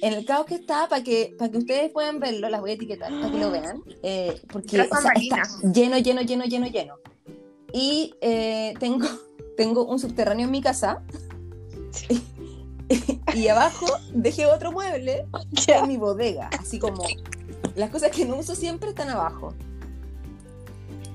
En 0.00 0.12
el 0.12 0.24
caos 0.24 0.46
que 0.46 0.54
está, 0.54 0.88
para 0.88 1.02
que, 1.02 1.34
para 1.38 1.50
que 1.50 1.58
ustedes 1.58 1.90
puedan 1.90 2.20
verlo, 2.20 2.48
las 2.48 2.60
voy 2.60 2.70
a 2.70 2.74
etiquetar 2.74 3.10
para 3.10 3.30
que 3.30 3.38
lo 3.38 3.50
vean. 3.50 3.82
eh, 4.02 4.40
porque 4.52 4.80
o 4.80 4.84
sea, 4.84 5.12
está 5.16 5.42
lleno, 5.72 5.98
lleno, 5.98 6.22
lleno, 6.22 6.44
lleno, 6.44 6.66
lleno. 6.66 6.94
Y 7.72 8.14
eh, 8.20 8.74
tengo, 8.78 9.06
tengo 9.56 9.84
un 9.84 9.98
subterráneo 9.98 10.46
en 10.46 10.52
mi 10.52 10.60
casa. 10.60 11.02
y 13.34 13.48
abajo 13.48 13.86
dejé 14.12 14.46
otro 14.46 14.72
mueble 14.72 15.26
en 15.66 15.88
mi 15.88 15.96
bodega. 15.96 16.48
Así 16.58 16.78
como 16.78 17.02
las 17.74 17.90
cosas 17.90 18.10
que 18.10 18.24
no 18.24 18.36
uso 18.36 18.54
siempre 18.54 18.90
están 18.90 19.10
abajo. 19.10 19.54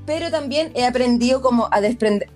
Pero 0.05 0.31
también 0.31 0.71
he 0.75 0.85
aprendido 0.85 1.41
como 1.41 1.67
a 1.71 1.81
desprender 1.81 2.29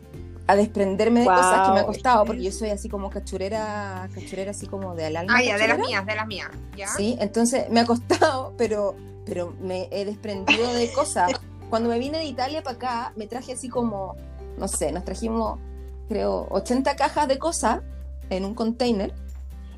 a 0.48 0.56
desprenderme 0.56 1.22
de 1.22 1.28
cosas 1.28 1.68
que 1.68 1.74
me 1.74 1.80
ha 1.80 1.86
costado, 1.86 2.26
porque 2.26 2.44
yo 2.44 2.52
soy 2.52 2.72
así 2.72 2.90
como 2.90 3.10
cachurera, 3.10 4.10
cachurera 4.14 4.52
así 4.52 4.68
como 4.68 4.96
de 4.96 5.06
al 5.06 5.16
alma. 5.16 5.34
Ah, 5.38 5.44
ya, 5.44 5.58
de 5.58 5.68
las 5.68 5.80
mías, 5.80 6.06
de 6.06 6.16
las 6.16 6.28
mías. 6.28 6.50
¿ya? 6.76 6.88
Sí, 6.88 7.16
entonces 7.22 7.70
me 7.70 7.80
ha 7.80 7.86
costado, 7.86 8.54
pero, 8.58 8.96
pero 9.26 9.54
me 9.62 9.88
he 9.92 10.04
desprendido 10.04 10.74
de 10.74 10.92
cosas. 10.92 11.32
Cuando 11.70 11.88
me 11.88 12.00
vine 12.00 12.18
de 12.18 12.26
Italia 12.26 12.64
para 12.64 12.76
acá, 12.76 13.14
me 13.16 13.28
traje 13.28 13.54
así 13.54 13.70
como, 13.70 14.18
no 14.58 14.68
sé, 14.68 14.92
nos 14.92 15.06
trajimos, 15.06 15.58
creo, 16.10 16.48
80 16.50 16.98
cajas 16.98 17.30
de 17.30 17.40
cosas 17.40 17.80
en 18.30 18.44
un 18.44 18.54
container. 18.54 19.14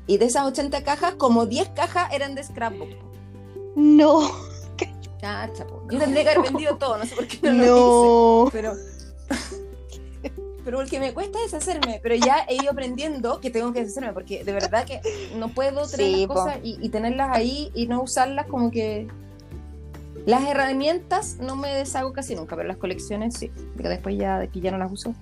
Y 0.08 0.18
de 0.18 0.26
esas 0.26 0.44
80 0.44 0.82
cajas, 0.82 1.14
como 1.14 1.46
10 1.46 1.68
cajas 1.68 2.12
eran 2.12 2.34
de 2.34 2.42
scrapbook. 2.42 3.03
No. 3.76 4.30
Yo 5.90 5.98
tendría 5.98 6.22
que 6.24 6.30
haber 6.30 6.42
vendido 6.52 6.76
todo, 6.76 6.98
no 6.98 7.06
sé 7.06 7.14
por 7.14 7.26
qué 7.26 7.38
no, 7.42 7.52
lo 7.52 7.64
No. 7.66 8.44
hice. 8.46 8.52
Pero, 8.52 8.72
pero 10.64 10.78
porque 10.78 11.00
me 11.00 11.14
cuesta 11.14 11.38
deshacerme, 11.40 12.00
pero 12.02 12.14
ya 12.14 12.44
he 12.48 12.54
ido 12.56 12.70
aprendiendo 12.70 13.40
que 13.40 13.50
tengo 13.50 13.72
que 13.72 13.80
deshacerme, 13.80 14.12
porque 14.12 14.44
de 14.44 14.52
verdad 14.52 14.84
que 14.86 15.00
no 15.36 15.48
puedo 15.48 15.86
tener 15.86 16.14
Sí, 16.14 16.26
cosas 16.26 16.58
y, 16.62 16.78
y 16.80 16.88
tenerlas 16.90 17.30
ahí 17.36 17.70
y 17.74 17.86
no 17.86 18.02
usarlas 18.02 18.46
como 18.46 18.70
que... 18.70 19.08
Las 20.26 20.42
herramientas 20.48 21.36
no 21.38 21.54
me 21.54 21.68
deshago 21.74 22.14
casi 22.14 22.34
nunca, 22.34 22.56
pero 22.56 22.66
las 22.66 22.78
colecciones 22.78 23.34
sí, 23.34 23.50
porque 23.74 23.88
después 23.90 24.16
ya 24.16 24.38
de 24.38 24.48
que 24.48 24.60
ya 24.60 24.70
no 24.70 24.78
las 24.78 24.90
uso. 24.90 25.14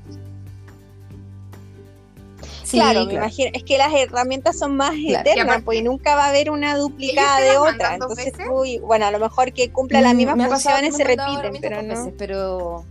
Sí, 2.73 2.79
claro, 2.79 3.05
me 3.07 3.14
imagino. 3.14 3.51
Es 3.55 3.62
que 3.64 3.79
las 3.79 3.93
herramientas 3.95 4.59
son 4.59 4.77
más 4.77 4.91
Claro. 4.91 5.03
Y 5.07 5.14
eternas, 5.14 5.45
aparte- 5.47 5.64
pues 5.64 5.79
y 5.79 5.83
nunca 5.83 6.16
va 6.16 6.25
a 6.25 6.29
haber 6.31 6.51
una 6.51 6.77
duplicada 6.77 7.39
¿Ellos 7.41 7.64
te 7.64 7.68
de 7.68 7.75
otra. 7.75 7.95
Entonces, 7.95 8.33
tú, 8.33 8.64
y- 8.64 8.79
bueno, 8.79 9.07
a 9.07 9.11
lo 9.11 9.18
mejor 9.20 9.53
que 9.53 9.70
cumpla 9.70 10.01
las 10.01 10.14
Mm, 10.14 10.16
mismas 10.16 10.37
me 10.37 10.49
funciones 10.49 10.97
se 10.97 11.05
repiten, 11.05 11.53
pero 11.61 11.83
no. 11.83 11.89
veces, 11.89 12.14
pero... 12.18 12.85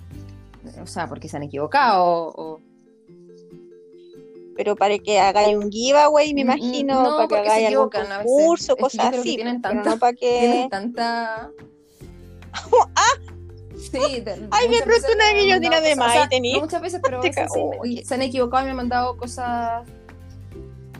O 0.82 0.88
sea, 0.88 1.08
porque 1.08 1.28
se 1.28 1.38
han 1.38 1.44
equivocado 1.44 2.04
o... 2.36 2.60
Pero 4.56 4.76
para 4.76 4.98
que 5.00 5.20
hagáis 5.20 5.58
un 5.58 5.72
giveaway, 5.72 6.34
me 6.34 6.44
Mm, 6.44 6.48
mm, 6.48 6.50
imagino, 6.52 7.04
no, 7.10 7.16
para 7.18 7.28
que 7.28 7.36
hagáis 7.38 7.68
algún 7.68 7.90
concurso, 7.90 8.76
cosas 8.78 9.14
así. 9.16 9.36
tienen 9.36 9.62
pero 9.62 9.76
tanta- 9.76 9.90
no 9.92 9.98
para 9.98 10.14
que. 10.20 10.38
tienen 10.40 10.70
tanta. 10.70 11.52
Sí, 13.82 14.22
de- 14.22 14.48
Ay, 14.52 14.70
me 14.70 14.78
que 15.34 15.48
yo 15.48 15.56
mandado 15.56 15.60
tiene 15.60 15.82
de 15.82 15.96
más, 15.96 16.10
o 16.10 16.12
sea, 16.14 16.30
no 16.54 16.60
muchas 16.62 16.82
veces, 16.82 17.00
pero 17.04 17.22
veces 17.22 17.50
sí, 17.54 17.60
me- 17.84 18.06
se 18.06 18.14
han 18.14 18.22
equivocado 18.22 18.62
y 18.64 18.66
me 18.66 18.72
han 18.72 18.78
mandado 18.78 19.18
cosas, 19.18 19.84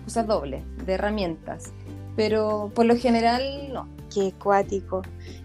cosas 0.06 0.28
dobles, 0.28 0.64
de 0.86 0.94
herramientas. 0.94 1.72
Pero 2.16 2.72
por 2.76 2.86
lo 2.86 2.96
general, 2.98 3.72
no. 3.72 3.88
Qué 4.14 4.34
cuático. 4.34 5.04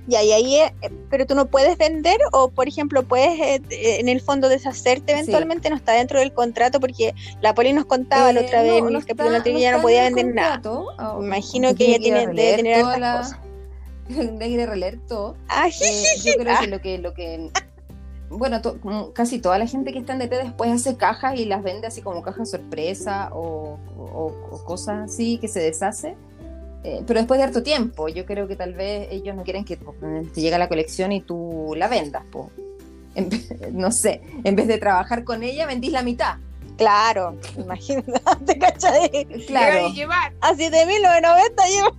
Ya, 0.09 0.24
y 0.24 0.32
ahí, 0.32 0.57
eh, 0.57 0.72
pero 1.09 1.24
tú 1.24 1.37
no 1.37 1.47
puedes 1.47 1.78
vender 1.78 2.18
o, 2.32 2.49
por 2.51 2.66
ejemplo, 2.66 3.05
puedes 3.05 3.39
eh, 3.39 3.62
eh, 3.70 4.01
en 4.01 4.09
el 4.09 4.20
fondo 4.20 4.49
deshacerte 4.49 5.12
eventualmente, 5.12 5.70
no 5.70 5.76
está 5.76 5.93
dentro 5.93 6.18
del 6.18 6.32
contrato 6.32 6.80
porque 6.80 7.14
la 7.41 7.55
Poli 7.55 7.72
nos 7.72 7.84
contaba 7.84 8.32
la 8.32 8.41
Eh, 8.41 8.45
otra 8.47 8.62
vez 8.62 8.72
no, 8.72 8.78
en 8.89 8.93
no 8.93 8.99
el 8.99 9.05
capítulo 9.07 9.37
anterior 9.37 9.55
no 9.61 9.62
ya 9.62 9.76
no 9.76 9.82
podía 9.82 10.03
vender 10.03 10.34
nada. 10.34 10.55
contrato. 10.61 10.89
Ah, 10.99 11.16
imagino 11.20 11.74
que 11.76 11.87
ella 11.89 11.99
tiene 12.01 12.26
debe 12.26 12.57
tener 12.57 12.80
toda 12.80 12.95
hartas 12.95 13.01
la- 13.01 13.18
cosas. 13.22 13.45
de 14.38 14.48
ir 14.48 14.61
a 14.61 14.66
releer 14.66 14.98
todo. 15.07 15.36
Ah, 15.48 15.68
Eh, 15.68 16.04
yo 16.22 16.32
creo 16.38 16.59
que 16.61 16.66
lo 16.68 16.80
que, 16.80 16.98
lo 16.98 17.14
que 17.14 17.50
bueno, 18.28 18.61
to- 18.61 19.12
casi 19.14 19.38
toda 19.38 19.57
la 19.59 19.66
gente 19.68 19.92
que 19.92 20.00
está 20.00 20.12
en 20.12 20.18
DT 20.18 20.36
después 20.42 20.70
hace 20.70 20.96
cajas 20.96 21.38
y 21.38 21.44
las 21.44 21.62
vende 21.62 21.86
así 21.86 22.02
como 22.02 22.22
cajas 22.22 22.50
sorpresa 22.50 23.30
o, 23.32 23.78
o- 23.98 24.48
o 24.50 24.64
cosas 24.64 25.11
así 25.11 25.38
que 25.38 25.46
se 25.48 25.61
deshace. 25.61 26.16
Eh, 26.84 27.02
pero 27.07 27.18
después 27.20 27.38
de 27.38 27.44
harto 27.44 27.62
tiempo, 27.62 28.09
yo 28.09 28.26
creo 28.26 28.46
que 28.46 28.54
tal 28.57 28.72
vez 28.74 29.09
ellos 29.11 29.34
no 29.34 29.42
quieren 29.44 29.64
que 29.64 29.76
pues, 29.76 29.96
te 30.32 30.40
llegue 30.40 30.57
la 30.59 30.68
colección 30.68 31.11
y 31.12 31.20
tú 31.20 31.72
la 31.76 31.88
vendas. 31.88 32.24
po. 32.30 32.50
En 33.14 33.28
no 33.72 33.90
sé, 33.92 34.20
en 34.44 34.54
vez 34.57 34.66
de 34.68 34.78
trabajar 34.78 35.24
con 35.24 35.42
ella, 35.42 35.66
vendís 35.66 35.90
la 35.92 36.02
mitad. 36.02 36.34
Claro, 36.76 37.36
imagínate, 37.57 38.59
¿cachai? 38.61 39.24
Claro. 39.46 39.88
Llevar. 39.88 40.32
A 40.42 40.52
7.990 40.52 41.68
llevo. 41.68 41.96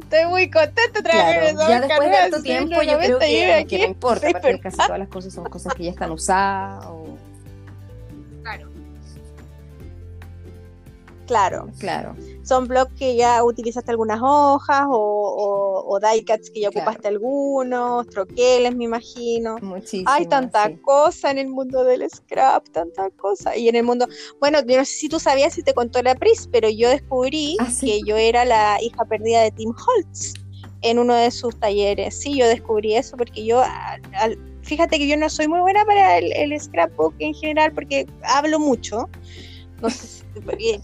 Estoy 0.00 0.26
muy 0.26 0.50
contenta 0.50 1.02
Claro, 1.02 1.68
ya 1.68 1.80
después 1.80 2.10
de 2.10 2.16
harto 2.16 2.42
tiempo, 2.42 2.82
yo 2.82 2.98
7.990 2.98 2.98
creo 2.98 3.18
que, 3.18 3.66
que 3.68 3.78
no 3.78 3.84
importa, 3.84 4.26
porque 4.30 4.40
pero- 4.42 4.60
casi 4.60 4.76
todas 4.78 4.98
las 4.98 5.08
cosas 5.08 5.32
son 5.32 5.44
cosas 5.44 5.74
que 5.74 5.84
ya 5.84 5.90
están 5.90 6.10
usadas. 6.10 6.86
O, 6.86 7.18
Claro, 11.32 11.68
claro. 11.78 12.14
son 12.42 12.68
blogs 12.68 12.92
que 12.98 13.16
ya 13.16 13.42
utilizaste 13.42 13.90
algunas 13.90 14.20
hojas 14.22 14.84
o, 14.86 14.94
o, 14.94 15.94
o 15.94 15.98
die 15.98 16.24
cuts 16.26 16.50
que 16.50 16.60
ya 16.60 16.70
Claro. 16.70 16.86
ocupaste 16.90 17.08
algunos, 17.08 18.06
troqueles, 18.08 18.74
me 18.76 18.84
imagino. 18.84 19.56
Muchísimo. 19.62 20.10
Hay 20.10 20.26
tanta 20.26 20.66
sí. 20.68 20.76
cosa 20.82 21.30
en 21.30 21.38
el 21.38 21.48
mundo 21.48 21.84
del 21.84 22.08
scrap, 22.10 22.68
tanta 22.68 23.08
cosa. 23.10 23.56
Y 23.56 23.68
en 23.68 23.76
el 23.76 23.84
mundo, 23.84 24.06
bueno, 24.40 24.58
yo 24.66 24.76
no 24.76 24.84
sé 24.84 24.92
si 24.92 25.08
tú 25.08 25.18
sabías 25.18 25.54
si 25.54 25.62
te 25.62 25.72
contó 25.72 26.02
la 26.02 26.14
Pris, 26.14 26.48
pero 26.52 26.68
yo 26.68 26.90
descubrí 26.90 27.56
Ah, 27.60 27.70
¿sí? 27.70 27.86
que 27.86 28.00
yo 28.06 28.16
era 28.16 28.44
la 28.44 28.76
hija 28.82 29.04
perdida 29.06 29.40
de 29.42 29.50
Tim 29.52 29.70
Holtz 29.70 30.34
en 30.82 30.98
uno 30.98 31.14
de 31.14 31.30
sus 31.30 31.58
talleres. 31.58 32.18
Sí, 32.20 32.36
yo 32.36 32.46
descubrí 32.46 32.94
eso 32.94 33.16
porque 33.16 33.42
yo, 33.44 33.62
al- 33.62 34.38
fíjate 34.62 34.98
que 34.98 35.08
yo 35.08 35.16
no 35.16 35.28
soy 35.30 35.48
muy 35.48 35.60
buena 35.60 35.84
para 35.84 36.18
el, 36.18 36.30
el 36.32 36.60
scrapbook 36.60 37.14
en 37.20 37.32
general 37.34 37.72
porque 37.72 38.06
hablo 38.24 38.58
mucho. 38.58 39.08
No 39.82 39.90
sé 39.90 40.22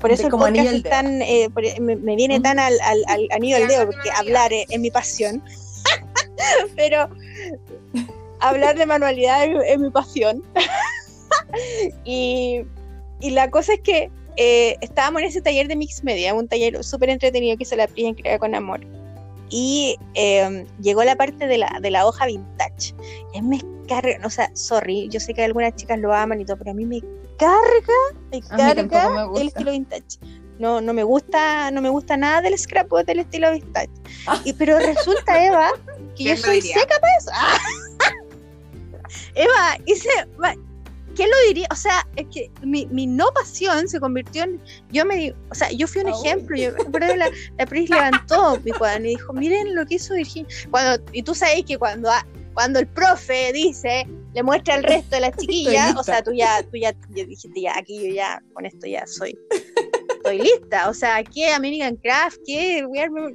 por 0.00 0.10
eso 0.12 0.24
el 0.24 0.30
como 0.30 0.44
podcast 0.44 0.66
es 0.66 0.82
dedo. 0.82 0.90
tan, 0.90 1.22
eh, 1.22 1.48
por- 1.52 1.80
me, 1.80 1.96
me 1.96 2.16
viene 2.16 2.38
tan 2.40 2.58
al, 2.58 2.74
al, 2.82 3.02
al 3.08 3.28
anillo 3.32 3.56
al 3.56 3.66
dedo 3.68 3.86
porque 3.86 4.10
hablar 4.10 4.52
es, 4.52 4.66
es 4.68 4.78
mi 4.78 4.90
pasión. 4.90 5.42
pero 6.76 7.08
hablar 8.40 8.76
de 8.76 8.84
manualidad 8.86 9.44
es, 9.44 9.56
es 9.66 9.78
mi 9.78 9.90
pasión. 9.90 10.42
y, 12.04 12.60
y 13.20 13.30
la 13.30 13.50
cosa 13.50 13.74
es 13.74 13.80
que 13.80 14.10
eh, 14.36 14.76
estábamos 14.80 15.22
en 15.22 15.28
ese 15.28 15.40
taller 15.40 15.66
de 15.66 15.76
Mix 15.76 16.04
Media, 16.04 16.34
un 16.34 16.46
taller 16.46 16.82
súper 16.84 17.10
entretenido 17.10 17.56
que 17.56 17.64
hizo 17.64 17.76
la 17.76 17.88
Pri 17.88 18.06
en 18.06 18.14
Crea 18.14 18.38
con 18.38 18.54
Amor. 18.54 18.80
Y 19.50 19.96
eh, 20.14 20.66
llegó 20.80 21.04
la 21.04 21.16
parte 21.16 21.46
de 21.46 21.58
la, 21.58 21.78
de 21.80 21.90
la 21.90 22.06
hoja 22.06 22.26
vintage. 22.26 22.94
Y 23.34 23.38
a 23.38 23.42
mí 23.42 23.48
me 23.56 23.86
carga, 23.86 24.18
o 24.26 24.30
sea, 24.30 24.50
sorry, 24.54 25.08
yo 25.08 25.20
sé 25.20 25.34
que 25.34 25.44
algunas 25.44 25.74
chicas 25.76 25.98
lo 25.98 26.14
aman 26.14 26.40
y 26.40 26.44
todo, 26.44 26.58
pero 26.58 26.72
a 26.72 26.74
mí 26.74 26.84
me 26.84 27.00
carga, 27.38 27.94
me 28.30 28.42
carga 28.42 29.08
me 29.10 29.24
gusta. 29.26 29.40
el 29.40 29.48
estilo 29.48 29.70
vintage. 29.72 30.18
No, 30.58 30.80
no 30.80 30.92
me 30.92 31.04
gusta, 31.04 31.70
no 31.70 31.80
me 31.80 31.88
gusta 31.88 32.16
nada 32.16 32.40
del 32.42 32.58
scrapbook 32.58 33.04
del 33.06 33.20
estilo 33.20 33.52
vintage. 33.52 33.90
Ah. 34.26 34.40
Y, 34.44 34.52
pero 34.52 34.78
resulta, 34.78 35.44
Eva, 35.46 35.70
que 36.16 36.24
yo 36.24 36.34
¿Quién 36.34 36.36
lo 36.36 36.42
soy 36.42 36.60
diría? 36.60 36.80
seca 36.80 36.94
para 37.00 37.16
eso. 37.16 37.30
Ah. 37.32 37.58
Eva, 39.34 39.78
hice, 39.86 40.08
¿quién 41.18 41.30
lo 41.30 41.36
diría? 41.48 41.66
O 41.72 41.74
sea, 41.74 42.06
es 42.14 42.26
que 42.32 42.48
mi, 42.62 42.86
mi 42.86 43.08
no 43.08 43.26
pasión 43.34 43.88
se 43.88 43.98
convirtió 43.98 44.44
en, 44.44 44.60
yo 44.92 45.04
me 45.04 45.16
di, 45.16 45.34
o 45.50 45.54
sea, 45.54 45.68
yo 45.72 45.88
fui 45.88 46.02
un 46.02 46.08
Ah, 46.08 46.16
ejemplo, 46.22 46.56
yo 46.56 46.76
que 46.76 47.16
la, 47.16 47.28
la 47.58 47.66
Pris 47.66 47.90
levantó 47.90 48.60
mi 48.64 48.70
cuaderno 48.70 49.06
y 49.08 49.10
dijo, 49.10 49.32
miren 49.32 49.74
lo 49.74 49.84
que 49.84 49.96
hizo 49.96 50.14
Virginia, 50.14 50.48
cuando, 50.70 51.04
y 51.12 51.24
tú 51.24 51.34
sabes 51.34 51.64
que 51.64 51.76
cuando, 51.76 52.08
cuando 52.54 52.78
el 52.78 52.86
profe 52.86 53.52
dice, 53.52 54.06
le 54.32 54.42
muestra 54.44 54.74
al 54.74 54.84
resto 54.84 55.16
de 55.16 55.22
las 55.22 55.36
chiquillas, 55.38 55.96
o 55.96 56.04
sea, 56.04 56.22
tú 56.22 56.32
ya, 56.32 56.62
tú 56.62 56.76
ya, 56.76 56.94
ya 57.10 57.24
dijiste, 57.24 57.62
ya, 57.62 57.76
aquí 57.76 57.96
yo 57.96 58.14
ya, 58.14 58.40
con 58.54 58.64
esto 58.64 58.86
ya 58.86 59.04
soy, 59.08 59.36
estoy 60.14 60.38
lista, 60.38 60.88
o 60.88 60.94
sea, 60.94 61.24
¿qué 61.24 61.48
American 61.48 61.96
Craft? 61.96 62.38
¿Qué? 62.46 62.86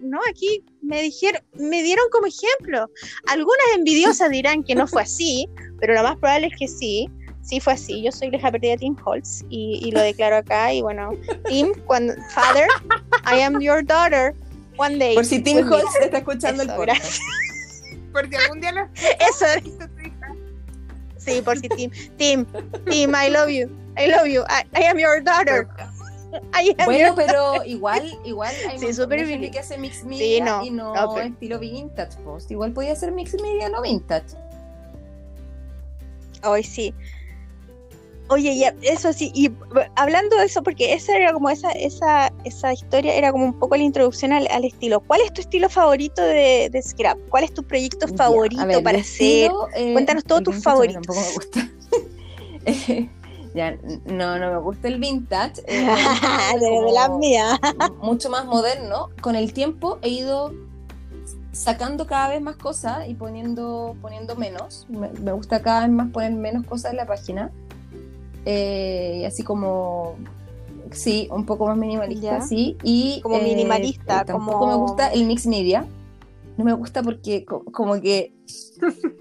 No, 0.02 0.20
aquí 0.30 0.64
me 0.82 1.02
dijeron, 1.02 1.42
me 1.56 1.84
dieron 1.84 2.06
como 2.12 2.28
ejemplo. 2.28 2.90
Algunas 3.28 3.66
envidiosas 3.76 4.30
dirán 4.30 4.64
que 4.64 4.74
no 4.74 4.88
fue 4.88 5.02
así, 5.02 5.50
pero 5.82 5.96
lo 5.96 6.04
más 6.04 6.16
probable 6.18 6.48
es 6.48 6.54
que 6.58 6.68
sí. 6.70 7.10
Sí 7.44 7.60
fue 7.60 7.74
así. 7.74 8.02
Yo 8.02 8.12
soy 8.12 8.32
la 8.32 8.40
perdida 8.52 8.72
de 8.72 8.78
Tim 8.78 8.96
Holtz 9.04 9.44
y, 9.50 9.80
y 9.86 9.92
lo 9.92 10.00
declaro 10.02 10.38
acá. 10.38 10.74
Y 10.74 10.82
bueno, 10.82 11.12
Tim, 11.48 11.74
cuando, 11.86 12.14
father, 12.30 12.68
I 13.32 13.42
am 13.42 13.60
your 13.60 13.86
daughter. 13.86 14.34
One 14.78 14.98
day. 14.98 15.14
Por 15.14 15.26
si 15.26 15.40
Tim. 15.40 15.70
Holtz 15.72 15.96
está 16.02 16.18
escuchando 16.20 16.64
Eso, 16.64 16.72
el 16.72 16.78
podcast. 16.78 17.20
Por 18.14 18.28
si 18.30 18.36
algún 18.36 18.62
día 18.62 18.72
lo 18.72 18.82
Eso, 18.96 19.46
hija. 19.64 19.90
sí, 21.18 21.42
por 21.44 21.60
si 21.60 21.68
Tim. 21.70 21.92
Tim, 22.18 22.46
Tim, 22.90 23.12
I 23.14 23.30
love 23.30 23.50
you. 23.50 23.70
I 23.98 24.08
love 24.08 24.26
you. 24.26 24.42
I, 24.50 24.64
I 24.80 24.86
am 24.86 24.98
your 24.98 25.22
daughter. 25.22 25.68
I 26.54 26.74
am 26.80 26.86
Bueno, 26.86 27.10
your- 27.10 27.16
pero 27.16 27.64
igual, 27.66 28.18
igual 28.26 28.52
hay 28.68 28.80
Sí, 28.80 28.88
de 28.88 28.94
gente 28.96 29.24
bien. 29.38 29.52
que 29.52 29.60
hace 29.60 29.78
mix 29.78 30.04
media 30.04 30.44
no, 30.46 30.66
y 30.66 30.72
no, 30.72 30.96
no, 30.96 31.14
pero- 31.14 31.28
estilo 31.28 31.60
vintage 31.60 32.18
post. 32.24 32.50
Igual 32.50 32.72
podía 32.72 32.96
ser 32.96 33.12
mix 33.12 33.34
media, 33.40 33.70
no 33.70 33.82
vintage. 33.84 34.36
Hoy 36.44 36.64
sí. 36.64 36.94
Oye, 38.34 38.58
ya, 38.58 38.74
eso 38.82 39.14
sí, 39.14 39.32
y 39.36 39.52
hablando 39.96 40.36
de 40.38 40.46
eso, 40.46 40.64
porque 40.64 40.92
esa 40.94 41.16
era 41.16 41.34
como 41.34 41.52
esa, 41.52 41.70
esa, 41.74 42.34
esa 42.46 42.74
historia 42.74 43.14
era 43.14 43.32
como 43.32 43.46
un 43.46 43.60
poco 43.60 43.78
la 43.78 43.84
introducción 43.84 44.34
al, 44.34 44.48
al 44.50 44.66
estilo. 44.66 45.02
¿Cuál 45.02 45.22
es 45.22 45.32
tu 45.34 45.42
estilo 45.42 45.70
favorito 45.70 46.20
de, 46.24 46.68
de 46.72 46.82
Scrap? 46.82 47.20
¿Cuál 47.30 47.44
es 47.44 47.54
tu 47.54 47.62
proyecto 47.62 48.08
favorito 48.08 48.66
ver, 48.66 48.82
para 48.82 48.98
hacer? 48.98 49.52
estilo, 49.52 49.68
eh, 49.76 49.94
Cuéntanos 49.94 50.24
todos 50.24 50.42
tus 50.42 50.64
favoritos. 50.64 51.06
Tampoco 51.06 51.20
me 51.20 51.34
gusta. 51.36 51.70
Eh, 52.66 53.10
ya, 53.54 53.78
no, 54.06 54.40
no 54.40 54.50
me 54.52 54.58
gusta 54.58 54.88
el 54.88 54.98
vintage. 54.98 55.62
eh, 55.68 55.86
me 55.86 55.92
gusta 55.92 56.54
de, 56.60 56.70
como 56.70 56.94
las 56.94 57.10
mías. 57.20 57.60
mucho 58.02 58.30
más 58.30 58.46
moderno. 58.46 59.10
Con 59.22 59.36
el 59.36 59.54
tiempo 59.54 60.00
he 60.02 60.10
ido 60.10 60.54
sacando 61.52 62.08
cada 62.08 62.30
vez 62.30 62.42
más 62.42 62.56
cosas 62.56 63.08
y 63.08 63.14
poniendo, 63.14 63.96
poniendo 64.02 64.36
menos. 64.38 64.88
Me, 64.90 65.10
me 65.20 65.34
gusta 65.34 65.62
cada 65.62 65.82
vez 65.82 65.90
más 65.90 66.10
poner 66.12 66.32
menos 66.32 66.66
cosas 66.66 66.92
en 66.92 66.98
la 66.98 67.06
página. 67.06 67.52
Eh, 68.46 69.20
y 69.22 69.26
así 69.26 69.44
como, 69.44 70.16
sí, 70.92 71.28
un 71.32 71.46
poco 71.46 71.66
más 71.68 71.78
minimalista, 71.78 72.40
Ya. 72.40 72.42
sí. 72.42 72.78
Y, 72.84 73.22
Como 73.22 73.38
eh, 73.38 73.44
minimalista, 73.44 74.22
eh, 74.22 74.26
tampoco 74.26 74.60
como- 74.60 74.72
me 74.72 74.78
gusta 74.78 75.08
el 75.14 75.26
mix 75.26 75.46
media. 75.48 75.86
No 76.58 76.66
me 76.66 76.74
gusta 76.74 77.02
porque 77.04 77.46
co- 77.46 77.64
como 77.66 78.00
que... 78.02 78.34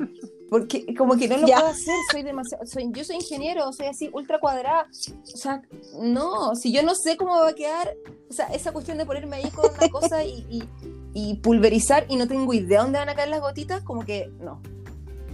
Porque 0.51 0.95
como 0.95 1.16
que 1.16 1.29
no 1.29 1.39
lo 1.39 1.47
Ya. 1.47 1.57
puedo 1.57 1.70
hacer, 1.70 1.95
soy 2.11 2.23
demasiado, 2.23 2.66
soy, 2.66 2.91
yo 2.93 3.05
soy 3.05 3.16
ingeniero, 3.16 3.73
soy 3.73 3.87
así 3.87 4.11
ultra 4.12 4.39
cuadrada, 4.39 4.87
o 5.33 5.37
sea, 5.39 5.62
no, 5.99 6.55
si 6.57 6.70
yo 6.75 6.83
no 6.83 6.95
sé 6.95 7.16
cómo 7.16 7.33
va 7.41 7.49
a 7.49 7.55
quedar, 7.55 7.95
o 8.29 8.35
sea, 8.35 8.49
esa 8.49 8.70
cuestión 8.70 8.99
de 8.99 9.07
ponerme 9.07 9.37
ahí 9.37 9.49
con 9.51 9.64
una 9.75 9.89
cosa 9.89 10.23
y, 10.25 10.45
y- 10.51 10.68
y 11.14 11.37
pulverizar 11.37 12.05
y 12.11 12.16
no 12.16 12.29
tengo 12.29 12.53
idea 12.53 12.83
dónde 12.83 12.99
van 12.99 13.09
a 13.09 13.14
caer 13.14 13.31
las 13.31 13.41
gotitas, 13.41 13.83
como 13.83 14.05
que 14.05 14.31
no. 14.41 14.61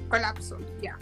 Colapso, 0.08 0.56
ya. 0.80 0.96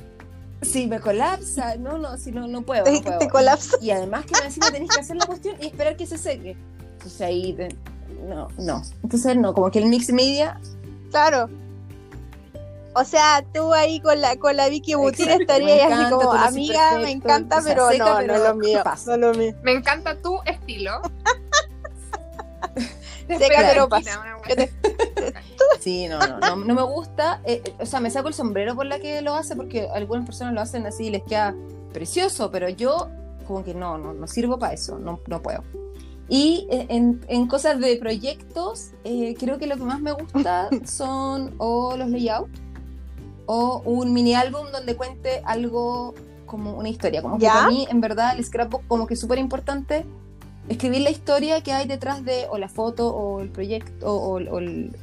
Sí, 0.62 0.86
me 0.86 1.00
colapsa, 1.00 1.76
no, 1.76 1.98
no, 1.98 2.16
si 2.16 2.32
no, 2.32 2.48
no 2.48 2.62
puedo. 2.62 2.84
Te- 2.84 2.92
no 2.92 3.02
puedo. 3.02 3.18
te 3.18 3.28
colapsa. 3.28 3.76
Y, 3.80 3.90
además 3.90 4.24
que 4.24 4.32
encima 4.44 4.70
tenés 4.70 4.90
que 4.90 5.00
hacer 5.00 5.16
la 5.16 5.26
cuestión 5.26 5.56
y 5.60 5.66
esperar 5.66 5.96
que 5.96 6.06
se 6.06 6.16
seque. 6.18 6.56
Entonces 6.92 7.20
ahí, 7.20 7.52
de- 7.52 7.76
no, 8.26 8.48
no. 8.58 8.82
Entonces 9.02 9.36
no, 9.36 9.52
como 9.54 9.70
que 9.70 9.78
el 9.78 9.86
mix 9.86 10.10
media, 10.12 10.58
Claro. 11.10 11.48
O 12.94 13.04
sea, 13.04 13.44
tú 13.52 13.74
ahí 13.74 14.00
con 14.00 14.20
la, 14.22 14.36
con 14.36 14.56
la 14.56 14.70
Vicky 14.70 14.94
Butir 14.94 15.28
estarías 15.30 15.92
así 15.92 16.10
como, 16.10 16.32
amiga, 16.32 16.98
me 16.98 17.10
encanta, 17.10 17.60
pero 17.62 17.90
seca, 17.90 18.04
no, 18.06 18.16
pero 18.20 18.26
no 18.32 18.34
es 18.38 18.48
lo 18.48 18.54
mío. 18.54 18.80
pasa. 18.82 19.16
No 19.18 19.32
lo 19.32 19.34
mío. 19.38 19.54
Me 19.62 19.72
encanta 19.72 20.16
tu 20.22 20.40
estilo. 20.46 21.02
Seca, 23.28 23.56
pero 23.58 23.88
pasa. 23.88 24.22
Sí, 25.80 26.08
no, 26.08 26.18
no, 26.18 26.38
no, 26.38 26.56
no 26.56 26.74
me 26.74 26.82
gusta. 26.82 27.40
eh, 27.44 27.62
eh, 27.64 27.74
o 27.80 27.86
sea, 27.86 28.00
me 28.00 28.10
saco 28.10 28.28
el 28.28 28.34
sombrero 28.34 28.74
por 28.74 28.86
la 28.86 28.98
que 28.98 29.20
lo 29.22 29.34
hace, 29.34 29.56
porque 29.56 29.88
algunas 29.88 30.26
personas 30.26 30.54
lo 30.54 30.60
hacen 30.60 30.86
así 30.86 31.06
y 31.06 31.10
les 31.10 31.22
queda 31.22 31.54
precioso, 31.92 32.50
pero 32.50 32.68
yo 32.68 33.08
como 33.46 33.64
que 33.64 33.74
no, 33.74 33.96
no, 33.98 34.12
no 34.12 34.26
sirvo 34.26 34.58
para 34.58 34.74
eso, 34.74 34.98
no, 34.98 35.20
no 35.26 35.40
puedo. 35.42 35.62
Y 36.28 36.66
eh, 36.70 36.86
en, 36.90 37.24
en 37.28 37.46
cosas 37.46 37.78
de 37.78 37.96
proyectos, 37.96 38.90
eh, 39.04 39.34
creo 39.38 39.58
que 39.58 39.66
lo 39.66 39.76
que 39.76 39.84
más 39.84 40.00
me 40.00 40.12
gusta 40.12 40.68
son 40.84 41.54
o 41.58 41.96
los 41.96 42.08
layouts 42.10 42.60
o 43.46 43.80
un 43.84 44.12
mini 44.12 44.34
álbum 44.34 44.66
donde 44.72 44.96
cuente 44.96 45.40
algo 45.44 46.14
como 46.46 46.72
una 46.74 46.88
historia. 46.88 47.22
Como 47.22 47.38
que 47.38 47.44
¿Ya? 47.44 47.52
para 47.52 47.68
mí, 47.68 47.86
en 47.88 48.00
verdad, 48.00 48.36
el 48.36 48.44
scrapbook 48.44 48.86
como 48.88 49.06
que 49.06 49.14
es 49.14 49.20
súper 49.20 49.38
importante 49.38 50.04
escribir 50.68 51.02
la 51.02 51.10
historia 51.10 51.62
que 51.62 51.72
hay 51.72 51.86
detrás 51.86 52.24
de 52.24 52.46
o 52.50 52.58
la 52.58 52.68
foto 52.68 53.14
o 53.14 53.40
el 53.40 53.50
proyecto 53.50 54.12
o, 54.12 54.34
o 54.34 54.58
el, 54.58 54.96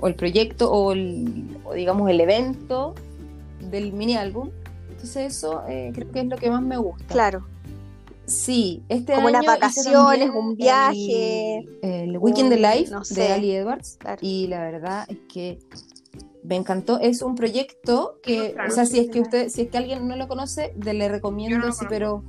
o 0.00 0.08
el 0.08 0.14
proyecto 0.14 0.70
o, 0.70 0.92
el- 0.92 1.58
o 1.64 1.74
digamos 1.74 2.08
el 2.10 2.20
evento 2.20 2.94
del 3.70 3.92
mini 3.92 4.16
álbum. 4.16 4.50
Entonces 4.90 5.36
eso 5.36 5.62
eh, 5.68 5.92
creo 5.94 6.10
que 6.10 6.20
es 6.20 6.26
lo 6.26 6.36
que 6.36 6.50
más 6.50 6.62
me 6.62 6.76
gusta. 6.76 7.04
Claro. 7.06 7.46
Sí, 8.26 8.82
este 8.88 9.14
Como 9.14 9.28
año 9.28 9.38
unas 9.40 9.46
vacaciones, 9.60 10.20
también 10.28 10.30
un 10.30 10.54
viaje. 10.56 11.58
El, 11.82 12.10
el 12.10 12.18
Weekend 12.18 12.52
un- 12.52 12.62
Life 12.62 12.90
no 12.90 13.00
de. 13.10 13.32
Ali 13.32 13.52
Edwards. 13.56 13.96
Claro. 13.98 14.18
Y 14.20 14.46
la 14.46 14.60
verdad 14.62 15.04
es 15.08 15.18
que 15.32 15.58
me 16.44 16.54
encantó. 16.56 17.00
Es 17.00 17.22
un 17.22 17.34
proyecto 17.34 18.18
que, 18.22 18.52
Claro, 18.52 18.68
o 18.70 18.72
sea, 18.74 18.86
si 18.86 19.00
es 19.00 19.10
que 19.10 19.20
usted, 19.20 19.48
si 19.48 19.62
es 19.62 19.68
que 19.70 19.78
alguien 19.78 20.06
no 20.06 20.14
lo 20.16 20.28
conoce, 20.28 20.72
de- 20.76 20.94
le 20.94 21.08
recomiendo, 21.08 21.66
no 21.66 21.72
sí, 21.72 21.86
pero 21.88 22.22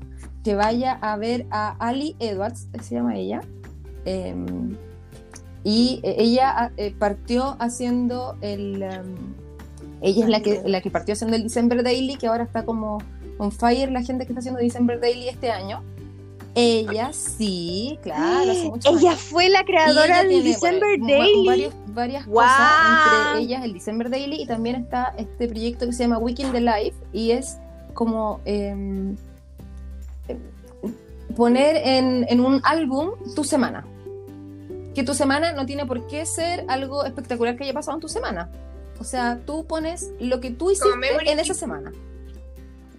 que 0.43 0.55
vaya 0.55 0.93
a 0.93 1.17
ver 1.17 1.45
a 1.51 1.75
Ali 1.77 2.15
Edwards, 2.19 2.67
se 2.81 2.95
llama 2.95 3.15
ella. 3.17 3.41
Em, 4.05 4.75
y 5.63 5.99
eh, 6.03 6.15
ella 6.17 6.71
eh, 6.77 6.93
partió 6.97 7.55
haciendo 7.59 8.35
el. 8.41 8.81
em, 8.83 9.15
ella 10.01 10.23
es 10.25 10.29
la 10.29 10.39
que, 10.41 10.61
la 10.65 10.81
que 10.81 10.89
partió 10.89 11.13
haciendo 11.13 11.35
el 11.37 11.43
December 11.43 11.83
Daily, 11.83 12.15
que 12.15 12.27
ahora 12.27 12.43
está 12.43 12.65
como 12.65 12.97
on 13.37 13.51
fire 13.51 13.91
la 13.91 14.01
gente 14.01 14.25
que 14.25 14.31
está 14.33 14.39
haciendo 14.39 14.59
December 14.59 14.99
Daily 14.99 15.29
este 15.29 15.51
año. 15.51 15.81
Ella 16.53 17.11
sí, 17.13 17.97
claro, 18.03 18.51
hace 18.51 18.65
muchos 18.65 18.99
Ella 18.99 19.11
años. 19.11 19.21
fue 19.21 19.47
la 19.49 19.63
creadora 19.63 20.23
del 20.23 20.43
December 20.43 20.99
bueno, 20.99 21.07
Daily. 21.23 21.45
varios- 21.47 21.73
varias 21.93 22.25
Guau. 22.25 22.45
cosas, 22.45 23.27
entre 23.27 23.43
ellas 23.43 23.63
el 23.63 23.73
December 23.73 24.09
Daily 24.09 24.41
y 24.41 24.45
también 24.47 24.75
está 24.75 25.13
este 25.17 25.47
proyecto 25.47 25.85
que 25.85 25.93
se 25.93 26.03
llama 26.03 26.17
Weekend 26.17 26.51
the 26.51 26.59
Life 26.61 26.93
y 27.13 27.31
es 27.31 27.57
como 27.93 28.41
em, 28.45 29.15
poner 31.35 31.77
en, 31.77 32.25
en 32.29 32.39
un 32.41 32.59
álbum 32.63 33.11
tu 33.35 33.43
semana. 33.43 33.85
Que 34.95 35.03
tu 35.03 35.13
semana 35.13 35.53
no 35.53 35.65
tiene 35.65 35.85
por 35.85 36.07
qué 36.07 36.25
ser 36.25 36.65
algo 36.67 37.05
espectacular 37.05 37.55
que 37.55 37.63
haya 37.63 37.73
pasado 37.73 37.97
en 37.97 38.01
tu 38.01 38.09
semana. 38.09 38.49
O 38.99 39.03
sea, 39.03 39.39
tú 39.45 39.65
pones 39.65 40.11
lo 40.19 40.39
que 40.41 40.51
tú 40.51 40.69
hiciste 40.71 40.89
en 41.25 41.39
esa 41.39 41.53
semana. 41.53 41.91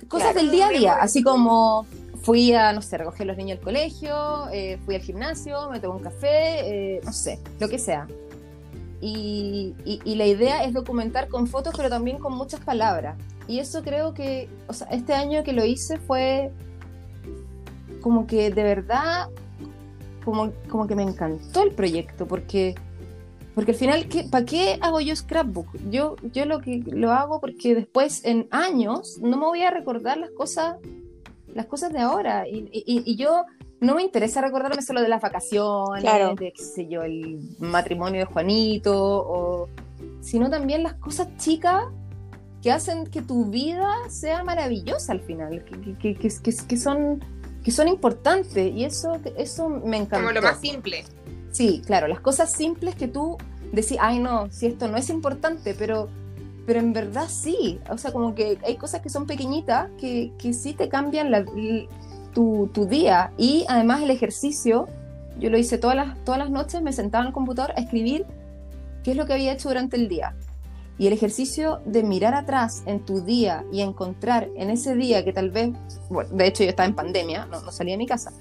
Cosas 0.09 0.33
Claro. 0.33 0.41
del 0.41 0.51
día 0.51 0.67
a 0.67 0.71
día, 0.71 0.95
así 0.95 1.23
como 1.23 1.87
fui 2.23 2.53
a, 2.55 2.73
no 2.73 2.83
sé, 2.83 2.99
recoger 2.99 3.23
a 3.23 3.27
los 3.29 3.37
niños 3.37 3.59
al 3.59 3.65
colegio, 3.65 4.49
eh, 4.53 4.79
fui 4.85 4.95
al 4.95 5.01
gimnasio, 5.03 5.71
me 5.71 5.81
tomé 5.81 5.97
un 5.97 6.03
café, 6.03 6.97
eh, 6.97 7.01
no 7.05 7.13
sé, 7.13 7.39
lo 7.61 7.69
que 7.69 7.79
sea. 7.79 8.07
Y, 9.01 9.75
y- 9.85 10.01
y 10.05 10.15
la 10.15 10.27
idea 10.27 10.65
es 10.65 10.73
documentar 10.73 11.29
con 11.29 11.47
fotos, 11.49 11.75
pero 11.77 11.89
también 11.89 12.19
con 12.19 12.35
muchas 12.37 12.61
palabras. 12.61 13.17
Y 13.49 13.59
eso 13.59 13.83
creo 13.83 14.15
que, 14.15 14.49
o 14.69 14.73
sea, 14.73 14.87
este 14.89 15.15
año 15.15 15.43
que 15.43 15.53
lo 15.53 15.65
hice 15.65 15.99
fue 15.99 16.53
como 18.01 18.27
que 18.27 18.51
de 18.51 18.63
verdad, 18.63 19.29
como, 20.25 20.53
como 20.69 20.87
que 20.87 20.95
me 20.95 21.03
encantó 21.03 21.63
el 21.63 21.73
proyecto, 21.73 22.27
porque, 22.27 22.75
porque 23.55 23.73
al 23.73 23.77
final, 23.77 24.09
¿qué, 24.09 24.25
¿para 24.25 24.45
qué 24.45 24.79
hago 24.81 25.01
yo 25.01 25.15
scrapbook? 25.17 25.67
Yo, 25.91 26.17
yo 26.33 26.45
lo 26.47 26.61
que 26.61 26.83
lo 26.87 27.13
hago 27.13 27.41
porque 27.41 27.75
después, 27.75 28.25
en 28.25 28.47
años, 28.51 29.19
no 29.21 29.37
me 29.37 29.45
voy 29.47 29.63
a 29.63 29.71
recordar 29.71 30.19
las 30.19 30.31
cosas, 30.31 30.77
las 31.55 31.67
cosas 31.67 31.93
de 31.93 31.99
ahora. 32.01 32.49
Y, 32.49 32.69
y- 32.73 33.03
y 33.05 33.17
yo 33.17 33.45
no 33.81 33.95
me 33.97 34.03
interesa 34.03 34.41
recordarme 34.41 34.81
solo 34.81 35.03
de 35.03 35.09
las 35.09 35.21
vacaciones, 35.21 36.03
Claro. 36.03 36.35
de 36.37 36.53
qué 36.53 36.63
sé 36.63 36.87
yo, 36.89 37.03
el 37.03 37.41
matrimonio 37.59 38.21
de 38.21 38.27
Juanito, 38.27 38.93
o, 38.97 39.69
sino 40.21 40.49
también 40.49 40.83
las 40.85 40.95
cosas 40.95 41.29
chicas 41.37 41.85
que 42.63 42.71
hacen 42.71 43.07
que 43.09 43.23
tu 43.23 43.47
vida 43.47 43.93
sea 44.09 44.45
maravillosa 44.45 45.11
al 45.13 45.21
final, 45.21 45.65
que- 45.65 45.97
que- 45.99 46.15
que- 46.15 46.53
que 46.69 46.77
son, 46.77 47.21
que 47.63 47.71
son 47.71 47.89
importantes 47.89 48.73
y 48.73 48.85
eso, 48.85 49.19
eso 49.37 49.69
me 49.69 49.97
encantó. 49.97 50.27
Como 50.27 50.33
lo 50.33 50.43
más 50.43 50.61
simple. 50.61 51.05
Sí, 51.53 51.83
claro, 51.85 52.09
las 52.09 52.21
cosas 52.21 52.53
simples 52.53 52.95
que 52.95 53.09
tú 53.09 53.37
decís, 53.73 53.99
ay 54.01 54.19
no, 54.19 54.51
si 54.51 54.67
esto 54.67 54.89
no 54.89 54.97
es 54.97 55.11
importante, 55.11 55.75
pero, 55.75 56.09
pero 56.67 56.81
en 56.81 56.93
verdad 56.93 57.27
sí, 57.29 57.79
o 57.91 57.99
sea, 57.99 58.13
como 58.13 58.35
que 58.35 58.59
hay 58.65 58.77
cosas 58.77 59.01
que 59.01 59.09
son 59.09 59.27
pequeñitas 59.27 59.91
que, 60.01 60.33
que 60.39 60.53
sí 60.53 60.73
te 60.75 60.89
cambian 60.89 61.31
la, 61.31 61.45
tu, 62.33 62.71
tu 62.73 62.87
día 62.87 63.33
y 63.37 63.65
además 63.69 64.03
el 64.03 64.11
ejercicio, 64.11 64.89
yo 65.39 65.51
lo 65.51 65.59
hice 65.59 65.79
todas 65.79 65.97
las, 65.97 66.23
todas 66.25 66.39
las 66.39 66.51
noches, 66.51 66.83
me 66.83 66.93
sentaba 66.93 67.23
en 67.23 67.29
el 67.29 67.35
computador 67.35 67.73
a 67.77 67.81
escribir 67.81 68.27
qué 69.05 69.13
es 69.13 69.17
lo 69.17 69.27
que 69.27 69.35
había 69.35 69.53
hecho 69.53 69.69
durante 69.69 69.97
el 69.97 70.09
día. 70.09 70.35
Y 71.03 71.09
el 71.09 71.15
ejercicio 71.15 71.81
de 71.85 72.05
mirar 72.05 72.33
atrás 72.33 72.85
en 72.87 73.01
tu 73.05 73.23
día 73.23 73.65
y 73.73 73.81
encontrar 73.81 74.49
en 74.55 74.71
ese 74.71 74.95
día 74.95 75.25
que 75.25 75.33
tal 75.33 75.51
vez, 75.51 75.71
bueno, 76.09 76.31
de 76.33 76.47
hecho 76.47 76.63
yo 76.63 76.71
estaba 76.71 76.89
en 76.89 76.95
pandemia, 76.95 77.47
no, 77.47 77.61
no 77.61 77.73
salía 77.73 77.95
de 77.95 77.99
mi 77.99 78.07
casa. 78.07 78.33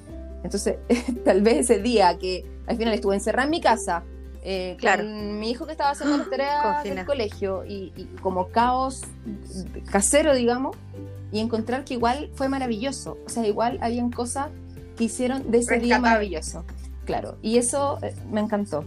Entonces, 0.44 0.76
tal 1.26 1.42
vez 1.42 1.58
ese 1.72 1.82
día 1.82 2.16
que 2.20 2.46
al 2.68 2.78
final 2.78 2.94
estuve 2.94 3.16
encerrada 3.16 3.46
en 3.46 3.50
mi 3.50 3.62
casa, 3.62 4.04
eh, 4.44 4.76
Claro. 4.78 5.02
con 5.04 5.40
mi 5.40 5.50
hijo 5.50 5.66
que 5.66 5.72
estaba 5.72 5.90
haciendo 5.90 6.18
las 6.18 6.30
tareas 6.30 6.62
Confina. 6.76 6.96
del 6.98 7.06
colegio 7.08 7.66
y, 7.66 7.94
y 7.96 8.06
como 8.22 8.50
caos 8.50 9.02
casero, 9.92 10.36
digamos, 10.36 10.76
y 11.32 11.40
encontrar 11.40 11.84
que 11.84 11.96
igual 11.96 12.30
fue 12.36 12.48
maravilloso. 12.48 13.18
O 13.26 13.30
sea, 13.30 13.48
igual 13.48 13.80
habían 13.82 14.12
cosas 14.12 14.50
que 14.98 15.06
hicieron 15.06 15.50
de 15.50 15.58
ese 15.58 15.80
día 15.80 15.96
Rescatable. 15.96 16.10
maravilloso. 16.10 16.64
Claro, 17.06 17.38
y 17.42 17.58
eso 17.58 17.98
eh, 18.04 18.14
me 18.30 18.42
encantó. 18.42 18.86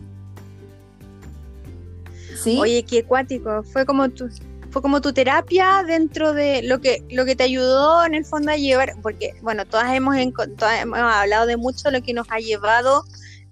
¿Sí? 2.45 2.59
Oye, 2.61 2.85
qué 2.85 3.01
acuático. 3.01 3.63
Fue 3.65 3.85
como 3.87 4.09
tu, 4.11 4.29
fue 4.71 4.83
como 4.83 5.01
tu 5.01 5.13
terapia 5.13 5.83
dentro 5.87 6.33
de 6.33 6.63
lo 6.63 6.81
que, 6.81 7.03
lo 7.11 7.25
que 7.25 7.35
te 7.37 7.45
ayudó 7.45 8.05
en 8.05 8.15
el 8.15 8.25
fondo 8.25 8.51
a 8.53 8.57
llevar, 8.57 8.93
porque 9.03 9.33
bueno, 9.43 9.65
todas 9.67 9.93
hemos, 9.95 10.17
todas 10.57 10.83
hemos 10.83 10.99
hablado 10.99 11.47
de 11.47 11.57
mucho 11.57 11.91
lo 11.91 12.03
que 12.03 12.13
nos 12.13 12.27
ha 12.31 12.39
llevado, 12.39 13.05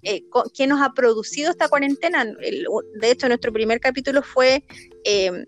eh, 0.02 0.24
qué 0.54 0.66
nos 0.66 0.80
ha 0.82 0.92
producido 0.94 1.50
esta 1.50 1.68
cuarentena. 1.68 2.22
El- 2.40 2.66
de 3.00 3.10
hecho, 3.10 3.28
nuestro 3.28 3.52
primer 3.52 3.80
capítulo 3.80 4.22
fue 4.22 4.64
eh, 5.04 5.46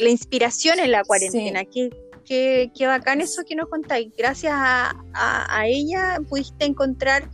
la 0.00 0.08
inspiración 0.08 0.78
en 0.78 0.90
la 0.92 1.04
cuarentena. 1.04 1.64
Qué, 1.64 1.90
qué, 2.26 2.70
qué 2.76 2.86
bacán 2.86 3.20
eso 3.20 3.42
que 3.48 3.54
nos 3.54 3.68
contáis. 3.68 4.12
Gracias 4.16 4.52
a, 4.54 4.90
a- 5.14 5.58
a 5.60 5.66
ella 5.66 6.18
pudiste 6.28 6.64
encontrar 6.66 7.30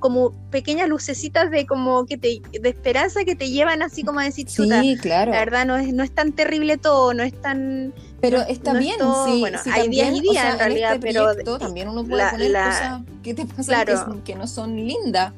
como 0.00 0.32
pequeñas 0.50 0.88
lucecitas 0.88 1.50
de 1.50 1.66
como 1.66 2.06
que 2.06 2.16
te 2.16 2.40
de 2.60 2.68
esperanza 2.68 3.24
que 3.24 3.34
te 3.34 3.50
llevan 3.50 3.82
así 3.82 4.02
como 4.04 4.20
a 4.20 4.24
decir 4.24 4.46
chuta, 4.46 4.80
sí, 4.80 4.96
claro. 5.00 5.32
la 5.32 5.38
verdad 5.40 5.66
no 5.66 5.76
es, 5.76 5.92
no 5.92 6.02
es 6.02 6.10
tan 6.14 6.32
terrible 6.32 6.76
todo, 6.78 7.14
no 7.14 7.22
es 7.22 7.38
tan... 7.40 7.92
Pero 8.20 8.40
está 8.42 8.72
no 8.72 8.78
es 8.78 8.84
bien, 8.84 8.98
todo- 8.98 9.26
sí, 9.26 9.40
bueno, 9.40 9.58
sí, 9.62 9.70
hay 9.72 9.88
días 9.88 10.08
y 10.08 10.12
también, 10.14 10.28
o 10.28 10.32
días, 10.32 10.42
sea, 10.44 10.52
en 10.52 10.58
realidad, 10.58 10.94
este 10.94 11.06
pero 11.06 11.24
proyecto 11.24 11.58
también 11.58 11.88
uno 11.88 12.04
puede 12.04 12.22
la- 12.24 12.30
poner 12.30 12.50
la- 12.50 12.64
cosas 12.66 13.02
que 13.22 13.34
te 13.34 13.44
pasan 13.46 13.64
Claro. 13.84 14.16
que, 14.24 14.32
que 14.32 14.38
no 14.38 14.46
son 14.46 14.76
lindas, 14.76 15.32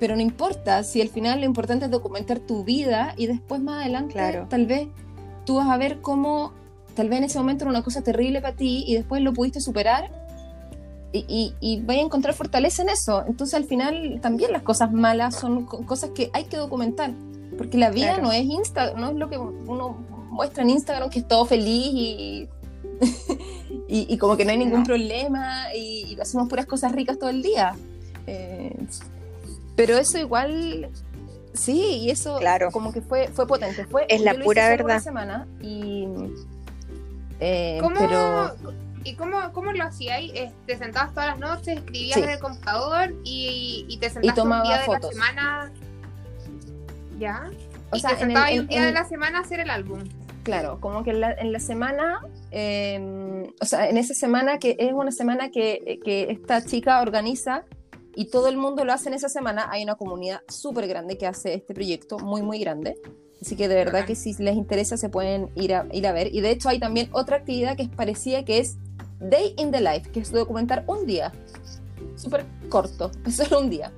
pero 0.00 0.14
no 0.16 0.22
importa, 0.22 0.82
si 0.82 1.00
al 1.00 1.08
final 1.08 1.40
lo 1.40 1.46
importante 1.46 1.84
es 1.86 1.90
documentar 1.90 2.38
tu 2.40 2.64
vida 2.64 3.14
y 3.16 3.26
después 3.26 3.60
más 3.62 3.80
adelante 3.82 4.12
Claro. 4.14 4.46
tal 4.50 4.66
vez 4.66 4.88
tú 5.44 5.56
vas 5.56 5.68
a 5.68 5.76
ver 5.76 6.00
cómo, 6.00 6.52
tal 6.94 7.08
vez 7.08 7.18
en 7.18 7.24
ese 7.24 7.38
momento 7.38 7.64
era 7.64 7.70
una 7.70 7.82
cosa 7.82 8.02
terrible 8.02 8.40
para 8.40 8.56
ti 8.56 8.84
y 8.86 8.94
después 8.94 9.22
lo 9.22 9.32
pudiste 9.32 9.60
superar 9.60 10.10
y, 11.12 11.24
y, 11.28 11.54
y 11.60 11.80
vaya 11.82 12.00
a 12.00 12.04
encontrar 12.04 12.34
fortaleza 12.34 12.82
en 12.82 12.88
eso. 12.90 13.24
Entonces 13.26 13.54
al 13.54 13.64
final 13.64 14.18
también 14.20 14.52
las 14.52 14.62
cosas 14.62 14.92
malas 14.92 15.34
son 15.36 15.64
co- 15.64 15.84
cosas 15.86 16.10
que 16.10 16.30
hay 16.32 16.44
que 16.44 16.56
documentar, 16.56 17.12
porque 17.56 17.78
la 17.78 17.90
vida 17.90 18.08
Claro. 18.14 18.22
no 18.24 18.32
es 18.32 18.44
Insta, 18.44 18.92
no 18.94 19.10
es 19.10 19.16
lo 19.16 19.28
que 19.30 19.38
uno 19.38 19.96
muestra 20.30 20.62
en 20.62 20.70
Instagram 20.70 21.08
que 21.10 21.20
es 21.20 21.28
todo 21.28 21.46
feliz 21.46 21.86
y, 21.94 22.48
y, 23.88 24.12
y 24.12 24.18
como 24.18 24.36
que 24.36 24.44
no 24.44 24.50
hay 24.50 24.58
ningún 24.58 24.80
No. 24.80 24.86
problema 24.86 25.74
y, 25.74 26.14
y 26.14 26.20
hacemos 26.20 26.48
puras 26.48 26.66
cosas 26.66 26.92
ricas 26.92 27.18
todo 27.18 27.30
el 27.30 27.42
día. 27.42 27.74
Eh, 28.26 28.76
pero 29.76 29.96
eso 29.98 30.18
igual, 30.18 30.88
sí, 31.54 31.80
y 32.02 32.10
eso 32.10 32.38
Claro. 32.38 32.70
como 32.72 32.92
que 32.92 33.00
fue, 33.00 33.28
fue 33.28 33.46
potente. 33.46 33.86
Fue, 33.86 34.04
Es 34.08 34.20
la 34.20 34.34
pura 34.34 34.62
una 34.66 34.68
verdad. 34.70 35.00
semana 35.00 35.46
y... 35.62 36.06
eh, 37.40 37.78
¿Cómo, 37.80 37.96
pero 37.98 38.54
¿Y 39.06 39.14
cómo, 39.14 39.38
cómo 39.52 39.72
lo 39.72 39.84
hacíais? 39.84 40.32
¿Te 40.66 40.76
sentabas 40.76 41.14
todas 41.14 41.28
las 41.28 41.38
noches, 41.38 41.78
escribías 41.78 42.14
Sí. 42.14 42.22
en 42.24 42.30
el 42.30 42.38
computador 42.40 43.14
y, 43.24 43.86
y 43.88 43.98
te 43.98 44.10
sentabas 44.10 44.34
tomaba 44.34 44.62
un 44.62 44.68
día 44.68 44.78
de 44.82 44.88
la 44.88 45.00
semana? 45.12 45.72
¿Ya? 47.18 47.50
o 47.92 47.96
y 47.96 48.00
sea, 48.00 48.10
te 48.16 48.16
en 48.16 48.20
el- 48.22 48.26
sentabas 48.28 48.50
en- 48.50 48.60
un 48.60 48.66
día 48.66 48.78
en- 48.78 48.84
de 48.86 48.92
la 48.92 49.04
semana 49.08 49.38
a 49.38 49.40
hacer 49.42 49.60
el 49.60 49.70
álbum. 49.70 50.00
Claro, 50.42 50.80
como 50.80 51.02
que 51.04 51.10
en 51.10 51.20
la, 51.20 51.32
en 51.32 51.52
la 51.52 51.60
semana, 51.60 52.20
eh, 52.50 53.48
o 53.60 53.64
sea, 53.64 53.88
en 53.88 53.96
esa 53.96 54.14
semana 54.14 54.58
que 54.58 54.76
es 54.78 54.92
una 54.92 55.10
semana 55.12 55.50
que, 55.50 56.00
que 56.04 56.26
esta 56.30 56.64
chica 56.64 57.00
organiza 57.00 57.64
y 58.14 58.26
todo 58.30 58.48
el 58.48 58.56
mundo 58.56 58.84
lo 58.84 58.92
hace 58.92 59.08
en 59.08 59.14
esa 59.14 59.28
semana, 59.28 59.68
hay 59.70 59.82
una 59.84 59.94
comunidad 59.96 60.40
súper 60.48 60.86
grande 60.88 61.16
que 61.18 61.26
hace 61.26 61.54
este 61.54 61.74
proyecto, 61.74 62.18
muy, 62.18 62.42
muy 62.42 62.58
grande. 62.58 62.96
Así 63.42 63.54
que 63.56 63.68
de 63.68 63.74
verdad 63.74 64.04
que 64.06 64.14
si 64.14 64.34
les 64.34 64.56
interesa 64.56 64.96
se 64.96 65.08
pueden 65.08 65.50
ir 65.54 65.74
a, 65.74 65.86
ir 65.92 66.06
a 66.06 66.12
ver. 66.12 66.34
Y 66.34 66.40
de 66.40 66.50
hecho 66.50 66.68
hay 66.70 66.78
también 66.78 67.08
otra 67.12 67.36
actividad 67.36 67.76
que 67.76 67.82
es 67.82 67.88
parecida, 67.88 68.44
que 68.44 68.58
es 68.58 68.78
Day 69.20 69.54
in 69.56 69.70
the 69.70 69.80
Life, 69.80 70.10
que 70.10 70.20
es 70.20 70.30
documentar 70.32 70.84
un 70.86 71.06
día. 71.06 71.32
Súper 72.16 72.44
corto, 72.68 73.10
solo 73.30 73.60
un 73.60 73.70
día. 73.70 73.92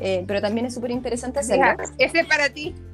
Eh, 0.00 0.24
pero 0.26 0.40
también 0.40 0.66
es 0.66 0.74
súper 0.74 0.90
interesante 0.90 1.40
hacerlo. 1.40 1.64
Ese 1.98 2.20
es 2.20 2.26
para 2.26 2.48
ti. 2.50 2.74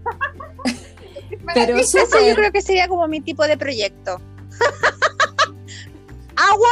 Para 1.45 1.55
Pero 1.67 1.77
ti. 1.77 1.81
Eso 1.83 1.99
yo 2.27 2.35
creo 2.35 2.51
que 2.53 2.63
sería 2.63 2.89
como 2.89 3.07
mi 3.07 3.21
tipo 3.21 3.47
de 3.47 3.57
proyecto. 3.59 4.19
hour, 6.37 6.69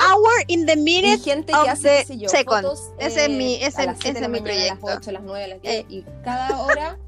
hour 0.00 0.32
in 0.48 0.66
the 0.66 0.72
y 0.74 0.76
minute. 0.76 1.18
gente 1.22 1.54
of 1.54 1.64
que 1.64 1.70
hace, 1.70 2.04
yo, 2.18 2.28
fotos, 2.44 2.90
Ese 2.98 3.22
es 3.24 3.28
eh, 3.28 3.32
mi- 3.36 3.54
ese- 3.62 3.82
a 3.82 3.92
ese 3.92 4.08
es 4.08 4.14
mi 4.28 4.40
mañana, 4.40 4.40
A 4.40 4.42
proyecto. 4.42 4.86
las 4.86 4.96
8, 4.98 5.10
a 5.10 5.12
las 5.14 5.22
9, 5.22 5.44
a 5.44 5.48
las 5.48 5.62
10, 5.62 5.74
Eh. 5.74 5.86
y 5.88 6.04
cada 6.24 6.60
hora, 6.62 6.98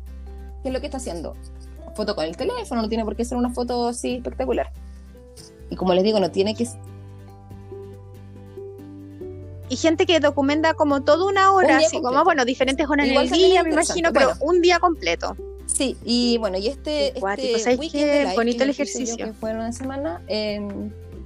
¿qué 0.62 0.68
es 0.68 0.72
lo 0.74 0.80
que 0.80 0.86
está 0.86 0.98
haciendo? 0.98 1.34
Foto 1.94 2.14
con 2.14 2.24
el 2.24 2.36
teléfono, 2.36 2.82
no 2.82 2.88
tiene 2.88 3.04
por 3.04 3.16
qué 3.16 3.24
ser 3.24 3.36
una 3.38 3.50
foto 3.50 3.88
así 3.88 4.16
espectacular. 4.16 4.70
Y 5.70 5.76
como 5.76 5.94
les 5.94 6.04
digo, 6.04 6.20
no 6.20 6.30
tiene 6.30 6.54
que... 6.54 6.66
Y 9.68 9.76
gente 9.76 10.06
que 10.06 10.20
documenta 10.20 10.74
como 10.74 11.02
toda 11.02 11.24
una 11.26 11.52
hora, 11.52 11.66
Un 11.68 11.74
así 11.74 11.84
completo. 11.96 12.08
como, 12.08 12.24
bueno, 12.24 12.44
diferentes 12.44 12.88
horas 12.88 13.06
Igual 13.06 13.26
en 13.26 13.34
el 13.34 13.38
día, 13.40 13.62
me 13.64 13.70
imagino, 13.70 14.12
pero 14.12 14.26
Bueno. 14.28 14.40
un 14.42 14.62
día 14.62 14.78
completo. 14.78 15.36
Sí, 15.66 15.96
y 16.04 16.38
bueno, 16.38 16.56
y 16.58 16.68
este, 16.68 17.12
cuático, 17.18 17.48
este 17.48 17.58
¿sabes 17.58 17.78
Weekend? 17.80 18.04
Live 18.04 18.34
Bonito 18.36 18.58
que 18.58 18.62
el 18.64 18.68
yo, 18.68 18.72
ejercicio. 18.72 19.26
que 19.26 19.32
fue 19.32 19.52
una 19.52 19.72
semana, 19.72 20.22
eh, 20.28 20.60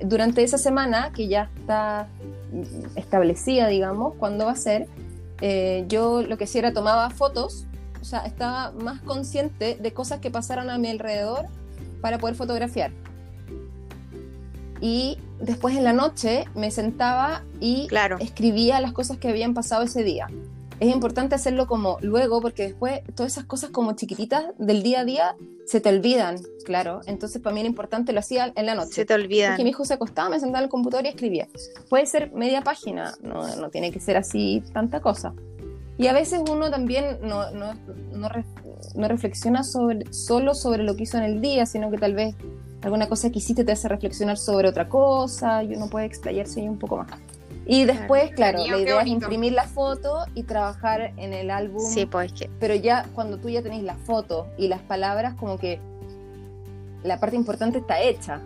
durante 0.01 0.43
esa 0.43 0.57
semana, 0.57 1.13
que 1.15 1.29
ya 1.29 1.51
está 1.59 2.09
establecida, 2.97 3.69
digamos, 3.69 4.15
cuándo 4.15 4.47
va 4.47 4.53
a 4.53 4.57
ser, 4.57 4.87
eh, 5.43 5.85
yo 5.89 6.23
lo 6.23 6.39
que 6.39 6.45
hacía 6.45 6.61
era 6.61 6.73
tomaba 6.73 7.11
fotos, 7.11 7.67
o 8.01 8.05
sea, 8.05 8.21
estaba 8.21 8.73
más 8.73 9.03
consciente 9.03 9.77
de 9.79 9.93
cosas 9.93 10.21
que 10.21 10.31
pasaron 10.31 10.71
a 10.71 10.79
mi 10.79 10.89
alrededor 10.89 11.45
para 12.01 12.19
poder 12.19 12.35
fotografiar. 12.35 12.93
Y 14.81 15.19
después 15.41 15.77
en 15.77 15.85
la 15.85 15.93
noche 15.93 16.45
me 16.55 16.71
sentaba 16.71 17.43
y 17.61 17.87
Claro. 17.89 18.19
escribía 18.21 18.81
las 18.81 18.93
cosas 18.93 19.19
que 19.19 19.29
habían 19.29 19.55
pasado 19.55 19.83
ese 19.83 20.03
día. 20.03 20.27
Es 20.81 20.91
importante 20.91 21.35
hacerlo 21.35 21.67
como 21.67 21.99
luego, 22.01 22.41
porque 22.41 22.63
después 22.63 23.03
todas 23.15 23.33
esas 23.33 23.45
cosas 23.45 23.69
como 23.69 23.93
chiquititas 23.93 24.47
del 24.57 24.83
día 24.83 25.01
a 25.01 25.05
día 25.05 25.37
se 25.67 25.81
te 25.83 25.91
olvidan, 25.91 26.37
claro. 26.65 27.03
Entonces 27.07 27.43
para 27.43 27.53
mí 27.53 27.61
era 27.61 27.69
importante, 27.69 28.15
lo 28.15 28.21
hacía 28.21 28.51
en 28.57 28.65
la 28.65 28.75
noche. 28.75 28.93
Se 28.93 29.05
te 29.05 29.13
olvidan. 29.13 29.53
Porque 29.53 29.65
mi 29.65 29.71
hijo 29.71 29.85
se 29.85 29.93
acostaba, 29.95 30.31
me 30.31 30.41
sentaba 30.41 30.61
en 30.61 30.65
el 30.65 30.71
computador 30.71 31.05
y 31.05 31.11
escribía. 31.11 31.49
Puede 31.91 32.07
ser 32.07 32.33
media 32.33 32.63
página, 32.63 33.15
no, 33.23 33.57
no 33.57 33.69
tiene 33.69 33.93
que 33.93 34.01
ser 34.01 34.17
así 34.17 34.63
tanta 34.73 35.01
cosa. 35.01 35.35
Y 35.99 36.07
a 36.07 36.15
veces 36.15 36.41
uno 36.51 36.71
también 36.71 37.19
no, 37.21 37.51
no, 37.53 37.75
no, 37.75 38.31
no 38.95 39.09
reflexiona 39.09 39.65
sobre, 39.65 40.11
solo 40.15 40.55
sobre 40.55 40.83
lo 40.83 40.97
que 40.97 41.03
hizo 41.03 41.19
en 41.19 41.25
el 41.25 41.43
día, 41.43 41.67
sino 41.67 41.91
que 41.91 41.99
tal 41.99 42.15
vez 42.15 42.35
alguna 42.83 43.09
cosa 43.09 43.31
que 43.31 43.39
hiciste 43.39 43.65
te 43.65 43.73
hace 43.73 43.89
reflexionar 43.89 44.37
sobre 44.39 44.69
otra 44.69 44.89
cosa 44.89 45.63
y 45.63 45.75
uno 45.75 45.89
puede 45.89 46.07
explayarse 46.07 46.61
ahí 46.61 46.69
un 46.69 46.79
poco 46.79 46.97
más. 46.99 47.09
Y 47.67 47.85
después, 47.85 48.31
claro, 48.33 48.59
la 48.59 48.79
idea 48.79 49.01
es 49.03 49.07
imprimir 49.07 49.53
la 49.53 49.65
foto 49.65 50.25
y 50.35 50.43
trabajar 50.45 51.13
en 51.17 51.33
el 51.35 51.51
álbum 51.51 51.81
Sí, 51.85 52.07
pues 52.07 52.33
que 52.33 52.51
pero 52.59 52.75
ya 52.75 53.07
cuando 53.15 53.37
tú 53.39 53.49
ya 53.49 53.63
tenés 53.63 53.83
la 53.83 53.97
foto 53.97 54.49
y 54.57 54.67
las 54.69 54.81
palabras, 54.81 55.35
como 55.35 55.59
que 55.59 55.79
la 57.05 57.21
parte 57.21 57.37
importante 57.37 57.79
está 57.79 58.01
hecha. 58.01 58.41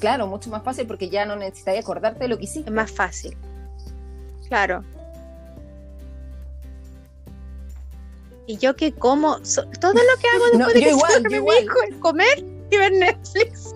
Claro, 0.00 0.26
mucho 0.26 0.50
más 0.50 0.62
fácil 0.62 0.86
porque 0.86 1.08
ya 1.08 1.24
no 1.24 1.36
necesitas 1.36 1.78
acordarte 1.78 2.20
de 2.20 2.28
lo 2.28 2.36
que 2.38 2.44
hiciste. 2.44 2.68
es 2.70 2.74
más 2.74 2.90
fácil. 2.90 3.36
Claro. 4.48 4.82
Y 8.46 8.58
yo 8.58 8.76
que 8.76 8.92
como, 8.92 9.38
so- 9.44 9.64
todo 9.80 9.94
lo 9.94 10.20
que 10.20 10.28
hago 10.28 10.58
No, 10.58 10.66
después 10.66 10.74
de 10.74 10.80
yo 10.80 10.86
que 10.86 10.90
igual, 10.90 11.12
yo 11.12 11.18
duerme 11.20 11.28
mi 11.30 11.36
igual. 11.36 11.64
hijo 11.64 11.76
es 11.90 11.96
comer 11.96 12.44
y 12.70 12.76
ver 12.76 12.92
Netflix. 12.92 13.73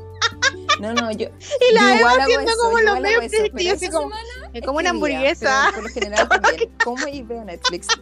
No, 0.80 0.94
no, 0.94 1.10
yo, 1.12 1.28
Y 1.70 1.74
la 1.74 1.80
yo 1.80 2.00
Eva 2.00 2.10
haciendo 2.12 2.50
eso, 2.50 2.62
como 2.62 2.78
los 2.80 2.98
yo 3.00 3.72
así 3.72 3.86
esa 3.86 3.90
como, 3.90 4.12
me 4.52 4.62
como 4.62 4.78
una 4.78 4.90
hamburguesa. 4.90 5.72
Por 5.74 5.84
lo 5.84 5.90
general 5.90 6.28
también, 6.42 6.70
como 6.82 7.08
y 7.08 7.22
veo 7.22 7.44
Netflix. 7.44 7.88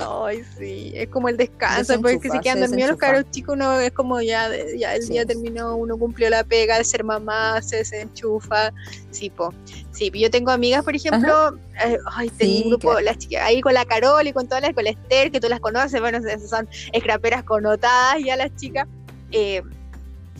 Ay, 0.00 0.42
sí, 0.58 0.92
es 0.94 1.08
como 1.08 1.28
el 1.28 1.36
descanso, 1.36 2.00
porque 2.00 2.18
se 2.30 2.40
quedan 2.40 2.60
dormidos 2.60 2.90
los 2.90 2.98
caros 2.98 3.24
chicos, 3.30 3.54
uno 3.54 3.78
es 3.80 3.92
como 3.92 4.20
ya, 4.20 4.48
ya 4.76 4.94
el 4.94 5.02
Sí. 5.02 5.12
día 5.12 5.24
terminó, 5.26 5.76
uno 5.76 5.96
cumplió 5.96 6.28
la 6.30 6.44
pega 6.44 6.78
de 6.78 6.84
ser 6.84 7.04
mamá, 7.04 7.60
se 7.62 7.76
desenchufa, 7.76 8.72
sí, 9.10 9.30
po. 9.30 9.52
Sí, 9.92 10.10
yo 10.14 10.30
tengo 10.30 10.50
amigas, 10.50 10.84
por 10.84 10.94
ejemplo, 10.94 11.56
eh, 11.84 11.98
ay, 12.12 12.30
tengo 12.30 12.52
Sí, 12.52 12.62
un 12.64 12.68
grupo, 12.70 12.88
claro. 12.90 13.00
las 13.04 13.18
chicas, 13.18 13.42
ahí 13.44 13.60
con 13.60 13.74
la 13.74 13.84
Carol 13.84 14.26
y 14.26 14.32
con 14.32 14.46
todas 14.46 14.62
las, 14.62 14.72
con 14.74 14.84
la 14.84 14.90
Esther, 14.90 15.30
que 15.30 15.40
tú 15.40 15.48
las 15.48 15.60
conoces, 15.60 16.00
bueno, 16.00 16.18
esas 16.18 16.48
son 16.48 16.68
scraperas 16.96 17.42
connotadas 17.44 18.16
ya 18.24 18.36
las 18.36 18.54
chicas, 18.56 18.86
eh, 19.32 19.62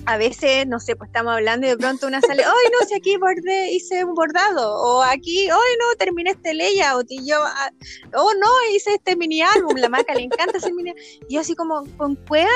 a 0.07 0.17
veces, 0.17 0.67
no 0.67 0.81
sé, 0.81 0.97
pues 0.97 1.09
estamos 1.09 1.35
hablando 1.35 1.67
y 1.67 1.71
de 1.71 1.77
pronto 1.77 2.07
una 2.07 2.21
sale, 2.21 2.45
ay, 2.45 2.73
no, 2.73 2.87
si 2.87 2.95
aquí 2.95 3.17
bordé, 3.17 3.73
hice 3.73 4.05
un 4.05 4.15
bordado, 4.15 4.75
o 4.81 5.03
aquí, 5.03 5.49
ay, 5.49 5.77
no, 5.79 5.97
terminé 5.99 6.31
este 6.31 6.55
layout, 6.55 7.07
y 7.11 7.29
yo, 7.29 7.37
ah, 7.43 7.71
oh, 8.15 8.33
no, 8.41 8.49
hice 8.75 8.95
este 8.95 9.17
mini 9.17 9.43
álbum, 9.43 9.77
la 9.77 9.89
marca 9.89 10.15
le 10.15 10.23
encanta 10.23 10.59
ese 10.59 10.73
mini 10.73 10.95
y 11.29 11.35
yo 11.35 11.41
así 11.41 11.55
como, 11.55 11.85
con 11.97 12.17
cueva, 12.17 12.51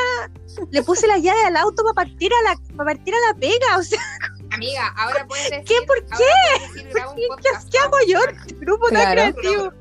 le 0.71 0.83
puse 0.83 1.07
la 1.07 1.19
llave 1.19 1.41
al 1.45 1.57
auto 1.57 1.83
para 1.83 2.09
partir 2.09 2.33
a 2.33 2.51
la, 2.51 2.77
para 2.77 2.95
partir 2.95 3.15
a 3.15 3.33
la 3.33 3.39
pega, 3.39 3.79
o 3.79 3.83
sea, 3.83 4.01
Amiga, 4.53 4.93
ahora 4.97 5.27
puedes 5.27 5.49
decir. 5.49 5.65
¿Qué? 5.65 5.87
¿Por 5.87 6.05
decir, 6.05 6.89
¿qué, 6.93 7.27
podcast, 7.27 7.71
qué 7.71 7.79
hago 7.79 7.97
yo? 8.07 8.19
Grupo 8.59 8.89
tan 8.91 9.13
creativo. 9.13 9.73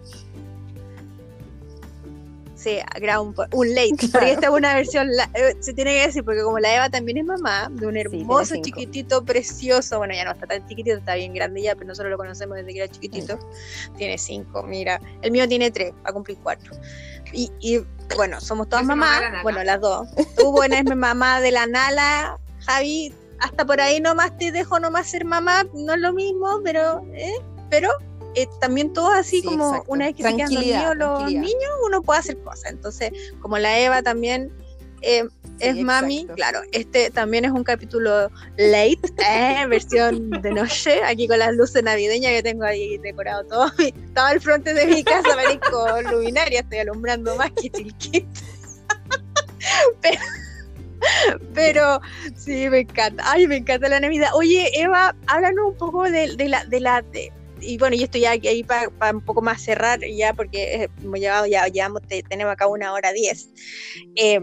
Sí, 2.61 2.77
grabo 2.99 3.23
un, 3.23 3.33
po- 3.33 3.45
un 3.53 3.69
late, 3.73 3.95
porque 4.11 4.33
esta 4.33 4.47
es 4.47 4.53
una 4.53 4.75
versión, 4.75 5.07
la- 5.15 5.29
eh, 5.33 5.55
se 5.61 5.73
tiene 5.73 5.93
que 5.95 6.05
decir, 6.07 6.23
porque 6.23 6.43
como 6.43 6.59
la 6.59 6.75
Eva 6.75 6.89
también 6.91 7.17
es 7.17 7.25
mamá 7.25 7.69
de 7.71 7.87
un 7.87 7.97
hermoso 7.97 8.53
cinco. 8.53 8.65
chiquitito 8.65 9.25
precioso, 9.25 9.97
bueno, 9.97 10.13
ya 10.13 10.25
no 10.25 10.31
está 10.31 10.45
tan 10.45 10.67
chiquitito, 10.67 10.97
está 10.97 11.15
bien 11.15 11.33
grande 11.33 11.63
ya, 11.63 11.73
pero 11.73 11.87
nosotros 11.87 12.11
lo 12.11 12.17
conocemos 12.17 12.57
desde 12.57 12.71
que 12.73 12.83
era 12.83 12.87
chiquitito, 12.91 13.39
tiene 13.97 14.17
cinco, 14.19 14.61
mira, 14.61 15.01
el 15.23 15.31
mío 15.31 15.47
tiene 15.47 15.71
tres, 15.71 15.91
va 16.05 16.11
a 16.11 16.13
cumplir 16.13 16.37
cuatro. 16.43 16.71
Y, 17.33 17.49
y, 17.61 17.79
bueno, 18.15 18.39
somos 18.41 18.69
todas 18.69 18.85
mamá 18.85 19.05
mamás, 19.05 19.21
de 19.21 19.37
la 19.37 19.43
bueno, 19.43 19.63
las 19.63 19.81
dos. 19.81 20.07
Tú, 20.37 20.51
bueno, 20.51 20.75
es 20.75 20.95
mamá 20.95 21.41
de 21.41 21.49
la 21.51 21.65
Nala, 21.65 22.37
Javi, 22.67 23.11
hasta 23.39 23.65
por 23.65 23.81
ahí 23.81 23.99
nomás 23.99 24.37
te 24.37 24.51
dejo 24.51 24.79
nomás 24.79 25.09
ser 25.09 25.25
mamá, 25.25 25.63
no 25.73 25.93
es 25.95 25.99
lo 25.99 26.13
mismo, 26.13 26.59
pero, 26.63 27.01
¿eh? 27.13 27.33
pero 27.71 27.89
eh, 28.35 28.47
también 28.59 28.93
todo 28.93 29.09
así 29.11 29.41
Sí, 29.41 29.47
como 29.47 29.69
exacto. 29.69 29.91
una 29.91 30.05
vez 30.05 30.15
que 30.15 30.23
se 30.23 30.35
quedan 30.35 30.53
dormidos 30.53 30.97
los 30.97 31.31
niños, 31.31 31.71
uno 31.85 32.01
puede 32.01 32.19
hacer 32.19 32.37
cosas. 32.39 32.71
Entonces, 32.71 33.11
como 33.41 33.57
la 33.57 33.77
Eva 33.79 34.01
también 34.01 34.51
eh, 35.01 35.25
es 35.59 35.75
mami, 35.77 36.27
claro, 36.35 36.61
este 36.71 37.09
también 37.09 37.45
es 37.45 37.51
un 37.51 37.63
capítulo 37.63 38.29
late, 38.57 38.99
eh, 39.29 39.65
versión 39.67 40.29
de 40.29 40.51
noche, 40.51 41.03
aquí 41.03 41.27
con 41.27 41.39
las 41.39 41.55
luces 41.55 41.83
navideñas 41.83 42.31
que 42.31 42.43
tengo 42.43 42.63
ahí 42.63 42.97
decorado 42.99 43.43
todo. 43.45 43.71
Estaba 43.79 44.29
al 44.29 44.41
frente 44.41 44.73
de 44.73 44.85
mi 44.87 45.03
casa, 45.03 45.29
con 45.69 46.03
luminaria, 46.11 46.61
estoy 46.61 46.79
alumbrando 46.79 47.35
más 47.35 47.51
que 47.51 47.69
Chilquit. 47.69 48.25
pero, 50.01 50.21
pero 51.53 52.01
sí, 52.35 52.69
me 52.69 52.79
encanta. 52.79 53.23
Ay, 53.25 53.47
me 53.47 53.57
encanta 53.57 53.89
la 53.89 53.99
Navidad. 53.99 54.29
Oye, 54.35 54.69
Eva, 54.75 55.15
háblanos 55.27 55.69
un 55.69 55.77
poco 55.77 56.03
de, 56.03 56.35
de 56.35 56.47
la, 56.47 56.65
de 56.65 56.79
la, 56.79 57.01
de- 57.01 57.31
y 57.61 57.77
bueno, 57.77 57.95
y 57.95 58.03
esto 58.03 58.17
ya 58.17 58.31
ahí 58.31 58.63
para 58.63 58.89
un 59.13 59.21
poco 59.23 59.41
más 59.41 59.61
cerrar 59.61 59.99
ya, 60.05 60.33
porque 60.33 60.89
hemos 61.03 61.19
llevado, 61.19 61.45
ya 61.45 61.67
llevamos, 61.67 62.01
te- 62.07 62.23
tenemos 62.23 62.53
acá 62.53 62.67
una 62.67 62.93
hora 62.93 63.11
diez. 63.13 63.49
Eh, 64.15 64.39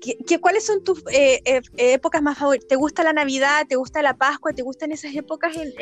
¿qué- 0.00 0.38
¿Cuáles 0.40 0.64
son 0.64 0.82
tus 0.84 1.02
eh, 1.12 1.40
eh, 1.44 1.60
épocas 1.76 2.22
más 2.22 2.38
favoritas? 2.38 2.68
¿Te 2.68 2.76
gusta 2.76 3.02
la 3.02 3.12
Navidad? 3.12 3.66
¿Te 3.68 3.76
gusta 3.76 4.02
la 4.02 4.16
Pascua? 4.16 4.52
¿Te 4.52 4.62
gustan 4.62 4.92
esas 4.92 5.14
épocas 5.14 5.56
en, 5.56 5.72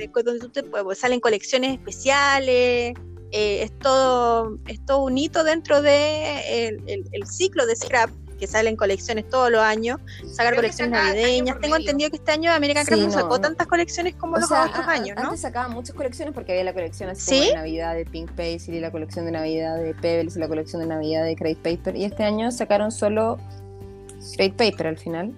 el, 0.00 0.10
donde 0.24 0.40
tú 0.40 0.48
te 0.50 0.62
pues, 0.62 0.98
salen 0.98 1.20
colecciones 1.20 1.72
especiales? 1.72 2.94
Es 3.30 3.78
todo 3.78 4.58
es 4.68 4.84
todo 4.84 5.04
un 5.04 5.16
hito 5.16 5.42
dentro 5.42 5.80
de 5.80 6.66
el, 6.68 6.82
el- 6.86 7.04
el 7.12 7.26
ciclo 7.26 7.64
de 7.66 7.74
scrap 7.76 8.10
que 8.42 8.48
salen 8.48 8.74
colecciones 8.74 9.28
todos 9.28 9.52
los 9.52 9.60
años 9.60 10.00
sacar 10.32 10.48
Creo 10.48 10.56
colecciones 10.56 10.98
saca 10.98 11.10
navideñas 11.12 11.60
tengo 11.60 11.74
medio. 11.76 11.86
entendido 11.86 12.10
que 12.10 12.16
este 12.16 12.32
año 12.32 12.50
American 12.50 12.82
Sí, 12.84 12.88
Crafts 12.88 13.06
no 13.06 13.12
sacó 13.12 13.28
no. 13.36 13.40
tantas 13.40 13.66
colecciones 13.68 14.16
como 14.16 14.34
O 14.34 14.40
los 14.40 14.48
sea, 14.48 14.64
otros 14.66 14.84
a- 14.84 14.90
años 14.90 15.16
¿no? 15.16 15.22
Antes 15.26 15.42
sacaban 15.42 15.70
muchas 15.70 15.94
colecciones 15.94 16.34
porque 16.34 16.50
había 16.50 16.64
la 16.64 16.72
colección 16.74 17.08
así 17.10 17.22
¿Sí? 17.22 17.34
como 17.36 17.48
de 17.50 17.54
Navidad 17.54 17.94
de 17.94 18.04
Pink 18.04 18.32
Paisley, 18.32 18.80
la 18.80 18.90
colección 18.90 19.26
de 19.26 19.30
Navidad 19.30 19.76
de 19.78 19.94
Pebbles 19.94 20.34
y 20.36 20.40
la 20.40 20.48
colección 20.48 20.82
de 20.82 20.88
Navidad 20.88 21.22
de 21.24 21.36
Crate 21.36 21.54
Paper. 21.76 21.94
Y 21.94 22.04
este 22.04 22.24
año 22.24 22.50
sacaron 22.50 22.90
solo 22.90 23.38
Crate 24.36 24.54
Paper 24.54 24.88
al 24.88 24.98
final. 24.98 25.32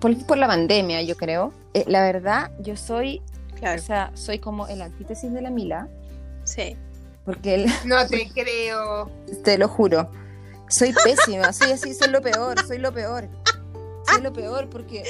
Por, 0.00 0.26
por 0.26 0.38
la 0.38 0.46
pandemia, 0.46 1.02
yo 1.02 1.14
creo. 1.16 1.52
Eh, 1.74 1.84
la 1.86 2.00
verdad, 2.02 2.50
yo 2.60 2.74
soy, 2.76 3.20
claro 3.58 3.78
o 3.78 3.84
sea, 3.84 4.10
soy 4.14 4.38
como 4.38 4.66
el 4.68 4.80
antítesis 4.80 5.30
de 5.30 5.42
la 5.42 5.50
Mila. 5.50 5.88
sí 6.44 6.74
Porque 7.26 7.54
el- 7.56 7.66
No 7.84 8.06
te 8.06 8.30
creo. 8.32 9.10
te 9.44 9.58
lo 9.58 9.68
juro. 9.68 10.08
Soy 10.68 10.92
pésima, 11.04 11.52
soy 11.52 11.72
así, 11.72 11.94
soy 11.94 12.08
lo 12.08 12.20
peor, 12.20 12.60
soy 12.66 12.78
lo 12.78 12.92
peor. 12.92 13.28
Soy 14.10 14.22
lo 14.22 14.32
peor 14.32 14.68
porque 14.70 15.02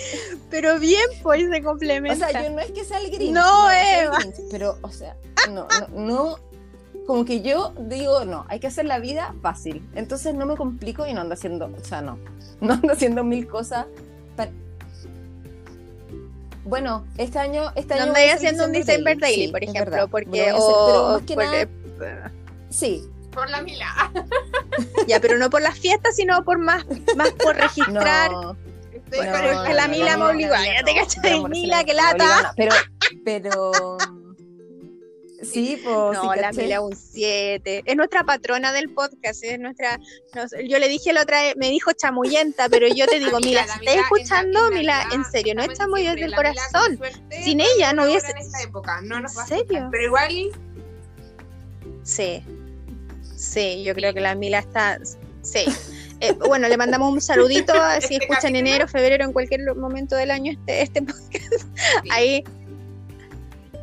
pero 0.51 0.79
bien 0.79 1.05
pues 1.23 1.43
se 1.49 1.61
O 1.61 1.65
complementa 1.65 2.29
sea, 2.31 2.43
yo 2.45 2.51
no 2.51 2.61
es 2.61 2.71
que 2.73 2.85
sea 2.85 2.99
el 2.99 3.11
Grinch. 3.11 3.33
No, 3.35 3.71
el 3.71 4.05
Eva. 4.07 4.19
Grinch, 4.19 4.37
pero, 4.51 4.79
o 4.83 4.91
sea, 4.91 5.17
no, 5.51 5.67
no, 5.93 6.01
no, 6.01 6.37
como 7.07 7.25
que 7.25 7.41
yo 7.43 7.73
digo, 7.79 8.25
no, 8.25 8.47
hay 8.49 8.59
que 8.59 8.67
hacer 8.69 8.87
la 8.87 8.99
vida 8.99 9.35
fácil. 9.43 9.87
Entonces 9.95 10.35
no 10.35 10.47
me 10.47 10.57
complico 10.57 11.07
y 11.07 11.13
no 11.13 11.21
ando 11.21 11.35
haciendo, 11.35 11.67
o 11.67 11.85
sea, 11.85 12.01
no, 12.03 12.19
no 12.61 12.73
ando 12.73 12.93
haciendo 12.93 13.23
mil 13.23 13.47
cosas. 13.47 13.87
para- 14.35 14.51
Bueno, 16.65 17.07
este 17.17 17.39
año, 17.39 17.71
este 17.77 17.95
no 17.95 18.01
año. 18.03 18.11
andáis 18.11 18.35
haciendo 18.35 18.65
un 18.65 18.73
December 18.73 19.19
Daily 19.19 19.47
Sí, 19.47 19.53
por 19.53 19.63
ejemplo 19.63 20.09
porque 20.09 20.43
hacer, 20.43 20.55
o, 20.59 20.87
pero 20.87 21.09
más 21.09 21.23
o 21.23 21.27
que 21.27 21.35
por- 21.35 21.45
nada- 21.45 21.61
eh, 21.63 21.69
Sí, 22.71 23.05
Por 23.37 23.51
la 23.51 23.61
Mila. 23.63 24.11
ya 25.07 25.21
pero 25.21 25.37
no 25.39 25.49
por 25.51 25.63
las 25.63 25.79
fiestas 25.79 26.17
sino 26.17 26.43
por 26.45 26.59
más 26.59 26.85
más 27.17 27.31
por 27.33 27.55
registrar 27.65 28.33
no. 28.33 28.57
Estoy 28.93 29.19
Bueno, 29.19 29.33
con 29.33 29.45
es 29.45 29.57
el- 29.61 29.67
que 29.67 29.75
la 29.75 29.89
Mila 29.89 30.17
me 30.17 30.25
obligó, 30.25 30.55
ya 30.55 30.83
te 30.85 30.95
cachai, 30.95 31.45
Mila, 31.45 31.85
que 31.85 31.95
lata. 31.95 32.53
Pero, 32.57 32.75
pero. 33.25 33.73
Sí, 35.43 35.81
pues. 35.85 35.95
No, 36.19 36.33
sí, 36.33 36.41
la. 36.41 36.51
Mila 36.53 36.81
un 36.81 36.97
7. 36.97 37.83
Es 37.85 37.95
nuestra 37.97 38.25
patrona 38.25 38.73
del 38.73 38.89
podcast, 38.93 39.45
es 39.45 39.61
nuestra. 39.61 39.99
no 40.35 40.43
yo 40.67 40.79
le 40.81 40.89
dije 40.89 41.13
la 41.13 41.23
otra 41.23 41.43
vez, 41.43 41.55
me 41.57 41.69
dijo 41.71 41.93
chamuyenta, 41.93 42.69
pero 42.69 42.89
yo 42.89 43.07
te 43.07 43.21
digo, 43.21 43.39
Mila, 43.39 43.65
la 43.67 43.75
si 43.75 43.87
estás 43.87 43.97
escuchando, 43.97 44.71
Mila, 44.71 45.07
en 45.13 45.25
serio, 45.27 45.55
no 45.55 45.63
es 45.63 45.79
chamuyo 45.79 46.15
diciembre, 46.15 46.25
del 46.25 46.35
corazón. 46.35 46.97
suerte, 46.97 47.43
Sin 47.45 47.61
ella 47.61 47.93
no 47.93 48.05
hubiese- 48.07 48.31
en 48.33 48.39
esta 48.39 48.63
época. 48.63 49.01
No 49.03 49.21
nos 49.21 49.37
¿En 49.39 49.47
serio? 49.47 49.89
Pero 49.93 50.05
igual, 50.05 50.33
Sí, 52.03 52.43
sí, 53.51 53.83
yo 53.85 53.95
creo 53.95 54.13
que 54.15 54.21
la 54.21 54.35
Mila 54.35 54.59
está. 54.61 54.99
Sí. 55.43 55.65
Eh, 56.21 56.33
bueno, 56.33 56.67
le 56.69 56.77
mandamos 56.77 57.13
un 57.13 57.21
saludito 57.21 57.73
a- 57.75 58.01
si 58.01 58.15
Este 58.15 58.25
escuchan 58.25 58.53
capítulo. 58.53 58.59
enero, 58.69 58.89
febrero, 58.89 59.25
en 59.25 59.33
cualquier 59.33 59.75
momento 59.77 60.17
del 60.17 60.31
año 60.31 60.53
este, 60.53 60.83
este 60.83 61.03
podcast. 61.03 61.53
Sí. 62.03 62.09
Ahí, 62.11 62.45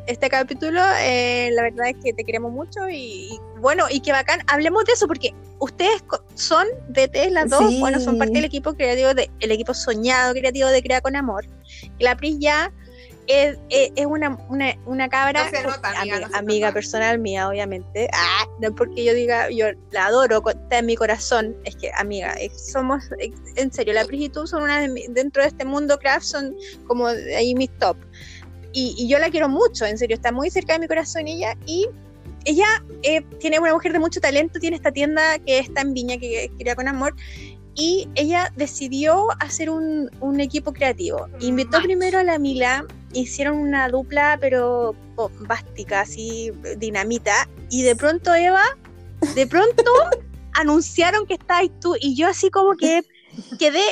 este 0.06 0.28
capítulo, 0.28 0.80
eh, 1.00 1.50
la 1.52 1.62
verdad 1.62 1.88
es 1.88 1.96
que 2.04 2.12
te 2.12 2.24
queremos 2.24 2.52
mucho 2.52 2.88
y, 2.90 2.96
y 3.32 3.40
bueno, 3.60 3.86
y 3.90 4.00
que 4.00 4.12
bacán, 4.12 4.40
hablemos 4.48 4.84
de 4.84 4.92
eso 4.92 5.06
porque 5.06 5.32
ustedes 5.60 6.04
son 6.34 6.66
DT 6.88 7.30
las 7.30 7.48
dos, 7.48 7.70
Sí. 7.70 7.80
bueno, 7.80 7.98
son 8.00 8.18
parte 8.18 8.34
del 8.34 8.44
equipo 8.44 8.74
creativo, 8.74 9.14
de, 9.14 9.30
el 9.40 9.50
equipo 9.50 9.72
soñado 9.72 10.34
creativo 10.34 10.68
de 10.68 10.82
Crea 10.82 11.00
con 11.00 11.16
Amor. 11.16 11.46
Y 11.98 12.04
la 12.04 12.16
Pris 12.16 12.36
ya 12.38 12.70
es, 13.26 13.58
es- 13.70 13.90
es 13.96 14.06
una, 14.06 14.36
una, 14.48 14.74
una 14.86 15.08
cabra, 15.08 15.44
No 15.44 15.50
se 15.50 15.62
nota, 15.62 15.88
amiga, 15.88 16.00
amiga, 16.02 16.20
no 16.20 16.28
se 16.28 16.36
amiga 16.38 16.66
nota. 16.68 16.74
personal 16.74 17.18
mía, 17.18 17.48
obviamente. 17.48 18.08
Ah, 18.12 18.46
no 18.60 18.74
porque 18.74 19.04
yo 19.04 19.14
diga, 19.14 19.50
yo 19.50 19.66
la 19.90 20.06
adoro, 20.06 20.42
está 20.48 20.78
en 20.78 20.86
mi 20.86 20.96
corazón. 20.96 21.56
Es 21.64 21.76
que, 21.76 21.90
amiga, 21.96 22.34
somos, 22.72 23.04
en 23.56 23.72
serio, 23.72 23.94
la 23.94 24.04
Pris 24.04 24.22
y 24.24 24.28
tú 24.28 24.46
son 24.46 24.62
una 24.62 24.80
de 24.80 25.06
dentro 25.10 25.42
de 25.42 25.48
este 25.48 25.64
mundo 25.64 25.98
craft, 25.98 26.24
son 26.26 26.54
como 26.86 27.06
ahí 27.06 27.54
mis 27.54 27.70
top. 27.78 27.96
Y, 28.72 28.94
y 28.98 29.08
yo 29.08 29.18
la 29.18 29.30
quiero 29.30 29.48
mucho, 29.48 29.86
en 29.86 29.96
serio, 29.98 30.16
está 30.16 30.32
muy 30.32 30.50
cerca 30.50 30.72
de 30.74 30.80
mi 30.80 30.88
corazón 30.88 31.28
ella. 31.28 31.56
Y 31.64 31.88
ella 32.44 32.66
eh, 33.02 33.22
tiene 33.38 33.58
una 33.60 33.72
mujer 33.72 33.92
de 33.92 34.00
mucho 34.00 34.20
talento, 34.20 34.58
tiene 34.58 34.76
esta 34.76 34.90
tienda 34.92 35.38
que 35.38 35.58
está 35.60 35.80
en 35.82 35.94
Viña, 35.94 36.18
que 36.18 36.50
quería 36.58 36.74
con 36.74 36.88
amor. 36.88 37.14
Y 37.76 38.08
ella 38.14 38.52
decidió 38.56 39.26
hacer 39.40 39.68
un, 39.70 40.08
un 40.20 40.40
equipo 40.40 40.72
creativo. 40.72 41.26
Invitó 41.40 41.72
Match. 41.78 41.84
primero 41.84 42.18
a 42.20 42.22
la 42.24 42.38
Mila, 42.38 42.84
hicieron 43.14 43.56
una 43.56 43.88
dupla, 43.88 44.36
pero 44.40 44.94
bombástica, 45.14 46.00
así, 46.02 46.50
dinamita. 46.78 47.48
Y 47.70 47.82
de 47.82 47.96
pronto, 47.96 48.34
Eva, 48.34 48.62
de 49.34 49.46
pronto 49.46 49.82
anunciaron 50.54 51.26
que 51.26 51.34
estabas 51.34 51.70
tú. 51.80 51.96
Y 52.00 52.14
yo, 52.16 52.28
así 52.28 52.50
como 52.50 52.76
que 52.76 53.02
quedé, 53.58 53.82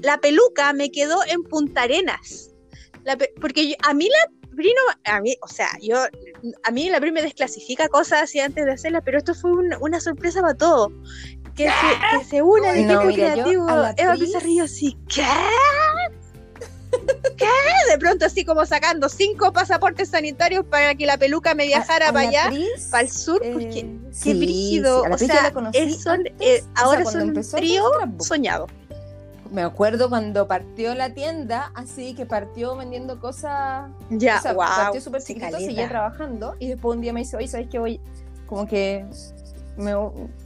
la 0.00 0.18
peluca 0.18 0.72
me 0.72 0.90
quedó 0.90 1.18
en 1.26 1.42
Punta 1.44 1.82
Arenas. 1.82 2.50
La 3.04 3.16
porque 3.40 3.68
yo- 3.70 3.76
a 3.82 3.94
mí 3.94 4.08
la 4.08 4.30
Pri 4.56 4.72
no- 4.72 5.12
a 5.12 5.20
mí, 5.20 5.34
o 5.42 5.48
sea, 5.48 5.68
yo, 5.82 5.96
a 6.62 6.70
mí 6.70 6.88
la 6.88 7.00
Pri 7.00 7.10
me 7.10 7.22
desclasifica 7.22 7.88
cosas 7.88 8.22
así 8.22 8.38
antes 8.38 8.64
de 8.64 8.70
hacerlas, 8.72 9.02
pero 9.04 9.18
esto 9.18 9.34
fue 9.34 9.50
un- 9.50 9.74
una 9.80 10.00
sorpresa 10.00 10.40
para 10.42 10.54
todo. 10.54 10.92
Que 11.56 11.64
se, 11.68 12.18
que 12.18 12.24
se 12.24 12.42
une 12.42 12.68
al 12.68 12.86
No, 12.86 12.92
equipo 12.94 13.04
mira, 13.04 13.34
yo 13.34 13.42
creativo. 13.42 13.68
Eva 13.96 14.14
Pizarrillo, 14.14 14.64
así, 14.64 14.96
¿qué? 15.12 15.22
¿Qué? 17.36 17.46
De 17.90 17.98
pronto 17.98 18.24
así 18.26 18.44
como 18.44 18.64
sacando 18.66 19.08
cinco 19.08 19.52
pasaportes 19.52 20.10
sanitarios 20.10 20.64
para 20.66 20.94
que 20.94 21.06
la 21.06 21.16
peluca 21.18 21.54
me 21.54 21.66
viajara 21.66 22.12
para 22.12 22.28
allá, 22.28 22.50
para 22.90 23.02
el 23.04 23.10
sur, 23.10 23.40
eh, 23.44 23.50
porque 23.52 23.68
qué 23.70 23.88
sí, 24.12 24.34
brígido. 24.34 25.04
sí, 25.04 25.10
o 25.12 25.18
sea, 25.26 25.52
es- 25.72 26.02
son, 26.02 26.26
eh, 26.26 26.32
o 26.40 26.44
sea, 26.76 26.84
ahora 26.84 27.04
son 27.04 27.22
un 27.36 27.42
trío 27.42 27.84
soñado. 28.20 28.66
Me 29.50 29.62
acuerdo 29.62 30.08
cuando 30.08 30.48
partió 30.48 30.94
la 30.94 31.14
tienda, 31.14 31.70
así 31.74 32.14
que 32.14 32.26
partió 32.26 32.74
vendiendo 32.76 33.20
cosas. 33.20 33.88
Ya, 34.10 34.38
o 34.38 34.42
sea, 34.42 34.52
wow. 34.52 34.64
partió 34.64 35.00
súper 35.00 35.22
caleta. 35.22 35.58
seguía 35.58 35.88
trabajando. 35.88 36.56
Y 36.58 36.68
después 36.68 36.96
un 36.96 37.02
día 37.02 37.12
me 37.12 37.20
dice, 37.20 37.36
oye, 37.36 37.46
¿sabes 37.46 37.68
qué 37.70 37.78
voy? 37.78 38.00
Como 38.46 38.66
que 38.66 39.06
me, 39.76 39.92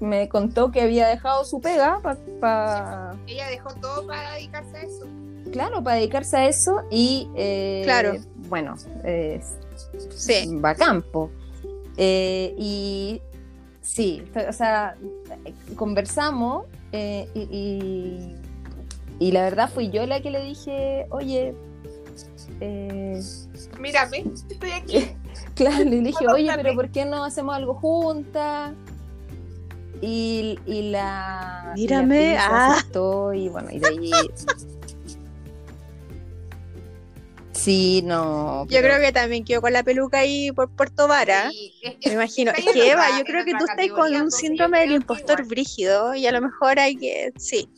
me 0.00 0.28
contó 0.28 0.70
que 0.70 0.82
había 0.82 1.06
dejado 1.08 1.44
su 1.46 1.58
pega 1.58 2.00
para. 2.40 3.14
Ella 3.26 3.48
dejó 3.48 3.72
todo 3.76 4.06
para 4.06 4.32
dedicarse 4.34 4.76
a 4.76 4.82
eso. 4.82 5.06
Claro, 5.50 5.82
para 5.82 5.96
dedicarse 5.96 6.36
a 6.36 6.48
eso. 6.48 6.82
Y. 6.90 7.28
eh, 7.36 7.82
Claro. 7.84 8.14
Bueno, 8.48 8.74
eh, 9.04 9.40
Sí. 10.14 10.56
va 10.64 10.70
a 10.70 10.74
campo. 10.74 11.30
Eh, 11.96 12.54
y 12.58 13.20
sí, 13.80 14.22
o 14.48 14.52
sea, 14.52 14.96
conversamos 15.76 16.66
eh, 16.92 17.28
y, 17.34 17.40
y- 17.50 18.36
y 19.18 19.32
la 19.32 19.42
verdad 19.42 19.68
fui 19.68 19.90
yo 19.90 20.06
la 20.06 20.22
que 20.22 20.30
le 20.30 20.42
dije, 20.44 21.06
oye, 21.10 21.54
eh, 22.60 23.20
Mírame, 23.80 24.24
estoy 24.32 24.70
aquí. 24.70 25.08
claro, 25.54 25.84
le 25.84 26.00
dije, 26.00 26.24
oye, 26.28 26.50
hablarle". 26.50 26.62
pero 26.62 26.74
¿por 26.76 26.90
qué 26.90 27.04
no 27.04 27.24
hacemos 27.24 27.54
algo 27.56 27.74
juntas? 27.74 28.72
Y, 30.00 30.56
y 30.66 30.90
la... 30.90 31.72
y 31.74 31.88
la 31.88 32.02
Mírame, 32.02 32.36
ah. 32.38 32.74
aceptó 32.76 33.32
y 33.34 33.48
bueno, 33.48 33.68
y 33.72 33.80
de 33.80 33.88
ahí... 33.88 34.10
Sí, 37.68 38.00
no. 38.02 38.66
Yo 38.68 38.80
creo 38.80 38.98
que 38.98 39.12
también 39.12 39.44
quedó 39.44 39.60
con 39.60 39.74
la 39.74 39.82
peluca 39.82 40.20
ahí 40.20 40.50
por 40.52 40.70
Puerto 40.70 41.06
Vara. 41.06 41.50
Sí, 41.50 41.74
es 41.82 42.06
Me 42.06 42.12
imagino. 42.14 42.50
Es 42.56 42.64
que 42.64 42.90
Eva, 42.90 43.18
yo 43.18 43.24
creo 43.24 43.44
que 43.44 43.52
tú 43.52 43.64
estás 43.66 43.88
con 43.88 44.14
un 44.16 44.30
síndrome 44.30 44.80
del 44.80 44.92
impostor 44.92 45.40
igual. 45.40 45.48
brígido 45.48 46.14
y 46.14 46.26
a 46.26 46.32
lo 46.32 46.40
mejor 46.40 46.78
hay 46.78 46.96
que. 46.96 47.30
Sí. 47.36 47.68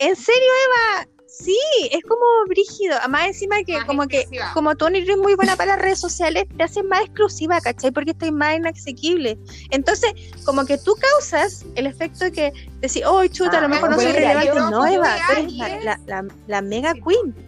En 0.00 0.16
serio, 0.16 0.50
Eva, 0.66 1.06
sí, 1.28 1.56
es 1.92 2.02
como 2.02 2.24
brígido. 2.48 2.96
Además, 2.98 3.26
encima 3.28 3.62
que, 3.62 3.74
Más 3.74 3.84
como 3.84 4.08
que, 4.08 4.24
como 4.54 4.74
tú 4.74 4.90
no 4.90 4.96
eres 4.96 5.16
muy 5.18 5.34
buena 5.36 5.54
para 5.54 5.76
las 5.76 5.82
redes 5.82 6.00
sociales, 6.00 6.44
te 6.56 6.64
haces 6.64 6.82
más 6.84 7.02
exclusiva, 7.02 7.60
¿cachai? 7.60 7.92
Porque 7.92 8.10
estás 8.10 8.32
más 8.32 8.56
inasequible. 8.56 9.38
Entonces, 9.70 10.12
como 10.44 10.64
que 10.66 10.78
tú 10.78 10.96
causas 10.96 11.64
el 11.76 11.86
efecto 11.86 12.24
de 12.24 12.32
que 12.32 12.52
decís, 12.80 13.02
oh, 13.06 13.24
chuta, 13.28 13.58
a 13.58 13.60
lo 13.60 13.66
Ah, 13.66 13.68
mejor 13.68 13.90
no 13.90 13.96
soy 14.00 14.10
relevante. 14.10 14.50
no, 14.70 14.84
Eva, 14.84 15.14
de 15.14 15.20
tú 15.20 15.32
eres 15.40 15.52
la, 15.52 15.68
la, 15.78 16.00
la, 16.06 16.24
la 16.48 16.60
mega 16.62 16.92
Sí. 16.94 17.02
queen. 17.06 17.47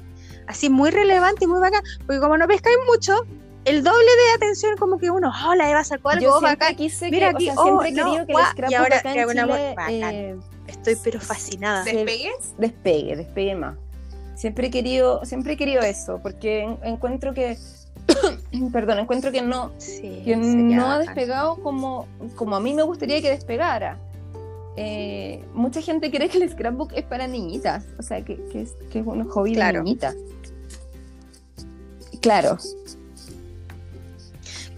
Así 0.51 0.68
muy 0.68 0.90
relevante 0.90 1.44
y 1.44 1.48
muy 1.48 1.60
bacán. 1.60 1.82
Porque 2.06 2.20
como 2.20 2.36
no 2.36 2.47
pescáis 2.48 2.77
mucho, 2.86 3.14
el 3.64 3.85
doble 3.85 4.05
de 4.05 4.32
atención, 4.36 4.77
como 4.78 4.98
que 4.98 5.10
uno, 5.10 5.31
oh, 5.47 5.55
la 5.55 5.70
Eva 5.70 5.85
sacó 5.85 6.09
algo 6.10 6.22
Yo 6.22 6.31
siempre 6.39 6.51
bacán. 6.52 6.77
quise 6.77 7.05
que, 7.06 7.10
Mira 7.12 7.28
o 7.28 7.31
aquí, 7.31 7.44
sea, 7.44 7.55
oh, 7.56 7.64
siempre 7.64 7.89
he 7.89 7.93
no, 7.93 8.05
querido 8.05 8.27
que 8.27 8.32
el 8.32 8.39
y 8.39 8.43
scrapbook 8.51 8.78
ahora 8.81 8.97
acá 8.98 9.12
que 9.12 9.20
en 9.20 9.28
una 9.28 9.43
Chile 9.43 9.55
wea 9.55 9.74
bacán. 9.74 9.90
eh, 10.14 10.36
Estoy 10.66 10.97
pero 11.02 11.20
fascinada. 11.20 11.85
¿Despegues? 11.85 12.55
despegue, 12.59 13.16
despegue 13.16 13.55
más. 13.55 13.77
Siempre 14.35 14.68
he 14.68 14.70
querido, 14.70 15.24
siempre 15.24 15.52
he 15.52 15.56
querido 15.56 15.82
eso, 15.82 16.18
porque 16.22 16.62
en- 16.62 16.78
encuentro 16.82 17.35
que, 17.35 17.59
perdón, 18.72 18.98
encuentro 19.01 19.31
que 19.32 19.43
no, 19.43 19.70
Sí, 19.78 20.22
que 20.24 20.36
no 20.36 20.90
ha 20.90 20.98
despegado 20.98 21.56
como, 21.62 22.06
como 22.36 22.56
a 22.56 22.60
mí 22.60 22.72
me 22.74 22.82
gustaría 22.82 23.20
que 23.20 23.31
despegara. 23.31 23.98
Eh, 24.77 25.44
mucha 25.52 25.82
gente 25.82 26.10
cree 26.10 26.28
que 26.28 26.39
el 26.39 26.48
scrapbook 26.51 26.93
es 26.94 27.05
para 27.05 27.27
niñitas, 27.27 27.85
o 27.98 28.02
sea, 28.02 28.24
que, 28.24 28.36
que 28.51 28.62
es, 28.62 28.72
que 28.90 29.01
es 29.01 29.06
un 29.06 29.28
hobby 29.28 29.52
Claro. 29.55 29.78
de 29.78 29.85
niñitas. 29.85 30.16
Claro, 32.20 32.59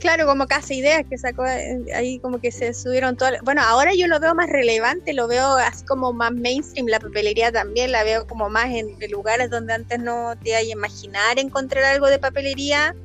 Claro, 0.03 0.27
como 0.27 0.49
casi 0.49 0.79
ideas 0.79 1.05
que 1.09 1.17
sacó 1.17 1.47
eh, 1.47 1.81
ahí, 1.95 2.19
como 2.19 2.41
que 2.41 2.51
se 2.51 2.75
subieron 2.75 3.17
todas. 3.17 3.41
Bueno, 3.43 3.63
ahora 3.63 3.93
yo 3.95 4.09
lo 4.09 4.19
veo 4.19 4.35
más 4.35 4.51
relevante, 4.51 5.13
lo 5.13 5.29
veo 5.29 5.47
así 5.59 5.85
como 5.85 6.13
más 6.13 6.33
mainstream. 6.33 6.89
La 6.89 6.99
papelería 6.99 7.53
también 7.53 7.93
la 7.93 8.03
veo 8.03 8.27
como 8.27 8.51
más 8.51 8.67
en, 8.71 8.97
lugares 9.09 9.49
donde 9.49 9.75
antes 9.75 10.01
no 10.01 10.35
te 10.43 10.51
ibas 10.51 10.63
a 10.63 10.65
imaginar 10.65 11.39
encontrar 11.39 11.85
algo 11.85 12.09
de 12.09 12.19
papelería. 12.19 12.97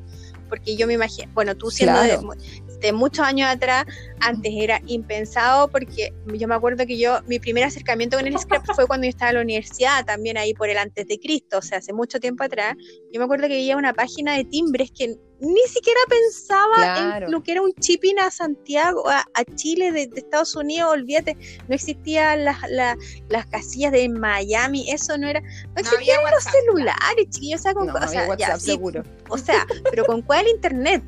Porque 0.50 0.76
yo 0.76 0.88
me 0.88 0.94
imagino, 0.94 1.32
bueno, 1.36 1.56
tú 1.56 1.70
siendo 1.70 2.02
de, 2.02 2.18
Claro. 2.18 2.34
De 2.80 2.92
muchos 2.94 3.26
años 3.26 3.50
atrás, 3.50 3.86
antes 4.20 4.52
era 4.56 4.82
impensado 4.88 5.68
porque 5.70 6.14
yo 6.34 6.48
me 6.48 6.56
acuerdo 6.56 6.86
que 6.86 6.98
yo, 6.98 7.22
mi 7.28 7.40
primer 7.40 7.64
acercamiento 7.64 8.18
con 8.18 8.28
el 8.28 8.38
scrap 8.38 8.66
fue 8.76 8.88
cuando 8.88 9.06
yo 9.06 9.10
estaba 9.10 9.30
en 9.32 9.36
la 9.38 9.42
universidad, 9.42 10.06
también 10.06 10.38
ahí 10.38 10.54
por 10.54 10.70
el 10.70 10.78
antes 10.78 11.08
de 11.08 11.20
Cristo, 11.20 11.58
o 11.60 11.62
sea, 11.62 11.80
hace 11.80 11.94
mucho 11.94 12.20
tiempo 12.20 12.44
atrás. 12.44 12.76
Yo 13.12 13.20
me 13.20 13.26
acuerdo 13.26 13.48
que 13.48 13.56
veía 13.56 13.78
una 13.78 13.94
página 13.94 14.36
de 14.36 14.44
timbres 14.46 14.92
que 14.92 15.16
ni 15.40 15.62
siquiera 15.68 16.00
pensaba 16.10 16.74
Claro. 16.76 17.26
en 17.28 17.32
lo 17.32 17.44
que 17.44 17.52
era 17.52 17.62
un 17.62 17.72
shipping 17.80 18.18
a 18.20 18.32
Santiago, 18.32 19.08
a, 19.08 19.24
a 19.34 19.44
Chile 19.56 19.92
de, 19.92 20.08
de 20.08 20.20
Estados 20.20 20.56
Unidos, 20.56 20.92
olvídate, 20.92 21.38
no 21.68 21.76
existían 21.76 22.44
las, 22.44 22.58
las, 22.70 22.98
las 23.30 23.46
casillas 23.46 23.92
de 23.92 24.10
Miami, 24.10 24.90
eso 24.92 25.18
no 25.18 25.28
era, 25.28 25.42
no 25.42 25.48
No 25.76 25.82
existían 25.82 26.22
los 26.24 26.32
WhatsApp, 26.34 26.54
celulares, 26.54 27.30
chiquillos, 27.30 27.60
o 27.60 27.64
sea, 27.64 27.74
con, 27.74 27.88
no, 27.88 27.94
o 27.94 28.12
ya, 28.12 28.28
WhatsApp 28.28 28.60
sí, 28.60 28.66
seguro. 28.66 29.04
o 29.30 29.38
sea, 29.38 29.66
pero 29.92 30.06
con 30.06 30.22
cuál 30.24 30.48
internet. 30.48 31.04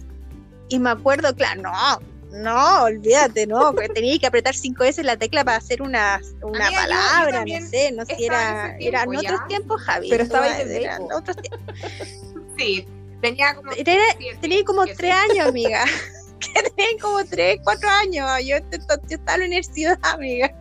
Y 0.69 0.79
me 0.79 0.91
acuerdo, 0.91 1.35
claro, 1.35 1.61
no, 1.63 1.99
no, 2.31 2.83
olvídate, 2.83 3.47
no, 3.47 3.73
que 3.73 3.89
tenía 3.89 4.17
que 4.19 4.27
apretar 4.27 4.55
cinco 4.55 4.83
veces 4.83 5.03
la 5.05 5.17
tecla 5.17 5.43
para 5.43 5.57
hacer 5.57 5.81
una, 5.81 6.21
una 6.43 6.67
Amiga, 6.67 6.81
yo- 6.83 6.89
yo 6.89 6.95
palabra, 6.95 7.45
no 7.45 7.67
sé, 7.67 7.91
no 7.91 8.05
sé, 8.05 8.15
era, 8.19 8.75
eran 8.79 9.09
tiempo, 9.09 9.19
otros 9.27 9.47
tiempos, 9.47 9.81
Javi. 9.81 10.09
Pero 10.09 10.23
estaba 10.23 10.45
ahí 10.45 10.75
eran 10.75 11.03
otros 11.11 11.37
tiempos. 11.37 11.75
Sí, 12.57 12.85
tenía 13.21 13.55
como. 13.55 13.71
Era- 13.71 13.93
siete, 14.17 14.37
Tenía 14.41 14.63
como 14.65 14.83
siete. 14.83 14.97
tres 14.97 15.15
años, 15.15 15.47
amiga. 15.47 15.85
que 16.39 16.69
tenía 16.71 17.01
como 17.01 17.23
tres, 17.25 17.57
cuatro 17.63 17.89
años. 17.89 18.27
Yo, 18.45 18.57
estaba 18.57 18.99
en 19.35 19.39
la 19.39 19.45
universidad, 19.45 19.97
amiga. 20.03 20.53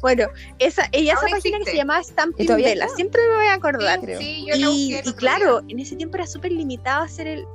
bueno, 0.00 0.26
esa, 0.58 0.88
ella 0.92 1.12
esa 1.12 1.20
página 1.20 1.36
que 1.38 1.40
se 1.50 1.56
existe. 1.58 1.76
llamaba 1.76 2.00
¿Y 2.00 2.04
Stamping 2.04 2.46
Vela, 2.56 2.88
siempre 2.96 3.20
me 3.28 3.34
voy 3.36 3.46
a 3.46 3.54
acordar. 3.54 4.00
creo. 4.00 4.18
Sí, 4.18 4.46
yo 4.48 4.56
la 4.56 4.70
Y, 4.70 5.00
y 5.04 5.12
claro, 5.12 5.60
en 5.68 5.78
ese 5.80 5.96
tiempo 5.96 6.16
era 6.16 6.26
súper 6.26 6.52
limitado 6.52 7.02
hacer 7.04 7.26
el. 7.26 7.46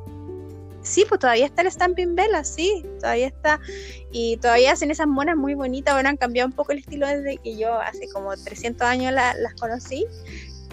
Sí, 0.83 1.05
pues 1.07 1.19
todavía 1.19 1.45
está 1.45 1.61
el 1.61 1.71
Stamping 1.71 2.15
Vela, 2.15 2.43
sí, 2.43 2.83
todavía 2.99 3.27
está. 3.27 3.59
Y 4.11 4.37
todavía 4.37 4.71
hacen 4.71 4.89
esas 4.91 5.07
monas 5.07 5.37
muy 5.37 5.53
bonitas. 5.53 5.93
Bueno, 5.93 6.09
han 6.09 6.17
cambiado 6.17 6.47
un 6.47 6.53
poco 6.55 6.71
el 6.71 6.79
estilo 6.79 7.07
desde 7.07 7.37
que 7.37 7.55
yo 7.57 7.73
hace 7.79 8.07
como 8.09 8.35
300 8.35 8.87
años 8.87 9.13
la- 9.13 9.33
las 9.35 9.53
conocí. 9.55 10.05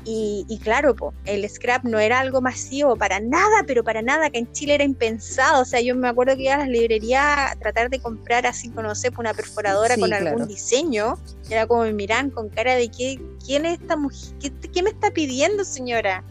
Y, 0.05 0.47
y 0.49 0.59
claro, 0.61 0.95
po, 0.97 1.13
el 1.27 1.47
scrap 1.51 1.85
no 1.85 1.99
era 1.99 2.21
algo 2.21 2.41
masivo 2.41 2.97
para 2.97 3.21
nada, 3.21 3.65
pero 3.67 3.85
para 3.85 4.01
nada, 4.01 4.31
que 4.31 4.39
en 4.39 4.51
Chile 4.53 4.77
era 4.77 4.85
impensado. 4.85 5.61
O 5.61 5.65
sea, 5.67 5.81
yo 5.83 5.95
me 5.95 6.09
acuerdo 6.09 6.35
que 6.37 6.45
iba 6.45 6.55
a 6.55 6.59
las 6.59 6.69
librerías 6.69 7.23
a 7.53 7.55
tratar 7.59 7.91
de 7.91 8.01
comprar 8.01 8.47
así, 8.47 8.69
no 8.71 8.95
sé, 8.95 9.11
pues, 9.11 9.19
una 9.19 9.35
perforadora 9.35 9.97
Sí, 9.97 10.01
con 10.01 10.09
claro. 10.09 10.29
algún 10.29 10.49
diseño. 10.49 11.19
Era 11.51 11.67
como 11.67 11.83
me 11.83 11.93
miran 11.93 12.31
con 12.31 12.49
cara 12.49 12.77
de 12.77 12.89
¿qué, 12.89 13.21
quién 13.45 13.67
es 13.67 13.79
esta 13.81 13.97
mujer, 13.97 14.33
¿Qué, 14.41 14.51
qué 14.73 14.83
me 14.83 14.89
está 14.91 15.11
pidiendo, 15.11 15.65
señora? 15.65 16.25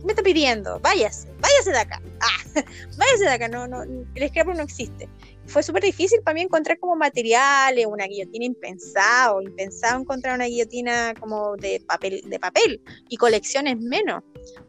¿Qué 0.00 0.06
me 0.06 0.12
está 0.12 0.22
pidiendo? 0.22 0.78
Váyase, 0.80 1.28
váyase 1.40 1.70
de 1.72 1.78
acá. 1.78 2.00
Ah, 2.20 2.42
váyase 2.98 3.24
de 3.24 3.30
acá, 3.30 3.48
no, 3.48 3.68
no, 3.68 3.82
el 3.82 4.28
scrap 4.28 4.48
no 4.48 4.62
existe. 4.62 5.08
Fue 5.46 5.62
súper 5.62 5.82
difícil 5.82 6.20
para 6.22 6.34
mí 6.34 6.42
encontrar 6.42 6.78
como 6.78 6.96
materiales, 6.96 7.84
una 7.86 8.06
guillotina 8.06 8.44
impensado, 8.44 9.42
impensado 9.42 10.00
encontrar 10.00 10.36
una 10.36 10.46
guillotina 10.46 11.12
como 11.18 11.56
de 11.56 11.82
papel, 11.86 12.22
de 12.24 12.38
papel 12.38 12.80
y 13.08 13.16
colecciones 13.16 13.78
menos. 13.78 14.22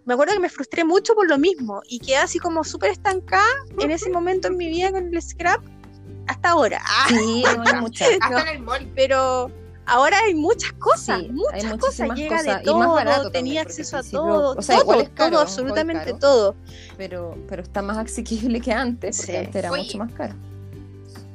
Me 0.06 0.14
acuerdo 0.16 0.34
que 0.34 0.40
me 0.40 0.50
frustré 0.50 0.84
mucho 0.84 1.14
por 1.14 1.30
lo 1.30 1.38
mismo 1.38 1.82
y 1.88 2.00
quedé 2.00 2.18
así 2.18 2.40
como 2.40 2.64
súper 2.64 2.92
estancada 2.92 3.46
en 3.80 3.92
ese 3.92 4.10
momento 4.10 4.48
en 4.48 4.58
mi 4.58 4.68
vida 4.70 4.92
con 4.92 5.08
el 5.14 5.22
scrap 5.22 5.62
hasta 6.28 6.50
ahora. 6.50 6.82
Ah, 6.84 7.08
Sí, 7.10 7.44
no 7.74 7.82
muchas. 7.82 8.10
Hasta 8.20 8.30
no. 8.30 8.40
en 8.40 8.48
el 8.48 8.60
mall. 8.60 8.92
pero 8.96 9.52
ahora 9.86 10.18
hay 10.26 10.36
muchas 10.36 10.72
cosas, 10.74 11.20
Sí, 11.20 11.26
hay 11.26 11.32
muchas 11.64 11.78
cosas, 11.78 12.10
llega 12.16 12.38
cosas, 12.38 12.56
de 12.58 12.62
y 12.62 12.66
todo, 12.66 12.78
más 12.80 12.90
barato 12.90 13.24
también, 13.24 13.32
tenía 13.46 13.62
acceso 13.62 13.98
a 13.98 14.04
todo, 14.04 14.56
o 14.58 14.62
sea, 14.62 14.76
todo, 14.78 14.84
igual 14.84 15.02
es 15.02 15.10
caro, 15.10 15.16
todo, 15.16 15.28
un 15.30 15.34
hobby 15.36 15.42
absolutamente 15.42 16.06
caro. 16.06 16.18
todo. 16.20 16.56
pero, 16.98 17.38
pero 17.48 17.62
está 17.64 17.82
más 17.82 17.98
asequible 17.98 18.62
que 18.62 18.72
antes, 18.74 19.18
porque 19.18 19.32
Sí. 19.32 19.38
antes 19.38 19.56
era 19.56 19.72
Oye, 19.72 19.84
mucho 19.84 19.98
más 19.98 20.12
caro. 20.14 20.34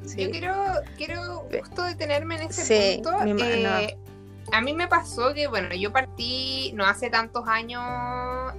Sí. 0.05 0.23
Yo 0.24 0.31
quiero, 0.31 0.55
quiero 0.97 1.48
justo 1.60 1.82
detenerme 1.82 2.36
en 2.36 2.43
ese 2.51 2.64
Sí, 2.97 3.02
punto. 3.02 3.18
mi 3.24 3.43
Eh, 3.43 3.97
A 4.52 4.60
mí 4.60 4.73
me 4.74 4.86
pasó 4.86 5.35
que, 5.35 5.48
bueno, 5.48 5.74
yo 5.74 5.93
partí 5.93 6.70
no 6.77 6.85
hace 6.85 7.10
tantos 7.10 7.48
años 7.48 7.82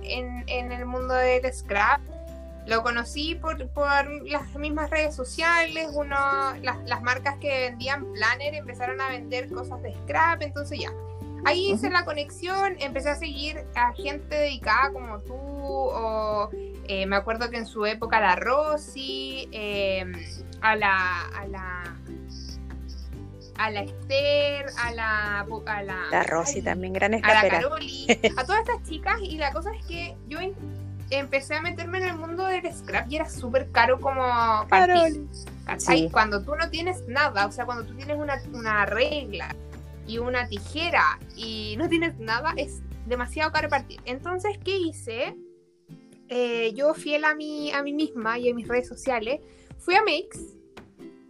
en, 0.03 0.43
en 0.47 0.73
el 0.73 0.85
mundo 0.85 1.13
del 1.13 1.51
scrap. 1.53 2.01
Lo 2.67 2.83
conocí 2.83 3.35
por, 3.35 3.65
por 3.69 4.05
las 4.29 4.53
mismas 4.55 4.89
redes 4.89 5.15
sociales. 5.15 5.89
Uno, 5.93 6.15
las, 6.61 6.77
las 6.85 7.01
marcas 7.01 7.37
que 7.37 7.69
vendían 7.69 8.05
planner 8.13 8.55
empezaron 8.55 8.99
a 9.01 9.09
vender 9.09 9.49
cosas 9.49 9.81
de 9.81 9.93
scrap. 10.03 10.41
Entonces 10.41 10.79
ya, 10.79 10.91
ahí 11.45 11.71
hice 11.71 11.89
la 11.89 12.03
conexión. 12.05 12.75
Empecé 12.79 13.09
a 13.09 13.15
seguir 13.15 13.63
a 13.75 13.93
gente 13.93 14.35
dedicada 14.35 14.91
como 14.91 15.19
tú. 15.19 15.33
O 15.33 16.49
eh, 16.87 17.05
me 17.05 17.15
acuerdo 17.15 17.49
que 17.49 17.57
en 17.57 17.65
su 17.65 17.85
época 17.85 18.19
la 18.19 18.35
Rosy. 18.35 19.47
eh, 19.51 20.05
a 20.61 20.75
la, 20.75 21.21
a 21.27 21.47
la 21.47 21.97
a 23.57 23.71
la 23.71 23.81
Esther, 23.81 24.67
a 24.77 24.91
la. 24.91 25.39
A 25.65 25.83
la, 25.83 25.97
La 26.11 26.23
Rosy 26.23 26.57
ay, 26.57 26.61
también, 26.63 26.93
gran 26.93 27.13
A 27.13 27.17
la 27.17 27.27
escapera. 27.27 27.61
Caroli, 27.61 28.07
a 28.37 28.43
todas 28.43 28.61
estas 28.61 28.83
chicas. 28.83 29.19
Y 29.21 29.37
la 29.37 29.51
cosa 29.51 29.71
es 29.73 29.85
que 29.85 30.15
yo 30.27 30.39
empecé 31.09 31.55
a 31.55 31.61
meterme 31.61 31.99
en 31.99 32.05
el 32.05 32.15
mundo 32.17 32.45
del 32.45 32.71
scrap 32.73 33.09
y 33.09 33.15
era 33.15 33.29
súper 33.29 33.71
caro 33.71 33.99
como 33.99 34.23
partir. 34.67 35.25
Sí. 35.77 36.09
Cuando 36.11 36.43
tú 36.43 36.55
no 36.55 36.69
tienes 36.69 37.05
nada, 37.07 37.45
o 37.45 37.51
sea, 37.51 37.65
cuando 37.65 37.85
tú 37.85 37.93
tienes 37.95 38.17
una, 38.17 38.41
una 38.53 38.85
regla 38.85 39.55
y 40.05 40.17
una 40.17 40.47
tijera 40.47 41.19
y 41.35 41.75
no 41.77 41.89
tienes 41.89 42.17
nada, 42.19 42.53
es 42.57 42.81
demasiado 43.05 43.51
caro 43.51 43.69
partir. 43.69 43.99
Entonces, 44.05 44.57
¿qué 44.63 44.77
hice? 44.77 45.35
Eh, 46.29 46.73
yo 46.73 46.93
fiel 46.93 47.25
a 47.25 47.35
mí, 47.35 47.71
a 47.71 47.81
mí 47.83 47.93
misma 47.93 48.37
y 48.37 48.49
a 48.49 48.53
mis 48.53 48.67
redes 48.67 48.87
sociales, 48.87 49.39
fui 49.77 49.95
a 49.95 50.01
Makes 50.01 50.57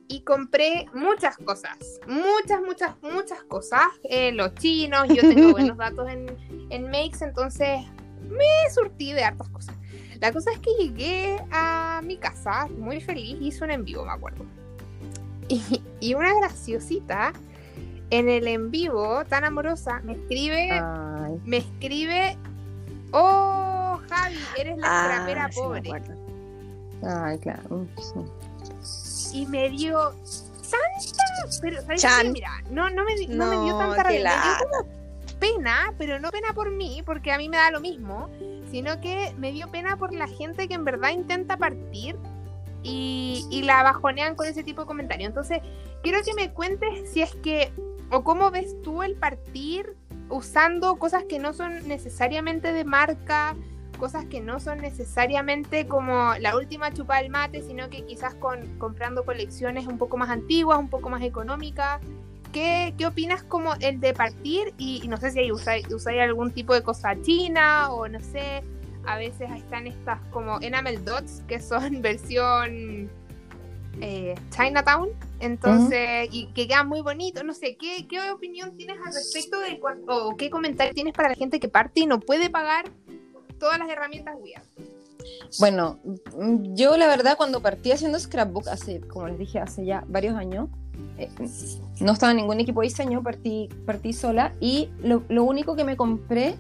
y 0.08 0.22
compré 0.22 0.88
muchas 0.94 1.38
cosas, 1.38 1.78
muchas, 2.08 2.62
muchas, 2.62 2.96
muchas 3.02 3.44
cosas. 3.44 3.84
Eh, 4.04 4.32
los 4.32 4.56
chinos, 4.56 5.08
yo 5.10 5.22
tengo 5.22 5.52
buenos 5.52 5.78
datos 5.78 6.10
en, 6.10 6.36
en 6.70 6.84
Makes, 6.90 7.24
entonces 7.24 7.82
me 8.30 8.70
surtí 8.74 9.14
de 9.14 9.24
hartas 9.24 9.50
cosas. 9.50 9.76
La 10.20 10.32
cosa 10.34 10.52
es 10.52 10.60
que 10.60 10.72
llegué 10.80 11.38
a 11.52 12.02
mi 12.04 12.18
casa 12.18 12.68
muy 12.78 13.00
feliz, 13.02 13.38
hice 13.40 13.64
un 13.64 13.72
en 13.72 13.84
vivo, 13.86 14.04
me 14.06 14.12
acuerdo. 14.12 14.46
Y, 15.48 15.82
y 16.00 16.14
una 16.14 16.34
graciosita 16.40 17.32
en 18.10 18.28
el 18.30 18.48
en 18.48 18.72
vivo, 18.72 19.24
tan 19.26 19.44
amorosa, 19.44 20.02
me 20.04 20.14
escribe, 20.14 20.72
Ay, 20.72 21.40
me 21.46 21.58
escribe, 21.58 22.38
oh 23.12 24.00
Javi, 24.10 24.36
eres 24.58 24.78
la 24.78 24.88
Ah, 24.90 25.50
sí 25.52 25.60
pobre. 25.60 25.92
ay, 27.06 27.38
claro. 27.40 27.86
sí. 28.82 29.38
y 29.42 29.46
me 29.46 29.70
dio 29.70 30.14
tanta, 30.70 31.58
pero 31.62 31.82
¿sabes 31.82 32.02
Chan. 32.02 32.22
qué? 32.28 32.32
Mira, 32.32 32.52
no, 32.72 32.90
no, 32.90 33.04
me, 33.06 33.28
no 33.28 33.46
me 33.46 33.64
dio 33.66 33.78
tanta 33.78 34.04
rabia, 34.04 34.20
me 34.20 34.20
dio 34.20 34.24
lata. 34.24 34.60
como 34.64 34.97
pena, 35.40 35.94
pero 35.98 36.20
no 36.20 36.30
pena 36.32 36.54
por 36.54 36.72
mí, 36.72 37.02
porque 37.06 37.32
a 37.32 37.38
mí 37.38 37.50
me 37.50 37.58
da 37.58 37.72
lo 37.72 37.80
mismo, 37.80 38.30
sino 38.72 39.00
que 39.02 39.34
me 39.38 39.52
dio 39.52 39.70
pena 39.70 39.98
por 39.98 40.14
la 40.14 40.28
gente 40.28 40.68
que 40.68 40.74
en 40.74 40.86
verdad 40.86 41.12
intenta 41.12 41.58
partir 41.58 42.18
y, 42.84 43.62
la 43.64 43.84
bajonean 43.84 44.36
con 44.36 44.48
ese 44.48 44.64
tipo 44.64 44.82
de 44.82 44.88
comentarios. 44.88 45.28
Entonces, 45.28 45.60
quiero 46.04 46.20
que 46.24 46.34
me 46.34 46.52
cuentes 46.54 47.12
si 47.12 47.22
es 47.22 47.36
que, 47.36 47.72
o 48.12 48.24
cómo 48.24 48.52
ves 48.52 48.82
tú 48.82 49.04
el 49.04 49.16
partir 49.16 49.96
usando 50.30 50.96
cosas 50.98 51.24
que 51.26 51.40
no 51.40 51.54
son 51.54 51.88
necesariamente 51.88 52.72
de 52.74 52.86
marca, 52.86 53.56
cosas 53.98 54.26
que 54.26 54.42
no 54.42 54.60
son 54.60 54.80
necesariamente 54.80 55.88
como 55.88 56.34
la 56.40 56.56
última 56.56 56.94
chupa 56.94 57.18
del 57.18 57.30
mate, 57.30 57.62
sino 57.64 57.90
que 57.90 58.06
quizás 58.06 58.36
con, 58.36 58.78
comprando 58.78 59.26
colecciones 59.26 59.88
un 59.88 59.98
poco 59.98 60.18
más 60.18 60.30
antiguas, 60.30 60.80
un 60.80 60.90
poco 60.90 61.10
más 61.10 61.24
económicas. 61.24 62.02
¿Qué, 62.52 62.94
qué 62.98 63.06
opinas 63.06 63.44
como 63.44 63.74
el 63.80 64.00
de 64.00 64.14
partir? 64.14 64.74
Y, 64.78 65.02
y 65.04 65.08
no 65.08 65.18
sé 65.18 65.32
si 65.32 65.40
ahí 65.40 65.52
usáis, 65.52 65.88
usáis 65.92 66.22
algún 66.22 66.52
tipo 66.52 66.74
de 66.74 66.84
cosa 66.84 67.20
china 67.22 67.92
o 67.92 68.08
no 68.08 68.20
sé. 68.20 68.64
A 69.06 69.18
veces 69.18 69.50
están 69.56 69.88
estas 69.88 70.20
como 70.32 70.60
enamel 70.62 71.04
dots 71.06 71.42
que 71.48 71.60
son 71.60 72.02
versión 72.02 73.10
eh, 74.02 74.36
Chinatown. 74.50 75.10
Entonces, 75.40 76.30
y 76.32 76.48
que 76.48 76.68
quedan 76.68 76.88
muy 76.88 77.02
bonitos. 77.02 77.44
No 77.44 77.54
sé, 77.54 77.78
¿qué, 77.78 78.08
¿qué 78.08 78.32
opinión 78.32 78.76
tienes 78.76 78.98
al 79.06 79.14
respecto 79.14 79.60
de 79.60 79.80
o 80.08 80.36
qué 80.36 80.50
comentario 80.50 80.94
tienes 80.94 81.14
para 81.14 81.30
la 81.30 81.36
gente 81.36 81.60
que 81.60 81.68
parte 81.68 82.02
y 82.02 82.06
no 82.06 82.20
puede 82.20 82.50
pagar 82.50 82.86
todas 83.60 83.78
las 83.80 83.90
herramientas 83.90 84.36
weird? 84.40 84.64
Bueno, 85.60 86.00
mm, 86.38 86.76
yo 86.76 86.98
la 86.98 87.08
verdad 87.08 87.38
cuando 87.38 87.62
partí 87.62 87.92
haciendo 87.92 88.20
scrapbook, 88.20 88.68
hace, 88.68 89.02
como 89.02 89.28
les 89.28 89.38
dije, 89.38 89.60
hace 89.60 89.86
ya 89.86 90.04
varios 90.08 90.36
años, 90.36 90.70
eh, 91.18 91.30
no 92.00 92.12
estaba 92.12 92.32
en 92.32 92.38
ningún 92.38 92.60
equipo 92.60 92.82
de 92.82 92.88
diseño, 92.88 93.24
partí, 93.24 93.70
partí 93.86 94.14
sola 94.14 94.54
y 94.60 94.90
lo, 95.02 95.24
lo 95.30 95.44
único 95.44 95.76
que 95.76 95.84
me 95.84 95.98
compré 95.98 96.56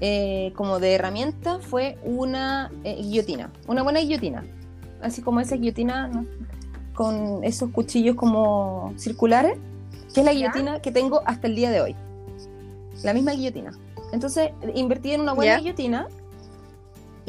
eh, 0.00 0.52
como 0.56 0.80
de 0.80 0.94
herramienta 0.94 1.58
fue 1.60 1.98
una 2.04 2.70
eh, 2.84 2.96
guillotina, 2.96 3.50
una 3.66 3.82
buena 3.82 4.00
guillotina, 4.00 4.44
así 5.00 5.22
como 5.22 5.40
esa 5.40 5.56
guillotina 5.56 6.08
¿no? 6.08 6.26
con 6.94 7.44
esos 7.44 7.70
cuchillos 7.70 8.16
como 8.16 8.92
circulares, 8.96 9.58
que 10.12 10.20
es 10.20 10.26
la 10.26 10.32
¿Ya? 10.32 10.38
guillotina 10.38 10.80
que 10.80 10.90
tengo 10.90 11.22
hasta 11.24 11.46
el 11.46 11.54
día 11.54 11.70
de 11.70 11.80
hoy, 11.80 11.96
la 13.02 13.12
misma 13.12 13.32
guillotina. 13.32 13.72
Entonces 14.12 14.50
invertí 14.74 15.12
en 15.12 15.20
una 15.20 15.34
buena 15.34 15.54
¿Ya? 15.54 15.58
guillotina 15.58 16.08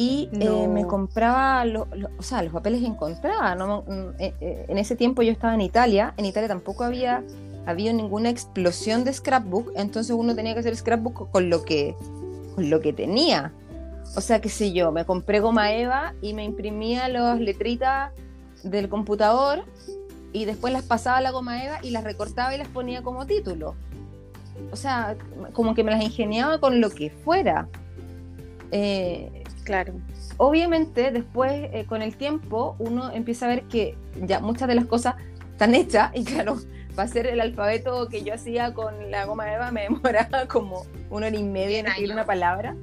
y 0.02 0.30
eh, 0.40 0.68
me 0.70 0.86
compraba, 0.88 1.66
lo- 1.66 1.88
lo- 1.94 2.10
o 2.18 2.24
sea, 2.24 2.42
los 2.42 2.54
papeles 2.54 2.80
que 2.80 2.88
encontraba. 2.88 3.54
¿no? 3.56 3.82
Mm, 3.86 3.92
eh, 4.18 4.34
eh, 4.40 4.66
en 4.70 4.78
ese 4.78 4.96
tiempo 4.96 5.22
yo 5.24 5.32
estaba 5.34 5.54
en 5.54 5.60
Italia, 5.62 6.14
en 6.16 6.24
Italia 6.26 6.48
tampoco 6.48 6.86
había 6.86 7.22
habido 7.66 7.94
ninguna 7.94 8.30
explosión 8.30 9.04
de 9.04 9.12
scrapbook, 9.12 9.74
entonces 9.76 10.16
uno 10.18 10.34
tenía 10.36 10.54
que 10.54 10.62
hacer 10.62 10.74
scrapbook 10.76 11.30
con 11.32 11.50
lo 11.50 11.66
que, 11.66 11.96
con 12.56 12.70
lo 12.70 12.80
que 12.80 12.94
tenía. 12.94 13.52
O 14.16 14.22
sea, 14.22 14.40
qué 14.40 14.48
sé 14.48 14.72
yo, 14.72 14.92
me 14.94 15.04
compré 15.04 15.42
goma 15.42 15.74
eva 15.74 16.14
y 16.22 16.34
me 16.34 16.46
imprimía 16.46 17.10
las 17.10 17.38
letritas 17.40 18.12
del 18.64 18.88
computador 18.88 19.66
y 20.32 20.46
después 20.46 20.72
las 20.72 20.84
pasaba 20.84 21.18
a 21.18 21.22
la 21.22 21.32
goma 21.32 21.62
eva 21.64 21.80
y 21.84 21.90
las 21.92 22.06
recortaba 22.06 22.56
y 22.56 22.58
las 22.58 22.70
ponía 22.70 23.04
como 23.04 23.26
título. 23.26 23.76
O 24.72 24.76
sea, 24.78 25.16
como 25.54 25.76
que 25.76 25.84
me 25.84 25.92
las 25.92 26.02
ingeniaba 26.02 26.60
con 26.60 26.80
lo 26.82 26.90
que 26.90 27.10
fuera. 27.10 27.68
Eh, 28.72 29.39
Claro. 29.70 29.94
obviamente 30.38 31.12
después 31.12 31.70
eh, 31.72 31.86
con 31.88 32.02
el 32.02 32.16
tiempo 32.16 32.76
uno 32.80 33.12
empieza 33.12 33.46
a 33.46 33.50
ver 33.50 33.66
que 33.66 33.96
ya 34.26 34.40
muchas 34.40 34.68
de 34.68 34.74
las 34.74 34.86
cosas 34.86 35.14
están 35.52 35.76
hechas 35.76 36.10
y 36.16 36.24
claro, 36.24 36.58
para 36.96 37.08
hacer 37.08 37.28
el 37.28 37.40
alfabeto 37.40 38.10
que 38.10 38.24
yo 38.24 38.34
hacía 38.34 38.74
con 38.74 39.12
la 39.12 39.26
goma 39.26 39.54
eva 39.54 39.70
me 39.70 39.82
demoraba 39.90 40.48
como 40.48 40.88
una 41.12 41.28
hora 41.28 41.38
y 41.38 41.44
media 41.44 41.82
en 41.82 41.86
escribir 41.86 42.14
una 42.14 42.26
palabra 42.26 42.76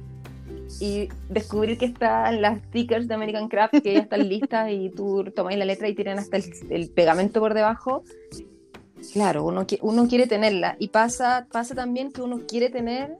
y 0.79 1.09
descubrir 1.27 1.77
que 1.77 1.87
están 1.87 2.41
las 2.41 2.59
stickers 2.59 3.09
de 3.09 3.15
American 3.15 3.49
Craft 3.49 3.81
que 3.83 3.95
ya 3.95 3.99
están 3.99 4.29
listas 4.29 4.71
y 4.71 4.89
tú 4.89 5.25
tomáis 5.35 5.59
la 5.59 5.65
letra 5.65 5.89
y 5.89 5.93
tienen 5.93 6.19
hasta 6.19 6.37
el, 6.37 6.45
el 6.69 6.89
pegamento 6.89 7.41
por 7.41 7.53
debajo. 7.53 8.05
Claro, 9.11 9.43
uno, 9.43 9.67
uno 9.81 10.07
quiere 10.07 10.25
tenerla 10.25 10.77
y 10.79 10.87
pasa, 10.87 11.47
pasa 11.51 11.75
también 11.75 12.13
que 12.13 12.21
uno 12.21 12.43
quiere 12.47 12.69
tener 12.69 13.17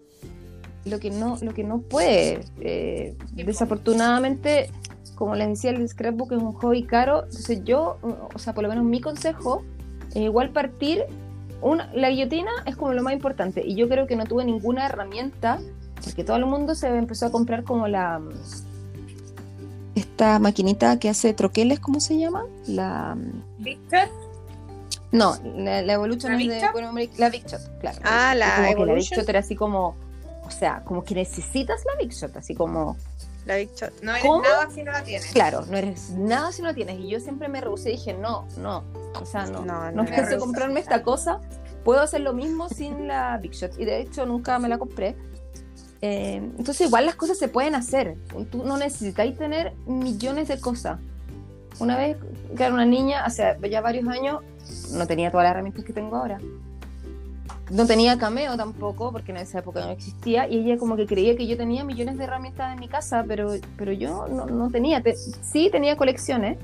lo 0.87 0.99
que 0.99 1.11
no, 1.11 1.37
lo 1.41 1.53
que 1.53 1.63
no 1.63 1.79
puede. 1.79 2.41
Eh, 2.61 3.15
desafortunadamente, 3.33 4.69
como 5.15 5.35
les 5.35 5.47
decía, 5.47 5.71
el 5.71 5.87
scrapbook 5.87 6.31
es 6.31 6.41
un 6.41 6.53
hobby 6.53 6.83
caro. 6.83 7.23
Entonces 7.23 7.63
yo, 7.63 7.97
o 8.33 8.39
sea, 8.39 8.53
por 8.53 8.63
lo 8.63 8.69
menos 8.69 8.85
mi 8.85 9.01
consejo 9.01 9.63
es 10.11 10.17
igual 10.17 10.51
partir. 10.51 11.03
Una, 11.61 11.91
la 11.93 12.09
guillotina 12.09 12.51
es 12.65 12.75
como 12.75 12.93
lo 12.93 13.01
más 13.01 13.13
importante 13.13 13.63
y 13.65 13.75
yo 13.75 13.89
creo 13.89 14.05
que 14.05 14.15
no 14.15 14.25
tuve 14.25 14.45
ninguna 14.45 14.85
herramienta 14.85 15.59
porque 16.03 16.23
todo 16.23 16.37
el 16.37 16.45
mundo 16.45 16.75
se 16.75 16.87
empezó 16.87 17.25
a 17.25 17.31
comprar 17.31 17.63
como 17.63 17.87
la 17.87 18.21
esta 19.95 20.37
maquinita 20.37 20.99
que 20.99 21.09
hace 21.09 21.33
troqueles, 21.33 21.79
¿cómo 21.79 21.99
se 21.99 22.17
llama? 22.19 22.45
La 22.67 23.17
¿Victor? 23.57 24.07
no, 25.11 25.35
la, 25.55 25.81
la 25.81 25.93
Evolution 25.93 26.33
¿La 26.33 26.37
es 26.37 26.43
Big 26.47 26.51
de 26.51 26.71
bueno, 26.71 26.93
la 27.17 27.29
Big 27.29 27.45
Shot, 27.47 27.79
claro. 27.79 27.97
Ah, 28.03 28.35
la 28.35 28.45
como 28.45 28.57
que 28.57 28.61
la 28.61 28.67
Big 28.67 28.77
Evolution. 28.77 29.19
Shot 29.19 29.29
era 29.29 29.39
así 29.39 29.55
como, 29.55 29.95
o 30.47 30.51
sea, 30.51 30.81
como 30.85 31.03
que 31.03 31.13
necesitas 31.13 31.83
la 31.85 31.95
Big 31.99 32.13
Shot, 32.13 32.35
así 32.37 32.55
como, 32.55 32.95
La 33.45 33.57
Big 33.57 33.73
Shot. 33.75 34.01
No 34.01 34.11
eres 34.11 34.23
¿Cómo? 34.23 34.41
nada 34.41 34.69
si 34.69 34.83
no 34.83 34.91
la 34.93 35.03
tienes. 35.03 35.31
claro, 35.33 35.65
no 35.65 35.77
eres 35.77 36.11
nada 36.11 36.51
si 36.51 36.61
no 36.61 36.69
la 36.69 36.73
tienes. 36.73 36.99
Y 36.99 37.09
yo 37.09 37.19
siempre 37.19 37.49
me 37.49 37.59
rehusé 37.59 37.89
y 37.89 37.97
dije, 37.97 38.13
no, 38.13 38.47
no, 38.57 38.83
o 39.19 39.25
sea, 39.25 39.45
no, 39.45 39.65
No, 39.65 39.91
no, 39.91 40.03
no, 40.03 40.39
comprarme 40.39 40.79
esta 40.79 41.03
cosa, 41.03 41.41
puedo 41.83 42.01
hacer 42.01 42.21
lo 42.21 42.33
mismo 42.33 42.69
sin 42.69 43.07
la 43.07 43.37
Big 43.37 43.51
Shot. 43.51 43.77
Y 43.77 43.85
de 43.85 43.99
hecho 43.99 44.25
nunca 44.25 44.57
me 44.59 44.69
la 44.69 44.77
compré. 44.77 45.15
Eh, 46.01 46.35
entonces 46.35 46.87
igual 46.87 47.05
las 47.05 47.15
cosas 47.15 47.37
se 47.37 47.49
pueden 47.49 47.75
hacer. 47.75 48.15
Tú 48.49 48.63
no 48.63 48.77
necesitáis 48.77 49.37
tener 49.37 49.73
millones 49.85 50.47
de 50.47 50.61
cosas. 50.61 50.99
Una 51.79 51.97
vez 51.97 52.17
que 52.55 52.63
era 52.63 52.73
una 52.73 52.85
niña, 52.85 53.25
hace 53.25 53.55
ya 53.69 53.81
varios 53.81 54.07
años, 54.07 54.41
no 54.93 55.05
tenía 55.07 55.29
todas 55.29 55.43
las 55.45 55.51
herramientas 55.51 55.83
que 55.83 55.93
tengo 55.93 56.15
ahora. 56.15 56.39
No 57.69 57.85
tenía 57.85 58.17
cameo 58.17 58.55
tampoco, 58.55 59.11
porque 59.11 59.31
en 59.31 59.37
esa 59.37 59.59
época 59.59 59.81
no 59.85 59.91
existía, 59.91 60.47
y 60.47 60.59
ella 60.59 60.77
como 60.77 60.95
que 60.95 61.05
creía 61.05 61.35
que 61.35 61.45
yo 61.47 61.57
tenía 61.57 61.83
millones 61.83 62.17
de 62.17 62.23
herramientas 62.23 62.73
en 62.73 62.79
mi 62.79 62.87
casa, 62.87 63.25
pero, 63.27 63.51
pero 63.77 63.91
yo 63.91 64.27
no, 64.29 64.45
no 64.45 64.69
tenía. 64.69 65.01
Te- 65.03 65.15
sí 65.17 65.69
tenía 65.71 65.97
colecciones, 65.97 66.57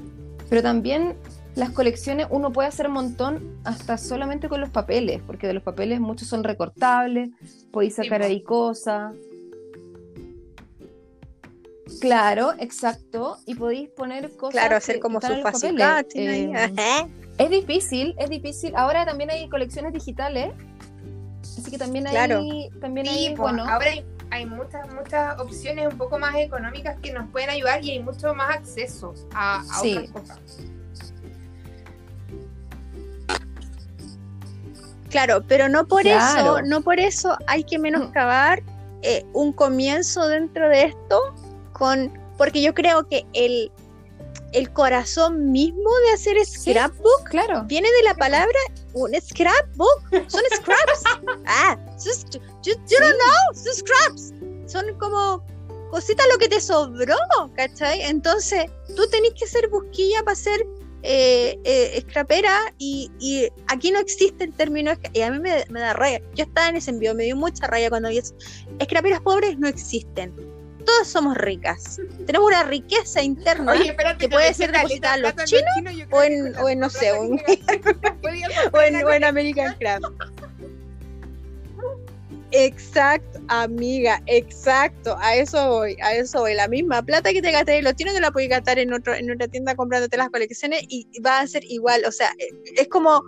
pero 0.49 0.61
también 0.61 1.15
las 1.55 1.71
colecciones 1.71 2.27
uno 2.29 2.51
puede 2.51 2.69
hacer 2.69 2.87
un 2.87 2.93
montón 2.93 3.57
hasta 3.63 3.97
solamente 3.97 4.47
con 4.47 4.61
los 4.61 4.69
papeles, 4.69 5.21
porque 5.27 5.45
de 5.47 5.53
los 5.53 5.63
papeles 5.63 5.99
muchos 5.99 6.27
son 6.27 6.43
recortables, 6.43 7.29
podéis 7.71 7.95
sacar 7.95 8.21
ahí 8.21 8.41
cosas. 8.41 9.13
Claro, 11.99 12.53
exacto, 12.59 13.37
y 13.45 13.55
podéis 13.55 13.89
poner 13.89 14.31
cosas. 14.35 14.53
Claro, 14.53 14.77
hacer 14.77 14.99
como 14.99 15.19
su. 15.21 15.27
Eh, 16.15 16.51
Ajá. 16.55 17.07
es 17.37 17.49
difícil, 17.49 18.15
es 18.17 18.29
difícil. 18.29 18.73
Ahora 18.75 19.05
también 19.05 19.29
hay 19.29 19.47
colecciones 19.49 19.93
digitales, 19.93 20.53
así 21.57 21.71
que 21.71 21.77
también 21.77 22.07
hay, 22.07 22.13
Claro. 22.13 22.41
también 22.81 23.05
Sí, 23.07 23.11
hay, 23.13 23.27
pues, 23.29 23.39
bueno, 23.39 23.63
ahora 23.69 23.85
hay, 23.91 24.05
hay 24.31 24.45
muchas, 24.45 24.91
muchas 24.93 25.39
opciones 25.39 25.87
un 25.91 25.97
poco 25.97 26.17
más 26.19 26.35
económicas 26.35 26.97
que 27.01 27.11
nos 27.13 27.29
pueden 27.29 27.49
ayudar 27.49 27.83
y 27.83 27.91
hay 27.91 27.99
mucho 27.99 28.33
más 28.33 28.55
accesos 28.55 29.25
a, 29.33 29.59
a 29.59 29.63
Sí. 29.81 29.97
otras 29.97 30.11
cosas. 30.11 30.39
Claro, 35.09 35.43
pero 35.47 35.69
no 35.69 35.87
por 35.87 36.01
Claro. 36.01 36.57
eso, 36.57 36.61
no 36.67 36.81
por 36.81 36.99
eso 36.99 37.37
hay 37.47 37.63
que 37.63 37.77
menoscabar 37.77 38.63
eh, 39.03 39.23
un 39.33 39.53
comienzo 39.53 40.27
dentro 40.27 40.69
de 40.69 40.85
esto 40.85 41.19
con 41.73 42.11
porque 42.37 42.61
yo 42.63 42.73
creo 42.73 43.07
que 43.07 43.25
el 43.33 43.71
el 44.53 44.71
corazón 44.71 45.51
mismo 45.51 45.89
de 46.07 46.13
hacer 46.13 46.37
scrapbook 46.45 47.29
Claro. 47.29 47.63
viene 47.65 47.89
de 47.91 48.03
la 48.03 48.13
palabra 48.15 48.57
un 48.93 49.11
scrapbook, 49.19 50.01
son 50.27 50.41
scraps. 50.55 51.03
ah, 51.47 51.77
sus- 51.97 52.25
you, 52.63 52.73
you 52.89 52.99
don't 52.99 53.15
know, 53.17 53.53
son 53.63 53.73
scraps. 53.73 54.33
Son 54.67 54.85
como 54.99 55.43
cositas 55.91 56.25
lo 56.31 56.37
que 56.39 56.47
te 56.49 56.61
sobró, 56.61 57.15
¿cachai? 57.55 58.01
Entonces, 58.01 58.65
tú 58.95 59.07
tenés 59.09 59.33
que 59.33 59.45
ser 59.47 59.67
busquilla 59.69 60.23
para 60.23 60.35
ser 60.35 60.65
eh, 61.03 61.59
eh, 61.65 62.01
scrapera 62.07 62.73
y, 62.77 63.11
y 63.19 63.49
aquí 63.67 63.91
no 63.91 63.99
existe 63.99 64.45
el 64.45 64.53
término 64.53 64.93
y 65.11 65.21
a 65.21 65.31
mí 65.31 65.39
me, 65.39 65.65
me 65.69 65.79
da 65.81 65.93
raya. 65.93 66.21
Yo 66.33 66.45
estaba 66.45 66.69
en 66.69 66.77
ese 66.77 66.91
envío, 66.91 67.13
me 67.13 67.25
dio 67.25 67.35
mucha 67.35 67.67
raya 67.67 67.89
cuando 67.89 68.09
vi 68.09 68.19
eso. 68.19 68.33
Scraperas 68.81 69.19
pobres 69.21 69.59
no 69.59 69.67
existen. 69.67 70.33
Todas 70.85 71.07
somos 71.07 71.37
ricas. 71.37 71.99
Tenemos 72.25 72.47
una 72.47 72.63
riqueza 72.63 73.21
interna. 73.21 73.71
Oye, 73.71 73.89
espérate, 73.91 74.17
que 74.19 74.29
puede 74.29 74.53
ser 74.53 74.71
depositada 74.71 75.13
a 75.15 75.17
los 75.17 75.35
chinos 75.45 75.63
o 76.11 76.23
en- 76.23 76.55
o 76.57 76.69
en, 76.69 76.79
no 76.79 76.89
sé, 76.89 77.13
un- 77.13 77.39
o 78.73 78.79
en, 78.79 78.95
o 79.05 79.09
en. 79.11 79.23
American 79.23 79.75
Craft. 79.79 80.03
Exacto, 82.55 83.39
amiga, 83.47 84.21
exacto, 84.27 85.17
a 85.19 85.35
eso 85.35 85.69
voy, 85.69 85.97
a 86.03 86.13
eso 86.13 86.41
voy. 86.41 86.53
La 86.53 86.67
misma 86.67 87.01
plata 87.01 87.31
que 87.33 87.41
te 87.41 87.51
gasté 87.51 87.77
en 87.79 87.83
los 87.83 87.95
chinos 87.95 88.13
te 88.13 88.19
la 88.21 88.29
puedes 88.29 88.47
gastar 88.47 88.77
en 88.77 88.93
otro, 88.93 89.15
en 89.15 89.31
otra 89.31 89.47
tienda 89.47 89.75
comprándote 89.75 90.17
las 90.17 90.29
colecciones 90.29 90.83
y 90.87 91.07
va 91.25 91.39
a 91.39 91.47
ser 91.47 91.63
igual. 91.65 92.03
O 92.05 92.11
sea, 92.11 92.29
eh, 92.37 92.49
es 92.75 92.87
como 92.89 93.23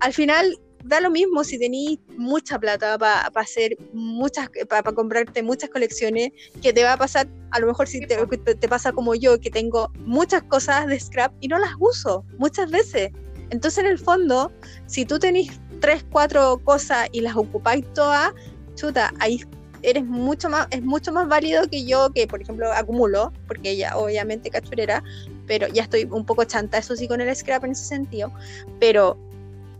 al 0.00 0.14
final 0.14 0.58
da 0.84 1.00
lo 1.00 1.10
mismo 1.10 1.44
si 1.44 1.58
tenéis 1.58 1.98
mucha 2.16 2.58
plata 2.58 2.98
para 2.98 3.28
hacer 3.34 3.76
muchas, 3.92 4.48
para 4.68 4.82
comprarte 4.92 5.42
muchas 5.42 5.70
colecciones, 5.70 6.30
que 6.62 6.72
te 6.72 6.84
va 6.84 6.94
a 6.94 6.96
pasar, 6.96 7.28
a 7.50 7.60
lo 7.60 7.66
mejor 7.66 7.86
si 7.88 8.00
te, 8.00 8.16
te- 8.16 8.68
pasa 8.68 8.92
como 8.92 9.14
yo, 9.14 9.38
que 9.40 9.50
tengo 9.50 9.90
muchas 10.04 10.42
cosas 10.44 10.86
de 10.86 10.98
scrap 10.98 11.32
y 11.40 11.48
no 11.48 11.58
las 11.58 11.72
uso 11.78 12.24
muchas 12.38 12.70
veces. 12.70 13.10
Entonces, 13.50 13.84
en 13.84 13.90
el 13.90 13.98
fondo, 13.98 14.50
si 14.86 15.04
tú 15.04 15.18
tenés 15.18 15.48
tres, 15.80 16.04
cuatro 16.10 16.58
cosas 16.64 17.08
y 17.12 17.20
las 17.20 17.36
ocupáis 17.36 17.84
todas, 17.92 18.32
chuta, 18.74 19.12
ahí 19.20 19.42
eres 19.82 20.04
mucho 20.04 20.48
más, 20.48 20.68
es 20.70 20.82
mucho 20.82 21.12
más 21.12 21.28
válido 21.28 21.68
que 21.68 21.84
yo, 21.84 22.10
que 22.14 22.26
por 22.26 22.40
ejemplo 22.40 22.72
acumulo, 22.72 23.32
porque 23.48 23.70
ella 23.70 23.96
obviamente 23.96 24.48
cachurera, 24.48 25.02
pero 25.46 25.66
ya 25.68 25.82
estoy 25.82 26.04
un 26.04 26.24
poco 26.24 26.44
chanta, 26.44 26.78
eso 26.78 26.96
sí, 26.96 27.08
con 27.08 27.20
el 27.20 27.34
scrap 27.34 27.64
en 27.64 27.72
ese 27.72 27.84
sentido. 27.84 28.32
Pero, 28.80 29.18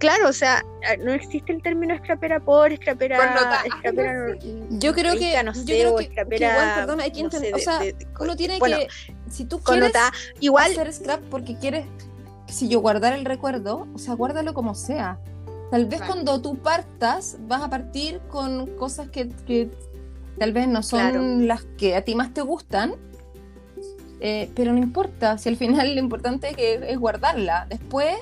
claro, 0.03 0.29
o 0.29 0.33
sea, 0.33 0.63
no 1.01 1.13
existe 1.13 1.53
el 1.53 1.63
término 1.63 1.97
scrapera 1.99 2.41
por, 2.41 2.75
scrapera, 2.75 3.17
Connota- 3.17 3.63
scrapera 3.79 4.37
Yo 4.71 4.93
creo 4.95 5.15
que, 5.17 5.43
no 5.45 5.53
yo 5.53 5.61
sé, 5.61 5.65
creo 5.65 5.95
o 5.95 5.97
que, 5.97 6.07
que 6.07 6.13
scrapera, 6.13 6.51
igual, 6.51 6.75
perdón, 6.75 7.01
hay 7.01 7.11
que 7.13 7.23
no 7.23 7.31
sé, 7.31 7.39
de- 7.41 7.55
o 7.55 7.59
sea, 7.59 7.79
de- 7.79 7.93
de- 7.93 8.07
uno 8.21 8.35
tiene 8.37 8.59
bueno, 8.59 8.79
que, 8.79 8.89
si 9.31 9.45
tú 9.45 9.61
quieres 9.61 9.93
connota- 9.93 10.13
igual, 10.41 10.73
hacer 10.73 10.93
scrap 10.93 11.21
porque 11.31 11.57
quieres, 11.57 11.87
si 12.49 12.69
yo 12.69 12.81
guardar 12.81 13.13
el 13.13 13.25
recuerdo, 13.25 13.87
o 13.95 13.99
sea, 13.99 14.15
guárdalo 14.15 14.53
como 14.55 14.75
sea. 14.75 15.19
Tal 15.71 15.87
vez 15.87 16.01
Claro. 16.01 16.13
cuando 16.15 16.43
tú 16.43 16.59
partas, 16.59 17.37
vas 17.43 17.63
a 17.63 17.71
partir 17.71 18.21
con 18.29 18.67
cosas 18.77 19.09
que, 19.09 19.29
que 19.47 19.71
tal 20.39 20.53
vez 20.53 20.67
no 20.69 20.83
son 20.83 20.99
Claro. 21.01 21.23
las 21.47 21.65
que 21.79 21.95
a 21.97 22.03
ti 22.05 22.15
más 22.15 22.35
te 22.35 22.43
gustan, 22.43 22.97
eh, 24.21 24.51
pero 24.55 24.73
no 24.73 24.79
importa, 24.79 25.39
si 25.39 25.49
al 25.49 25.57
final 25.57 25.95
lo 25.95 26.01
importante 26.01 26.51
es, 26.51 26.57
que, 26.57 26.75
es 26.93 26.99
guardarla. 26.99 27.67
Después, 27.71 28.17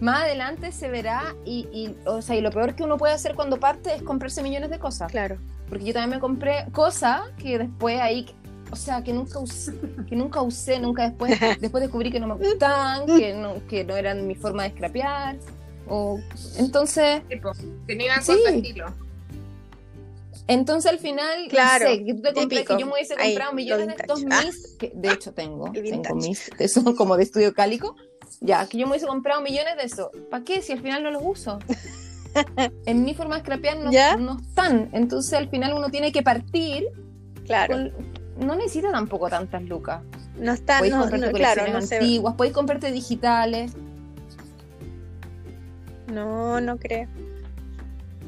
más 0.00 0.22
adelante 0.22 0.70
se 0.72 0.88
verá 0.88 1.34
y, 1.44 1.66
y, 1.72 1.94
o 2.06 2.22
sea, 2.22 2.36
y 2.36 2.40
lo 2.40 2.50
peor 2.50 2.74
que 2.74 2.84
uno 2.84 2.96
puede 2.96 3.12
hacer 3.14 3.34
cuando 3.34 3.58
parte 3.58 3.94
es 3.94 4.02
comprarse 4.02 4.42
millones 4.42 4.70
de 4.70 4.78
cosas. 4.78 5.10
claro, 5.10 5.38
Porque 5.68 5.84
yo 5.84 5.92
también 5.92 6.10
me 6.10 6.20
compré 6.20 6.66
cosas 6.72 7.22
que 7.38 7.58
después 7.58 8.00
ahí, 8.00 8.26
o 8.70 8.76
sea, 8.76 9.02
que 9.02 9.12
nunca 9.12 9.38
usé, 9.38 9.72
que 10.08 10.14
nunca 10.14 10.40
usé, 10.42 10.78
nunca 10.78 11.04
después, 11.08 11.32
después 11.60 11.82
descubrí 11.82 12.10
que 12.10 12.20
no 12.20 12.26
me 12.28 12.34
gustaban, 12.34 13.06
que 13.06 13.34
no, 13.34 13.54
que 13.66 13.84
no 13.84 13.96
eran 13.96 14.26
mi 14.26 14.34
forma 14.34 14.64
de 14.64 14.70
scrapear. 14.70 15.36
O, 15.88 16.20
entonces, 16.58 17.26
Tipo, 17.28 17.52
que 17.86 17.96
no 17.96 18.04
iban 18.04 18.22
Sí. 18.22 18.32
estilo. 18.46 18.86
entonces 20.46 20.90
al 20.92 20.98
final, 20.98 21.44
no 21.44 21.48
Claro, 21.48 21.88
sé, 21.88 22.04
que 22.04 22.14
tú 22.14 22.22
te 22.22 22.32
típico. 22.32 22.74
que 22.76 22.80
yo 22.80 22.86
me 22.86 22.92
hubiese 22.92 23.14
Ahí, 23.18 23.30
comprado 23.32 23.52
lo 23.52 23.56
millones 23.56 23.86
de 23.88 23.94
estos. 23.94 24.24
Ah. 24.30 24.42
mis, 24.44 24.76
que 24.78 24.92
de 24.94 25.12
hecho 25.12 25.32
tengo, 25.32 25.70
tengo 25.72 26.14
mis, 26.14 26.50
que 26.50 26.68
son 26.68 26.94
como 26.94 27.16
de 27.16 27.22
estudio 27.24 27.52
cálico, 27.54 27.96
ya, 28.40 28.66
que 28.66 28.78
yo 28.78 28.86
me 28.86 28.92
hubiese 28.92 29.06
comprado 29.06 29.40
millones 29.40 29.76
de 29.76 29.84
eso. 29.84 30.10
¿Para 30.30 30.44
qué? 30.44 30.62
Si 30.62 30.72
al 30.72 30.80
final 30.80 31.02
no 31.02 31.10
los 31.10 31.22
uso. 31.24 31.58
En 32.86 33.04
mi 33.04 33.14
forma 33.14 33.36
de 33.36 33.40
scrapear 33.40 33.78
no, 33.78 33.90
¿Ya? 33.90 34.14
no 34.16 34.38
están. 34.38 34.90
Entonces 34.92 35.32
al 35.32 35.48
final 35.48 35.72
uno 35.72 35.88
tiene 35.88 36.12
que 36.12 36.22
partir 36.22 36.84
claro. 37.46 37.74
con- 37.74 38.46
no 38.46 38.54
necesita 38.54 38.92
tampoco 38.92 39.28
tantas 39.28 39.62
lucas. 39.62 40.02
No 40.36 40.52
está, 40.52 40.76
Podéis 40.78 40.94
no, 40.94 41.00
comprarte 41.00 41.26
no, 41.26 41.32
claro, 41.32 41.60
colecciones 41.62 41.82
no 41.82 41.88
sé. 41.88 41.96
antiguas, 41.96 42.34
podéis 42.34 42.54
comprarte 42.54 42.92
digitales. 42.92 43.72
No, 46.12 46.60
no 46.60 46.78
creo. 46.78 47.08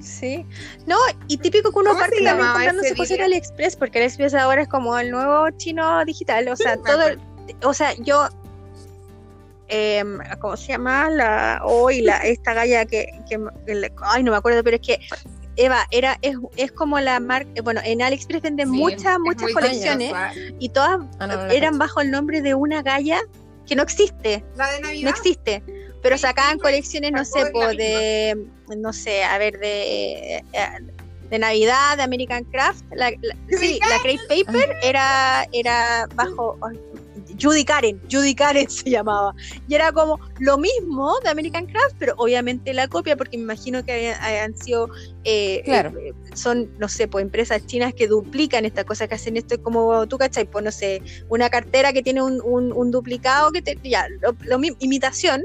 Sí. 0.00 0.44
No, 0.86 0.96
y 1.28 1.36
típico 1.36 1.70
que 1.70 1.78
uno 1.78 1.90
¿Cómo 1.90 2.02
se 2.02 2.08
parte 2.10 2.24
también 2.24 2.48
comprándose 2.48 2.96
cosas 2.96 3.18
en? 3.18 3.22
AliExpress, 3.22 3.76
porque 3.76 3.98
AliExpress 3.98 4.34
ahora 4.34 4.62
es 4.62 4.68
como 4.68 4.98
el 4.98 5.10
nuevo 5.10 5.50
chino 5.56 6.04
digital. 6.04 6.48
O 6.48 6.56
sea, 6.56 6.76
todo. 6.78 7.04
O 7.64 7.74
sea, 7.74 7.94
yo. 7.98 8.28
Em, 9.70 10.18
¿Cómo 10.40 10.56
se 10.56 10.68
llama? 10.72 11.08
La. 11.10 11.60
Hoy, 11.64 12.00
la, 12.02 12.18
esta 12.24 12.52
galla 12.54 12.84
que. 12.84 13.06
que, 13.28 13.38
que 13.66 13.90
ay, 14.02 14.22
no 14.22 14.32
me 14.32 14.36
acuerdo, 14.36 14.62
pero 14.62 14.76
es 14.76 14.82
que. 14.86 15.00
Eva, 15.56 15.86
era, 15.90 16.16
es, 16.22 16.36
es 16.56 16.72
como 16.72 17.00
la 17.00 17.18
marca. 17.20 17.50
Bueno, 17.62 17.80
en 17.84 18.00
AliExpress 18.02 18.40
venden 18.40 18.70
Sí, 18.70 18.76
muchas, 18.76 19.18
muchas 19.18 19.52
colecciones 19.52 20.12
y 20.58 20.68
todas 20.70 21.00
Ah, 21.18 21.26
no, 21.26 21.36
no 21.36 21.50
eran 21.50 21.76
bajo 21.76 22.00
el 22.00 22.10
nombre 22.10 22.40
de 22.40 22.54
una 22.54 22.82
galla 22.82 23.20
que 23.66 23.74
no 23.76 23.82
existe 23.82 24.42
La 24.56 24.70
de 24.70 24.80
no 24.80 24.86
Navidad. 24.88 25.10
existe. 25.10 25.62
Pero 26.02 26.16
sacaban 26.16 26.58
colecciones, 26.58 27.12
no 27.12 27.24
sé, 27.26 27.46
po, 27.52 27.66
de, 27.66 28.46
no 28.74 28.92
sé, 28.92 29.22
a 29.24 29.36
ver, 29.36 29.58
de, 29.58 30.36
eh, 30.36 30.42
de 31.28 31.38
Navidad, 31.38 31.96
de 31.98 32.04
American 32.04 32.44
Craft. 32.44 32.84
La, 32.92 33.10
la- 33.10 33.36
sí, 33.58 33.78
la 33.86 33.98
Crate 34.00 34.44
Paper 34.44 34.76
era, 34.82 35.46
era 35.52 36.08
bajo 36.14 36.56
Judy 37.40 37.64
Karen, 37.64 38.00
Judy 38.10 38.34
Karen 38.34 38.68
se 38.70 38.90
llamaba. 38.90 39.34
Y 39.68 39.74
era 39.74 39.92
como 39.92 40.18
lo 40.38 40.58
mismo 40.58 41.14
de 41.24 41.30
American 41.30 41.66
Craft, 41.66 41.96
pero 41.98 42.14
obviamente 42.18 42.72
la 42.74 42.88
copia, 42.88 43.16
porque 43.16 43.36
me 43.36 43.44
imagino 43.44 43.84
que 43.84 44.12
habían 44.12 44.56
sido, 44.56 44.88
eh, 45.24 45.62
Claro. 45.64 45.92
eh, 45.98 46.12
son, 46.34 46.70
no 46.78 46.88
sé, 46.88 47.08
pues 47.08 47.22
empresas 47.22 47.64
chinas 47.66 47.94
que 47.94 48.06
duplican 48.06 48.64
esta 48.64 48.84
cosa, 48.84 49.08
que 49.08 49.14
hacen 49.14 49.36
esto 49.36 49.60
como 49.62 50.06
tú, 50.06 50.18
¿cachai? 50.18 50.44
Pues 50.44 50.64
no 50.64 50.70
sé, 50.70 51.02
una 51.28 51.48
cartera 51.50 51.92
que 51.92 52.02
tiene 52.02 52.22
un, 52.22 52.40
un- 52.44 52.72
un 52.72 52.90
duplicado 52.90 53.50
que 53.52 53.62
te, 53.62 53.78
ya, 53.82 54.06
lo, 54.20 54.36
lo 54.44 54.58
mismo, 54.58 54.76
imitación, 54.80 55.42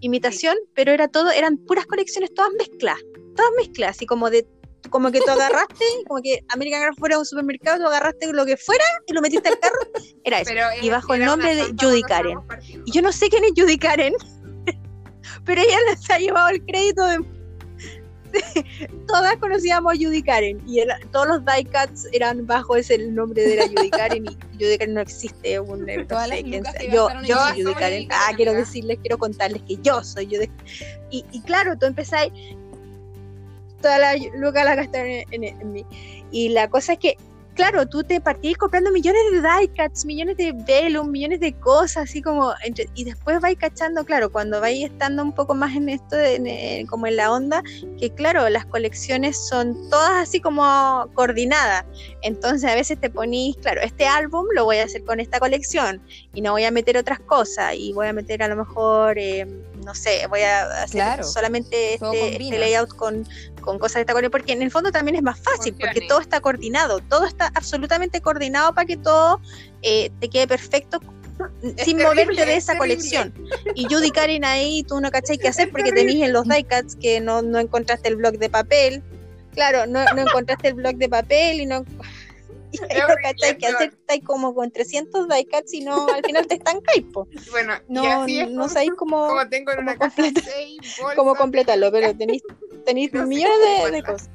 imitación, 0.00 0.56
pero 0.74 0.92
era 0.92 1.08
todo, 1.08 1.30
eran 1.30 1.56
puras 1.58 1.86
colecciones 1.86 2.32
todas 2.34 2.50
mezcladas, 2.58 3.00
todas 3.34 3.50
mezcladas, 3.56 3.96
así 3.96 4.06
como 4.06 4.30
de 4.30 4.46
como 4.90 5.10
que 5.10 5.20
tú 5.20 5.30
agarraste, 5.30 5.84
como 6.06 6.20
que 6.22 6.44
American 6.48 6.82
Craft 6.82 6.98
fuera 6.98 7.18
un 7.18 7.24
supermercado, 7.26 7.78
tú 7.78 7.86
agarraste 7.86 8.32
lo 8.32 8.44
que 8.46 8.56
fuera 8.56 8.84
y 9.06 9.12
lo 9.12 9.20
metiste 9.20 9.48
al 9.48 9.58
carro, 9.58 9.76
era 10.24 10.40
eso. 10.40 10.50
Pero 10.52 10.66
y 10.82 10.90
bajo 10.90 11.14
el 11.14 11.24
nombre 11.24 11.54
de 11.54 11.64
Judy 11.80 12.02
Karen. 12.02 12.38
Y 12.86 12.90
yo 12.92 13.02
no 13.02 13.12
sé 13.12 13.28
quién 13.28 13.44
es 13.44 13.52
Judy 13.56 13.78
Karen, 13.78 14.14
pero 15.44 15.60
ella 15.60 15.78
les 15.90 16.10
ha 16.10 16.18
llevado 16.18 16.48
el 16.50 16.64
crédito 16.64 17.04
de... 17.06 17.18
Todas 19.08 19.36
conocíamos 19.38 19.94
a 19.94 19.96
Judy 19.96 20.22
Karen 20.22 20.60
y 20.66 20.80
todos 21.12 21.26
los 21.28 21.44
diecats 21.46 22.06
eran 22.12 22.46
bajo 22.46 22.76
ese 22.76 22.96
el 22.96 23.14
nombre 23.14 23.42
de 23.42 23.56
la 23.56 23.66
Judy 23.68 23.88
Karen 23.88 24.26
y 24.26 24.36
Judy 24.62 24.76
Karen 24.78 24.94
no 24.94 25.00
existe. 25.00 25.58
un- 25.58 25.86
no 25.86 26.06
Todas 26.06 26.28
sé 26.28 26.34
las 26.34 26.42
quién 26.42 26.58
lucas 26.58 26.72
sea. 26.72 26.80
que 26.82 26.94
yo 26.94 27.08
yo 27.24 27.36
soy 27.38 27.62
Judy 27.62 27.74
Karen, 27.74 28.08
Ah, 28.12 28.32
quiero 28.36 28.52
decirles, 28.52 28.98
quiero 29.00 29.16
contarles 29.16 29.62
que 29.62 29.76
yo 29.80 30.04
soy 30.04 30.26
Judy 30.26 30.50
y, 31.10 31.24
y 31.32 31.40
claro, 31.42 31.76
tú 31.78 31.86
empezáis 31.86 32.30
toda 33.80 33.98
la 33.98 34.14
lucas 34.34 34.64
la 34.64 34.74
gastaron 34.74 35.08
en, 35.10 35.24
en- 35.32 35.44
en 35.60 35.72
mí. 35.72 35.86
Y 36.30 36.50
la 36.50 36.68
cosa 36.68 36.94
es 36.94 36.98
que, 36.98 37.16
claro, 37.58 37.86
tú 37.88 38.04
te 38.04 38.20
partís 38.20 38.56
comprando 38.56 38.90
millones 38.92 39.20
de 39.32 39.40
diecats, 39.40 40.04
millones 40.04 40.36
de 40.36 40.52
velum, 40.66 41.10
millones 41.10 41.40
de 41.40 41.52
cosas, 41.54 42.04
así 42.08 42.22
como, 42.22 42.54
entre- 42.62 42.88
y 42.94 43.02
después 43.04 43.40
vais 43.40 43.58
cachando, 43.58 44.04
claro, 44.04 44.30
cuando 44.30 44.60
vais 44.60 44.84
estando 44.84 45.22
un 45.24 45.32
poco 45.34 45.54
más 45.56 45.74
en 45.74 45.88
esto, 45.88 46.14
de- 46.16 46.36
en, 46.36 46.46
eh, 46.46 46.86
como 46.88 47.08
en 47.08 47.16
la 47.16 47.32
onda, 47.32 47.62
que 47.98 48.10
claro, 48.14 48.48
las 48.48 48.64
colecciones 48.64 49.36
son 49.48 49.90
todas 49.90 50.12
así 50.28 50.40
como 50.40 51.10
coordinadas. 51.14 51.84
Entonces 52.22 52.70
a 52.70 52.74
veces 52.76 53.00
te 53.00 53.10
ponís, 53.10 53.56
claro, 53.56 53.80
este 53.82 54.06
álbum 54.06 54.46
lo 54.54 54.64
voy 54.64 54.76
a 54.78 54.84
hacer 54.84 55.02
con 55.04 55.18
esta 55.18 55.40
colección 55.40 56.00
y 56.34 56.40
no 56.42 56.52
voy 56.52 56.62
a 56.64 56.70
meter 56.70 56.96
otras 56.96 57.18
cosas 57.18 57.74
y 57.74 57.92
voy 57.92 58.06
a 58.06 58.12
meter 58.12 58.40
a 58.44 58.48
lo 58.48 58.54
mejor, 58.54 59.18
eh, 59.18 59.46
no 59.84 59.94
sé, 59.96 60.26
voy 60.28 60.42
a 60.42 60.82
hacer 60.82 60.98
Claro, 61.02 61.24
solamente 61.24 61.94
este, 61.94 62.36
este 62.42 62.58
layout 62.58 62.90
con, 62.90 63.26
con 63.60 63.78
cosas 63.78 63.94
de 63.96 64.00
esta 64.02 64.12
colección, 64.12 64.30
porque 64.30 64.52
en 64.52 64.62
el 64.62 64.70
fondo 64.70 64.90
también 64.92 65.16
es 65.16 65.22
más 65.22 65.40
fácil, 65.40 65.74
porque 65.74 66.02
todo 66.08 66.20
está 66.20 66.40
coordinado, 66.40 67.00
todo 67.00 67.26
está 67.26 67.47
absolutamente 67.54 68.20
coordinado 68.20 68.74
para 68.74 68.86
que 68.86 68.96
todo 68.96 69.40
eh, 69.82 70.10
te 70.20 70.28
quede 70.28 70.46
perfecto 70.46 71.00
sin 71.62 71.98
terrible, 71.98 72.04
moverte 72.04 72.46
de 72.46 72.56
es 72.56 72.64
esa 72.64 72.72
terrible. 72.72 72.96
colección. 72.96 73.34
Y 73.76 73.84
Judy 73.84 74.10
Karen 74.10 74.44
ahí, 74.44 74.82
tú 74.82 75.00
no 75.00 75.10
cachai 75.10 75.38
qué 75.38 75.48
hacer 75.48 75.70
porque 75.70 75.92
tenés 75.92 76.16
en 76.16 76.32
los 76.32 76.44
diecats 76.48 76.96
que 76.96 77.20
no, 77.20 77.42
no 77.42 77.58
encontraste 77.60 78.08
el 78.08 78.16
blog 78.16 78.38
de 78.38 78.50
papel. 78.50 79.02
Claro, 79.54 79.86
no, 79.86 80.04
no 80.14 80.22
encontraste 80.22 80.68
el 80.68 80.74
blog 80.74 80.96
de 80.96 81.08
papel 81.08 81.60
y 81.60 81.66
no. 81.66 81.84
Y 82.70 82.78
ahí 82.92 83.00
no 83.00 83.14
cachai 83.22 83.56
qué 83.56 83.66
hacer, 83.68 83.88
estáis 83.98 84.22
como 84.24 84.54
con 84.54 84.70
300 84.70 85.26
diecats 85.26 85.72
y 85.72 85.80
no, 85.80 86.06
al 86.08 86.22
final 86.22 86.46
te 86.46 86.56
estancáis, 86.56 87.02
po. 87.14 87.26
Bueno, 87.50 87.72
No, 87.88 88.22
así 88.24 88.40
es 88.40 88.50
no 88.50 88.68
sabéis 88.68 88.90
cómo, 88.98 89.26
como 89.26 89.48
tengo 89.48 89.72
en 89.72 89.78
una 89.78 89.96
completa- 89.96 90.42
cómo 91.16 91.34
completarlo, 91.34 91.90
pero 91.90 92.14
tenéis, 92.14 92.42
tenéis 92.84 93.10
millones 93.14 93.56
de, 93.84 93.90
de 93.90 94.02
cosas. 94.02 94.28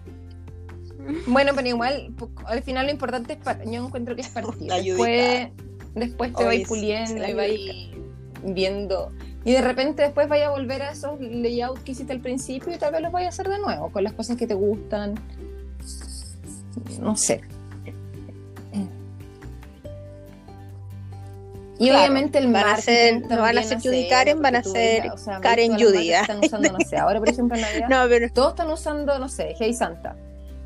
Bueno, 1.28 1.52
pero 1.56 1.68
igual, 1.68 2.14
al 2.46 2.64
final 2.64 2.86
lo 2.86 2.92
importante 2.92 3.34
es, 3.34 3.40
par- 3.40 3.64
yo 3.66 3.86
encuentro 3.86 4.16
que 4.16 4.22
es 4.22 4.30
partir. 4.30 4.68
La 4.70 4.78
Después, 4.82 5.50
después 5.96 6.34
te 6.34 6.44
vais 6.46 6.68
puliendo 6.68 7.28
y 7.28 7.34
vais 7.34 7.90
viendo. 8.44 9.12
Y 9.46 9.52
de 9.52 9.62
repente 9.62 10.04
después 10.04 10.28
vaya 10.30 10.48
a 10.48 10.50
volver 10.52 10.82
a 10.84 10.92
esos 10.92 11.20
layouts 11.20 11.82
que 11.82 11.92
hiciste 11.92 12.14
al 12.14 12.22
principio 12.22 12.74
y 12.74 12.78
tal 12.78 12.94
vez 12.94 13.02
los 13.02 13.12
vayas 13.12 13.38
a 13.38 13.42
hacer 13.42 13.52
de 13.52 13.60
nuevo, 13.60 13.92
con 13.92 14.04
las 14.04 14.14
cosas 14.14 14.38
que 14.38 14.48
te 14.48 14.54
gustan. 14.54 15.16
No 17.02 17.16
sé. 17.18 17.42
Y 21.80 21.88
Claro, 21.90 22.00
obviamente 22.00 22.38
el 22.38 22.46
van 22.46 22.56
a 22.56 22.68
marketing 22.68 22.84
ser- 22.86 23.22
no 23.30 23.42
van 23.42 23.58
a 23.58 23.64
ser 23.64 23.80
Judy 23.82 24.08
Karen, 24.08 24.42
van 24.42 24.56
a 24.56 24.64
ser 24.64 25.02
veas, 25.02 25.14
o 25.16 25.18
sea, 25.18 25.42
Karen 25.42 25.74
Judy. 25.74 26.12
Están 26.14 26.40
usando, 26.44 26.72
no 26.72 26.80
sé, 26.80 26.98
ahora 26.98 27.20
por 27.20 27.28
ejemplo 27.30 27.58
en 27.58 27.62
Navidad, 27.64 27.90
No, 27.90 28.08
pero 28.08 28.32
todos 28.32 28.50
están 28.52 28.70
usando, 28.70 29.20
no 29.20 29.28
sé, 29.28 29.56
Hey 29.60 29.74
Santa. 29.74 30.16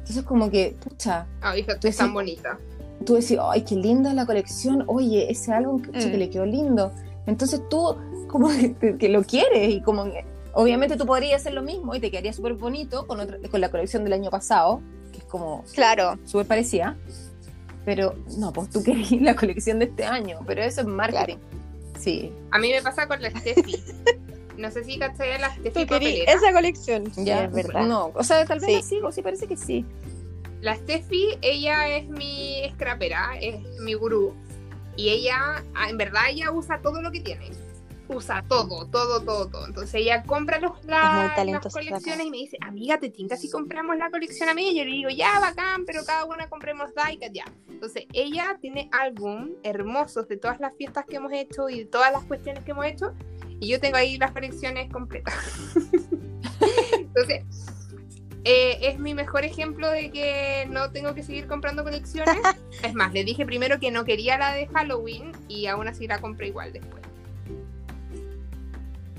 Entonces 0.07 0.23
como 0.23 0.49
que, 0.49 0.75
pucha, 0.81 1.27
Ah, 1.41 1.57
hija, 1.57 1.77
tú 1.79 1.87
es 1.89 1.97
tan 1.97 2.13
bonita. 2.13 2.57
tú 3.05 3.15
decís, 3.15 3.37
ay, 3.41 3.63
qué 3.63 3.75
linda 3.75 4.13
la 4.13 4.25
colección, 4.25 4.83
oye, 4.87 5.29
ese 5.29 5.51
álbum 5.53 5.81
que, 5.81 5.89
Mm. 5.89 6.11
que 6.11 6.17
le 6.17 6.29
quedó 6.29 6.45
lindo. 6.45 6.91
Entonces 7.25 7.61
tú 7.69 7.95
como 8.29 8.47
que, 8.49 8.69
te- 8.69 8.97
que 8.97 9.09
lo 9.09 9.23
quieres 9.23 9.69
y 9.69 9.81
como 9.81 10.05
que, 10.05 10.25
obviamente 10.53 10.95
tú 10.95 11.05
podrías 11.05 11.41
hacer 11.41 11.53
lo 11.53 11.61
mismo 11.61 11.93
y 11.93 11.99
te 11.99 12.09
quedaría 12.09 12.31
súper 12.31 12.53
bonito 12.53 13.05
con, 13.05 13.19
otra, 13.19 13.37
con 13.51 13.59
la 13.61 13.69
colección 13.69 14.03
del 14.05 14.13
año 14.13 14.29
pasado, 14.29 14.81
que 15.11 15.17
es 15.19 15.23
como 15.25 15.63
claro, 15.73 16.17
súper 16.25 16.47
parecida, 16.47 16.95
pero 17.85 18.15
no, 18.37 18.51
pues 18.53 18.69
tú 18.69 18.81
querías 18.83 19.11
la 19.21 19.35
colección 19.35 19.79
de 19.79 19.85
este 19.85 20.05
año, 20.05 20.39
pero 20.47 20.63
eso 20.63 20.81
es 20.81 20.87
marketing. 20.87 21.37
Sí, 21.99 22.31
A 22.51 22.59
mí 22.59 22.69
me 22.71 22.81
pasa 22.81 23.07
con 23.07 23.21
la 23.21 23.29
Steffi. 23.31 23.75
No 24.57 24.71
sé 24.71 24.83
si 24.83 24.97
cachai 24.97 25.39
la 25.39 25.53
Steffi 25.55 25.85
tú 25.85 25.93
querías 25.93 26.25
papelera. 26.25 26.33
esa 26.33 26.51
colección. 26.53 27.11
ya, 27.25 27.43
es 27.45 27.51
verdad. 27.53 27.85
No, 27.85 28.11
o 28.15 28.23
sea, 28.23 28.43
tal 28.45 28.59
vez 28.59 28.67
Sí. 28.69 28.75
la 28.75 28.81
sigo, 28.81 29.11
sí 29.11 29.21
parece 29.21 29.47
que 29.47 29.55
sí. 29.57 29.85
La 30.61 30.75
Steffi, 30.75 31.37
ella 31.41 31.87
es 31.95 32.07
mi 32.09 32.63
scrapera, 32.73 33.37
es 33.39 33.61
mi 33.81 33.93
gurú. 33.93 34.33
Y 34.95 35.09
ella, 35.09 35.63
ah, 35.75 35.89
en 35.89 35.97
verdad, 35.97 36.23
ella 36.31 36.51
usa 36.51 36.81
todo 36.81 37.01
lo 37.01 37.11
que 37.11 37.19
tiene. 37.21 37.51
Usa 38.09 38.43
todo, 38.47 38.87
todo, 38.87 39.21
todo, 39.21 39.49
todo. 39.49 39.67
Entonces 39.67 39.93
ella 39.95 40.23
compra 40.23 40.59
los, 40.59 40.71
la- 40.85 41.33
las 41.45 41.73
colecciones 41.73 42.25
y 42.25 42.31
me 42.31 42.37
dice, 42.37 42.57
amiga, 42.61 42.97
te 42.99 43.09
tinca 43.09 43.35
si 43.35 43.51
compramos 43.51 43.97
la 43.97 44.09
colección 44.09 44.47
a 44.49 44.53
mí. 44.55 44.69
Y 44.71 44.77
yo 44.77 44.85
le 44.85 44.91
digo, 44.91 45.09
ya, 45.09 45.39
bacán, 45.41 45.85
pero 45.85 46.03
cada 46.05 46.25
una 46.25 46.47
compremos 46.49 46.95
Daikat, 46.95 47.33
ya. 47.33 47.43
Entonces 47.69 48.05
ella 48.13 48.57
tiene 48.61 48.89
álbum 48.93 49.51
hermosos 49.61 50.27
de 50.29 50.37
todas 50.37 50.59
las 50.61 50.73
fiestas 50.75 51.05
que 51.05 51.17
hemos 51.17 51.33
hecho 51.33 51.69
y 51.69 51.79
de 51.79 51.85
todas 51.85 52.11
las 52.13 52.23
cuestiones 52.23 52.63
que 52.63 52.71
hemos 52.71 52.85
hecho. 52.85 53.13
Y 53.59 53.69
yo 53.69 53.79
tengo 53.79 53.97
ahí 53.97 54.17
las 54.17 54.31
colecciones 54.31 54.91
completas. 54.91 55.33
Entonces, 56.93 57.43
eh, 58.43 58.77
es 58.81 58.99
mi 58.99 59.13
mejor 59.13 59.43
ejemplo 59.43 59.89
de 59.89 60.11
que 60.11 60.67
no 60.69 60.91
tengo 60.91 61.13
que 61.13 61.23
seguir 61.23 61.47
comprando 61.47 61.83
colecciones. 61.83 62.37
es 62.83 62.93
más, 62.93 63.13
le 63.13 63.23
dije 63.23 63.45
primero 63.45 63.79
que 63.79 63.91
no 63.91 64.05
quería 64.05 64.37
la 64.37 64.53
de 64.53 64.67
Halloween 64.67 65.31
y 65.47 65.67
aún 65.67 65.87
así 65.87 66.07
la 66.07 66.19
compré 66.19 66.47
igual 66.47 66.71
después. 66.71 67.03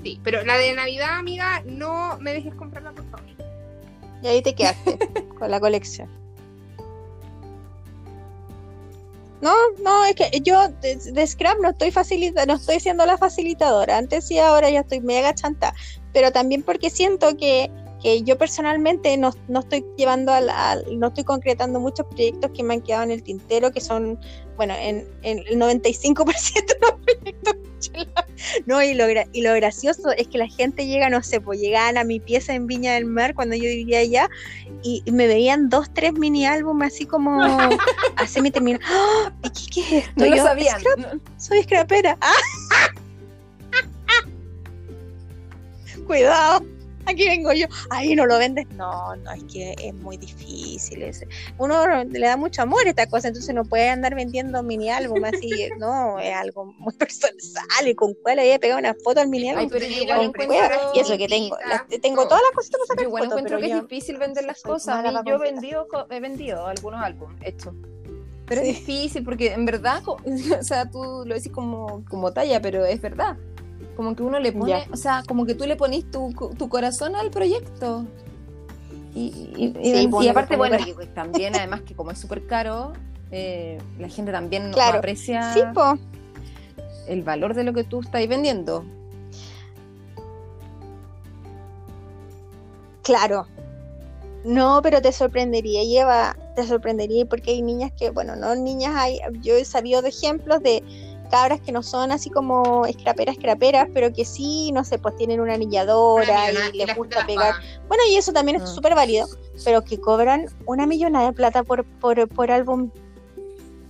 Sí, 0.03 0.19
pero 0.23 0.43
la 0.45 0.57
de 0.57 0.73
Navidad, 0.73 1.19
amiga, 1.19 1.61
no 1.65 2.17
me 2.19 2.33
dejes 2.33 2.55
comprarla, 2.55 2.91
por 2.93 3.05
favor. 3.09 3.27
Y 4.23 4.27
ahí 4.27 4.41
te 4.41 4.55
quedaste 4.55 4.97
con 5.37 5.51
la 5.51 5.59
colección. 5.59 6.09
No, 9.41 9.53
no, 9.83 10.05
es 10.05 10.15
que 10.15 10.29
yo 10.41 10.67
de, 10.81 10.95
de 10.97 11.27
Scrap 11.27 11.59
no 11.61 11.69
estoy 11.69 11.91
facilita, 11.91 12.45
no 12.45 12.55
estoy 12.55 12.79
siendo 12.79 13.05
la 13.05 13.17
facilitadora. 13.17 13.97
Antes 13.97 14.27
sí, 14.27 14.37
ahora 14.37 14.69
ya 14.69 14.81
estoy 14.81 14.99
mega 14.99 15.33
chanta. 15.33 15.73
Pero 16.11 16.31
también 16.31 16.63
porque 16.63 16.89
siento 16.89 17.37
que, 17.37 17.71
que 18.01 18.21
yo 18.23 18.37
personalmente 18.37 19.15
no, 19.17 19.31
no 19.47 19.59
estoy 19.59 19.85
llevando 19.97 20.31
al, 20.31 20.49
al- 20.49 20.99
no 20.99 21.07
estoy 21.07 21.23
concretando 21.23 21.79
muchos 21.79 22.05
proyectos 22.07 22.51
que 22.55 22.63
me 22.63 22.75
han 22.75 22.81
quedado 22.81 23.03
en 23.03 23.11
el 23.11 23.23
tintero, 23.23 23.71
que 23.71 23.81
son, 23.81 24.19
bueno, 24.55 24.73
en, 24.79 25.07
en 25.23 25.39
el 25.39 25.59
95% 25.59 26.65
de 26.65 26.77
los 26.81 26.91
proyectos. 27.05 27.55
No, 28.65 28.81
y 28.81 28.93
lo, 28.93 29.05
y 29.33 29.41
lo 29.41 29.53
gracioso 29.55 30.11
es 30.11 30.27
que 30.27 30.37
la 30.37 30.47
gente 30.47 30.85
llega, 30.87 31.09
no 31.09 31.21
sé, 31.23 31.41
pues 31.41 31.59
llegaban 31.59 31.97
a 31.97 32.03
mi 32.05 32.19
pieza 32.21 32.53
en 32.53 32.67
Viña 32.67 32.93
del 32.93 33.05
Mar 33.05 33.35
cuando 33.35 33.55
yo 33.55 33.63
vivía 33.63 33.99
allá 33.99 34.29
y, 34.81 35.01
y 35.05 35.11
me 35.11 35.27
veían 35.27 35.67
dos, 35.69 35.89
tres 35.93 36.13
mini 36.13 36.45
álbumes 36.45 36.93
así 36.93 37.05
como 37.05 37.41
así 38.15 38.41
me 38.41 38.51
terminó. 38.51 38.79
¡Ah! 38.85 39.33
¿Y 39.43 39.49
qué, 39.49 39.71
qué 39.73 39.81
es 39.81 39.91
esto? 40.05 40.11
No 40.15 40.25
lo 40.27 40.35
Yo, 40.37 40.43
sabían. 40.43 40.79
"Scrap, 40.79 40.99
no- 40.99 41.21
soy 41.37 41.63
scrapera. 41.63 42.17
¡Ah! 42.21 42.33
Cuidado. 46.07 46.65
Aquí 47.09 47.27
vengo 47.27 47.51
yo. 47.53 47.65
Ahí 47.89 48.15
no 48.15 48.25
lo 48.25 48.37
vendes. 48.37 48.67
No, 48.71 49.15
no, 49.17 49.31
es 49.31 49.43
que 49.45 49.73
es 49.81 49.93
muy 49.93 50.17
difícil. 50.17 51.01
ese. 51.01 51.27
Uno 51.57 52.03
le 52.03 52.19
da 52.19 52.37
mucho 52.37 52.61
amor 52.61 52.85
a 52.85 52.89
esta 52.89 53.07
cosa, 53.07 53.27
entonces 53.29 53.53
no 53.55 53.65
puede 53.65 53.89
andar 53.89 54.15
vendiendo 54.15 54.61
mini 54.63 54.89
álbum 54.89 55.23
así. 55.25 55.49
No, 55.79 56.19
es 56.19 56.33
algo 56.35 56.65
muy 56.77 56.93
personal. 56.93 57.87
Y 57.87 57.95
con 57.95 58.13
cuál 58.15 58.39
había 58.39 58.59
pegado 58.59 58.79
una 58.79 58.93
foto 58.93 59.21
al 59.21 59.27
mini 59.29 59.49
Ay, 59.49 59.55
álbum. 59.55 59.69
pero 59.71 59.85
yo 59.85 59.91
Con 59.93 60.01
igual 60.03 60.17
Con 60.17 60.25
encuentro... 60.27 60.57
cueva. 60.77 60.91
Y 60.93 60.99
eso 60.99 61.17
que 61.17 61.27
tengo. 61.27 61.57
las- 61.67 62.01
tengo 62.01 62.27
todas 62.27 62.41
las 62.43 62.51
cositas 62.53 62.79
Yo 62.81 62.85
sacar 62.85 63.03
igual 63.05 63.23
encuentro 63.25 63.59
que 63.59 63.65
es 63.71 63.81
difícil 63.81 64.17
vender 64.17 64.45
las 64.45 64.61
cosas. 64.61 65.03
A 65.05 65.11
mí 65.11 65.17
yo 65.25 65.39
vendido, 65.39 65.87
he 66.09 66.19
vendido 66.19 66.67
algunos 66.67 67.01
álbumes 67.03 67.37
hechos. 67.45 67.73
Pero 68.45 68.61
Sí. 68.63 68.69
es 68.69 68.77
difícil 68.85 69.23
porque 69.23 69.53
en 69.53 69.65
verdad, 69.65 70.01
o 70.07 70.63
sea, 70.63 70.89
tú 70.89 71.23
lo 71.25 71.35
decís 71.35 71.51
como, 71.51 72.03
como 72.09 72.31
talla, 72.33 72.61
pero 72.61 72.85
es 72.85 72.99
verdad. 73.01 73.37
Como 73.99 74.15
que 74.15 74.23
uno 74.23 74.39
le 74.39 74.53
pone, 74.53 74.69
Ya. 74.71 74.85
o 74.93 74.95
sea, 74.95 75.23
como 75.27 75.45
que 75.45 75.55
tú 75.55 75.65
le 75.65 75.75
pones 75.75 76.09
tu, 76.09 76.33
tu 76.57 76.69
corazón 76.69 77.17
al 77.17 77.31
proyecto. 77.31 78.05
Y, 79.13 79.51
y- 79.57 79.73
Sí, 79.83 80.09
y 80.21 80.27
aparte, 80.29 80.55
bueno, 80.55 80.77
también, 81.13 81.53
además 81.53 81.81
que 81.81 81.93
como 81.95 82.09
es 82.11 82.17
súper 82.17 82.47
caro, 82.47 82.93
eh, 83.29 83.77
la 83.99 84.07
gente 84.07 84.31
también 84.31 84.71
no 84.71 84.77
aprecia 84.81 85.53
Sí, 85.53 85.59
el 87.09 87.23
valor 87.23 87.53
de 87.55 87.65
lo 87.65 87.73
que 87.73 87.83
tú 87.83 87.99
estás 87.99 88.25
vendiendo. 88.25 88.85
Claro. 93.03 93.47
No, 94.45 94.79
pero 94.81 95.01
te 95.01 95.11
sorprendería, 95.11 95.83
Lleva, 95.83 96.37
te 96.55 96.65
sorprendería 96.65 97.25
porque 97.25 97.51
hay 97.51 97.61
niñas 97.61 97.91
que, 97.99 98.11
bueno, 98.11 98.37
no 98.37 98.55
niñas, 98.55 98.93
hay, 98.95 99.19
yo 99.41 99.55
he 99.57 99.65
sabido 99.65 100.01
de 100.01 100.07
ejemplos 100.07 100.63
de 100.63 100.83
cabras 101.29 101.61
que 101.61 101.71
no 101.71 101.81
son 101.83 102.11
así 102.11 102.29
como 102.29 102.85
escraperas, 102.85 103.35
escraperas, 103.37 103.87
pero 103.93 104.11
que 104.13 104.25
sí, 104.25 104.71
no 104.71 104.83
sé, 104.83 104.97
pues 104.99 105.15
tienen 105.15 105.39
una 105.39 105.53
anilladora 105.53 106.51
y 106.51 106.77
les 106.77 106.95
gusta 106.95 107.25
pegar. 107.25 107.55
Bueno, 107.87 108.03
y 108.09 108.15
eso 108.17 108.33
también 108.33 108.57
es 108.57 108.63
Ah. 108.63 108.67
súper 108.67 108.95
válido, 108.95 109.27
pero 109.63 109.83
que 109.83 109.99
cobran 109.99 110.47
una 110.65 110.85
millonada 110.85 111.27
de 111.27 111.33
plata 111.33 111.63
por, 111.63 111.83
por, 111.85 112.27
por 112.29 112.51
álbum 112.51 112.89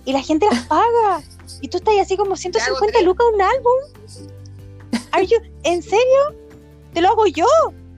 y 0.04 0.12
la 0.12 0.22
gente 0.22 0.46
las 0.50 0.64
paga. 0.66 1.22
Y 1.60 1.68
tú 1.68 1.78
estás 1.78 1.94
así 2.00 2.16
como 2.16 2.36
150 2.36 2.92
tres. 2.92 3.04
lucas 3.04 3.26
un 3.34 3.42
álbum. 3.42 5.00
Are 5.12 5.26
you- 5.26 5.40
¿En 5.64 5.82
serio? 5.82 6.34
Te 6.94 7.00
lo 7.00 7.08
hago 7.08 7.26
yo 7.26 7.46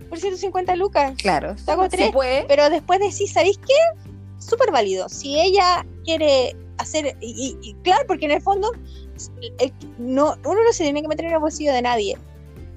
por 0.08 0.18
150 0.18 0.76
lucas. 0.76 1.14
Claro. 1.18 1.54
Te 1.64 1.70
hago 1.70 1.84
Sí 1.84 1.88
tres, 1.90 2.12
puede. 2.12 2.44
Pero 2.48 2.68
después 2.70 2.98
decís, 3.00 3.32
¿sabéis 3.32 3.58
qué? 3.58 3.74
Súper 4.38 4.70
válido. 4.72 5.08
Si 5.08 5.40
ella 5.40 5.86
quiere 6.04 6.56
hacer, 6.78 7.16
y, 7.20 7.56
y- 7.62 7.74
claro, 7.82 8.04
porque 8.06 8.26
en 8.26 8.32
el 8.32 8.42
fondo 8.42 8.70
no, 9.98 10.34
uno 10.44 10.64
no 10.64 10.72
se 10.72 10.84
tiene 10.84 11.02
que 11.02 11.08
meter 11.08 11.26
en 11.26 11.32
el 11.32 11.38
bolsillo 11.38 11.72
de 11.72 11.82
nadie. 11.82 12.18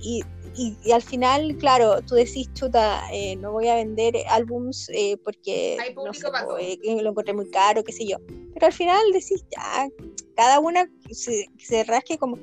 Y, 0.01 0.23
y- 0.57 0.77
y 0.83 0.91
al 0.91 1.01
final, 1.01 1.55
claro, 1.59 2.01
tú 2.01 2.15
decís, 2.15 2.49
chuta, 2.53 3.01
eh, 3.11 3.35
no 3.37 3.51
voy 3.51 3.67
a 3.67 3.75
vender 3.75 4.15
álbums 4.29 4.89
eh, 4.93 5.17
porque 5.23 5.77
no 5.95 6.13
sé, 6.13 6.21
todo. 6.31 6.57
eh, 6.59 6.77
lo 7.01 7.09
encontré 7.11 7.33
muy 7.33 7.49
caro, 7.51 7.83
qué 7.83 7.91
sé 7.91 8.05
yo. 8.07 8.17
Pero 8.53 8.67
al 8.67 8.73
final 8.73 8.99
decís, 9.11 9.43
ya, 9.51 9.89
cada 10.35 10.59
una 10.59 10.89
se, 11.11 11.49
se 11.59 11.83
rasque 11.83 12.17
como... 12.17 12.37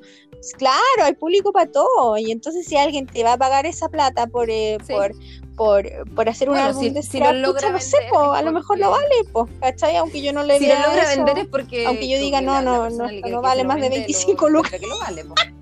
Claro, 0.58 1.04
hay 1.04 1.14
público 1.14 1.52
para 1.52 1.70
todo. 1.70 2.18
Y 2.18 2.32
entonces 2.32 2.66
si 2.66 2.76
alguien 2.76 3.06
te 3.06 3.22
va 3.22 3.34
a 3.34 3.38
pagar 3.38 3.64
esa 3.64 3.88
plata 3.88 4.26
por, 4.26 4.50
eh, 4.50 4.76
Sí. 4.84 4.92
por, 4.92 5.12
por, 5.56 6.14
por 6.14 6.28
hacer 6.28 6.48
un 6.48 6.54
Bueno, 6.56 6.70
álbum 6.70 6.82
si- 6.82 6.90
de 6.90 7.02
si 7.02 7.18
scrap, 7.18 7.34
logra 7.36 7.60
pucha, 7.60 7.72
no 7.72 7.78
sé, 7.80 7.96
po, 8.10 8.32
a 8.32 8.42
lo 8.42 8.50
mejor 8.52 8.78
lo 8.78 8.90
vale, 8.90 9.06
po, 9.32 9.48
¿cachai? 9.60 9.96
Aunque 9.96 10.20
yo 10.20 10.32
no 10.32 10.42
le 10.42 10.58
si 10.58 10.66
lo 10.66 10.74
vea 10.74 10.86
logra 10.88 11.02
eso. 11.04 11.16
vender 11.24 11.38
es 11.38 11.46
porque 11.48 11.86
aunque 11.86 12.08
yo 12.08 12.18
diga, 12.18 12.40
no, 12.40 12.60
no, 12.60 12.90
no, 12.90 13.06
no 13.30 13.40
vale 13.42 13.62
más 13.64 13.76
de 13.76 13.82
vende 13.82 13.98
25 13.98 14.48
lo- 14.48 14.58
lucas. 14.58 14.80
que 14.80 14.86
lo 14.86 14.98
vale, 14.98 15.24
po. 15.24 15.34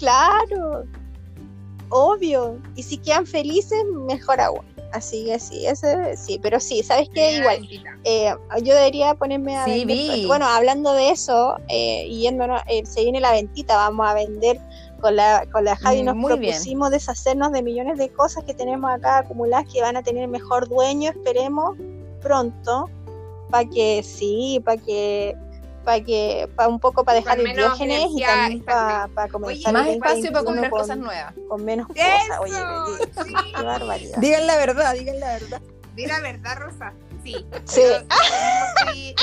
Claro, 0.00 0.84
obvio. 1.90 2.58
Y 2.74 2.82
si 2.82 2.98
quedan 2.98 3.26
felices, 3.26 3.78
mejor 4.06 4.40
agua. 4.40 4.64
Así 4.92 5.26
que 5.26 5.38
sí, 5.38 5.66
ese 5.66 6.16
sí, 6.16 6.40
pero 6.42 6.58
sí, 6.58 6.82
¿sabes 6.82 7.08
qué? 7.14 7.36
Igual, 7.36 7.60
eh, 8.02 8.34
yo 8.64 8.74
debería 8.74 9.14
ponerme 9.14 9.56
a 9.56 9.64
Sí, 9.64 9.84
vender. 9.84 9.96
vi. 9.96 10.26
Bueno, 10.26 10.46
hablando 10.46 10.92
de 10.94 11.10
eso, 11.10 11.54
eh, 11.68 12.06
y 12.08 12.22
yéndonos, 12.22 12.60
eh, 12.66 12.84
se 12.84 13.02
viene 13.02 13.20
la 13.20 13.30
ventita, 13.30 13.76
vamos 13.76 14.08
a 14.08 14.14
vender 14.14 14.58
con 15.00 15.14
la, 15.14 15.46
con 15.52 15.64
la 15.64 15.76
Javi 15.76 16.02
Mm, 16.02 16.06
nos 16.06 16.16
muy 16.16 16.32
bien. 16.40 16.50
propusimos 16.54 16.90
deshacernos 16.90 17.52
de 17.52 17.62
millones 17.62 17.98
de 17.98 18.08
cosas 18.08 18.42
que 18.42 18.52
tenemos 18.52 18.90
acá 18.90 19.18
acumuladas 19.18 19.72
que 19.72 19.80
van 19.80 19.96
a 19.96 20.02
tener 20.02 20.26
mejor 20.26 20.68
dueño, 20.68 21.10
esperemos 21.10 21.76
pronto, 22.20 22.90
para 23.48 23.68
que 23.68 24.02
sí, 24.02 24.60
para 24.64 24.76
que 24.76 25.36
para 25.84 26.00
que 26.02 26.48
para 26.56 26.68
un 26.68 26.78
poco 26.80 27.04
para 27.04 27.16
dejar 27.16 27.38
el 27.40 27.54
diógenes 27.54 28.06
y 28.16 28.22
también 28.22 28.62
para, 28.64 29.04
estable. 29.06 29.32
comenzar 29.32 29.72
Más 29.72 29.86
el 29.88 29.94
espacio 29.94 30.32
para 30.32 30.42
2021 30.42 30.44
comprar 30.44 30.70
con, 30.70 30.80
cosas 30.80 30.98
nuevas. 30.98 31.34
con 31.48 31.64
menos 31.64 31.88
¡Eso! 31.94 32.38
cosas, 32.38 32.40
oye, 32.40 33.04
qué, 33.14 33.22
Sí. 33.24 33.34
qué 33.56 33.62
barbaridad. 33.62 34.18
Digan 34.18 34.46
la 34.46 34.56
verdad, 34.56 34.94
digan 34.94 35.20
la 35.20 35.26
verdad. 35.32 35.62
Di 35.96 36.06
la 36.06 36.20
verdad, 36.20 36.56
Rosa. 36.58 36.92
Sí. 37.24 37.36
Sí. 37.64 37.80
Yo 37.82 37.96
estoy, 37.96 39.08
eh, 39.10 39.14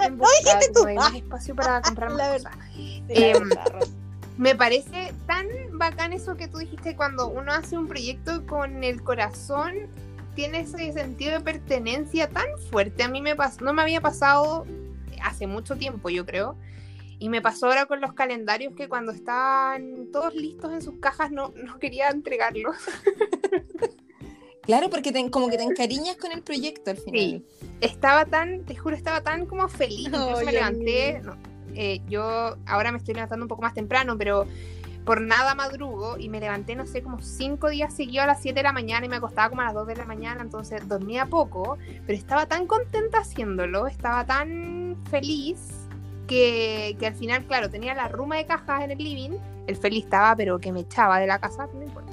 en 0.00 0.18
busca 0.18 0.36
dijiste 0.58 0.66
tú. 0.68 0.74
como 0.74 0.86
de 0.88 0.94
más 0.96 1.14
espacio 1.14 1.54
para 1.54 1.80
comprar 1.82 2.10
La 2.12 2.16
más 2.16 2.32
verdad. 2.32 2.50
cosas. 2.52 2.68
Sí, 2.74 3.04
la 3.08 3.14
Em, 3.14 3.48
verdad, 3.48 3.66
Rosa. 3.72 3.92
Me 4.36 4.54
parece 4.54 5.12
tan 5.26 5.46
bacán 5.72 6.12
eso 6.12 6.36
que 6.36 6.46
tú 6.48 6.58
dijiste 6.58 6.94
cuando 6.94 7.26
uno 7.28 7.52
hace 7.52 7.76
un 7.76 7.88
proyecto 7.88 8.46
con 8.46 8.84
el 8.84 9.02
corazón, 9.02 9.74
tiene 10.36 10.60
ese 10.60 10.92
sentido 10.92 11.32
de 11.32 11.40
pertenencia 11.40 12.28
tan 12.28 12.46
fuerte. 12.70 13.02
A 13.02 13.08
mí 13.08 13.20
me 13.20 13.34
pasó, 13.34 13.64
no 13.64 13.72
me 13.72 13.82
había 13.82 14.00
pasado 14.00 14.64
hace 15.22 15.46
mucho 15.46 15.76
tiempo, 15.76 16.08
yo 16.10 16.24
creo. 16.26 16.56
Y 17.20 17.28
me 17.30 17.42
pasó 17.42 17.66
ahora 17.66 17.86
con 17.86 18.00
los 18.00 18.12
calendarios 18.12 18.74
que 18.76 18.88
cuando 18.88 19.10
estaban 19.12 20.08
todos 20.12 20.34
listos 20.34 20.72
en 20.72 20.82
sus 20.82 20.98
cajas 21.00 21.30
no, 21.32 21.52
no 21.56 21.78
quería 21.78 22.08
entregarlos. 22.10 22.76
Claro, 24.62 24.90
porque 24.90 25.12
te- 25.12 25.30
como 25.30 25.48
que 25.48 25.56
te 25.56 25.62
encariñas 25.62 26.16
con 26.16 26.30
el 26.30 26.42
proyecto 26.42 26.90
al 26.90 26.98
final. 26.98 27.20
Sí. 27.20 27.44
Estaba 27.80 28.26
tan, 28.26 28.64
te 28.66 28.76
juro, 28.76 28.94
estaba 28.94 29.22
tan 29.22 29.46
como 29.46 29.66
feliz. 29.66 30.08
Incluso 30.08 30.36
Ay, 30.36 30.44
me 30.44 30.52
levanté. 30.52 31.20
no, 31.24 31.38
eh, 31.74 32.02
yo 32.06 32.54
ahora 32.66 32.92
me 32.92 32.98
estoy 32.98 33.14
levantando 33.14 33.44
un 33.44 33.48
poco 33.48 33.62
más 33.62 33.72
temprano, 33.72 34.18
pero 34.18 34.46
por 35.08 35.22
nada 35.22 35.54
madrugo 35.54 36.18
y 36.18 36.28
me 36.28 36.38
levanté, 36.38 36.76
no 36.76 36.84
sé, 36.84 37.02
como 37.02 37.22
cinco 37.22 37.70
días 37.70 37.94
seguidos 37.94 38.24
a 38.24 38.26
las 38.26 38.42
7 38.42 38.58
de 38.58 38.62
la 38.62 38.74
mañana 38.74 39.06
y 39.06 39.08
me 39.08 39.16
acostaba 39.16 39.48
como 39.48 39.62
a 39.62 39.64
las 39.64 39.72
2 39.72 39.86
de 39.86 39.96
la 39.96 40.04
mañana, 40.04 40.42
entonces 40.42 40.86
dormía 40.86 41.24
poco, 41.24 41.78
pero 42.06 42.18
estaba 42.18 42.44
tan 42.44 42.66
contenta 42.66 43.20
haciéndolo, 43.20 43.86
estaba 43.86 44.26
tan 44.26 44.98
feliz 45.10 45.88
que, 46.26 46.94
que 47.00 47.06
al 47.06 47.14
final, 47.14 47.46
claro, 47.46 47.70
tenía 47.70 47.94
la 47.94 48.08
ruma 48.08 48.36
de 48.36 48.44
cajas 48.44 48.84
en 48.84 48.90
el 48.90 48.98
living, 48.98 49.38
el 49.66 49.76
feliz 49.76 50.04
estaba, 50.04 50.36
pero 50.36 50.58
que 50.58 50.72
me 50.72 50.80
echaba 50.80 51.18
de 51.20 51.26
la 51.26 51.38
casa, 51.38 51.66
no 51.72 51.82
importa. 51.82 52.12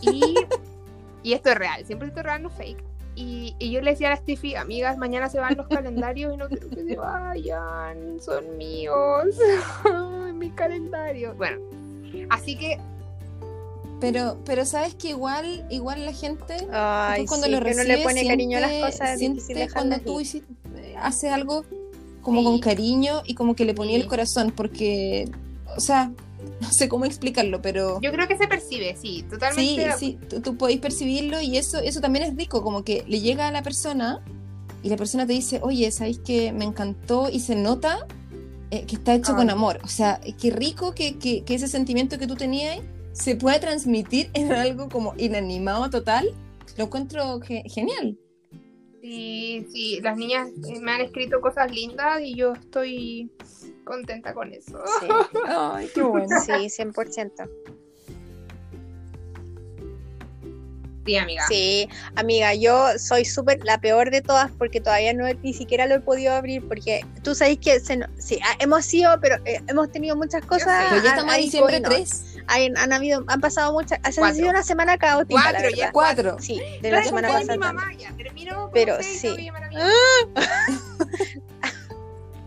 Y, 0.00 0.36
y 1.22 1.34
esto 1.34 1.50
es 1.50 1.58
real, 1.58 1.84
siempre 1.84 2.08
esto 2.08 2.20
es 2.20 2.24
real, 2.24 2.42
no 2.42 2.48
fake. 2.48 2.82
Y, 3.14 3.56
y 3.58 3.70
yo 3.72 3.82
le 3.82 3.90
decía 3.90 4.06
a 4.06 4.12
la 4.12 4.16
Steffi, 4.16 4.54
amigas, 4.54 4.96
mañana 4.96 5.28
se 5.28 5.38
van 5.38 5.54
los 5.54 5.66
calendarios 5.68 6.32
y 6.32 6.38
no 6.38 6.48
quiero 6.48 6.70
que 6.70 6.82
se 6.82 6.96
vayan, 6.96 8.18
son 8.22 8.56
míos, 8.56 9.36
mi 10.32 10.48
calendario. 10.52 11.34
Bueno, 11.34 11.58
así 12.30 12.56
que 12.56 12.78
Pero, 14.00 14.38
pero 14.44 14.64
sabes 14.66 14.94
que 14.94 15.08
igual, 15.10 15.66
igual 15.70 16.04
la 16.04 16.12
gente 16.12 16.54
Ay, 16.70 17.22
Tú 17.22 17.28
cuando 17.28 17.46
sí, 17.46 17.52
lo 17.52 17.58
que 17.58 17.64
uno 17.72 17.76
recibes, 17.82 17.98
le 17.98 18.04
pone 18.04 18.26
cariño 18.26 18.58
a 18.58 18.60
las 18.60 18.70
siente- 18.70 18.86
cosas, 18.90 19.18
siente 19.18 19.68
cuando 19.72 19.98
tú 20.00 20.20
hiciste- 20.20 20.52
haces 20.98 21.32
algo 21.32 21.64
como 22.22 22.40
Sí. 22.40 22.44
con 22.46 22.58
cariño 22.58 23.22
y 23.24 23.34
como 23.34 23.54
que 23.54 23.64
le 23.64 23.72
ponía 23.74 23.94
Sí. 23.96 24.02
el 24.02 24.06
corazón, 24.08 24.52
porque, 24.54 25.28
o 25.76 25.80
sea, 25.80 26.10
no 26.60 26.70
sé 26.72 26.88
cómo 26.88 27.04
explicarlo, 27.06 27.62
pero 27.62 28.00
yo 28.02 28.12
creo 28.12 28.28
que 28.28 28.36
se 28.36 28.46
percibe, 28.46 28.96
sí, 29.00 29.18
sí, 29.18 29.22
totalmente. 29.30 29.92
sí, 29.98 30.18
tú, 30.28 30.40
tú 30.40 30.56
podéis 30.56 30.80
percibirlo 30.80 31.40
y 31.40 31.56
eso, 31.56 31.78
eso 31.78 32.00
también 32.00 32.24
es 32.26 32.36
rico, 32.36 32.62
como 32.62 32.82
que 32.84 33.04
le 33.06 33.20
llega 33.20 33.46
a 33.48 33.50
la 33.52 33.62
persona 33.62 34.22
y 34.82 34.88
la 34.90 34.96
persona 34.96 35.26
te 35.26 35.32
dice, 35.32 35.60
oye, 35.62 35.90
¿sabéis 35.90 36.18
que 36.18 36.52
me 36.52 36.64
encantó? 36.64 37.28
Y 37.30 37.40
se 37.40 37.54
nota 37.56 38.06
eh, 38.70 38.84
que 38.86 38.96
está 38.96 39.14
hecho 39.14 39.32
Ay. 39.32 39.36
con 39.38 39.50
amor. 39.50 39.78
O 39.84 39.88
sea, 39.88 40.20
qué 40.40 40.50
rico 40.50 40.92
que, 40.94 41.18
que, 41.18 41.44
que 41.44 41.54
ese 41.54 41.68
sentimiento 41.68 42.18
que 42.18 42.26
tú 42.26 42.34
tenías 42.36 42.80
se 43.12 43.36
pueda 43.36 43.58
transmitir 43.60 44.28
en 44.34 44.52
algo 44.52 44.88
como 44.88 45.14
inanimado 45.16 45.88
total. 45.90 46.28
Lo 46.76 46.84
encuentro 46.84 47.40
ge- 47.40 47.62
genial. 47.66 48.18
Sí, 49.00 49.66
sí, 49.72 50.00
las 50.02 50.16
niñas 50.16 50.48
eh, 50.68 50.80
me 50.80 50.90
han 50.92 51.00
escrito 51.00 51.40
cosas 51.40 51.70
lindas 51.70 52.20
y 52.22 52.34
yo 52.34 52.54
estoy 52.54 53.30
contenta 53.84 54.34
con 54.34 54.52
eso. 54.52 54.78
Sí, 55.00 55.06
Ay, 55.46 55.88
qué 55.94 56.02
bueno. 56.02 56.26
sí, 56.44 56.52
100%. 56.52 57.48
Sí, 61.06 61.16
amiga. 61.16 61.44
Sí, 61.48 61.88
amiga, 62.16 62.54
yo 62.54 62.98
soy 62.98 63.24
súper 63.24 63.64
la 63.64 63.78
peor 63.80 64.10
de 64.10 64.20
todas 64.22 64.50
porque 64.58 64.80
todavía 64.80 65.12
no 65.14 65.24
ni 65.42 65.54
siquiera 65.54 65.86
lo 65.86 65.94
he 65.94 66.00
podido 66.00 66.32
abrir 66.34 66.66
porque 66.66 67.04
tú 67.22 67.34
sabes 67.34 67.58
que 67.58 67.78
se 67.80 67.96
no- 67.96 68.06
sí, 68.18 68.38
ah, 68.44 68.56
hemos 68.58 68.84
sido, 68.84 69.18
pero 69.20 69.36
eh, 69.44 69.60
hemos 69.68 69.90
tenido 69.92 70.16
muchas 70.16 70.44
cosas. 70.44 70.86
Pero 70.90 71.02
ya 71.02 71.10
han- 71.10 71.14
estamos 71.16 71.34
en 71.36 71.40
diciembre 71.42 71.82
con- 71.82 71.92
3. 71.94 72.24
hay- 72.48 72.72
han 72.76 72.92
habido, 72.92 73.24
han 73.28 73.40
pasado 73.40 73.72
muchas, 73.72 73.98
ha 74.02 74.10
Cuatro. 74.12 74.34
sido 74.34 74.50
una 74.50 74.62
semana 74.62 74.98
caótica, 74.98 75.40
Cuatro, 75.50 75.70
ya. 75.70 75.92
Cuatro. 75.92 76.36
Sí, 76.40 76.60
de 76.82 76.90
la 76.90 77.02
semana 77.04 77.28
como 77.28 77.40
mi 77.40 77.46
pasada. 77.46 77.72
mamá, 77.72 77.92
ya 77.96 78.12
terminó 78.16 78.70
Pero 78.72 78.96
sí. 79.02 79.50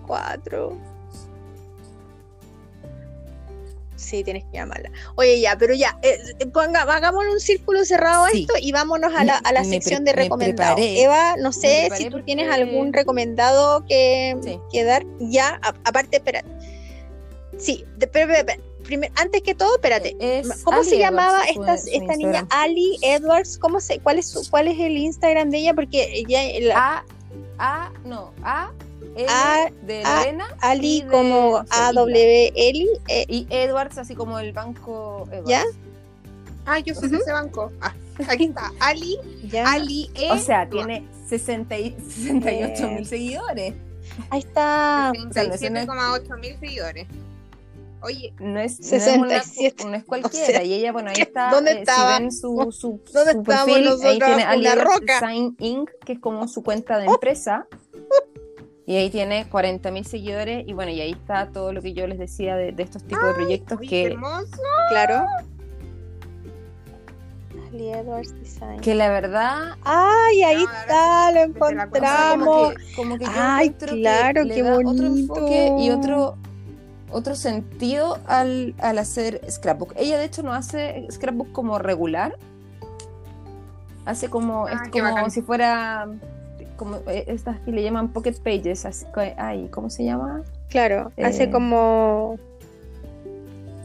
Cuatro. 0.06 0.78
Sí, 4.00 4.24
tienes 4.24 4.44
que 4.46 4.54
llamarla. 4.54 4.90
Oye, 5.16 5.40
ya, 5.42 5.58
pero 5.58 5.74
ya, 5.74 6.00
eh, 6.02 6.18
eh, 6.40 6.46
ponga, 6.48 6.82
hagámosle 6.84 7.32
un 7.32 7.40
círculo 7.40 7.84
cerrado 7.84 8.26
a 8.26 8.30
Sí. 8.30 8.42
esto 8.42 8.54
y 8.60 8.72
vámonos 8.72 9.14
a 9.14 9.24
la, 9.26 9.36
a 9.38 9.52
la 9.52 9.64
sección 9.66 10.06
de 10.06 10.14
me 10.14 10.24
recomendados. 10.24 10.80
Eva, 10.82 11.36
no 11.38 11.52
sé 11.52 11.90
si 11.98 12.06
tú 12.06 12.12
porque- 12.12 12.26
tienes 12.26 12.50
algún 12.50 12.94
recomendado 12.94 13.86
que, 13.86 14.38
Sí. 14.42 14.60
que 14.72 14.84
dar. 14.86 15.06
Ya, 15.20 15.60
a- 15.62 15.76
aparte, 15.84 16.18
espérate. 16.18 16.48
Sí, 17.58 17.86
pero- 18.12 18.34
antes 19.16 19.44
que 19.44 19.54
todo, 19.54 19.76
espérate. 19.76 20.16
Es 20.20 20.64
¿Cómo 20.64 20.78
Ali 20.80 20.90
se 20.90 20.98
llamaba 20.98 21.42
Edwards, 21.54 21.86
esta, 21.86 21.92
su 21.92 22.02
esta 22.02 22.16
niña? 22.16 22.48
Ali 22.50 22.98
Edwards. 23.02 23.58
¿Cómo 23.58 23.80
se, 23.82 24.00
cuál, 24.00 24.18
es 24.18 24.28
su, 24.30 24.50
¿Cuál 24.50 24.68
es 24.70 24.80
el 24.80 24.98
Instagram 24.98 25.50
de 25.52 25.58
ella? 25.60 25.74
Porque 25.76 26.10
ella, 26.14 26.42
la- 26.62 26.76
A, 26.78 27.06
A, 27.60 27.92
no, 28.06 28.34
A, 28.44 28.72
L 29.16 29.26
A- 29.30 29.70
de 29.84 30.04
A-. 30.04 30.24
Ali 30.62 30.98
y 30.98 31.02
de 31.04 31.08
como. 31.10 31.64
A-W-L. 31.70 32.86
eh, 33.08 33.26
Y 33.28 33.48
Edwards, 33.50 33.98
así 33.98 34.16
como 34.16 34.40
el 34.40 34.54
banco 34.54 35.28
Edwards. 35.32 35.50
¿Ya? 35.50 35.64
Ah, 36.66 36.80
yo 36.80 36.94
soy 36.96 37.10
de 37.10 37.18
ese 37.18 37.32
banco. 37.32 37.72
Ah, 37.82 37.94
aquí 38.28 38.46
está. 38.46 38.72
Ali, 38.80 39.18
ya. 39.44 39.72
Ali 39.72 40.10
E. 40.16 40.32
O 40.32 40.38
sea, 40.38 40.70
tiene 40.70 41.08
60 41.28 41.78
y- 41.78 41.96
68 42.00 42.88
mil 42.90 43.00
Eh, 43.00 43.06
seguidores. 43.06 43.74
Ahí 44.30 44.40
está. 44.40 45.12
37,8 45.14 46.38
mil 46.38 46.58
seguidores. 46.60 47.08
Oye, 48.02 48.34
No 48.40 48.60
es, 48.62 48.80
no 48.80 48.96
es, 48.96 49.08
una- 49.18 49.44
67. 49.44 49.86
no 49.86 49.96
es 49.96 50.04
cualquiera. 50.06 50.46
O 50.48 50.52
sea, 50.52 50.64
y 50.64 50.74
ella, 50.74 50.94
bueno, 50.94 51.10
ahí 51.10 51.22
está. 51.22 51.50
¿dónde 51.52 51.72
eh, 51.72 51.80
estaba? 51.80 52.16
Si 52.18 52.22
ven 52.24 52.32
su, 52.32 52.70
su, 52.72 53.02
¿Dónde 53.12 53.34
su 53.34 53.44
perfil, 53.44 53.88
ahí 54.04 54.20
tiene 54.20 54.44
Ali 54.44 54.70
roca. 54.70 55.20
Design 55.20 55.56
Inc., 55.60 55.90
que 56.06 56.14
es 56.14 56.20
como 56.20 56.48
su 56.48 56.64
cuenta 56.64 56.98
de 56.98 57.08
empresa. 57.08 57.68
Y 58.90 58.96
ahí 58.98 59.12
tiene 59.12 59.48
40 59.48 59.92
mil 59.92 60.04
seguidores. 60.04 60.68
Y 60.68 60.74
bueno, 60.74 60.92
y 60.92 61.00
ahí 61.00 61.12
está 61.12 61.46
todo 61.52 61.74
lo 61.74 61.80
que 61.80 61.94
yo 61.94 62.08
les 62.08 62.18
decía 62.18 62.56
de, 62.56 62.72
de 62.72 62.82
estos 62.82 63.04
tipos 63.04 63.24
de 63.24 63.34
proyectos 63.36 63.80
que, 63.88 64.08
hermoso. 64.08 64.48
Claro. 64.90 65.26
Ali 67.68 67.90
Edwards 67.92 68.34
Design. 68.40 68.80
que 68.80 68.96
la 68.96 69.10
verdad 69.10 69.76
Ay, 69.84 70.42
ahí 70.42 70.64
No, 70.66 70.72
está, 70.72 71.32
lo 71.32 71.40
encontramos. 71.42 72.48
como 72.48 72.70
que, 72.72 72.96
como 72.96 73.18
que 73.20 73.26
Ay, 73.30 73.70
que 73.70 73.86
claro, 73.86 74.42
qué 74.48 74.64
bonito. 74.64 74.90
otro 74.90 75.06
enfoque 75.06 75.76
y 75.80 75.92
otro 75.92 76.36
otro 77.12 77.36
sentido 77.36 78.18
al, 78.26 78.74
al 78.80 78.98
hacer 78.98 79.42
scrapbook. 79.52 79.94
Ella 79.98 80.18
de 80.18 80.26
hecho 80.26 80.42
no 80.42 80.52
hace 80.54 81.06
scrapbook 81.12 81.52
como 81.52 81.78
regular. 81.78 82.36
Hace 84.06 84.30
como 84.30 84.66
Ah, 84.66 84.74
es 84.74 84.82
qué 84.92 85.00
como 85.02 85.14
bacán. 85.14 85.30
si 85.30 85.44
fuera 85.44 86.08
como 86.80 86.98
eh, 87.08 87.26
estas 87.28 87.60
que 87.60 87.72
le 87.72 87.84
llaman 87.84 88.12
pocket 88.14 88.34
pages, 88.44 88.86
así 88.86 89.06
que- 89.14 89.36
ay, 89.38 89.68
¿cómo 89.72 89.90
se 89.92 90.06
llama? 90.06 90.42
Claro, 90.70 91.12
hace 91.22 91.44
Eh, 91.44 91.50
como. 91.52 92.38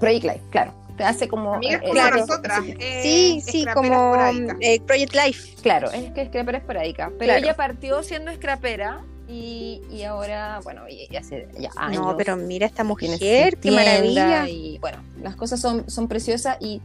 Project 0.00 0.24
Life, 0.24 0.40
claro. 0.50 0.72
Te 0.96 1.02
hace 1.02 1.26
como 1.26 1.54
Amigas 1.54 1.82
eh, 1.84 1.90
claro. 1.90 2.18
nosotras. 2.18 2.60
sí, 2.64 2.74
eh, 2.78 3.40
Sí, 3.44 3.66
como 3.74 4.14
eh, 4.60 4.80
Project 4.86 5.12
Life. 5.14 5.56
Claro, 5.60 5.90
es 5.90 6.12
que 6.12 6.22
es 6.22 6.28
scrapera 6.28 6.58
esporádica. 6.58 7.06
Pero 7.18 7.32
Claro. 7.32 7.38
ella 7.44 7.56
partió 7.56 8.02
siendo 8.04 8.32
scrapera 8.32 9.00
y, 9.28 9.80
y 9.90 10.02
ahora, 10.04 10.60
bueno, 10.62 10.82
y, 10.88 11.08
y 11.10 11.16
hace 11.16 11.48
ya 11.58 11.70
años. 11.76 12.00
No, 12.02 12.16
pero 12.16 12.36
mira 12.36 12.66
esta 12.66 12.84
mujer, 12.84 13.18
qué 13.18 13.56
tienda 13.60 13.82
maravilla. 13.82 14.48
Y 14.48 14.78
bueno, 14.78 14.98
las 15.20 15.34
cosas 15.34 15.60
son, 15.60 15.88
son 15.90 16.06
preciosas 16.06 16.58
y, 16.60 16.80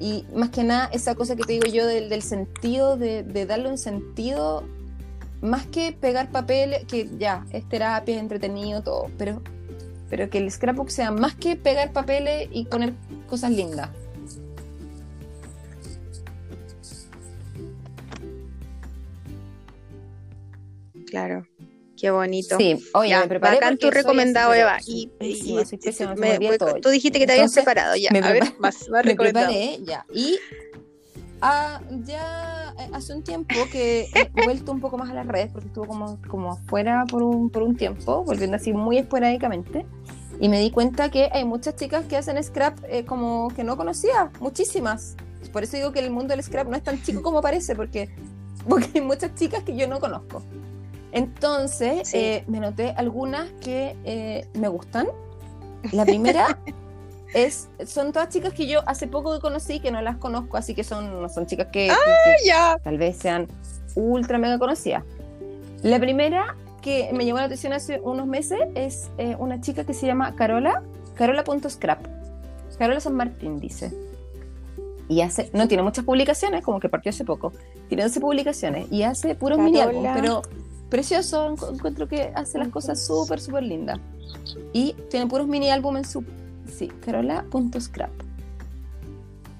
y 0.00 0.26
más 0.34 0.50
que 0.50 0.62
nada 0.62 0.90
esa 0.92 1.14
cosa 1.14 1.34
que 1.34 1.44
te 1.44 1.54
digo 1.54 1.66
yo 1.66 1.86
del, 1.86 2.10
del 2.10 2.22
sentido, 2.22 2.98
de, 2.98 3.22
de 3.22 3.46
darle 3.46 3.70
un 3.70 3.78
sentido, 3.78 4.64
más 5.46 5.66
que 5.66 5.92
pegar 5.92 6.30
papel, 6.30 6.86
que 6.86 7.08
ya, 7.18 7.46
es 7.52 7.68
terapia, 7.68 8.16
es 8.16 8.20
entretenido, 8.20 8.82
todo, 8.82 9.10
pero, 9.16 9.42
pero 10.10 10.28
que 10.28 10.38
el 10.38 10.50
scrapbook 10.50 10.90
sea 10.90 11.10
más 11.10 11.34
que 11.34 11.56
pegar 11.56 11.92
papeles 11.92 12.48
y 12.52 12.66
poner 12.66 12.94
cosas 13.28 13.50
lindas. 13.52 13.90
Claro. 21.06 21.46
Qué 21.96 22.10
bonito. 22.10 22.58
Sí, 22.58 22.76
oye, 22.92 23.08
ya, 23.08 23.20
me 23.20 23.28
preparé. 23.28 23.56
Bacán 23.56 23.78
tu 23.78 23.90
recomendado, 23.90 24.52
Eva. 24.52 24.78
Y, 24.86 25.10
me, 25.18 26.58
tú 26.82 26.90
dijiste 26.90 27.18
que 27.18 27.26
te 27.26 27.32
Entonces, 27.32 27.38
habías 27.38 27.52
preparado, 27.52 27.96
ya. 27.96 28.10
Me 28.12 28.18
a 28.18 28.32
ver, 28.32 28.44
más, 28.58 28.86
más 28.90 29.04
me 29.04 29.78
ya. 29.82 30.04
Y 30.12 30.38
ah, 31.40 31.80
ya 32.04 32.55
hace 32.92 33.14
un 33.14 33.22
tiempo 33.22 33.54
que 33.70 34.08
he 34.14 34.30
vuelto 34.44 34.72
un 34.72 34.80
poco 34.80 34.98
más 34.98 35.10
a 35.10 35.14
las 35.14 35.26
redes 35.26 35.50
porque 35.52 35.68
estuvo 35.68 35.86
como, 35.86 36.18
como 36.28 36.52
afuera 36.52 37.04
por 37.10 37.22
un, 37.22 37.50
por 37.50 37.62
un 37.62 37.76
tiempo, 37.76 38.24
volviendo 38.24 38.56
así 38.56 38.72
muy 38.72 38.98
esporádicamente. 38.98 39.86
Y 40.40 40.48
me 40.48 40.60
di 40.60 40.70
cuenta 40.70 41.10
que 41.10 41.30
hay 41.32 41.44
muchas 41.44 41.76
chicas 41.76 42.04
que 42.06 42.16
hacen 42.16 42.42
scrap 42.42 42.78
eh, 42.88 43.04
como 43.06 43.48
que 43.56 43.64
no 43.64 43.76
conocía, 43.76 44.30
muchísimas. 44.40 45.16
Por 45.52 45.62
eso 45.62 45.76
digo 45.76 45.92
que 45.92 46.00
el 46.00 46.10
mundo 46.10 46.34
del 46.34 46.42
scrap 46.42 46.68
no 46.68 46.76
es 46.76 46.82
tan 46.82 47.02
chico 47.02 47.22
como 47.22 47.40
parece, 47.40 47.74
porque, 47.74 48.10
porque 48.68 48.88
hay 48.94 49.00
muchas 49.00 49.34
chicas 49.34 49.62
que 49.62 49.74
yo 49.76 49.88
no 49.88 49.98
conozco. 50.00 50.42
Entonces, 51.12 52.08
Sí. 52.08 52.18
eh, 52.18 52.44
me 52.48 52.60
noté 52.60 52.90
algunas 52.96 53.48
que 53.62 53.96
eh, 54.04 54.46
me 54.54 54.68
gustan. 54.68 55.06
La 55.92 56.04
primera 56.04 56.58
es, 57.36 57.68
son 57.86 58.12
todas 58.12 58.28
chicas 58.30 58.52
que 58.54 58.66
yo 58.66 58.80
hace 58.86 59.06
poco 59.06 59.38
conocí, 59.40 59.80
que 59.80 59.90
no 59.90 60.00
las 60.02 60.16
conozco, 60.16 60.56
así 60.56 60.74
que 60.74 60.84
son, 60.84 61.20
no 61.22 61.28
son 61.28 61.46
chicas 61.46 61.66
que, 61.72 61.88
que- 61.88 62.40
que 62.42 62.46
Ya. 62.48 62.78
tal 62.82 62.98
vez 62.98 63.16
sean 63.16 63.46
ultra 63.94 64.38
mega 64.38 64.58
conocidas. 64.58 65.04
La 65.82 65.98
primera 66.00 66.56
que 66.82 67.10
me 67.12 67.24
llamó 67.26 67.38
la 67.40 67.44
atención 67.46 67.72
hace 67.72 68.00
unos 68.00 68.26
meses 68.26 68.58
es 68.74 69.10
eh, 69.18 69.36
una 69.38 69.60
chica 69.60 69.84
que 69.84 69.92
se 69.94 70.06
llama 70.06 70.34
Carola, 70.34 70.82
Carola.scrap. 71.14 72.06
Carola 72.78 73.00
San 73.00 73.14
Martín 73.14 73.58
dice. 73.60 73.92
Y 75.08 75.20
hace, 75.20 75.50
no 75.52 75.68
tiene 75.68 75.82
muchas 75.82 76.04
publicaciones, 76.04 76.64
como 76.64 76.80
que 76.80 76.88
partió 76.88 77.10
hace 77.10 77.24
poco. 77.24 77.52
Tiene 77.88 78.02
12 78.02 78.20
publicaciones 78.20 78.90
y 78.90 79.02
hace 79.04 79.34
puros 79.34 79.58
mini 79.58 79.78
pero 80.14 80.42
precioso. 80.88 81.48
encu- 81.50 81.72
Encuentro 81.74 82.08
que 82.08 82.32
hace 82.34 82.58
las 82.58 82.68
cosas 82.68 83.04
súper, 83.06 83.40
súper 83.40 83.62
lindas. 83.62 83.98
Y 84.72 84.94
tiene 85.10 85.26
puros 85.26 85.46
mini 85.46 85.70
álbumes 85.70 86.06
en 86.06 86.10
su. 86.10 86.24
Sí, 86.68 86.88
Carola.scrap. 87.04 88.10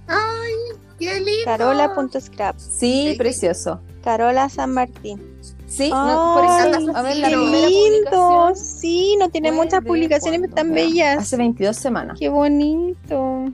¡Ay! 0.09 0.53
¡Qué 0.99 1.15
lindo! 1.21 1.45
Carola.scrap. 1.45 2.57
Sí, 2.59 3.09
Sí. 3.13 3.15
precioso. 3.19 3.81
Carola 4.03 4.49
San 4.49 4.73
Martín. 4.73 5.21
Sí, 5.67 5.91
no, 5.91 6.33
por 6.37 6.45
eso, 6.45 6.97
a 6.97 7.03
ver, 7.03 7.17
la 7.17 7.29
qué 7.29 7.35
primera 7.35 7.69
lindo. 7.69 8.53
Sí, 8.55 9.17
no 9.19 9.29
tiene 9.31 9.51
muchas 9.51 9.83
publicaciones 9.85 10.39
cuándo, 10.39 10.55
tan 10.55 10.73
bellas. 10.73 11.19
Hace 11.19 11.37
22 11.37 11.77
semanas. 11.77 12.17
Qué 12.19 12.29
bonito. 12.29 13.47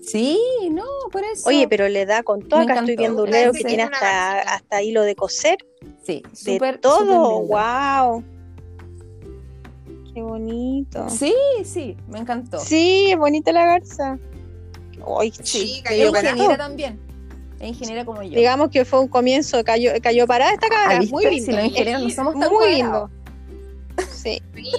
Sí, 0.00 0.38
no, 0.70 0.84
por 1.12 1.22
eso. 1.24 1.48
Oye, 1.48 1.66
pero 1.68 1.88
le 1.88 2.06
da 2.06 2.22
con 2.22 2.40
todo. 2.42 2.60
Me 2.60 2.64
Acá 2.64 2.80
estoy 2.80 2.96
viendo 2.96 3.24
un 3.24 3.30
que 3.30 3.64
tiene 3.64 3.82
hasta, 3.84 4.40
hasta 4.40 4.82
hilo 4.82 5.02
de 5.02 5.14
coser. 5.16 5.58
sí, 6.02 6.22
De 6.22 6.36
súper, 6.36 6.78
todo. 6.78 7.00
lindo. 7.40 7.40
wow. 7.56 8.24
Bonito. 10.38 11.08
Sí, 11.10 11.32
sí, 11.64 11.96
me 12.08 12.18
encantó. 12.18 12.58
Sí, 12.58 13.12
es 13.12 13.16
bonita 13.16 13.52
la 13.52 13.64
garza. 13.66 14.18
Ay, 15.20 15.32
Sí, 15.42 15.80
cayó 15.84 16.08
ingeniera 16.08 16.56
también. 16.56 16.98
Es 17.60 17.68
ingeniera 17.68 18.04
como 18.04 18.20
yo. 18.22 18.30
Digamos 18.36 18.70
que 18.70 18.84
fue 18.84 18.98
un 19.00 19.06
comienzo, 19.08 19.62
cayó, 19.62 19.92
cayó 20.02 20.26
parada 20.26 20.52
esta 20.52 20.66
Ah, 20.66 20.70
cara. 20.88 20.98
¿viste? 20.98 21.14
Muy 21.14 21.24
lindo. 21.26 21.44
Si 21.46 21.52
los 21.52 21.64
ingenieros 21.66 22.02
no 22.02 22.10
somos 22.10 22.34
tan 22.34 22.50
Muy 22.50 22.58
cuadrados. 22.80 23.10
lindo. 23.10 23.24
Sí. 24.12 24.42
Sí, 24.56 24.72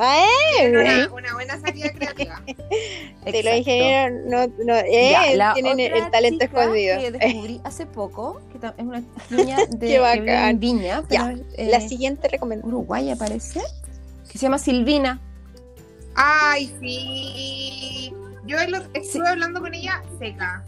Ah, 0.00 0.26
una, 0.68 1.08
una 1.12 1.34
buena 1.34 1.60
salida 1.60 1.90
creativa. 1.92 2.42
De 3.24 3.42
los 3.44 3.54
ingenieros 3.54 4.18
no, 4.26 4.46
no 4.64 4.74
eh, 4.78 5.10
Ya, 5.12 5.36
la 5.36 5.54
tienen 5.54 5.78
el, 5.78 6.10
talento 6.10 6.44
chica 6.44 6.60
escondido. 6.62 6.98
Que 6.98 7.10
descubrí 7.12 7.60
hace 7.64 7.86
poco, 7.86 8.40
que 8.50 8.66
es 8.66 8.72
una 8.84 9.04
niña 9.30 9.58
de 9.70 9.86
Qué 9.86 9.98
bacán. 10.00 10.58
Viña, 10.58 11.04
pero 11.08 11.24
Ya, 11.24 11.32
es, 11.32 11.40
eh, 11.56 11.68
La 11.70 11.80
siguiente 11.80 12.26
recomendación. 12.26 12.74
Uruguaya 12.74 13.14
parece, 13.14 13.60
que 14.28 14.38
se 14.38 14.46
llama 14.46 14.58
Silvina. 14.58 15.20
¡Ay, 16.14 16.74
sí! 16.80 18.12
Yo 18.46 18.56
lo- 18.68 18.82
estuve 18.94 19.28
hablando 19.28 19.60
con 19.60 19.74
ella 19.74 20.02
seca. 20.18 20.64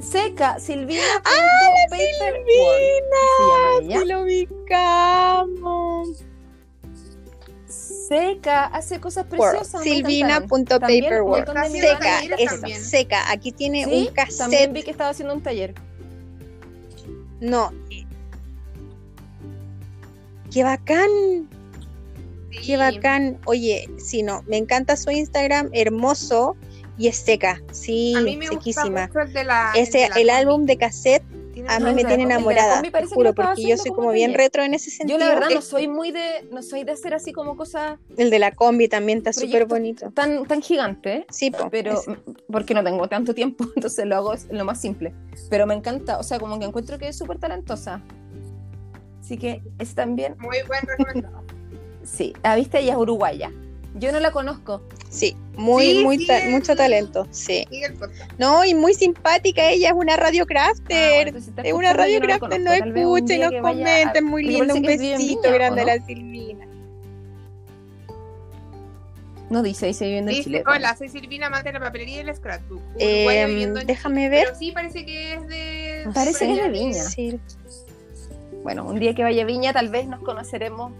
Seca, 0.00 0.58
Silvina. 0.58 1.02
¡Ah, 1.24 1.68
la 1.90 1.96
Silvina! 1.98 4.00
Sí 4.00 4.08
lo 4.08 4.22
ubicamos. 4.22 6.24
Seca, 7.68 8.64
hace 8.66 8.98
cosas 8.98 9.26
preciosas. 9.26 9.72
También 9.72 9.96
Silvina.paperwork. 9.98 11.52
También 11.52 11.84
Seca, 11.84 11.98
talleres 11.98 12.40
es 12.40 12.50
también. 12.50 12.82
seca. 12.82 13.30
Aquí 13.30 13.52
tiene 13.52 13.84
Sí, 13.84 13.90
un 14.08 14.14
también 14.14 14.16
cassette. 14.26 14.72
vi 14.72 14.82
que 14.82 14.90
estaba 14.90 15.10
haciendo 15.10 15.34
un 15.34 15.42
taller. 15.42 15.74
No. 17.40 17.70
Qué 20.50 20.64
bacán, 20.64 21.48
Sí. 22.50 22.58
qué 22.66 22.76
bacán. 22.76 23.38
Oye, 23.46 23.88
sí, 23.98 24.22
no, 24.22 24.42
me 24.46 24.56
encanta 24.56 24.96
su 24.96 25.10
Instagram, 25.10 25.70
hermoso 25.72 26.56
y 26.98 27.08
es 27.08 27.16
seca. 27.16 27.62
Sí, 27.72 28.14
A 28.16 28.20
mí 28.20 28.36
me 28.36 28.46
sequísima. 28.46 29.06
gusta 29.06 29.06
mucho 29.06 29.20
el 29.20 29.32
de 29.32 29.44
la. 29.44 29.72
el 29.74 29.82
Ese, 29.82 29.98
de 29.98 30.08
la 30.10 30.14
el 30.16 30.30
álbum 30.30 30.66
de 30.66 30.76
cassette 30.76 31.22
a 31.68 31.78
mí 31.78 31.92
me 31.92 32.04
tiene 32.04 32.22
enamorada, 32.22 32.80
te 32.80 32.90
parece 32.90 33.14
juro, 33.14 33.34
porque 33.34 33.62
yo 33.68 33.76
soy 33.76 33.90
como 33.90 34.12
bien 34.12 34.32
retro 34.32 34.62
en 34.62 34.72
ese 34.72 34.88
Yo 34.90 34.96
sentido. 34.96 35.18
la 35.18 35.28
verdad 35.28 35.48
no 35.50 35.58
Es- 35.58 35.66
soy 35.66 35.88
muy 35.88 36.10
de, 36.10 36.48
no 36.50 36.62
soy 36.62 36.84
de 36.84 36.92
hacer 36.92 37.12
así 37.12 37.32
como 37.32 37.54
cosas 37.54 37.98
El 38.16 38.30
de 38.30 38.38
la 38.38 38.52
combi 38.52 38.88
también 38.88 39.18
está 39.18 39.32
súper 39.34 39.66
bonito. 39.66 40.10
tan, 40.12 40.46
tan 40.46 40.62
gigantes, 40.62 41.24
Sí, 41.28 41.50
po, 41.50 41.68
pero 41.70 41.92
ese. 42.00 42.16
porque 42.50 42.72
no 42.72 42.82
tengo 42.82 43.06
tanto 43.08 43.34
tiempo, 43.34 43.64
entonces 43.76 44.06
lo 44.06 44.16
hago 44.16 44.34
lo 44.50 44.64
más 44.64 44.80
simple. 44.80 45.12
Pero 45.50 45.66
me 45.66 45.74
encanta, 45.74 46.18
o 46.18 46.22
sea, 46.22 46.38
como 46.40 46.58
que 46.58 46.64
encuentro 46.64 46.96
que 46.98 47.08
es 47.08 47.18
súper 47.18 47.38
talentosa. 47.38 48.00
Así 49.20 49.36
que 49.36 49.62
es 49.78 49.94
también, 49.94 50.36
Muy 50.40 50.58
buen 50.66 50.80
recomendado. 50.86 51.44
Sí, 52.04 52.32
la 52.42 52.56
viste, 52.56 52.80
ella 52.80 52.92
es 52.92 52.98
uruguaya. 52.98 53.50
Yo 53.94 54.12
no 54.12 54.20
la 54.20 54.30
conozco. 54.30 54.82
Sí, 55.08 55.36
muy, 55.56 55.86
Sí, 55.86 56.04
muy 56.04 56.18
sí, 56.18 56.26
ta- 56.28 56.38
el- 56.44 56.50
mucho 56.50 56.76
talento, 56.76 57.26
sí. 57.32 57.66
No, 58.38 58.64
y 58.64 58.72
muy 58.74 58.94
simpática, 58.94 59.68
ella 59.70 59.88
es 59.88 59.94
una 59.94 60.14
Ah, 60.14 60.16
radiocrafter. 60.16 60.86
bueno, 61.14 61.28
entonces 61.28 61.44
si 61.44 61.50
está 61.50 61.62
es 61.62 61.72
una 61.74 61.88
yo 61.88 61.94
no 61.94 61.98
radiocrafter, 61.98 62.38
conozco. 62.40 62.64
nos 62.64 62.78
comenta, 62.78 62.84
muy 63.02 63.22
parece 64.44 64.78
un 64.78 64.84
en 64.84 64.98
besito 65.18 65.52
grande 65.52 65.80
¿o 65.80 65.84
a 65.84 65.86
no? 65.86 65.96
la 65.98 66.06
Silvina. 66.06 66.66
No 69.50 69.64
dice, 69.64 69.86
dice 69.86 70.04
viviendo 70.04 70.30
en 70.30 70.36
Dice, 70.36 70.48
Chile. 70.50 70.62
hola, 70.64 70.96
soy 70.96 71.08
Silvina, 71.08 71.48
amante 71.48 71.70
de 71.70 71.78
la 71.80 71.84
papelería 71.84 72.18
y 72.18 72.20
el 72.20 72.36
scrapbook. 72.36 72.80
Eh, 73.00 73.16
Uruguaya 73.16 73.46
viviendo 73.46 73.80
en 73.80 73.86
déjame 73.88 74.28
ver. 74.28 74.44
Pero 74.46 74.56
sí 74.58 74.70
parece 74.70 75.04
que 75.04 75.34
es 75.34 75.46
de. 75.48 76.08
Parece 76.14 76.46
que 76.46 76.52
es 76.52 76.62
de. 76.62 76.68
Viña. 76.68 77.02
Sí. 77.02 77.40
Bueno, 78.62 78.84
un 78.84 79.00
día 79.00 79.12
que 79.14 79.24
vaya 79.24 79.42
a 79.42 79.46
Viña 79.46 79.72
tal 79.72 79.88
vez 79.88 80.06
nos 80.06 80.20
conoceremos. 80.20 80.92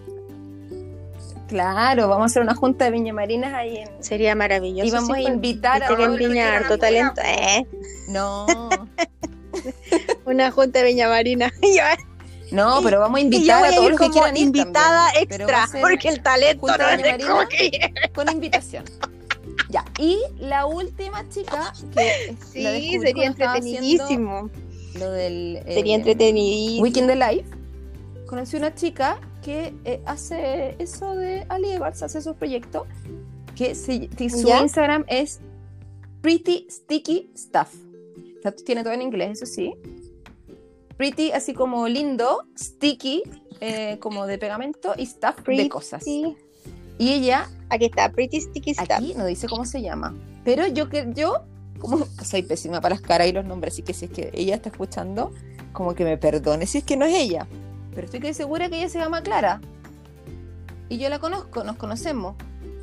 Claro, 1.50 2.06
vamos 2.06 2.22
a 2.22 2.26
hacer 2.26 2.42
una 2.42 2.54
junta 2.54 2.84
de 2.84 2.92
Viña 2.92 3.12
Marinas 3.12 3.52
ahí 3.52 3.78
en... 3.78 4.04
Sería 4.04 4.36
maravilloso. 4.36 4.86
Y 4.86 4.90
vamos 4.92 5.10
a 5.10 5.14
sí, 5.16 5.26
invitar 5.26 5.82
a 5.82 6.04
en 6.04 6.14
Viña 6.14 6.56
harto 6.56 6.78
talento. 6.78 7.20
Eh, 7.24 7.66
No, 8.08 8.46
una 10.26 10.52
junta 10.52 10.78
de 10.78 10.84
Viña 10.84 11.08
Marina. 11.08 11.52
Yo, 11.60 11.82
no, 12.52 12.80
pero 12.84 13.00
vamos 13.00 13.18
a 13.18 13.20
invitar 13.22 13.64
a 13.64 13.68
a 13.68 13.74
todos 13.74 13.90
los 13.90 13.98
que 14.00 14.10
quieran 14.10 14.36
ir 14.36 14.44
invitada 14.44 15.06
también, 15.12 15.40
extra, 15.40 15.66
porque 15.80 16.08
el 16.08 16.22
talento 16.22 16.68
no 16.68 16.88
es 16.88 16.96
Viña 16.98 17.16
de 17.16 17.24
como 17.24 17.36
Marina. 17.38 17.48
que... 17.48 18.12
con 18.14 18.30
invitación. 18.30 18.84
Ya, 19.70 19.84
y 19.98 20.20
la 20.38 20.66
última 20.66 21.28
chica 21.30 21.72
que 21.96 22.36
Sí, 22.52 22.62
la 22.62 22.70
sería 23.00 23.26
entretenidísimo. 23.26 24.50
Lo 24.94 25.10
del 25.10 25.60
Sería 25.66 25.94
eh, 25.94 25.98
entretenidísimo. 25.98 26.82
Weekend 26.82 27.10
Life. 27.10 27.44
Conocí 28.28 28.56
una 28.56 28.72
chica 28.72 29.18
que 29.40 29.74
eh, 29.84 30.00
hace 30.06 30.74
eso 30.78 31.14
de 31.14 31.44
Ali 31.48 31.70
Evans, 31.70 32.02
hace 32.02 32.18
esos 32.18 32.36
proyectos, 32.36 32.86
que, 33.56 33.74
se- 33.74 34.08
su 34.30 34.46
¿Ya? 34.46 34.60
Instagram 34.62 35.04
es 35.08 35.40
Pretty 36.22 36.66
Sticky 36.70 37.30
Stuff. 37.36 37.74
O 38.38 38.42
sea, 38.42 38.52
tiene 38.52 38.82
todo 38.82 38.92
en 38.94 39.02
inglés, 39.02 39.42
eso 39.42 39.46
sí. 39.46 39.74
Pretty, 40.96 41.32
así 41.32 41.54
como 41.54 41.88
lindo, 41.88 42.44
sticky, 42.58 43.22
eh, 43.60 43.96
como 44.00 44.26
de 44.26 44.36
pegamento, 44.38 44.92
y 44.96 45.06
stuff 45.06 45.42
de 45.46 45.68
cosas. 45.68 46.06
Y 46.06 46.36
ella, 46.98 47.48
Aquí 47.70 47.86
está, 47.86 48.10
Pretty 48.12 48.40
Sticky 48.40 48.74
Stuff. 48.74 48.86
aquí 48.90 49.14
no 49.16 49.24
dice 49.24 49.46
cómo 49.48 49.64
se 49.64 49.80
llama, 49.80 50.14
pero 50.44 50.66
yo 50.66 50.88
que 50.90 51.08
yo, 51.14 51.44
como 51.78 52.04
soy 52.22 52.42
pésima 52.42 52.80
para 52.82 52.96
las 52.96 53.02
caras 53.02 53.28
y 53.28 53.32
los 53.32 53.44
nombres, 53.46 53.74
así 53.74 53.82
que 53.82 53.94
si 53.94 54.06
es 54.06 54.10
que 54.10 54.30
ella 54.34 54.56
está 54.56 54.68
escuchando, 54.68 55.32
como 55.72 55.94
que 55.94 56.04
me 56.04 56.18
perdone 56.18 56.66
si 56.66 56.78
es 56.78 56.84
que 56.84 56.96
no 56.98 57.06
es 57.06 57.14
ella. 57.14 57.46
Pero 57.94 58.04
estoy 58.04 58.20
casi 58.20 58.34
segura 58.34 58.68
que 58.68 58.78
ella 58.78 58.88
se 58.88 58.98
llama 58.98 59.22
Clara. 59.22 59.60
Y 60.88 60.98
yo 60.98 61.08
la 61.08 61.18
conozco, 61.18 61.64
nos 61.64 61.76
conocemos. 61.76 62.36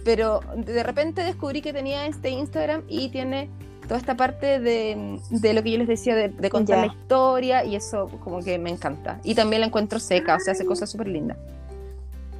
Pero 0.03 0.39
de 0.55 0.83
repente 0.83 1.23
descubrí 1.23 1.61
que 1.61 1.73
tenía 1.73 2.05
este 2.07 2.29
Instagram 2.29 2.83
y 2.87 3.09
tiene 3.09 3.49
toda 3.83 3.99
esta 3.99 4.15
parte 4.15 4.59
de, 4.59 5.19
de 5.29 5.53
lo 5.53 5.63
que 5.63 5.71
yo 5.71 5.77
les 5.77 5.87
decía, 5.87 6.15
de, 6.15 6.29
de 6.29 6.49
contar 6.49 6.79
la 6.79 6.87
historia 6.87 7.63
y 7.65 7.75
eso 7.75 8.07
como 8.23 8.41
que 8.41 8.57
me 8.59 8.69
encanta. 8.69 9.19
Y 9.23 9.35
también 9.35 9.61
la 9.61 9.67
encuentro 9.67 9.99
seca, 9.99 10.35
o 10.35 10.39
sea, 10.39 10.53
hace 10.53 10.65
cosas 10.65 10.89
súper 10.89 11.07
lindas. 11.07 11.37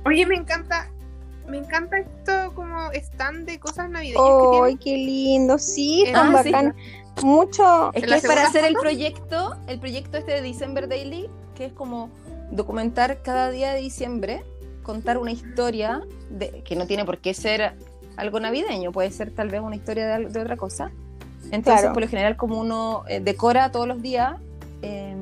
Oye, 0.05 0.25
me 0.25 0.35
encanta. 0.35 0.89
Me 1.47 1.57
encanta 1.57 1.97
esto 1.99 2.53
como 2.55 2.91
stand 2.91 3.45
de 3.45 3.59
cosas 3.59 3.89
navideñas 3.89 4.21
que 4.21 4.59
¡Ay, 4.65 4.75
qué 4.77 4.97
lindo! 4.97 5.57
Sí, 5.57 6.03
Eh, 6.05 6.11
tan 6.11 6.35
ah, 6.35 6.43
sí. 6.43 6.51
bacán. 6.51 6.75
mucho. 7.23 7.93
Es 7.93 8.03
¿En 8.03 8.09
que 8.09 8.15
es 8.15 8.27
para 8.27 8.47
hacer 8.47 8.65
el 8.65 8.73
proyecto, 8.75 9.55
el 9.67 9.79
proyecto 9.79 10.17
este 10.17 10.33
de 10.33 10.41
December 10.41 10.89
Daily, 10.89 11.29
que 11.55 11.65
es 11.65 11.73
como 11.73 12.09
documentar 12.51 13.21
cada 13.21 13.49
día 13.51 13.73
de 13.73 13.81
diciembre, 13.81 14.43
contar 14.83 15.17
una 15.17 15.31
historia 15.31 16.01
de, 16.29 16.61
que 16.63 16.75
no 16.75 16.87
tiene 16.87 17.05
por 17.05 17.17
qué 17.19 17.33
ser 17.33 17.73
algo 18.15 18.39
navideño, 18.39 18.91
puede 18.91 19.11
ser 19.11 19.31
tal 19.31 19.49
vez 19.49 19.61
una 19.61 19.75
historia 19.75 20.17
de, 20.17 20.25
de 20.27 20.39
otra 20.39 20.57
cosa. 20.57 20.91
Entonces, 21.51 21.81
Claro. 21.81 21.93
por 21.93 22.03
lo 22.03 22.09
general, 22.09 22.35
como 22.35 22.59
uno 22.59 23.03
eh, 23.07 23.19
decora 23.19 23.71
todos 23.71 23.87
los 23.87 24.01
días, 24.01 24.33
eh, 24.81 25.15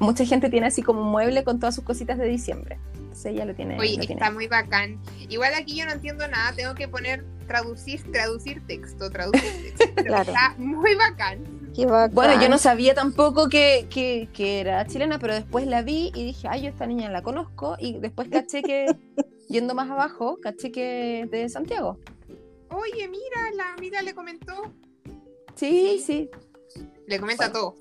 mucha 0.00 0.24
gente 0.24 0.48
tiene 0.50 0.66
así 0.68 0.82
como 0.82 1.02
un 1.02 1.08
mueble 1.10 1.44
con 1.44 1.58
todas 1.60 1.74
sus 1.74 1.84
cositas 1.84 2.18
de 2.18 2.26
diciembre. 2.26 2.78
Entonces 2.94 3.26
ella 3.26 3.44
lo 3.44 3.54
tiene. 3.54 3.78
Oye, 3.78 3.96
lo 3.96 4.00
tiene. 4.00 4.14
está 4.14 4.30
muy 4.30 4.46
bacán. 4.48 4.98
Igual 5.28 5.52
aquí 5.54 5.76
yo 5.76 5.84
no 5.86 5.92
entiendo 5.92 6.26
nada, 6.28 6.52
tengo 6.54 6.74
que 6.74 6.88
poner 6.88 7.24
traducir, 7.46 8.10
traducir 8.10 8.66
texto, 8.66 9.10
traducir 9.10 9.74
texto. 9.76 10.02
Claro. 10.04 10.32
Está 10.32 10.54
muy 10.58 10.94
bacán. 10.94 11.38
Qué 11.74 11.86
bacán. 11.86 12.14
Bueno, 12.14 12.40
yo 12.40 12.48
no 12.48 12.58
sabía 12.58 12.94
tampoco 12.94 13.48
que, 13.48 13.86
que, 13.88 14.28
que 14.32 14.60
era 14.60 14.86
chilena, 14.86 15.18
pero 15.18 15.34
después 15.34 15.66
la 15.66 15.82
vi 15.82 16.12
y 16.14 16.24
dije, 16.24 16.48
ay, 16.48 16.62
yo 16.62 16.68
esta 16.68 16.86
niña 16.86 17.10
la 17.10 17.22
conozco. 17.22 17.76
Y 17.78 17.98
después 17.98 18.28
caché 18.28 18.62
que, 18.62 18.94
yendo 19.48 19.74
más 19.74 19.90
abajo, 19.90 20.38
caché 20.42 20.70
que 20.70 21.22
es 21.22 21.30
de 21.30 21.48
Santiago. 21.48 21.98
Oye, 22.70 23.08
mira, 23.08 23.50
la 23.54 23.72
amiga 23.74 24.02
le 24.02 24.14
comentó. 24.14 24.72
Sí, 25.54 26.02
sí. 26.04 26.30
Le 27.06 27.20
comenta 27.20 27.52
todo. 27.52 27.76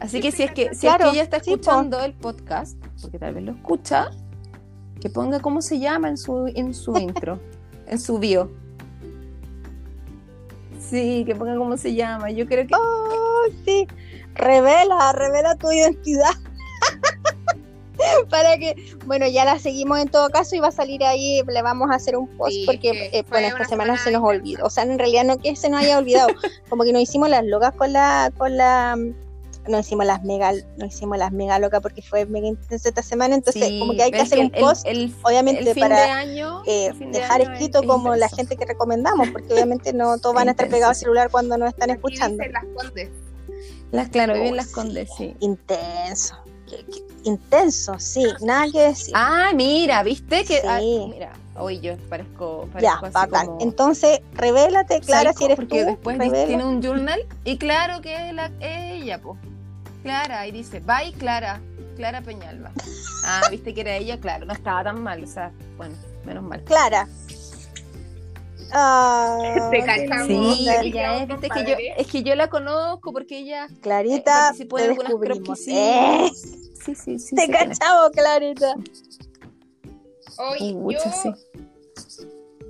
Así 0.00 0.20
que 0.20 0.32
si 0.32 0.42
es 0.42 0.52
que, 0.52 0.74
si 0.74 0.82
Claro, 0.82 1.04
es 1.04 1.10
que 1.10 1.16
ella 1.16 1.22
está 1.22 1.36
escuchando 1.38 2.00
el 2.00 2.14
podcast, 2.14 2.76
porque 3.00 3.18
tal 3.18 3.34
vez 3.34 3.44
lo 3.44 3.52
escucha, 3.52 4.10
que 5.00 5.10
ponga 5.10 5.40
cómo 5.40 5.62
se 5.62 5.78
llama 5.78 6.08
en 6.08 6.16
su, 6.16 6.50
en 6.54 6.74
su 6.74 6.96
intro, 6.98 7.40
en 7.86 7.98
su 7.98 8.18
bio. 8.18 8.50
Sí, 10.92 11.24
que 11.24 11.34
ponga 11.34 11.56
cómo 11.56 11.74
se 11.78 11.94
llama. 11.94 12.30
Yo 12.30 12.46
creo 12.46 12.66
que. 12.66 12.74
Oh, 12.74 13.44
sí. 13.64 13.88
Revela, 14.34 15.12
revela 15.12 15.56
tu 15.56 15.72
identidad. 15.72 16.32
Para 18.28 18.58
que, 18.58 18.94
bueno, 19.06 19.26
ya 19.26 19.46
la 19.46 19.58
seguimos 19.58 20.00
en 20.00 20.08
todo 20.08 20.28
caso 20.28 20.54
y 20.54 20.58
va 20.58 20.68
a 20.68 20.72
salir 20.72 21.02
ahí, 21.02 21.40
le 21.46 21.62
vamos 21.62 21.90
a 21.90 21.94
hacer 21.94 22.14
un 22.14 22.28
post 22.36 22.52
Sí, 22.52 22.64
porque, 22.66 22.92
que 22.92 23.18
eh, 23.18 23.24
bueno, 23.30 23.46
esta 23.46 23.64
semana 23.64 23.96
semana 23.96 24.04
se 24.04 24.10
nos 24.10 24.22
olvidó. 24.22 24.66
O 24.66 24.70
sea, 24.70 24.84
en 24.84 24.98
realidad 24.98 25.24
no 25.24 25.38
que 25.38 25.56
se 25.56 25.70
nos 25.70 25.80
haya 25.80 25.96
olvidado, 25.96 26.28
como 26.68 26.84
que 26.84 26.92
nos 26.92 27.00
hicimos 27.00 27.30
las 27.30 27.44
locas 27.46 27.72
con 27.74 27.94
la, 27.94 28.30
con 28.36 28.54
la, 28.58 28.94
no 29.68 29.78
hicimos 29.78 30.04
las 30.06 30.22
mega, 30.24 30.52
no 30.76 30.86
hicimos 30.86 31.18
las 31.18 31.30
mega 31.32 31.58
locas 31.58 31.80
porque 31.80 32.02
fue 32.02 32.26
mega 32.26 32.46
intensa 32.48 32.88
esta 32.88 33.02
semana, 33.02 33.34
entonces 33.36 33.64
sí, 33.68 33.78
como 33.78 33.92
que 33.94 34.02
hay 34.02 34.10
que 34.10 34.20
hacer 34.20 34.38
un 34.40 34.46
el- 34.54 34.60
post, 34.60 34.86
el- 34.86 35.14
obviamente 35.22 35.70
el 35.70 35.78
para 35.78 35.96
de 35.96 36.02
año, 36.10 36.62
eh, 36.66 36.92
de 36.98 37.06
dejar 37.06 37.40
año 37.42 37.52
escrito 37.52 37.80
es 37.80 37.86
como 37.86 38.14
la 38.16 38.28
gente 38.28 38.56
que 38.56 38.64
recomendamos, 38.64 39.28
porque 39.30 39.52
obviamente 39.54 39.92
no 39.92 40.18
todos 40.22 40.34
van 40.34 40.48
a 40.48 40.50
estar 40.52 40.68
pegados 40.68 40.96
al 40.96 41.00
celular 41.00 41.30
cuando 41.30 41.56
nos 41.58 41.68
están 41.68 41.90
escuchando. 41.90 42.42
las 42.44 42.64
Condes. 42.76 43.10
Las, 43.92 44.08
claro, 44.08 44.34
viven 44.34 44.52
Oh, 44.54 44.56
las 44.56 44.68
condes, 44.68 45.10
sí. 45.16 45.36
Intenso. 45.40 46.36
Qué- 46.68 46.84
qué- 46.86 47.04
intenso, 47.24 47.98
sí, 47.98 48.24
nada 48.40 48.66
que 48.72 48.80
decir. 48.80 49.12
Ah, 49.16 49.52
mira, 49.54 50.02
¿viste? 50.02 50.44
que 50.44 50.62
ah, 50.66 50.78
Sí. 50.80 51.06
Mira, 51.10 51.32
hoy 51.56 51.80
yo 51.80 51.96
parezco, 52.08 52.68
ya, 52.80 52.94
así 52.94 53.12
bacán. 53.12 53.46
como 53.46 53.60
Entonces, 53.60 54.20
revélate, 54.34 55.00
Clara, 55.00 55.30
psycho, 55.32 55.38
si 55.38 55.44
eres 55.44 55.56
porque 55.56 55.80
tú. 55.80 55.86
después 55.86 56.18
revela. 56.18 56.46
tiene 56.46 56.64
un 56.64 56.82
journal 56.82 57.20
y 57.44 57.58
claro 57.58 58.00
que 58.00 58.28
es, 58.28 58.34
la, 58.34 58.46
es 58.60 59.02
ella, 59.02 59.20
pues. 59.20 59.38
Clara, 60.02 60.46
y 60.46 60.52
dice, 60.52 60.80
bye 60.80 61.12
Clara, 61.18 61.60
Clara 61.96 62.22
Peñalba. 62.22 62.72
Ah, 63.24 63.42
viste 63.50 63.72
que 63.74 63.82
era 63.82 63.94
ella, 63.96 64.18
claro, 64.18 64.46
no 64.46 64.52
estaba 64.52 64.82
tan 64.82 65.00
mal, 65.02 65.22
o 65.22 65.26
sea, 65.26 65.52
bueno, 65.76 65.94
menos 66.24 66.42
mal. 66.42 66.62
Clara. 66.64 67.08
Ah, 68.74 69.68
Te 69.70 69.80
qué 69.80 69.84
cachamos. 69.84 70.26
Sí, 70.56 70.66
ella 70.82 71.18
es, 71.22 71.28
viste 71.28 71.50
que 71.50 71.64
yo, 71.66 71.74
es 71.98 72.06
que 72.06 72.22
yo 72.22 72.34
la 72.34 72.48
conozco 72.48 73.12
porque 73.12 73.40
ella 73.40 73.66
Clarita, 73.82 74.16
eh, 74.16 74.24
participó 74.24 74.78
en 74.78 74.90
algunas 74.90 75.12
croquis, 75.12 75.68
Eh, 75.68 76.30
sí, 76.82 76.94
sí, 76.94 77.18
sí. 77.18 77.36
te 77.36 77.48
cachamos, 77.50 78.10
Clarita. 78.14 78.74
Yo, 80.38 80.98
sí. 81.22 81.34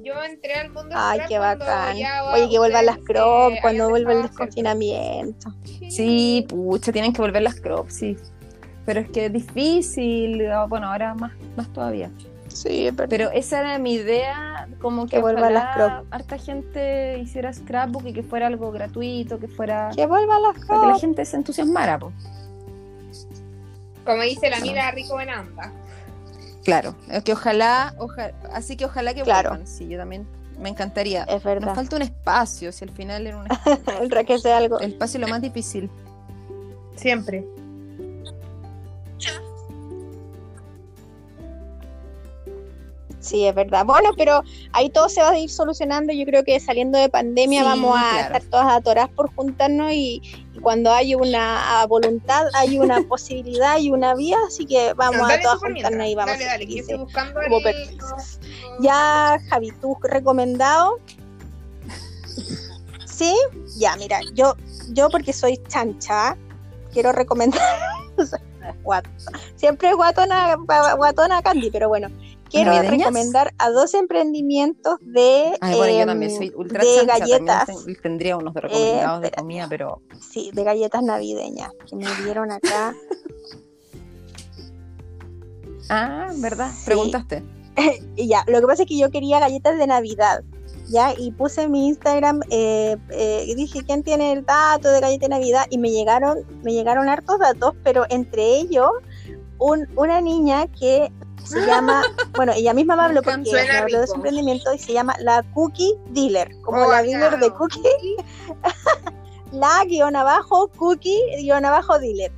yo 0.03 0.15
entré 0.23 0.55
al 0.55 0.71
mundo 0.71 0.95
Ay, 0.97 1.21
qué 1.29 1.39
bacán. 1.39 1.97
Oye, 2.35 2.49
que 2.51 2.59
vuelvan 2.59 2.87
las 2.87 2.99
crop 2.99 3.53
eh, 3.53 3.59
cuando 3.63 3.89
vuelva 3.89 4.13
el 4.13 4.23
desconfinamiento. 4.23 5.53
Sí, 5.91 6.47
pucha, 6.49 6.93
tienen 6.93 7.13
que 7.13 7.21
volver 7.23 7.43
las 7.43 7.61
crops, 7.61 7.95
sí. 7.95 8.17
Pero 8.85 9.01
es 9.01 9.11
que 9.11 9.27
es 9.27 9.33
difícil, 9.33 10.49
bueno, 10.69 10.89
ahora 10.91 11.15
más, 11.15 11.33
más 11.57 11.73
todavía. 11.73 12.11
Sí, 12.49 12.91
verdad. 12.91 13.07
Pero 13.09 13.31
esa 13.31 13.61
era 13.61 13.79
mi 13.79 13.95
idea, 13.95 14.69
como 14.81 15.05
que, 15.05 15.17
Que 15.17 15.23
vuelvan 15.23 15.55
las 15.55 15.77
ojalá 15.77 16.05
harta 16.11 16.37
gente 16.39 17.19
hiciera 17.19 17.53
scrapbook 17.53 18.05
y 18.07 18.13
que 18.13 18.23
fuera 18.23 18.49
algo 18.49 18.71
gratuito, 18.73 19.39
que 19.39 19.49
fuera 19.49 19.91
Que 19.95 20.07
vuelvan 20.07 20.43
las 20.43 20.53
para 20.67 20.81
que 20.81 20.87
la 20.87 20.93
crop. 20.93 21.01
gente 21.01 21.25
se 21.25 21.37
entusiasmara, 21.37 21.99
po. 21.99 22.13
Como 24.05 24.23
dice 24.23 24.51
la 24.51 24.57
amiga 24.57 24.91
Rico 24.91 25.17
Benanda. 25.17 25.73
Claro, 26.65 26.95
es 27.09 27.23
que 27.25 27.33
ojalá, 27.33 27.95
oja- 27.99 28.33
así 28.53 28.77
que 28.77 28.85
ojalá 28.85 29.15
que 29.15 29.23
Claro. 29.23 29.51
vuelvan, 29.51 29.67
sí, 29.67 29.89
yo 29.89 29.99
también 29.99 30.27
me 30.59 30.69
encantaría. 30.69 31.25
Es 31.25 31.33
Nos 31.35 31.45
verdad. 31.45 31.75
falta 31.75 31.97
un 31.97 32.03
espacio, 32.03 32.71
si 32.73 32.85
al 32.85 32.91
final 32.91 33.27
era 33.27 33.37
un 33.39 33.47
El 34.01 34.27
que 34.27 34.39
sea 34.39 34.59
algo. 34.59 34.79
el 34.79 34.93
espacio 34.93 35.19
es 35.19 35.23
lo 35.23 35.29
más 35.29 35.43
difícil. 35.43 35.91
Siempre. 36.97 37.45
Sí, 43.23 43.47
es 43.47 43.55
verdad. 43.55 43.87
Bueno, 43.87 44.11
pero 44.19 44.43
ahí 44.73 44.91
todo 44.91 45.09
se 45.09 45.23
va 45.23 45.31
a 45.31 45.39
ir 45.39 45.49
solucionando. 45.49 46.13
Yo 46.13 46.25
creo 46.27 46.43
que 46.43 46.59
saliendo 46.59 46.99
de 46.99 47.09
pandemia 47.09 47.61
Sí, 47.63 47.65
vamos 47.69 47.97
a 47.97 48.01
claro. 48.11 48.35
estar 48.35 48.43
todas 48.51 48.67
atoradas 48.77 49.11
por 49.11 49.33
juntarnos 49.33 49.93
y, 49.93 50.21
y 50.53 50.59
cuando 50.59 50.91
hay 50.93 51.15
una 51.15 51.87
voluntad, 51.89 52.47
hay 52.55 52.79
una 52.81 53.01
posibilidad 53.09 53.79
y 53.79 53.91
una 53.91 54.17
vía, 54.17 54.37
así 54.49 54.67
que 54.67 54.93
vamos 54.95 55.19
No, 55.21 55.27
a 55.33 55.41
todas 55.41 55.59
juntarnos 55.61 56.05
y 56.09 56.15
vamos 56.17 56.33
dale, 56.33 56.45
a 56.45 56.49
dale, 56.49 56.67
que 56.67 56.81
estoy 56.81 56.99
buscando 56.99 57.41
como 57.45 57.59
el- 57.59 57.63
perdices. 57.63 58.41
Ya, 58.81 59.39
Javi, 59.49 59.71
tú 59.81 59.97
recomendado. 60.03 60.99
¿Sí? 63.07 63.37
Ya, 63.79 63.95
mira, 63.97 64.19
yo, 64.35 64.57
yo 64.91 65.09
porque 65.11 65.33
soy 65.33 65.59
chancha, 65.69 66.37
quiero 66.93 67.13
recomendar. 67.13 67.61
Siempre 69.57 69.91
es 69.91 69.95
guatona, 69.97 70.57
guatona 70.97 71.41
Candy, 71.43 71.71
pero 71.71 71.89
bueno. 71.89 72.09
Quiero 72.53 72.71
¿Navideñas? 72.73 73.07
recomendar 73.07 73.55
a 73.59 73.71
dos 73.71 73.95
emprendimientos 73.95 74.99
de, 75.01 75.57
Ay, 75.61 75.77
bueno, 75.77 75.95
yo 75.95 76.01
em, 76.03 76.07
también 76.07 76.31
soy 76.37 76.53
ultra 76.55 76.85
de 76.85 76.97
chancha, 76.97 77.19
galletas. 77.19 77.67
ten- 77.67 77.97
tendría 78.03 78.37
unos 78.37 78.53
de 78.55 78.61
recomendados 78.61 79.23
de 79.23 79.31
comida, 79.31 79.67
pero 79.71 80.03
Sí, 80.21 80.51
de 80.53 80.63
galletas 80.63 81.03
navideñas 81.03 81.73
que 81.89 81.97
me 81.97 82.05
dieron 82.23 82.53
acá. 82.53 82.95
Ah, 85.89 86.29
¿verdad? 86.37 86.71
Sí. 86.71 86.83
Preguntaste. 86.87 87.43
Y 88.17 88.29
ya, 88.29 88.45
lo 88.49 88.61
que 88.61 88.67
pasa 88.67 88.83
es 88.83 88.89
que 88.89 88.99
yo 88.99 89.11
quería 89.11 89.41
galletas 89.41 89.79
de 89.79 89.87
Navidad, 89.87 90.43
¿ya? 90.89 91.15
Y 91.19 91.33
puse 91.33 91.63
en 91.63 91.73
mi 91.73 91.89
Instagram, 91.89 92.41
eh, 92.51 92.97
eh, 93.11 93.53
dije, 93.57 93.83
¿quién 93.85 94.03
tiene 94.03 94.33
el 94.33 94.45
dato 94.45 94.91
de 94.91 95.01
galleta 95.01 95.25
de 95.25 95.31
Navidad? 95.31 95.67
Y 95.71 95.79
me 95.79 95.91
llegaron, 95.91 96.41
me 96.63 96.73
llegaron 96.75 97.09
hartos 97.09 97.39
datos, 97.39 97.75
pero 97.83 98.05
entre 98.11 98.57
ellos, 98.59 98.91
un- 99.59 99.89
una 99.97 100.21
niña 100.21 100.67
que 100.67 101.11
se 101.45 101.67
llama, 101.67 102.03
bueno, 102.37 102.53
ella 102.55 102.73
misma 102.75 102.97
me 102.97 103.03
habló 103.03 103.23
porque 103.23 103.51
me 103.53 103.77
habló 103.79 104.01
de 104.01 104.07
su 104.07 104.15
emprendimiento 104.15 104.73
y 104.73 104.79
se 104.79 104.93
llama 104.93 105.15
la 105.21 105.43
Cookie 105.55 105.95
Dealer, 106.11 106.51
como 106.63 106.83
Oh, 106.85 106.91
la 106.91 107.03
dealer 107.03 107.39
de 107.39 107.51
cookie, 107.51 107.81
la 109.53 109.85
guion 109.87 110.17
abajo, 110.17 110.69
cookie 110.77 111.21
guion 111.41 111.65
abajo 111.65 111.99
dealer. 111.99 112.33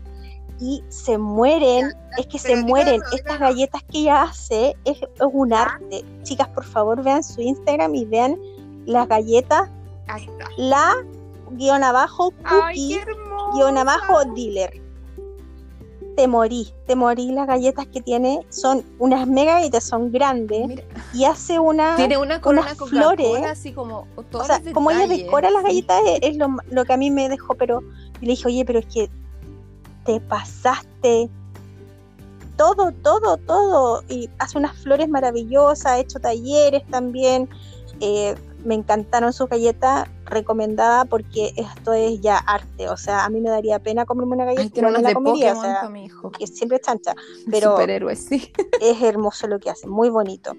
Y 0.60 0.82
se 0.89 1.18
mueren, 1.18 1.93
es 2.16 2.26
que 2.26 2.39
se 2.39 2.56
mueren. 2.56 3.02
Estas 3.12 3.40
galletas 3.40 3.82
que 3.90 3.98
ella 3.98 4.22
hace 4.22 4.76
es, 4.85 4.98
es 5.02 5.09
un 5.32 5.52
arte. 5.52 6.05
Chicas, 6.22 6.48
por 6.48 6.64
favor, 6.64 7.02
vean 7.02 7.22
su 7.24 7.40
Instagram 7.40 7.94
y 7.94 8.05
vean 8.05 8.39
las 8.86 9.09
galletas, 9.09 9.68
Ahí 10.06 10.24
está. 10.24 10.47
la 10.56 10.94
guion 11.52 11.82
abajo, 11.82 12.32
Ay, 12.44 12.76
cookie 12.76 12.94
hermoso. 12.98 13.52
guion 13.56 13.78
abajo, 13.78 14.24
dealer. 14.35 14.81
Te 16.16 16.28
morí, 16.28 16.73
te 16.86 16.95
morí. 16.95 17.32
Las 17.32 17.47
galletas 17.47 17.86
que 17.89 18.01
tiene 18.01 18.47
son 18.49 18.85
unas 18.99 19.27
mega 19.27 19.55
galletas, 19.55 19.85
son 19.85 20.12
grandes. 20.12 20.66
Mira, 20.69 20.82
Y 21.12 21.24
hace 21.24 21.59
una. 21.59 21.97
tiene 21.97 22.16
una 22.16 22.41
con 22.41 22.59
unas 22.59 22.81
una 22.81 22.86
flores. 22.91 23.45
así 23.47 23.73
como 23.73 24.07
O 24.32 24.45
sea, 24.45 24.61
como 24.73 24.91
ella 24.91 25.07
decora 25.09 25.51
las 25.51 25.62
sí. 25.62 25.69
galletas 25.69 26.03
es, 26.07 26.19
es 26.31 26.36
lo, 26.36 26.57
lo 26.70 26.85
que 26.85 26.93
a 26.93 26.97
mí 26.97 27.11
me 27.11 27.28
dejó, 27.28 27.55
pero 27.55 27.81
le 28.20 28.28
dije, 28.28 28.47
oye, 28.47 28.65
pero 28.65 28.78
es 28.78 28.86
que 28.86 29.11
te 30.05 30.20
pasaste 30.20 31.28
todo, 32.57 32.93
todo, 32.93 33.36
todo. 33.39 34.05
Y 34.09 34.31
hace 34.39 34.59
unas 34.59 34.77
flores 34.77 35.09
maravillosas, 35.09 35.86
ha 35.86 35.99
hecho 35.99 36.20
talleres 36.20 36.85
también. 36.91 37.49
Eh, 38.01 38.35
me 38.65 38.74
encantaron 38.74 39.32
sus 39.32 39.49
galletas, 39.49 40.09
recomendada 40.26 41.05
porque 41.05 41.52
esto 41.56 41.92
es 41.92 42.20
ya 42.20 42.38
arte. 42.38 42.88
O 42.88 42.96
sea, 42.96 43.24
a 43.24 43.28
mí 43.28 43.40
me 43.40 43.51
daría 43.51 43.78
pena 43.78 44.05
comerme 44.05 44.34
una 44.34 44.46
galleta, 44.46 44.82
me 44.82 45.02
la 45.02 45.14
comería, 45.14 45.56
o 45.56 45.60
sea, 45.60 45.88
mi 45.88 46.06
hijo. 46.06 46.30
que 46.30 46.46
siempre 46.46 46.78
es 46.78 46.82
chancha, 46.86 47.14
pero- 47.51 47.76
sí. 48.16 48.52
es 48.80 49.02
hermoso 49.02 49.46
lo 49.46 49.59
que 49.59 49.70
hace, 49.70 49.86
muy 49.86 50.09
bonito. 50.09 50.52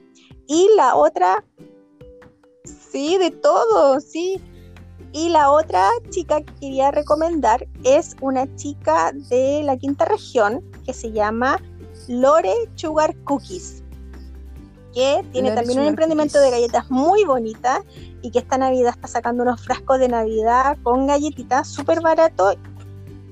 Y 0.47 0.69
la 0.75 0.95
otra, 0.95 1.43
sí, 2.63 3.17
de 3.17 3.31
todo, 3.31 3.99
sí. 3.99 4.41
Y 5.11 5.29
la 5.29 5.49
otra 5.49 5.89
chica 6.09 6.41
que 6.41 6.53
quería 6.55 6.91
recomendar 6.91 7.65
es 7.85 8.17
una 8.19 8.53
chica 8.55 9.13
de 9.29 9.61
la 9.63 9.77
quinta 9.77 10.03
región 10.03 10.61
que 10.85 10.93
se 10.93 11.11
llama 11.13 11.61
Lore 12.09 12.53
Sugar 12.75 13.15
Cookies, 13.23 13.84
que 14.95 15.26
tiene 15.34 15.51
también 15.51 15.80
un 15.80 15.88
emprendimiento 15.88 16.39
de 16.39 16.49
galletas 16.51 16.89
muy 16.89 17.26
bonita 17.26 17.84
y 18.22 18.31
que 18.31 18.39
esta 18.39 18.57
Navidad 18.57 18.93
está 18.95 19.09
sacando 19.09 19.43
unos 19.43 19.61
frascos 19.61 19.99
de 19.99 20.07
Navidad 20.07 20.77
con 20.84 21.05
galletitas 21.05 21.67
súper 21.67 21.99
barato. 22.01 22.55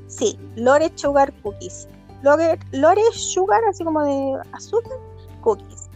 Sí, 0.08 0.38
Lore 0.58 0.92
Sugar 0.94 1.34
Cookies. 1.42 1.88
Lore, 2.22 2.60
Lore 2.74 3.02
Sugar, 3.14 3.62
así 3.70 3.84
como 3.86 4.04
de 4.04 4.40
azúcar, 4.52 4.92
cookies. 5.42 5.90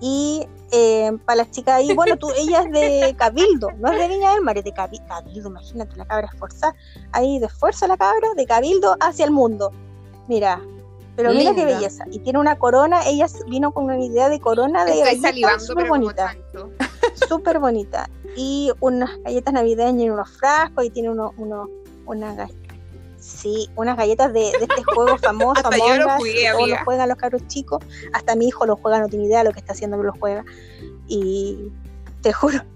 Y 0.00 0.46
eh, 0.72 1.12
para 1.24 1.36
las 1.36 1.50
chicas 1.52 1.76
ahí, 1.76 1.94
bueno, 1.94 2.16
tú, 2.16 2.30
ella 2.36 2.62
es 2.62 2.72
de 2.72 3.14
Cabildo, 3.18 3.70
no 3.78 3.92
es 3.92 3.98
de 4.00 4.08
Viña 4.08 4.32
del 4.34 4.42
Mar, 4.42 4.58
es 4.58 4.64
de 4.64 4.74
Cabi- 4.74 5.06
Cabildo, 5.06 5.48
imagínate, 5.50 5.96
la 5.96 6.04
cabra 6.04 6.28
esforzada, 6.32 6.74
ahí 7.12 7.38
de 7.38 7.46
esfuerzo 7.46 7.86
la 7.86 7.96
cabra, 7.96 8.28
de 8.36 8.44
Cabildo 8.44 8.96
hacia 9.00 9.24
el 9.24 9.30
mundo. 9.30 9.70
Mira, 10.26 10.60
pero 11.16 11.32
mira 11.32 11.54
qué 11.54 11.64
belleza. 11.64 12.04
Y 12.10 12.18
tiene 12.20 12.38
una 12.38 12.56
corona, 12.58 13.06
ella 13.06 13.26
vino 13.46 13.72
con 13.72 13.84
una 13.84 13.98
idea 13.98 14.28
de 14.28 14.40
corona 14.40 14.84
de 14.84 14.98
galletas 15.00 15.66
súper 15.66 15.88
bonita, 15.88 16.36
súper 17.28 17.58
bonita. 17.58 18.08
Y 18.36 18.70
unas 18.80 19.10
galletas 19.22 19.52
navideñas 19.54 20.02
en 20.06 20.12
unos 20.12 20.30
frascos 20.38 20.84
y 20.86 20.90
tiene 20.90 21.10
uno, 21.10 21.32
uno, 21.36 21.68
una 22.06 22.34
ga- 22.34 22.50
Sí, 23.18 23.68
unas 23.76 23.96
galletas 23.96 24.32
de, 24.32 24.40
de 24.40 24.66
este 24.68 24.82
juego 24.82 25.16
famoso, 25.22 25.60
Hasta 25.64 25.76
yo 25.76 25.96
lo 25.96 26.04
Among 26.04 26.18
jugué, 26.18 26.32
todos 26.50 26.58
lo 26.58 26.62
amiga. 26.64 26.84
juegan 26.84 27.08
los 27.08 27.18
cabros 27.18 27.46
chicos. 27.46 27.78
Hasta 28.12 28.34
mi 28.34 28.48
hijo 28.48 28.66
lo 28.66 28.76
juega, 28.76 28.98
no 29.00 29.08
tiene 29.08 29.26
idea 29.26 29.38
de 29.38 29.44
lo 29.44 29.52
que 29.52 29.60
está 29.60 29.74
haciendo, 29.74 29.96
pero 29.96 30.12
lo 30.12 30.18
juega. 30.18 30.44
Y 31.06 31.70
te 32.20 32.32
juro. 32.32 32.58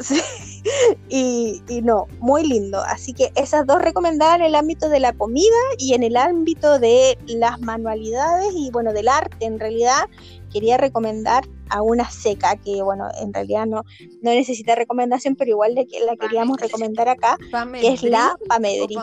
Sí. 0.00 0.20
Y, 1.08 1.62
y 1.68 1.82
no, 1.82 2.06
muy 2.20 2.46
lindo. 2.46 2.80
Así 2.80 3.12
que 3.12 3.32
esas 3.34 3.66
dos 3.66 3.82
recomendadas 3.82 4.36
en 4.36 4.44
el 4.46 4.54
ámbito 4.54 4.88
de 4.88 5.00
la 5.00 5.12
comida 5.12 5.56
y 5.76 5.92
en 5.94 6.02
el 6.02 6.16
ámbito 6.16 6.78
de 6.78 7.18
las 7.26 7.60
manualidades 7.60 8.52
y 8.56 8.70
bueno, 8.70 8.92
del 8.92 9.08
arte 9.08 9.44
en 9.44 9.58
realidad. 9.60 10.08
Quería 10.52 10.76
recomendar 10.76 11.44
a 11.70 11.80
una 11.82 12.10
seca 12.10 12.56
que 12.56 12.82
bueno, 12.82 13.08
en 13.20 13.32
realidad 13.32 13.66
no, 13.66 13.84
no 14.20 14.30
necesita 14.30 14.74
recomendación, 14.74 15.34
pero 15.34 15.50
igual 15.50 15.74
de 15.74 15.86
que 15.86 16.00
la 16.00 16.14
queríamos 16.16 16.58
recomendar 16.58 17.08
acá, 17.08 17.38
Pame 17.50 17.80
que 17.80 17.88
es 17.94 18.02
la 18.02 18.36
Pamedri. 18.48 18.94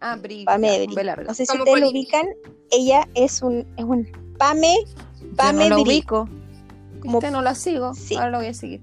Ah, 0.00 0.16
Bri. 0.16 0.44
No 1.26 1.34
sé 1.34 1.46
si 1.46 1.56
ustedes 1.58 1.80
lo 1.80 1.90
ubican. 1.90 2.26
Ella 2.70 3.08
es 3.14 3.42
un, 3.42 3.66
es 3.76 3.84
un 3.84 4.06
Pame, 4.38 4.76
Yo 5.20 5.26
Pame 5.36 5.68
no 5.68 5.82
Bri. 5.82 5.90
ubico. 5.90 6.28
Como- 7.00 7.18
Viste, 7.20 7.32
no 7.32 7.42
la 7.42 7.54
sigo. 7.56 7.94
Sí. 7.94 8.14
Ahora 8.14 8.30
lo 8.30 8.38
voy 8.38 8.46
a 8.48 8.54
seguir. 8.54 8.80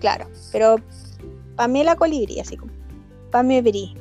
Claro, 0.00 0.26
pero 0.50 0.76
Pamela 1.56 1.94
Colibrí, 1.94 2.40
así 2.40 2.56
como 2.56 2.72
Pame 3.30 3.62
Bri. 3.62 3.94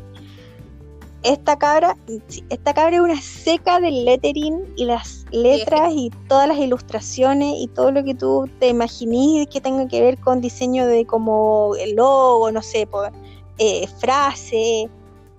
Esta 1.21 1.59
cabra, 1.59 1.97
esta 2.49 2.73
cabra 2.73 2.95
es 2.95 3.01
una 3.01 3.21
seca 3.21 3.81
del 3.81 4.05
lettering 4.05 4.73
y 4.77 4.85
las 4.85 5.25
letras 5.31 5.91
y 5.93 6.11
todas 6.29 6.47
las 6.47 6.57
ilustraciones 6.57 7.55
y 7.57 7.67
todo 7.67 7.91
lo 7.91 8.05
que 8.05 8.15
tú 8.15 8.49
te 8.59 8.69
imagines 8.69 9.47
que 9.47 9.59
tenga 9.59 9.85
que 9.89 10.01
ver 10.01 10.17
con 10.17 10.39
diseño 10.39 10.87
de 10.87 11.05
como 11.05 11.75
el 11.77 11.95
logo, 11.95 12.49
no 12.53 12.61
sé, 12.61 12.87
por, 12.87 13.11
eh, 13.57 13.85
frase, 13.99 14.89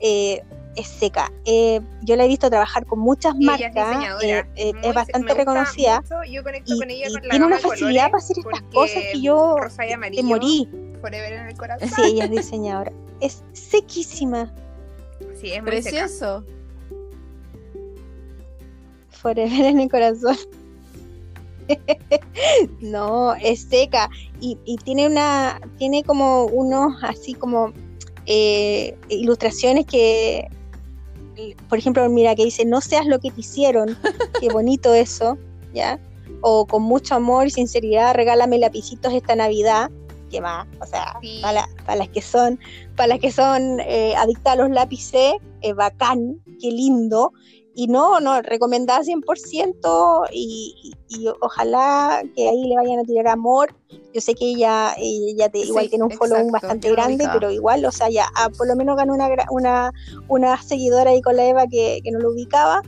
eh, 0.00 0.44
es 0.76 0.86
seca. 0.86 1.30
Eh, 1.44 1.80
yo 2.02 2.16
la 2.16 2.24
he 2.24 2.28
visto 2.28 2.48
trabajar 2.48 2.86
con 2.86 2.98
muchas 3.00 3.34
Y 3.38 3.44
ella 3.44 3.54
es 3.68 3.74
marcas, 3.74 4.22
eh, 4.22 4.44
eh, 4.56 4.72
muy- 4.74 4.86
es 4.88 4.94
bastante 4.94 5.34
reconocida 5.34 6.00
mucho, 6.02 6.24
Yo 6.30 6.42
conecto 6.42 6.74
y, 6.74 6.78
con 6.78 6.90
ella 6.90 7.08
y 7.08 7.12
la 7.12 7.20
tiene 7.22 7.46
una 7.46 7.58
facilidad 7.58 8.10
para 8.10 8.18
hacer 8.18 8.38
estas 8.38 8.62
cosas 8.62 9.02
que 9.12 9.20
yo 9.20 9.56
rosa 9.56 9.86
y 9.86 10.16
te 10.16 10.22
morí. 10.22 10.68
Forever 11.00 11.32
en 11.32 11.46
el 11.48 11.56
corazón. 11.56 11.88
Sí, 11.88 12.02
ella 12.04 12.24
es 12.24 12.30
diseñadora. 12.30 12.92
Es 13.20 13.42
sequísima. 13.52 14.52
Sí, 15.40 15.52
es 15.52 15.62
muy 15.62 15.82
seca. 15.82 15.90
Precioso. 16.06 16.44
Forever 19.10 19.64
en 19.66 19.80
el 19.80 19.90
corazón. 19.90 20.36
no, 22.80 23.34
es 23.34 23.62
seca. 23.62 24.10
Y, 24.40 24.58
y 24.64 24.76
tiene 24.78 25.06
una, 25.06 25.60
tiene 25.78 26.02
como 26.04 26.44
unos 26.46 27.02
así 27.02 27.34
como 27.34 27.72
eh, 28.26 28.96
ilustraciones 29.08 29.86
que, 29.86 30.48
por 31.68 31.78
ejemplo, 31.78 32.08
mira 32.08 32.34
que 32.34 32.44
dice, 32.44 32.64
no 32.64 32.80
seas 32.80 33.06
lo 33.06 33.18
que 33.20 33.30
te 33.30 33.40
hicieron. 33.40 33.96
Qué 34.40 34.48
bonito 34.48 34.94
eso, 34.94 35.38
¿ya? 35.74 35.98
O 36.42 36.66
con 36.66 36.82
mucho 36.82 37.14
amor 37.14 37.46
y 37.46 37.50
sinceridad, 37.50 38.14
regálame 38.14 38.58
lapicitos 38.58 39.12
esta 39.12 39.34
Navidad. 39.34 39.90
¿Qué 40.30 40.40
más? 40.40 40.66
O 40.80 40.86
sea, 40.86 41.16
Sí. 41.20 41.40
para, 41.42 41.68
para 41.84 41.96
las 41.98 42.08
que 42.08 42.22
son, 42.22 42.58
para 42.96 43.08
las 43.08 43.18
que 43.18 43.32
son 43.32 43.80
eh, 43.80 44.14
adictas 44.16 44.52
a 44.52 44.56
los 44.56 44.70
lápices, 44.70 45.34
es 45.60 45.74
bacán, 45.74 46.40
qué 46.60 46.70
lindo. 46.70 47.32
Y 47.80 47.86
no, 47.86 48.20
no, 48.20 48.42
recomendada 48.42 49.02
100% 49.02 50.28
y, 50.30 50.94
y, 51.08 51.22
y 51.22 51.28
ojalá 51.40 52.22
que 52.36 52.46
ahí 52.46 52.68
le 52.68 52.76
vayan 52.76 52.98
a 52.98 53.04
tirar 53.04 53.28
amor. 53.28 53.74
Yo 54.12 54.20
sé 54.20 54.34
que 54.34 54.50
ella, 54.50 54.92
ella 54.98 55.48
te- 55.48 55.60
igual 55.60 55.84
Sí, 55.84 55.88
tiene 55.88 56.04
un 56.04 56.10
following 56.10 56.48
exacto, 56.48 56.52
bastante 56.66 56.88
yo 56.88 56.94
lo 56.94 57.00
grande, 57.00 57.26
pero 57.32 57.50
igual, 57.50 57.82
o 57.86 57.90
sea, 57.90 58.10
ya 58.10 58.28
ah, 58.36 58.50
por 58.50 58.68
lo 58.68 58.76
menos 58.76 58.98
ganó 58.98 59.14
una, 59.14 59.30
una, 59.48 59.92
una 60.28 60.62
seguidora 60.62 61.12
ahí 61.12 61.22
con 61.22 61.36
la 61.36 61.46
Eva 61.46 61.66
que, 61.70 62.00
que 62.04 62.10
no 62.10 62.18
lo 62.18 62.32
ubicaba. 62.32 62.82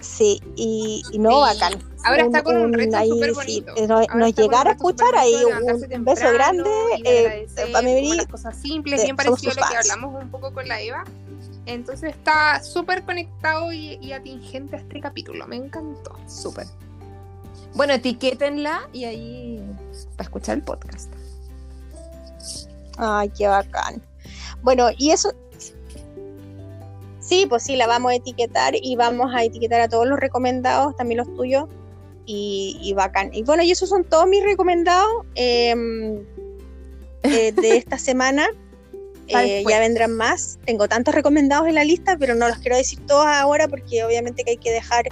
Sí, 0.00 0.40
y, 0.56 1.02
y 1.12 1.18
no, 1.18 1.30
Sí. 1.30 1.58
bacán. 1.60 1.94
Ahora 2.06 2.22
está 2.22 2.42
con 2.42 2.56
un 2.56 2.72
reto 2.72 2.98
súper 3.04 3.30
sí, 3.30 3.34
bonito. 3.34 3.72
eh, 3.76 3.86
nos, 4.14 4.34
llegara 4.34 4.70
a 4.70 4.72
escuchar 4.74 5.14
ahí 5.16 5.34
un, 5.44 6.04
beso 6.04 6.30
grande, 6.32 6.70
eh, 7.04 7.46
Bri, 7.70 8.16
las 8.16 8.26
cosas 8.26 8.56
simples, 8.60 9.02
bien 9.02 9.16
parecido 9.16 9.52
a 9.52 9.54
lo 9.56 9.68
que 9.68 9.76
hablamos 9.76 10.22
un 10.22 10.30
poco 10.30 10.52
con 10.52 10.68
la 10.68 10.80
Eva. 10.80 11.04
Entonces 11.66 12.10
está 12.14 12.62
súper 12.62 13.04
conectado 13.04 13.72
y, 13.72 14.12
atingente 14.12 14.76
a 14.76 14.78
este 14.80 15.00
capítulo. 15.00 15.46
Me 15.46 15.56
encantó. 15.56 16.16
Súper. 16.28 16.66
Bueno, 17.74 17.94
etiquétenla 17.94 18.88
y 18.92 19.04
ahí 19.04 19.62
para 20.16 20.24
escuchar 20.24 20.58
el 20.58 20.62
podcast. 20.62 21.10
Ay, 22.98 23.30
qué 23.30 23.48
bacán. 23.48 24.02
Bueno, 24.62 24.88
y 24.96 25.10
eso. 25.10 25.32
Sí, 27.20 27.46
pues 27.48 27.62
sí, 27.62 27.76
la 27.76 27.86
vamos 27.86 28.12
a 28.12 28.16
etiquetar 28.16 28.74
y 28.76 28.96
vamos 28.96 29.34
a 29.34 29.42
etiquetar 29.42 29.80
a 29.80 29.88
todos 29.88 30.06
los 30.06 30.20
recomendados, 30.20 30.94
también 30.96 31.18
los 31.18 31.34
tuyos. 31.34 31.68
Y, 32.26 32.78
y 32.80 32.92
bacán. 32.94 33.34
Y 33.34 33.42
bueno, 33.42 33.62
y 33.62 33.70
esos 33.70 33.88
son 33.88 34.04
todos 34.04 34.26
mis 34.26 34.42
recomendados 34.42 35.26
em, 35.34 36.24
eh, 37.22 37.52
de 37.52 37.76
esta 37.76 37.98
semana. 37.98 38.46
Eh, 39.28 39.64
ya 39.68 39.80
vendrán 39.80 40.12
más. 40.12 40.58
Tengo 40.66 40.86
tantos 40.88 41.14
recomendados 41.14 41.66
en 41.66 41.74
la 41.76 41.84
lista, 41.84 42.16
pero 42.18 42.34
no 42.34 42.46
los 42.48 42.58
quiero 42.58 42.76
decir 42.76 42.98
todos 43.06 43.26
ahora 43.26 43.68
porque 43.68 44.04
obviamente 44.04 44.44
que 44.44 44.52
hay 44.52 44.56
que 44.58 44.70
dejar. 44.70 45.06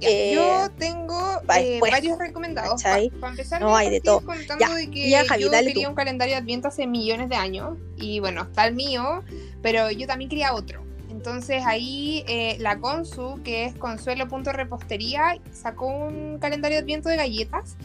Eh, 0.00 0.32
yo 0.34 0.70
tengo 0.78 1.40
pa' 1.46 1.60
eh, 1.60 1.70
después, 1.70 1.92
varios 1.92 2.18
recomendados. 2.18 2.82
Para 2.82 3.00
empezar, 3.30 3.60
No, 3.60 3.74
hay 3.74 3.90
de 3.90 4.00
todo. 4.00 4.20
contando 4.24 4.64
Ya, 4.64 4.74
de 4.74 4.90
que 4.90 5.08
ya, 5.08 5.24
Javi, 5.24 5.42
yo 5.42 5.50
dale 5.50 5.68
quería 5.68 5.84
tú. 5.84 5.90
un 5.90 5.96
calendario 5.96 6.34
de 6.34 6.40
Adviento 6.40 6.68
hace 6.68 6.86
millones 6.86 7.28
de 7.28 7.36
años. 7.36 7.78
Y 7.96 8.20
bueno, 8.20 8.42
está 8.42 8.66
el 8.66 8.74
mío, 8.74 9.22
pero 9.62 9.90
yo 9.90 10.06
también 10.06 10.28
quería 10.28 10.52
otro. 10.54 10.84
Entonces 11.10 11.62
ahí 11.64 12.22
eh, 12.28 12.56
la 12.58 12.80
Consu, 12.80 13.40
que 13.44 13.64
es 13.64 13.74
Consuelo.repostería, 13.76 15.38
sacó 15.52 15.86
un 15.86 16.38
calendario 16.38 16.76
de 16.76 16.82
Adviento 16.82 17.08
de 17.08 17.16
galletas. 17.16 17.76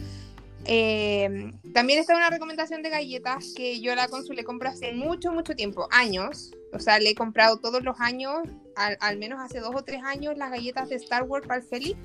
Eh, 0.65 1.51
también 1.73 1.99
está 1.99 2.15
una 2.15 2.29
recomendación 2.29 2.83
de 2.83 2.89
galletas 2.89 3.53
que 3.55 3.79
yo 3.81 3.95
la 3.95 4.07
Consu 4.07 4.33
le 4.33 4.43
compro 4.43 4.69
hace 4.69 4.93
mucho, 4.93 5.31
mucho 5.31 5.55
tiempo, 5.55 5.87
años. 5.91 6.51
O 6.73 6.79
sea, 6.79 6.99
le 6.99 7.11
he 7.11 7.15
comprado 7.15 7.57
todos 7.57 7.83
los 7.83 7.99
años, 7.99 8.39
al, 8.75 8.97
al 8.99 9.17
menos 9.17 9.39
hace 9.39 9.59
dos 9.59 9.75
o 9.75 9.83
tres 9.83 10.03
años, 10.03 10.37
las 10.37 10.51
galletas 10.51 10.89
de 10.89 10.95
Star 10.95 11.23
Wars 11.23 11.47
para 11.47 11.61
el 11.61 11.65
Feli. 11.65 11.95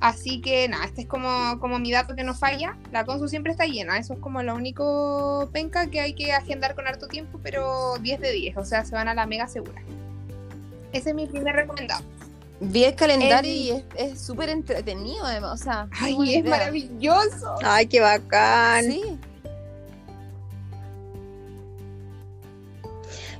Así 0.00 0.40
que 0.42 0.68
nada, 0.68 0.84
este 0.84 1.02
es 1.02 1.06
como, 1.06 1.58
como 1.58 1.78
mi 1.78 1.90
dato 1.90 2.14
que 2.14 2.24
no 2.24 2.34
falla. 2.34 2.76
La 2.92 3.04
Consu 3.04 3.28
siempre 3.28 3.52
está 3.52 3.64
llena, 3.64 3.98
eso 3.98 4.14
es 4.14 4.20
como 4.20 4.42
lo 4.42 4.54
único 4.54 5.48
penca 5.52 5.88
que 5.88 6.00
hay 6.00 6.14
que 6.14 6.32
agendar 6.32 6.74
con 6.74 6.86
harto 6.86 7.08
tiempo, 7.08 7.40
pero 7.42 7.96
10 8.00 8.20
de 8.20 8.32
10, 8.32 8.56
o 8.58 8.64
sea, 8.64 8.84
se 8.84 8.94
van 8.94 9.08
a 9.08 9.14
la 9.14 9.26
mega 9.26 9.48
segura. 9.48 9.82
Ese 10.92 11.10
es 11.10 11.14
mi 11.14 11.26
primer 11.26 11.54
recomendado. 11.54 12.04
Vi 12.60 12.84
el 12.84 12.94
calendario 12.94 13.50
El- 13.50 13.56
y 13.58 13.84
es- 13.96 14.20
súper 14.20 14.48
entretenido, 14.48 15.24
además. 15.24 15.60
O 15.60 15.64
sea, 15.64 15.88
Ay, 15.92 16.16
es 16.22 16.28
idea. 16.40 16.50
maravilloso. 16.50 17.54
Ay, 17.62 17.86
qué 17.86 18.00
bacán. 18.00 18.84
Sí, 18.84 19.18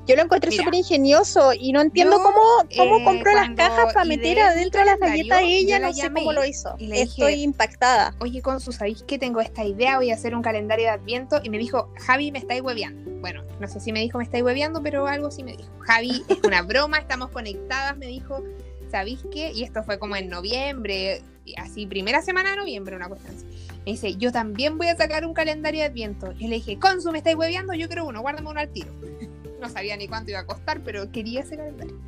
Yo 0.06 0.14
lo 0.14 0.22
encontré 0.22 0.52
súper 0.52 0.74
ingenioso 0.74 1.52
y 1.52 1.72
no 1.72 1.80
entiendo 1.80 2.18
Yo, 2.18 2.22
cómo, 2.22 2.38
cómo 2.76 2.98
eh, 2.98 3.04
compró 3.04 3.32
las 3.32 3.50
cajas 3.56 3.92
para 3.92 4.04
meter 4.04 4.38
adentro 4.38 4.84
las 4.84 5.00
galletas 5.00 5.40
ella, 5.42 5.80
no 5.80 5.92
sé 5.92 6.12
cómo 6.12 6.32
lo 6.32 6.44
hizo. 6.44 6.76
y 6.78 6.86
le 6.86 6.94
dije, 7.00 7.04
Estoy 7.06 7.42
impactada. 7.42 8.14
Oye, 8.20 8.40
Consu, 8.40 8.70
¿sabéis 8.70 9.02
que 9.02 9.18
tengo 9.18 9.40
esta 9.40 9.64
idea? 9.64 9.96
Voy 9.96 10.12
a 10.12 10.14
hacer 10.14 10.36
un 10.36 10.42
calendario 10.42 10.84
de 10.84 10.90
Adviento. 10.92 11.40
Y 11.42 11.50
me 11.50 11.58
dijo, 11.58 11.90
Javi, 12.06 12.30
me 12.30 12.38
estáis 12.38 12.62
hueveando. 12.62 13.10
Bueno, 13.20 13.42
no 13.58 13.66
sé 13.66 13.80
si 13.80 13.90
me 13.92 13.98
dijo 13.98 14.18
me 14.18 14.24
estáis 14.24 14.44
hueveando, 14.44 14.80
pero 14.80 15.08
algo 15.08 15.32
sí 15.32 15.42
me 15.42 15.56
dijo. 15.56 15.70
Javi, 15.80 16.22
es 16.28 16.38
una 16.44 16.62
broma, 16.62 16.98
estamos 16.98 17.30
conectadas, 17.30 17.96
me 17.96 18.06
dijo. 18.06 18.44
¿Sabéis 18.90 19.20
qué? 19.32 19.52
Y 19.52 19.62
esto 19.62 19.82
fue 19.82 19.98
como 19.98 20.16
en 20.16 20.28
noviembre, 20.28 21.22
así, 21.56 21.86
primera 21.86 22.22
semana 22.22 22.50
de 22.50 22.56
noviembre, 22.56 22.96
una 22.96 23.08
cuestión 23.08 23.34
así. 23.34 23.44
Me 23.84 23.92
dice, 23.92 24.16
yo 24.16 24.32
también 24.32 24.78
voy 24.78 24.88
a 24.88 24.96
sacar 24.96 25.24
un 25.24 25.34
calendario 25.34 25.80
de 25.80 25.86
Adviento. 25.86 26.32
Y 26.38 26.48
le 26.48 26.56
dije, 26.56 26.78
Consu, 26.78 27.12
me 27.12 27.18
estáis 27.18 27.36
hueveando, 27.36 27.74
yo 27.74 27.86
quiero 27.86 28.06
uno, 28.06 28.20
guárdame 28.20 28.48
uno 28.48 28.60
al 28.60 28.68
tiro. 28.70 28.90
No 29.60 29.70
sabía 29.70 29.96
ni 29.96 30.06
cuánto 30.06 30.30
iba 30.30 30.40
a 30.40 30.46
costar, 30.46 30.82
pero 30.84 31.10
quería 31.10 31.40
ese 31.40 31.56
calendario. 31.56 31.98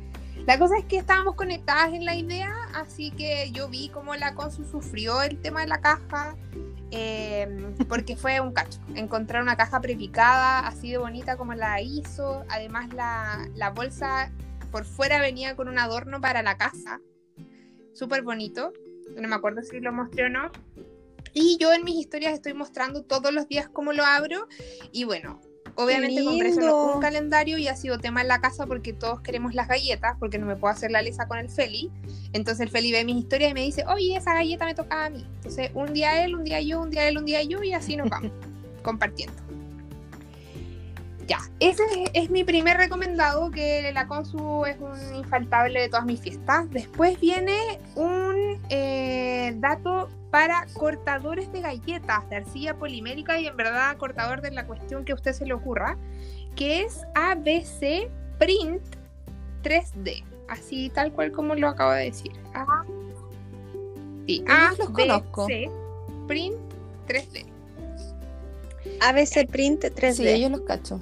La 0.45 0.59
cosa 0.59 0.77
es 0.77 0.85
que 0.85 0.97
estábamos 0.97 1.35
conectadas 1.35 1.93
en 1.93 2.05
la 2.05 2.15
idea, 2.15 2.53
así 2.75 3.09
que 3.11 3.51
yo 3.51 3.69
vi 3.69 3.89
cómo 3.89 4.15
la 4.15 4.35
Consu 4.35 4.65
sufrió 4.65 5.21
el 5.23 5.41
tema 5.41 5.61
de 5.61 5.67
la 5.67 5.81
caja, 5.81 6.35
eh, 6.91 7.47
porque 7.87 8.15
fue 8.15 8.39
un 8.39 8.51
cacho. 8.51 8.79
Encontrar 8.95 9.41
una 9.41 9.55
caja 9.55 9.81
prepicada, 9.81 10.59
así 10.67 10.91
de 10.91 10.97
bonita 10.97 11.37
como 11.37 11.53
la 11.53 11.81
hizo. 11.81 12.45
Además, 12.49 12.93
la, 12.93 13.47
la 13.55 13.71
bolsa 13.71 14.31
por 14.71 14.85
fuera 14.85 15.19
venía 15.19 15.55
con 15.55 15.67
un 15.67 15.79
adorno 15.79 16.21
para 16.21 16.41
la 16.41 16.57
casa, 16.57 17.01
súper 17.93 18.23
bonito. 18.23 18.73
No 19.15 19.27
me 19.27 19.35
acuerdo 19.35 19.61
si 19.61 19.79
lo 19.79 19.91
mostré 19.91 20.25
o 20.25 20.29
no. 20.29 20.51
Y 21.33 21.57
yo 21.59 21.73
en 21.73 21.83
mis 21.83 21.95
historias 21.95 22.33
estoy 22.33 22.53
mostrando 22.53 23.03
todos 23.03 23.33
los 23.33 23.47
días 23.47 23.69
cómo 23.69 23.93
lo 23.93 24.03
abro. 24.03 24.47
Y 24.91 25.03
bueno, 25.03 25.41
obviamente 25.75 26.23
compré 26.23 26.53
solo 26.53 26.95
un 26.95 27.01
calendario 27.01 27.57
y 27.57 27.67
ha 27.67 27.75
sido 27.75 27.99
tema 27.99 28.21
en 28.21 28.27
la 28.27 28.41
casa 28.41 28.65
porque 28.65 28.93
todos 28.93 29.21
queremos 29.21 29.53
las 29.53 29.67
galletas, 29.67 30.15
porque 30.19 30.37
no 30.37 30.45
me 30.45 30.55
puedo 30.55 30.73
hacer 30.73 30.91
la 30.91 31.01
lisa 31.01 31.27
con 31.27 31.37
el 31.37 31.49
Feli. 31.49 31.91
Entonces 32.33 32.61
el 32.61 32.69
Feli 32.69 32.91
ve 32.91 33.03
mis 33.03 33.17
historias 33.17 33.51
y 33.51 33.53
me 33.53 33.61
dice, 33.61 33.83
oye, 33.87 34.15
esa 34.15 34.33
galleta 34.33 34.65
me 34.65 34.75
tocaba 34.75 35.05
a 35.05 35.09
mí. 35.09 35.25
Entonces 35.37 35.71
un 35.73 35.93
día 35.93 36.23
él, 36.23 36.35
un 36.35 36.43
día 36.43 36.61
yo, 36.61 36.81
un 36.81 36.89
día 36.89 37.07
él, 37.07 37.17
un 37.17 37.25
día 37.25 37.43
yo 37.43 37.63
y 37.63 37.73
así 37.73 37.95
nos 37.95 38.09
vamos 38.09 38.31
compartiendo. 38.83 39.58
Ya, 41.29 41.37
ese 41.59 41.83
es, 41.83 42.09
es 42.15 42.29
mi 42.31 42.43
primer 42.43 42.77
recomendado, 42.77 43.51
que 43.51 43.91
la 43.93 44.07
Consu 44.07 44.65
es 44.65 44.77
un 44.79 45.15
infaltable 45.15 45.79
de 45.79 45.87
todas 45.89 46.05
mis 46.05 46.19
fiestas. 46.19 46.67
Después 46.71 47.19
viene 47.19 47.55
un 47.95 48.59
eh, 48.69 49.53
dato 49.57 50.09
para 50.31 50.65
cortadores 50.73 51.51
de 51.51 51.61
galletas 51.61 52.27
de 52.31 52.37
arcilla 52.37 52.73
polimérica 52.77 53.39
y 53.39 53.45
en 53.45 53.55
verdad 53.55 53.95
cortador 53.97 54.41
de 54.41 54.49
la 54.51 54.65
cuestión 54.65 55.05
que 55.05 55.11
a 55.11 55.15
usted 55.15 55.33
se 55.33 55.45
le 55.45 55.53
ocurra, 55.53 55.97
que 56.55 56.81
es 56.81 57.01
ABC 57.13 58.09
Print 58.39 58.81
3D. 59.63 60.23
Así 60.47 60.89
tal 60.89 61.11
cual 61.11 61.31
como 61.31 61.53
lo 61.53 61.67
acabo 61.67 61.91
de 61.91 62.05
decir. 62.05 62.31
A- 62.55 62.83
sí, 64.25 64.43
Ellos 64.47 64.79
los 64.79 64.89
conozco. 64.89 65.43
ABC 65.43 65.69
Print 66.27 66.55
3D. 67.07 67.45
ABC 69.01 69.47
Print 69.47 69.83
3D. 69.85 70.13
Sí, 70.13 70.27
ellos 70.27 70.49
los 70.51 70.61
cacho. 70.61 70.99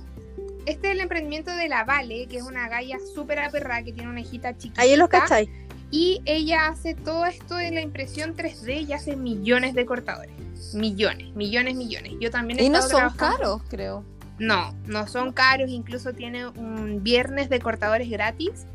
Este 0.68 0.88
es 0.90 0.94
el 0.96 1.00
emprendimiento 1.00 1.50
de 1.56 1.70
la 1.70 1.86
Vale, 1.86 2.28
que 2.28 2.38
es 2.38 2.44
una 2.44 2.68
galla 2.68 2.98
súper 3.16 3.40
aperrada 3.40 3.84
que 3.84 3.94
tiene 3.94 4.10
una 4.10 4.20
hijita 4.20 4.58
chiquita. 4.58 4.82
Ahí 4.82 4.98
los 4.98 5.08
cacháis. 5.08 5.50
Y 5.92 6.22
ella 6.26 6.68
hace 6.68 6.94
todo 6.94 7.26
esto 7.26 7.56
de 7.56 7.72
la 7.72 7.80
impresión 7.80 8.36
3D 8.36 8.82
y 8.86 8.92
hace 8.92 9.16
millones 9.16 9.74
de 9.76 9.86
cortadores. 9.86 10.34
Millones, 10.74 11.34
millones, 11.36 11.76
millones. 11.76 12.14
Yo 12.20 12.30
también 12.32 12.60
he 12.60 12.64
Y 12.64 12.70
no 12.70 12.82
son 12.82 12.90
trabajando- 12.90 13.38
caros, 13.38 13.62
creo. 13.70 14.04
No, 14.40 14.76
no 14.86 15.08
son 15.08 15.32
caros. 15.32 15.70
Incluso 15.70 16.12
tiene 16.14 16.46
un 16.48 17.02
viernes 17.02 17.50
de 17.50 17.60
cortadores 17.62 18.10
gratis 18.10 18.66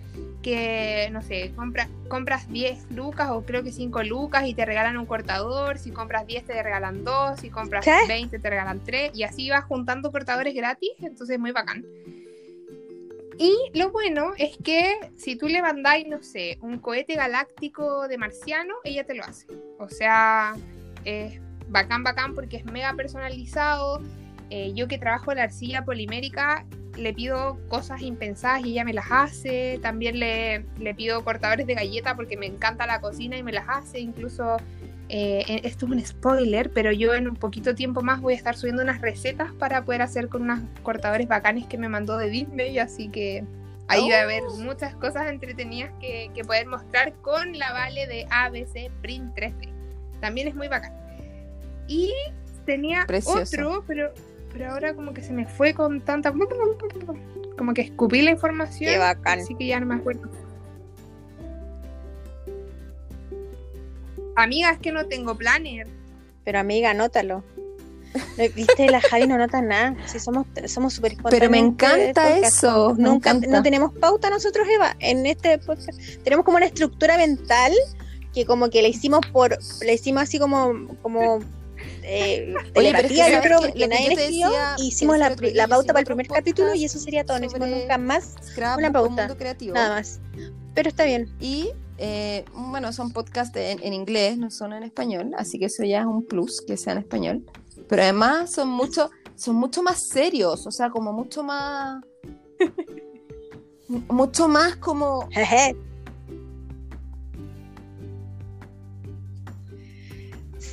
que, 0.43 1.09
no 1.13 1.23
sé, 1.23 1.53
compra, 1.55 1.89
compras 2.09 2.49
10 2.51 2.91
lucas 2.91 3.31
o 3.31 3.43
creo 3.45 3.63
que 3.63 3.73
5 3.73 4.03
lucas 4.03 4.47
y 4.47 4.55
te 4.55 4.67
regalan 4.67 4.99
un 4.99 5.07
cortador. 5.07 5.79
Si 5.79 5.91
compras 5.91 6.27
10 6.27 6.45
te 6.45 6.63
regalan 6.63 7.05
2. 7.05 7.41
Si 7.41 7.51
compras 7.51 7.85
¿Qué? 7.85 7.97
20 8.07 8.39
te 8.39 8.51
regalan 8.51 8.81
3. 8.85 9.13
Y 9.15 9.23
así 9.23 9.49
vas 9.49 9.65
juntando 9.65 10.11
cortadores 10.11 10.55
gratis. 10.55 10.91
Entonces 11.01 11.35
es 11.35 11.41
muy 11.41 11.53
bacán. 11.53 11.85
Y 13.39 13.57
lo 13.75 13.91
bueno 13.91 14.33
es 14.37 14.57
que 14.63 15.11
si 15.17 15.37
tú 15.37 15.49
le 15.49 15.63
mandáis, 15.63 16.07
no 16.07 16.23
sé, 16.23 16.59
un 16.61 16.79
cohete 16.79 17.15
galáctico 17.15 18.07
de 18.07 18.19
marciano, 18.19 18.75
ella 18.85 19.05
te 19.05 19.15
lo 19.15 19.25
hace. 19.25 19.47
O 19.79 19.89
sea, 19.89 20.55
es 21.05 21.41
bacán, 21.69 22.05
bacán 22.05 22.35
porque 22.35 22.59
es 22.59 22.65
mega 22.67 22.93
personalizado. 22.95 24.01
Eh, 24.51 24.73
yo 24.75 24.87
que 24.87 24.99
trabajo 24.99 25.33
la 25.35 25.45
arcilla 25.45 25.85
polimérica, 25.85 26.67
le 26.97 27.15
pido 27.15 27.59
cosas 27.69 28.03
impensadas 28.03 28.65
y 28.67 28.73
ella 28.73 28.85
me 28.85 28.93
las 28.93 29.07
hace. 29.11 29.79
También 29.83 30.19
le, 30.19 30.65
le 30.79 30.95
pido 30.95 31.25
cortadores 31.25 31.67
de 31.67 31.75
galleta 31.75 32.15
porque 32.17 32.37
me 32.37 32.47
encanta 32.47 32.87
la 32.87 33.01
cocina 33.01 33.37
y 33.37 33.43
me 33.43 33.53
las 33.53 33.65
hace. 33.69 34.01
Incluso, 34.01 34.57
eh, 35.09 35.45
en- 35.49 35.65
esto 35.65 35.87
es 35.87 35.93
un 35.93 36.05
spoiler, 36.05 36.71
pero 36.73 36.93
yo 36.93 37.15
en 37.15 37.29
un 37.29 37.37
poquito 37.37 37.75
tiempo 37.75 38.03
más 38.03 38.21
voy 38.21 38.35
a 38.35 38.37
estar 38.37 38.57
subiendo 38.57 38.83
unas 38.83 39.01
recetas 39.01 39.53
para 39.55 39.85
poder 39.85 40.03
hacer 40.03 40.29
con 40.29 40.43
unos 40.43 40.61
cortadores 40.83 41.29
bacanes 41.29 41.67
que 41.67 41.79
me 41.79 41.89
mandó 41.89 42.17
de 42.19 42.29
Disney. 42.29 42.79
Así 42.79 43.09
que 43.09 43.45
ahí 43.89 44.11
va 44.11 44.19
a 44.19 44.23
haber 44.23 44.43
muchas 44.59 44.95
cosas 44.95 45.29
entretenidas 45.31 45.91
que, 46.01 46.31
que 46.35 46.45
poder 46.45 46.67
mostrar 46.67 47.13
con 47.23 47.59
la 47.59 47.73
Vale 47.73 48.07
de 48.07 48.27
ABC 48.31 48.91
Print 49.01 49.35
3D. 49.35 49.69
También 50.21 50.49
es 50.49 50.55
muy 50.55 50.69
bacán. 50.69 50.93
Y 51.89 52.13
tenía 52.65 53.05
Precioso. 53.07 53.41
otro, 53.43 53.85
pero, 53.87 54.13
pero 54.53 54.71
ahora 54.71 54.95
como 54.95 55.15
que 55.15 55.23
se 55.23 55.33
me 55.33 55.47
fue 55.47 55.75
con 55.75 56.01
tanta... 56.01 56.33
Como 57.57 57.75
que 57.75 57.83
escupí 57.83 58.23
la 58.23 58.31
información. 58.31 58.93
Qué 58.93 58.99
bacán. 58.99 59.41
Así 59.41 59.55
que 59.55 59.67
ya 59.67 59.81
no 59.81 59.87
me 59.87 59.95
acuerdo. 59.95 60.29
Amiga, 64.37 64.71
es 64.71 64.79
que 64.79 64.93
no 64.93 65.07
tengo 65.07 65.37
planner. 65.37 65.87
Pero 66.45 66.59
amiga, 66.59 66.91
anótalo. 66.91 67.45
No, 68.15 68.45
Viste, 68.55 68.91
la 68.91 69.01
Javi 69.01 69.27
no 69.27 69.39
nota 69.39 69.63
nada. 69.63 69.97
Si 70.07 70.19
somos 70.19 70.47
somos 70.67 70.93
súper 70.95 71.17
Pero 71.31 71.49
me 71.49 71.59
encanta 71.59 72.23
podcast. 72.23 72.45
eso. 72.45 72.95
me 72.95 73.05
Nunca 73.05 73.31
encanta. 73.31 73.57
no 73.57 73.63
tenemos 73.63 73.93
pauta 73.95 74.29
nosotros, 74.29 74.67
Eva, 74.69 74.97
en 74.99 75.25
este 75.27 75.59
podcast. 75.59 75.99
Tenemos 76.23 76.45
como 76.45 76.59
una 76.59 76.67
estructura 76.67 77.17
mental 77.17 77.73
que 78.35 78.45
como 78.47 78.71
que 78.71 78.83
la 78.83 78.89
hicimos 78.89 79.21
por, 79.33 79.59
la 79.85 79.93
hicimos 79.93 80.23
así 80.23 80.39
como, 80.39 80.89
como 81.03 81.41
eh, 82.03 82.55
Oye, 82.77 82.93
pero 82.93 83.09
es 83.09 83.13
que 83.13 83.19
telepatía, 83.19 83.29
yo 83.29 83.35
¿sabes 83.35 83.47
creo, 83.47 83.61
Lo 83.61 83.73
que 83.75 83.89
nadie 83.89 84.13
escribió 84.13 84.49
decía, 84.49 84.77
hicimos 84.79 85.19
la, 85.19 85.37
la 85.55 85.69
pauta 85.69 85.89
para 85.89 86.01
el 86.01 86.07
primer 86.07 86.27
capítulo 86.27 86.75
y 86.75 86.85
eso 86.85 86.99
sería 86.99 87.25
todo, 87.25 87.39
no 87.39 87.47
hicimos 87.47 87.69
nunca 87.69 87.99
más, 87.99 88.35
una 88.57 88.87
un 88.89 88.93
pauta. 88.93 89.11
mundo 89.11 89.37
creativo. 89.37 89.75
nada 89.75 89.97
más. 89.97 90.21
Pero 90.75 90.89
está 90.89 91.05
bien. 91.05 91.29
Y 91.41 91.71
eh, 91.99 92.45
bueno, 92.55 92.93
son 92.93 93.13
podcasts 93.13 93.57
en, 93.57 93.83
en 93.83 93.93
inglés, 93.93 94.39
no 94.39 94.51
son 94.51 94.73
en 94.73 94.83
español, 94.83 95.33
así 95.37 95.59
que 95.59 95.67
eso 95.67 95.85
ya 95.85 96.01
es 96.01 96.07
un 96.07 96.25
plus 96.25 96.63
que 96.67 96.77
sea 96.77 96.95
en 96.95 97.01
español. 97.01 97.45
Pero 97.89 98.03
además 98.03 98.51
son 98.51 98.69
mucho, 98.69 99.11
son 99.37 99.57
mucho 99.57 99.83
más 99.83 100.01
serios, 100.01 100.67
o 100.67 100.71
sea, 100.71 100.91
como 100.91 101.13
mucho 101.13 101.43
más. 101.43 102.03
mucho 104.09 104.49
más 104.49 104.77
como. 104.77 105.29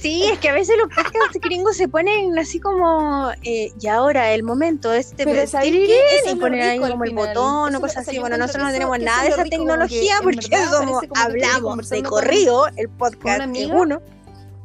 Sí, 0.01 0.23
es 0.31 0.39
que 0.39 0.49
a 0.49 0.53
veces 0.53 0.75
los 0.77 0.87
podcasts 0.87 1.37
gringos 1.41 1.75
se 1.75 1.87
ponen 1.87 2.37
así 2.39 2.59
como, 2.59 3.31
eh, 3.43 3.71
y 3.79 3.87
ahora 3.87 4.31
el 4.33 4.43
momento 4.43 4.93
este, 4.93 5.25
Pero 5.25 5.31
y 6.35 6.35
ponen 6.39 6.61
ahí 6.61 6.79
como 6.91 7.03
el 7.03 7.09
botón 7.15 7.75
o 7.75 7.81
cosas 7.81 8.07
así. 8.07 8.19
Bueno, 8.19 8.37
nosotros 8.37 8.63
no 8.67 8.71
tenemos 8.73 8.99
nada 8.99 9.23
de 9.23 9.29
esa 9.29 9.43
tecnología 9.57 10.15
porque 10.23 10.47
somos, 10.69 11.01
como 11.01 11.21
hablamos 11.21 11.89
de 11.89 11.95
corrido, 12.09 12.67
el 12.77 12.89
podcast 12.89 13.39
es 13.41 13.69
uno. 13.81 14.01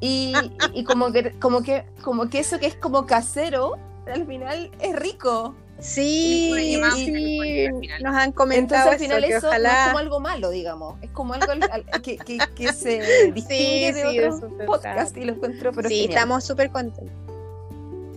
Y- 0.01 0.35
y 0.75 0.85
como 0.85 1.13
que 1.13 1.33
como 1.39 1.63
que 1.63 1.85
como 2.03 2.29
que 2.29 2.39
eso 2.41 2.59
que 2.59 2.67
es 2.67 2.75
como 2.77 3.07
casero, 3.07 3.77
al 4.07 4.27
final 4.27 4.71
es 4.81 4.95
rico. 4.97 5.55
Sí, 5.87 6.51
sí, 6.95 7.69
nos 8.03 8.17
han 8.17 8.33
comentado 8.33 8.91
Entonces 8.91 8.93
al 8.93 8.99
final 9.21 9.25
eso, 9.25 9.51
no 9.51 9.69
es 9.69 9.87
como 9.87 9.99
algo 9.99 10.19
malo, 10.21 10.49
digamos. 10.49 10.97
Es 11.03 11.11
como 11.11 11.35
algo 11.35 11.53
al- 11.53 11.63
al- 11.71 12.03
que, 12.03 12.17
que, 12.17 12.39
que 12.57 12.73
se 12.73 13.31
distingue 13.35 13.93
de 13.93 14.03
sí, 14.11 14.19
otros 14.21 14.51
podcasts 14.67 15.15
y 15.19 15.25
lo 15.27 15.35
encuentro 15.35 15.73
pero 15.73 15.89
sí, 15.91 15.97
genial. 15.97 16.11
estamos 16.15 16.45
súper 16.45 16.71
contentos. 16.71 17.13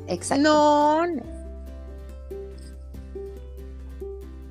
Exacto. 0.07 0.44
No, 0.44 1.06
no. 1.07 1.23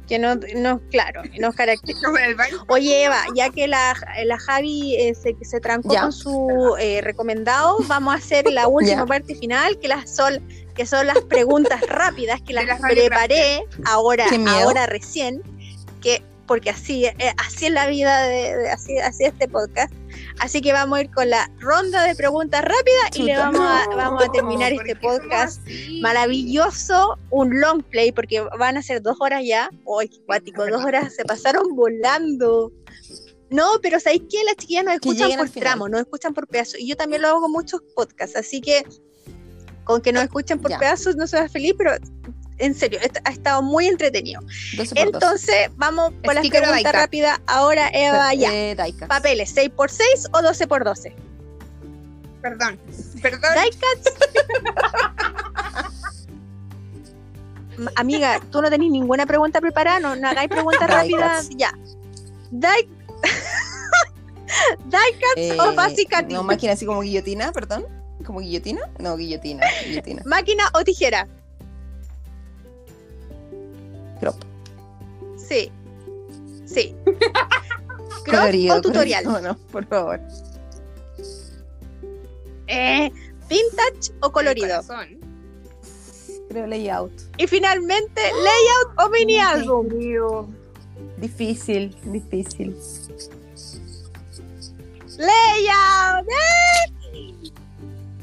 Que 0.06 0.18
no, 0.20 0.36
no, 0.54 0.80
claro, 0.90 1.22
nos 1.40 1.54
caracteriza. 1.56 2.06
Oye, 2.68 3.06
Eva, 3.06 3.24
ya 3.34 3.50
que 3.50 3.66
la, 3.66 3.92
la 4.24 4.38
Javi 4.38 4.94
eh, 4.94 5.14
se, 5.14 5.34
se 5.42 5.58
trancó 5.58 5.92
Ya. 5.92 6.02
con 6.02 6.12
su 6.12 6.76
eh, 6.78 7.00
recomendado, 7.00 7.78
vamos 7.88 8.14
a 8.14 8.18
hacer 8.18 8.44
la 8.52 8.68
última 8.68 8.98
Ya. 8.98 9.06
parte 9.06 9.34
final, 9.34 9.78
que 9.80 9.88
las 9.88 10.14
son, 10.14 10.34
que 10.76 10.86
son 10.86 11.06
las 11.06 11.20
preguntas 11.22 11.80
rápidas 11.88 12.40
que 12.42 12.52
las 12.52 12.66
las 12.66 12.80
preparé 12.80 13.64
ahora, 13.86 14.26
ahora 14.48 14.86
recién, 14.86 15.42
que 16.00 16.22
porque 16.46 16.70
así, 16.70 17.06
eh, 17.06 17.16
así 17.38 17.66
es 17.66 17.72
la 17.72 17.88
vida 17.88 18.22
de, 18.22 18.56
de- 18.56 18.70
así, 18.70 18.98
así 18.98 19.24
es 19.24 19.32
este 19.32 19.48
podcast. 19.48 19.92
Así 20.38 20.60
que 20.60 20.72
vamos 20.72 20.98
a 20.98 21.02
ir 21.02 21.10
con 21.10 21.28
la 21.28 21.50
ronda 21.58 22.04
de 22.04 22.14
preguntas 22.14 22.62
rápidas 22.62 23.16
y 23.16 23.22
le 23.24 23.36
vamos 23.36 23.60
a, 23.60 23.86
vamos 23.96 24.22
a 24.24 24.30
terminar 24.30 24.72
¿por 24.74 24.86
este 24.88 25.00
podcast 25.00 25.60
maravilloso, 26.00 27.18
un 27.30 27.60
long 27.60 27.82
play, 27.82 28.12
porque 28.12 28.42
van 28.58 28.76
a 28.76 28.82
ser 28.82 29.02
dos 29.02 29.16
horas 29.20 29.42
ya. 29.44 29.70
¡Ay, 29.98 30.08
qué 30.08 30.18
cuático! 30.24 30.64
Dos 30.66 30.84
horas 30.84 31.14
se 31.14 31.24
pasaron 31.24 31.74
volando. 31.74 32.70
No, 33.50 33.66
pero 33.82 33.98
¿sabéis 34.00 34.22
qué? 34.30 34.44
Las 34.44 34.56
chiquillas 34.56 34.84
nos 34.84 34.94
escuchan 34.94 35.36
por 35.36 35.50
tramos, 35.50 35.90
nos 35.90 36.00
escuchan 36.00 36.34
por 36.34 36.46
pedazos. 36.46 36.78
Y 36.78 36.88
yo 36.88 36.96
también 36.96 37.22
lo 37.22 37.28
hago 37.28 37.40
con 37.42 37.52
muchos 37.52 37.80
podcasts, 37.94 38.36
así 38.36 38.60
que 38.60 38.84
con 39.86 40.02
que 40.02 40.12
nos 40.12 40.24
escuchen 40.24 40.58
por 40.58 40.70
Ya. 40.70 40.78
pedazos 40.78 41.16
no 41.16 41.26
se 41.26 41.40
va 41.40 41.48
feliz, 41.48 41.74
pero 41.78 41.92
en 42.58 42.74
serio, 42.74 42.98
ha 43.24 43.30
estado 43.30 43.62
muy 43.62 43.86
entretenido. 43.86 44.40
12 44.76 44.76
por 44.76 44.88
12. 44.88 45.00
Entonces, 45.00 45.70
vamos 45.76 46.12
por 46.24 46.34
las 46.34 46.46
preguntas 46.48 46.92
rápidas. 46.92 47.38
Ahora, 47.46 47.88
Eva, 47.92 48.34
ya. 48.34 48.50
Eh. 48.52 48.76
Papeles, 49.06 49.50
6 49.54 49.70
por 49.76 49.90
6 49.90 50.28
o 50.32 50.42
12 50.42 50.66
por 50.66 50.84
12. 50.84 51.14
Perdón, 52.42 52.78
perdón. 53.22 53.50
Amiga, 57.94 58.40
tú 58.50 58.62
no 58.62 58.70
tenés 58.70 58.90
ninguna 58.90 59.26
pregunta 59.26 59.60
preparada, 59.60 60.00
no, 60.00 60.16
no 60.16 60.28
hagáis 60.28 60.48
preguntas 60.48 60.88
rápidas. 60.88 61.48
Ya. 61.50 61.72
Die... 62.50 62.88
Diecast 64.86 65.36
Eh, 65.36 65.58
o 65.60 65.74
Basicati. 65.74 66.32
No, 66.34 66.42
máquina 66.42 66.72
así 66.72 66.86
como 66.86 67.02
guillotina, 67.02 67.52
perdón. 67.52 67.84
¿Como 68.26 68.40
guillotina? 68.40 68.80
No, 68.98 69.16
guillotina, 69.16 69.64
guillotina. 69.84 70.22
¿Máquina 70.26 70.64
o 70.74 70.82
tijera? 70.82 71.28
Crop. 74.18 74.34
Sí. 75.36 75.70
Sí. 76.66 76.94
Crop 77.04 78.40
Colorido, 78.40 78.76
o 78.76 78.82
tutorial. 78.82 79.22
colorido, 79.22 79.52
no, 79.52 79.58
por 79.68 79.86
favor. 79.86 80.20
Eh, 82.66 83.12
vintage 83.48 84.12
o 84.20 84.32
colorido. 84.32 84.80
Creo 86.48 86.66
layout. 86.66 87.12
Y 87.38 87.46
finalmente, 87.46 88.20
layout 88.20 89.06
o 89.06 89.10
mini 89.10 89.38
álbum. 89.38 89.86
Difícil, 91.18 91.96
difícil. 92.02 92.76
Layout. 95.16 96.28
¡eh! 96.28 96.95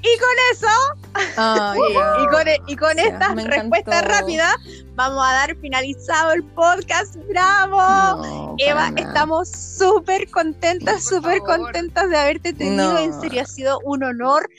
Y 0.06 0.20
con 0.20 0.30
eso, 0.52 0.68
y 2.24 2.28
con, 2.28 2.48
e- 2.48 2.62
y 2.68 2.76
con 2.76 3.00
esta 3.00 3.34
respuesta 3.36 4.02
rápida, 4.02 4.60
vamos 4.96 5.24
a 5.26 5.32
dar 5.32 5.56
finalizado 5.62 6.34
el 6.34 6.44
podcast. 6.44 7.16
¡Bravo! 7.30 7.78
no, 8.22 8.56
Eva, 8.60 8.92
estamos 8.98 9.50
súper 9.50 10.30
contentas, 10.30 11.06
súper 11.06 11.40
contentas 11.40 12.10
de 12.10 12.18
haberte 12.18 12.52
tenido. 12.52 12.94
No. 12.94 13.00
En 13.00 13.22
serio, 13.22 13.44
ha 13.44 13.46
sido 13.46 13.80
un 13.86 14.04
honor. 14.04 14.50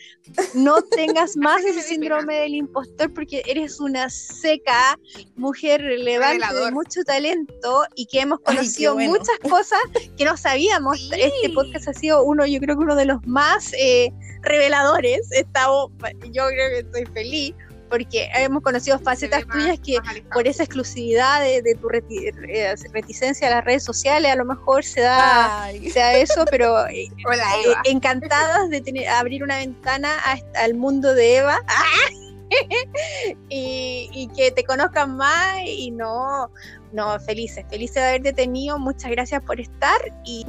No 0.55 0.81
tengas 0.81 1.37
más 1.37 1.62
ese 1.62 1.83
síndrome 1.83 2.37
del 2.41 2.55
impostor 2.55 3.12
porque 3.12 3.43
eres 3.47 3.81
una 3.81 4.09
seca 4.09 4.99
mujer 5.37 5.83
relevante 5.83 6.55
de 6.55 6.71
mucho 6.73 7.05
talento 7.05 7.85
y 7.95 8.07
que 8.07 8.21
hemos 8.21 8.39
Ay, 8.47 8.57
conocido 8.57 8.95
bueno. 8.95 9.11
muchas 9.11 9.39
cosas 9.51 9.81
que 10.16 10.25
no 10.25 10.39
sabíamos. 10.39 10.99
Sí. 10.99 11.11
Este 11.19 11.51
podcast 11.51 11.89
ha 11.89 11.93
sido 11.93 12.25
uno, 12.25 12.47
yo 12.47 12.59
creo 12.61 12.79
que 12.79 12.83
uno 12.85 12.97
de 12.97 13.05
los 13.05 13.19
más 13.27 13.75
eh, 13.75 14.11
reveladores. 14.45 15.31
Estamos, 15.33 15.91
yo 16.33 16.47
creo 16.49 16.71
que 16.71 16.79
estoy 16.81 17.07
feliz 17.07 17.55
porque 17.91 18.29
hemos 18.35 18.62
conocido 18.62 18.99
Se 18.99 19.05
facetas 19.05 19.47
tuyas 19.47 19.79
que 19.79 19.99
por 20.33 20.49
esa 20.49 20.65
exclusividad 20.65 21.41
de, 21.43 21.62
de 21.62 21.75
tu 21.77 21.89
reti- 21.89 22.33
eh, 22.49 22.75
reticencia 22.93 23.47
a 23.47 23.51
las 23.51 23.65
redes 23.65 23.85
sociales, 23.85 24.33
a 24.33 24.37
lo 24.37 24.45
mejor 24.45 24.83
se 24.83 25.03
da, 25.03 25.69
sea 25.93 26.16
eso, 26.16 26.45
pero 26.51 26.87
eh, 26.89 27.09
Hola, 27.25 27.45
eh, 27.65 27.75
encantadas 27.85 28.71
de 28.71 28.81
tener, 28.81 29.07
abrir 29.09 29.45
una 29.45 29.59
ventana 29.59 30.16
a 30.25 30.39
al 30.61 30.75
mundo 30.75 31.15
de 31.15 31.37
Eva. 31.37 31.61
Y, 33.49 34.09
y 34.12 34.29
que 34.29 34.51
te 34.53 34.62
conozcan 34.65 35.16
más 35.16 35.57
y 35.65 35.91
no, 35.91 36.51
no, 36.93 37.19
felices, 37.21 37.65
felices 37.69 37.97
de 37.97 38.03
haberte 38.05 38.33
tenido, 38.33 38.79
muchas 38.79 39.11
gracias 39.11 39.43
por 39.43 39.61
estar 39.61 39.99
y 40.25 40.47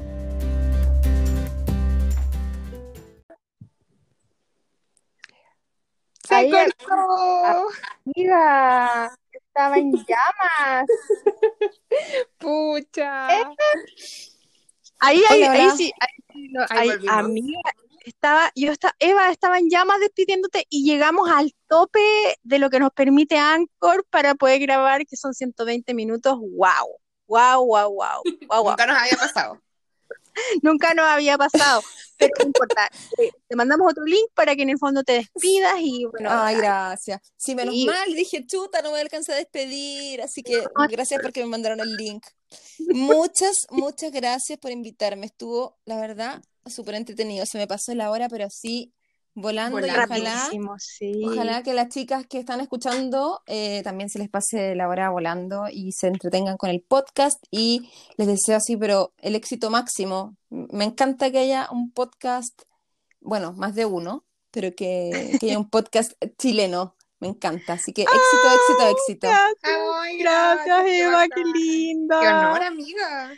Se 6.27 6.35
Ahí- 6.35 6.52
cortó. 6.52 7.68
amiga, 8.06 9.15
estaba 9.31 9.77
en 9.77 9.91
llamas. 9.93 10.88
Pucha. 12.38 13.27
Ahí, 14.99 15.22
ahí, 15.30 15.43
Hola, 15.43 15.52
ahí 15.52 15.69
sí, 15.77 15.93
ahí 15.99 16.47
no, 16.52 16.65
Ahí 16.69 16.89
ahí, 16.89 17.06
amiga, 17.07 17.60
estaba, 18.06 18.52
yo 18.56 18.72
estaba, 18.72 18.95
Eva 18.99 19.30
estaba 19.31 19.60
en 19.60 19.69
llamas 19.69 19.99
despidiéndote 19.99 20.65
y 20.69 20.84
llegamos 20.84 21.30
al 21.30 21.53
tope 21.68 21.99
de 22.43 22.60
lo 22.60 22.69
que 22.69 22.80
nos 22.80 22.91
permite 22.91 23.38
Anchor 23.38 24.06
para 24.10 24.35
poder 24.35 24.60
grabar, 24.61 25.06
que 25.06 25.15
son 25.18 25.34
120 25.34 25.93
minutos. 25.93 26.38
¡Wow! 26.39 26.99
¡Wow, 27.27 27.65
wow, 27.65 27.89
wow! 27.89 28.23
wow, 28.47 28.64
wow. 28.64 28.69
Nunca 28.72 28.85
nos 28.85 28.97
había 28.97 29.18
pasado. 29.18 29.61
Nunca 30.61 30.93
nos 30.93 31.06
había 31.06 31.38
pasado, 31.38 31.81
pero 32.18 32.32
no 32.40 32.46
importa. 32.46 32.90
Te 33.48 33.56
mandamos 33.56 33.92
otro 33.92 34.04
link 34.06 34.28
para 34.34 34.56
que 34.56 34.64
en 34.64 34.70
el 34.70 34.78
fondo 34.78 35.04
te 35.04 35.14
despidas 35.14 35.76
y 35.80 36.06
bueno, 36.06 36.30
Ay, 36.32 36.56
gracias. 36.58 37.22
Sí, 37.38 37.56
menos 37.56 37.74
Sí. 37.74 37.86
mal, 37.86 38.14
dije, 38.14 38.46
chuta, 38.46 38.82
no 38.82 38.92
me 38.92 39.00
alcancé 39.00 39.34
a 39.34 39.36
despedir, 39.36 40.22
así 40.22 40.42
que 40.42 40.64
gracias 40.90 41.22
porque 41.22 41.42
me 41.42 41.48
mandaron 41.48 41.80
el 41.80 41.96
link. 41.96 42.26
Muchas, 42.90 43.68
muchas 43.70 44.12
gracias 44.12 44.58
por 44.60 44.72
invitarme. 44.72 45.26
Estuvo, 45.28 45.78
la 45.86 46.00
verdad, 46.00 46.42
súper 46.66 46.96
entretenido. 46.96 47.46
Se 47.46 47.58
me 47.58 47.68
pasó 47.68 47.94
la 47.94 48.10
hora, 48.12 48.30
pero 48.30 48.46
así 48.46 48.94
volando 49.36 49.86
y 49.86 49.90
ojalá, 49.90 50.49
sí. 50.80 51.24
ojalá 51.26 51.62
que 51.62 51.74
las 51.74 51.90
chicas 51.90 52.26
que 52.26 52.40
están 52.40 52.62
escuchando 52.62 53.41
eh, 53.45 53.82
también 53.84 54.10
se 54.10 54.18
les 54.18 54.30
pase 54.30 54.76
la 54.76 54.88
hora 54.88 55.10
volando 55.10 55.66
y 55.72 55.91
se 55.91 56.07
entretengan 56.07 56.57
con 56.57 56.70
el 56.70 56.82
podcast 56.82 57.44
y 57.52 57.91
les 58.18 58.28
deseo 58.28 58.56
así, 58.56 58.78
pero 58.78 59.14
el 59.20 59.36
éxito 59.36 59.70
máximo. 59.70 60.36
Me 60.49 60.86
encanta 60.86 61.30
que 61.32 61.40
haya 61.40 61.68
un 61.70 61.91
podcast, 61.91 62.64
bueno, 63.20 63.53
más 63.53 63.76
de 63.76 63.86
uno, 63.86 64.24
pero 64.52 64.74
que, 64.74 65.38
que 65.40 65.48
haya 65.48 65.60
un 65.60 65.70
podcast 65.70 66.14
chileno. 66.38 66.95
Me 67.20 67.28
encanta. 67.28 67.74
Así 67.74 67.91
que 67.94 68.03
éxito, 68.03 68.48
éxito, 68.53 68.88
éxito. 68.90 69.28
Gracias, 69.28 69.80
Ay, 70.02 70.18
gracias, 70.20 70.86
Eva, 70.86 71.26
qué 71.34 71.44
linda. 71.44 72.22
Qué 72.22 72.28
honor, 72.28 72.64
amiga. 72.64 73.34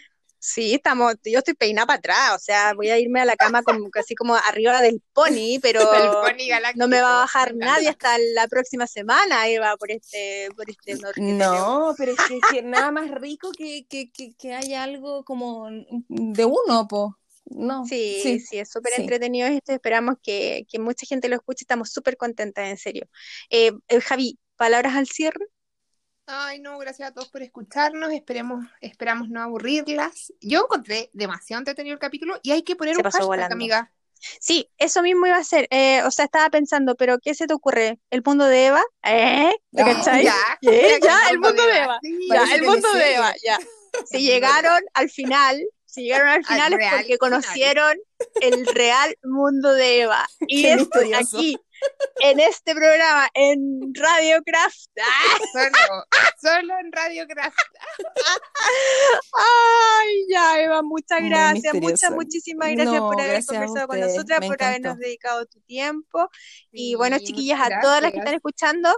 Sí, 0.49 0.75
estamos, 0.75 1.15
yo 1.25 1.39
estoy 1.39 1.55
peinada 1.55 1.87
para 1.87 1.97
atrás, 1.99 2.35
o 2.35 2.39
sea, 2.39 2.73
voy 2.73 2.89
a 2.89 2.97
irme 2.97 3.19
a 3.19 3.25
la 3.25 3.35
cama 3.35 3.63
como, 3.63 3.89
casi 3.89 4.15
como 4.15 4.33
arriba 4.33 4.81
del 4.81 5.01
pony, 5.11 5.59
pero 5.61 5.81
pony 5.81 6.47
no 6.75 6.87
me 6.87 7.01
va 7.01 7.17
a 7.17 7.19
bajar 7.23 7.53
nadie 7.53 7.89
hasta 7.89 8.17
la 8.33 8.47
próxima 8.47 8.87
semana, 8.87 9.49
Eva, 9.49 9.75
por 9.75 9.91
este, 9.91 10.47
por 10.55 10.69
este 10.69 10.95
honor 10.95 11.15
que 11.15 11.21
tenemos. 11.21 11.59
No, 11.59 11.95
pero 11.97 12.13
es 12.13 12.17
que, 12.29 12.39
que 12.49 12.61
nada 12.61 12.91
más 12.91 13.11
rico 13.11 13.51
que, 13.51 13.85
que, 13.89 14.09
que, 14.09 14.35
que 14.37 14.53
haya 14.53 14.83
algo 14.83 15.25
como 15.25 15.67
de 16.07 16.45
uno, 16.45 16.87
po. 16.87 17.17
No, 17.49 17.85
Sí, 17.85 18.19
sí, 18.23 18.39
sí, 18.39 18.59
es 18.59 18.69
súper 18.69 18.93
sí. 18.93 19.01
entretenido 19.01 19.49
esto, 19.49 19.73
esperamos 19.73 20.15
que, 20.23 20.65
que 20.69 20.79
mucha 20.79 21.05
gente 21.05 21.27
lo 21.27 21.35
escuche, 21.35 21.63
estamos 21.63 21.91
súper 21.91 22.15
contentas, 22.15 22.69
en 22.69 22.77
serio. 22.77 23.09
Eh, 23.49 23.73
eh, 23.89 23.99
Javi, 23.99 24.39
palabras 24.55 24.95
al 24.95 25.07
cierre. 25.07 25.45
Ay, 26.29 26.59
no, 26.59 26.77
gracias 26.77 27.09
a 27.09 27.13
todos 27.13 27.29
por 27.29 27.41
escucharnos. 27.41 28.11
Esperemos, 28.11 28.65
esperamos 28.81 29.29
no 29.29 29.41
aburrirlas. 29.41 30.33
Yo 30.41 30.61
encontré 30.63 31.09
demasiado 31.13 31.59
entretenido 31.61 31.93
el 31.93 31.99
capítulo 31.99 32.37
y 32.43 32.51
hay 32.51 32.63
que 32.63 32.75
poner 32.75 32.95
Se 32.95 32.99
un 32.99 33.03
pasó 33.03 33.17
hashtag, 33.19 33.27
volando. 33.27 33.53
amiga. 33.55 33.91
Sí, 34.41 34.69
eso 34.77 35.01
mismo 35.03 35.27
iba 35.27 35.37
a 35.37 35.43
ser, 35.43 35.67
eh, 35.69 36.01
o 36.03 36.11
sea, 36.11 36.25
estaba 36.25 36.49
pensando, 36.49 36.95
pero 36.95 37.19
¿qué 37.19 37.33
se 37.35 37.45
te 37.47 37.53
ocurre? 37.53 37.99
¿El 38.09 38.23
mundo 38.25 38.45
de 38.45 38.65
Eva? 38.65 38.83
¿Eh? 39.03 39.53
¿Me 39.71 39.81
Ah, 39.83 39.85
cachai? 39.93 40.23
Ya, 40.25 40.33
¿Qué? 40.59 40.99
ya, 41.01 41.07
Ya, 41.07 41.29
el 41.29 41.39
mundo 41.39 41.63
de 41.63 41.77
Eva. 41.77 41.99
Sí, 42.01 42.27
Ya, 42.29 42.43
el 42.55 42.63
mundo 42.63 42.93
de. 42.93 43.13
Eva, 43.15 43.33
ya. 43.45 43.57
Si 44.11 44.21
llegaron 44.21 44.81
al 44.93 45.09
final, 45.09 45.63
si 45.85 46.03
llegaron 46.03 46.27
al 46.27 46.45
final 46.45 46.73
es 46.73 46.77
real 46.77 46.91
porque 46.97 47.05
final. 47.05 47.17
conocieron 47.19 47.97
el 48.41 48.65
real 48.67 49.17
mundo 49.23 49.73
de 49.73 50.01
Eva. 50.01 50.27
Y 50.47 50.63
Qué 50.63 50.73
esto 50.73 50.99
misterioso. 50.99 51.37
aquí, 51.37 51.57
en 52.21 52.39
este 52.39 52.73
programa, 52.73 53.29
en 53.33 53.93
Radio 53.93 54.41
Craft. 54.43 54.89
¡ah! 54.99 55.37
Solo, 55.53 56.05
solo 56.41 56.79
en 56.79 56.91
Radio 56.91 57.27
Craft. 57.27 57.57
Ay, 59.33 60.25
ya, 60.29 60.61
Eva, 60.61 60.81
muchas 60.81 61.21
Muy 61.21 61.29
gracias. 61.29 61.73
Muchas, 61.75 62.11
muchísimas 62.11 62.71
gracias 62.71 62.95
No, 62.95 63.09
por 63.09 63.19
haber 63.19 63.33
gracias 63.33 63.47
conversado 63.47 63.87
con 63.87 63.99
nosotras, 63.99 64.39
me 64.41 64.47
por 64.47 64.63
habernos 64.63 64.97
dedicado 64.97 65.45
tu 65.45 65.59
tiempo. 65.61 66.29
Y 66.71 66.95
bueno, 66.95 67.17
chiquillas, 67.19 67.59
a 67.61 67.81
todas 67.81 68.01
las 68.01 68.11
que 68.11 68.19
están 68.19 68.33
escuchando, 68.33 68.89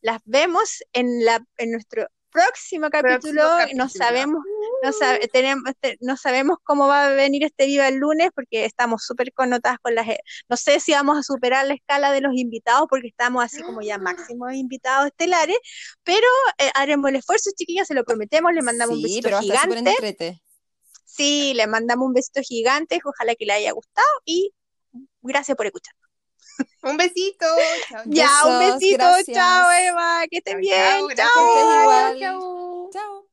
las 0.00 0.20
vemos 0.24 0.82
en 0.92 1.24
la 1.24 1.42
en 1.56 1.72
nuestro 1.72 2.08
próximo 2.30 2.88
capítulo. 2.90 3.42
No 3.74 3.84
sabemos, 3.88 4.42
no, 4.82 4.92
sabe- 4.92 5.28
tenemos, 5.28 5.64
te- 5.80 5.96
no 6.00 6.16
sabemos 6.16 6.58
cómo 6.62 6.86
va 6.88 7.06
a 7.06 7.10
venir 7.10 7.44
este 7.44 7.66
Viva 7.66 7.88
el 7.88 7.96
lunes 7.96 8.30
porque 8.34 8.64
estamos 8.64 9.04
súper 9.04 9.32
connotadas 9.32 9.78
con 9.80 9.94
las... 9.94 10.08
e- 10.08 10.20
No 10.48 10.56
sé 10.56 10.80
si 10.80 10.92
vamos 10.92 11.18
a 11.18 11.22
superar 11.22 11.66
la 11.66 11.74
escala 11.74 12.12
de 12.12 12.20
los 12.20 12.32
invitados 12.34 12.86
porque 12.88 13.08
estamos 13.08 13.44
así 13.44 13.62
como 13.62 13.80
ya 13.82 13.98
máximos 13.98 14.54
invitados 14.54 15.06
estelares, 15.08 15.56
pero 16.04 16.26
eh, 16.58 16.70
haremos 16.74 17.10
el 17.10 17.16
esfuerzo, 17.16 17.50
chiquillas, 17.56 17.86
se 17.88 17.94
lo 17.94 18.04
prometemos, 18.04 18.52
le 18.52 18.62
mandamos 18.62 18.96
un 18.96 19.02
besito 19.02 19.28
pero 19.28 19.36
gigante. 19.40 19.90
Sí, 21.04 21.52
le 21.54 21.66
mandamos 21.66 22.06
un 22.06 22.12
besito 22.14 22.40
gigante, 22.42 23.00
ojalá 23.04 23.34
que 23.34 23.44
le 23.44 23.52
haya 23.52 23.72
gustado 23.72 24.06
y 24.24 24.54
gracias 25.22 25.56
por 25.56 25.66
escuchar. 25.66 25.94
Un 26.82 26.96
besito. 26.96 27.46
Chao, 27.88 28.02
ya, 28.06 28.28
un 28.46 28.58
besito. 28.58 29.04
Gracias. 29.04 29.36
Chao, 29.36 29.70
Eva. 29.72 30.26
Que 30.30 30.38
estés 30.38 30.56
bien. 30.56 31.06
Chao. 31.14 32.88
Chao. 32.92 33.29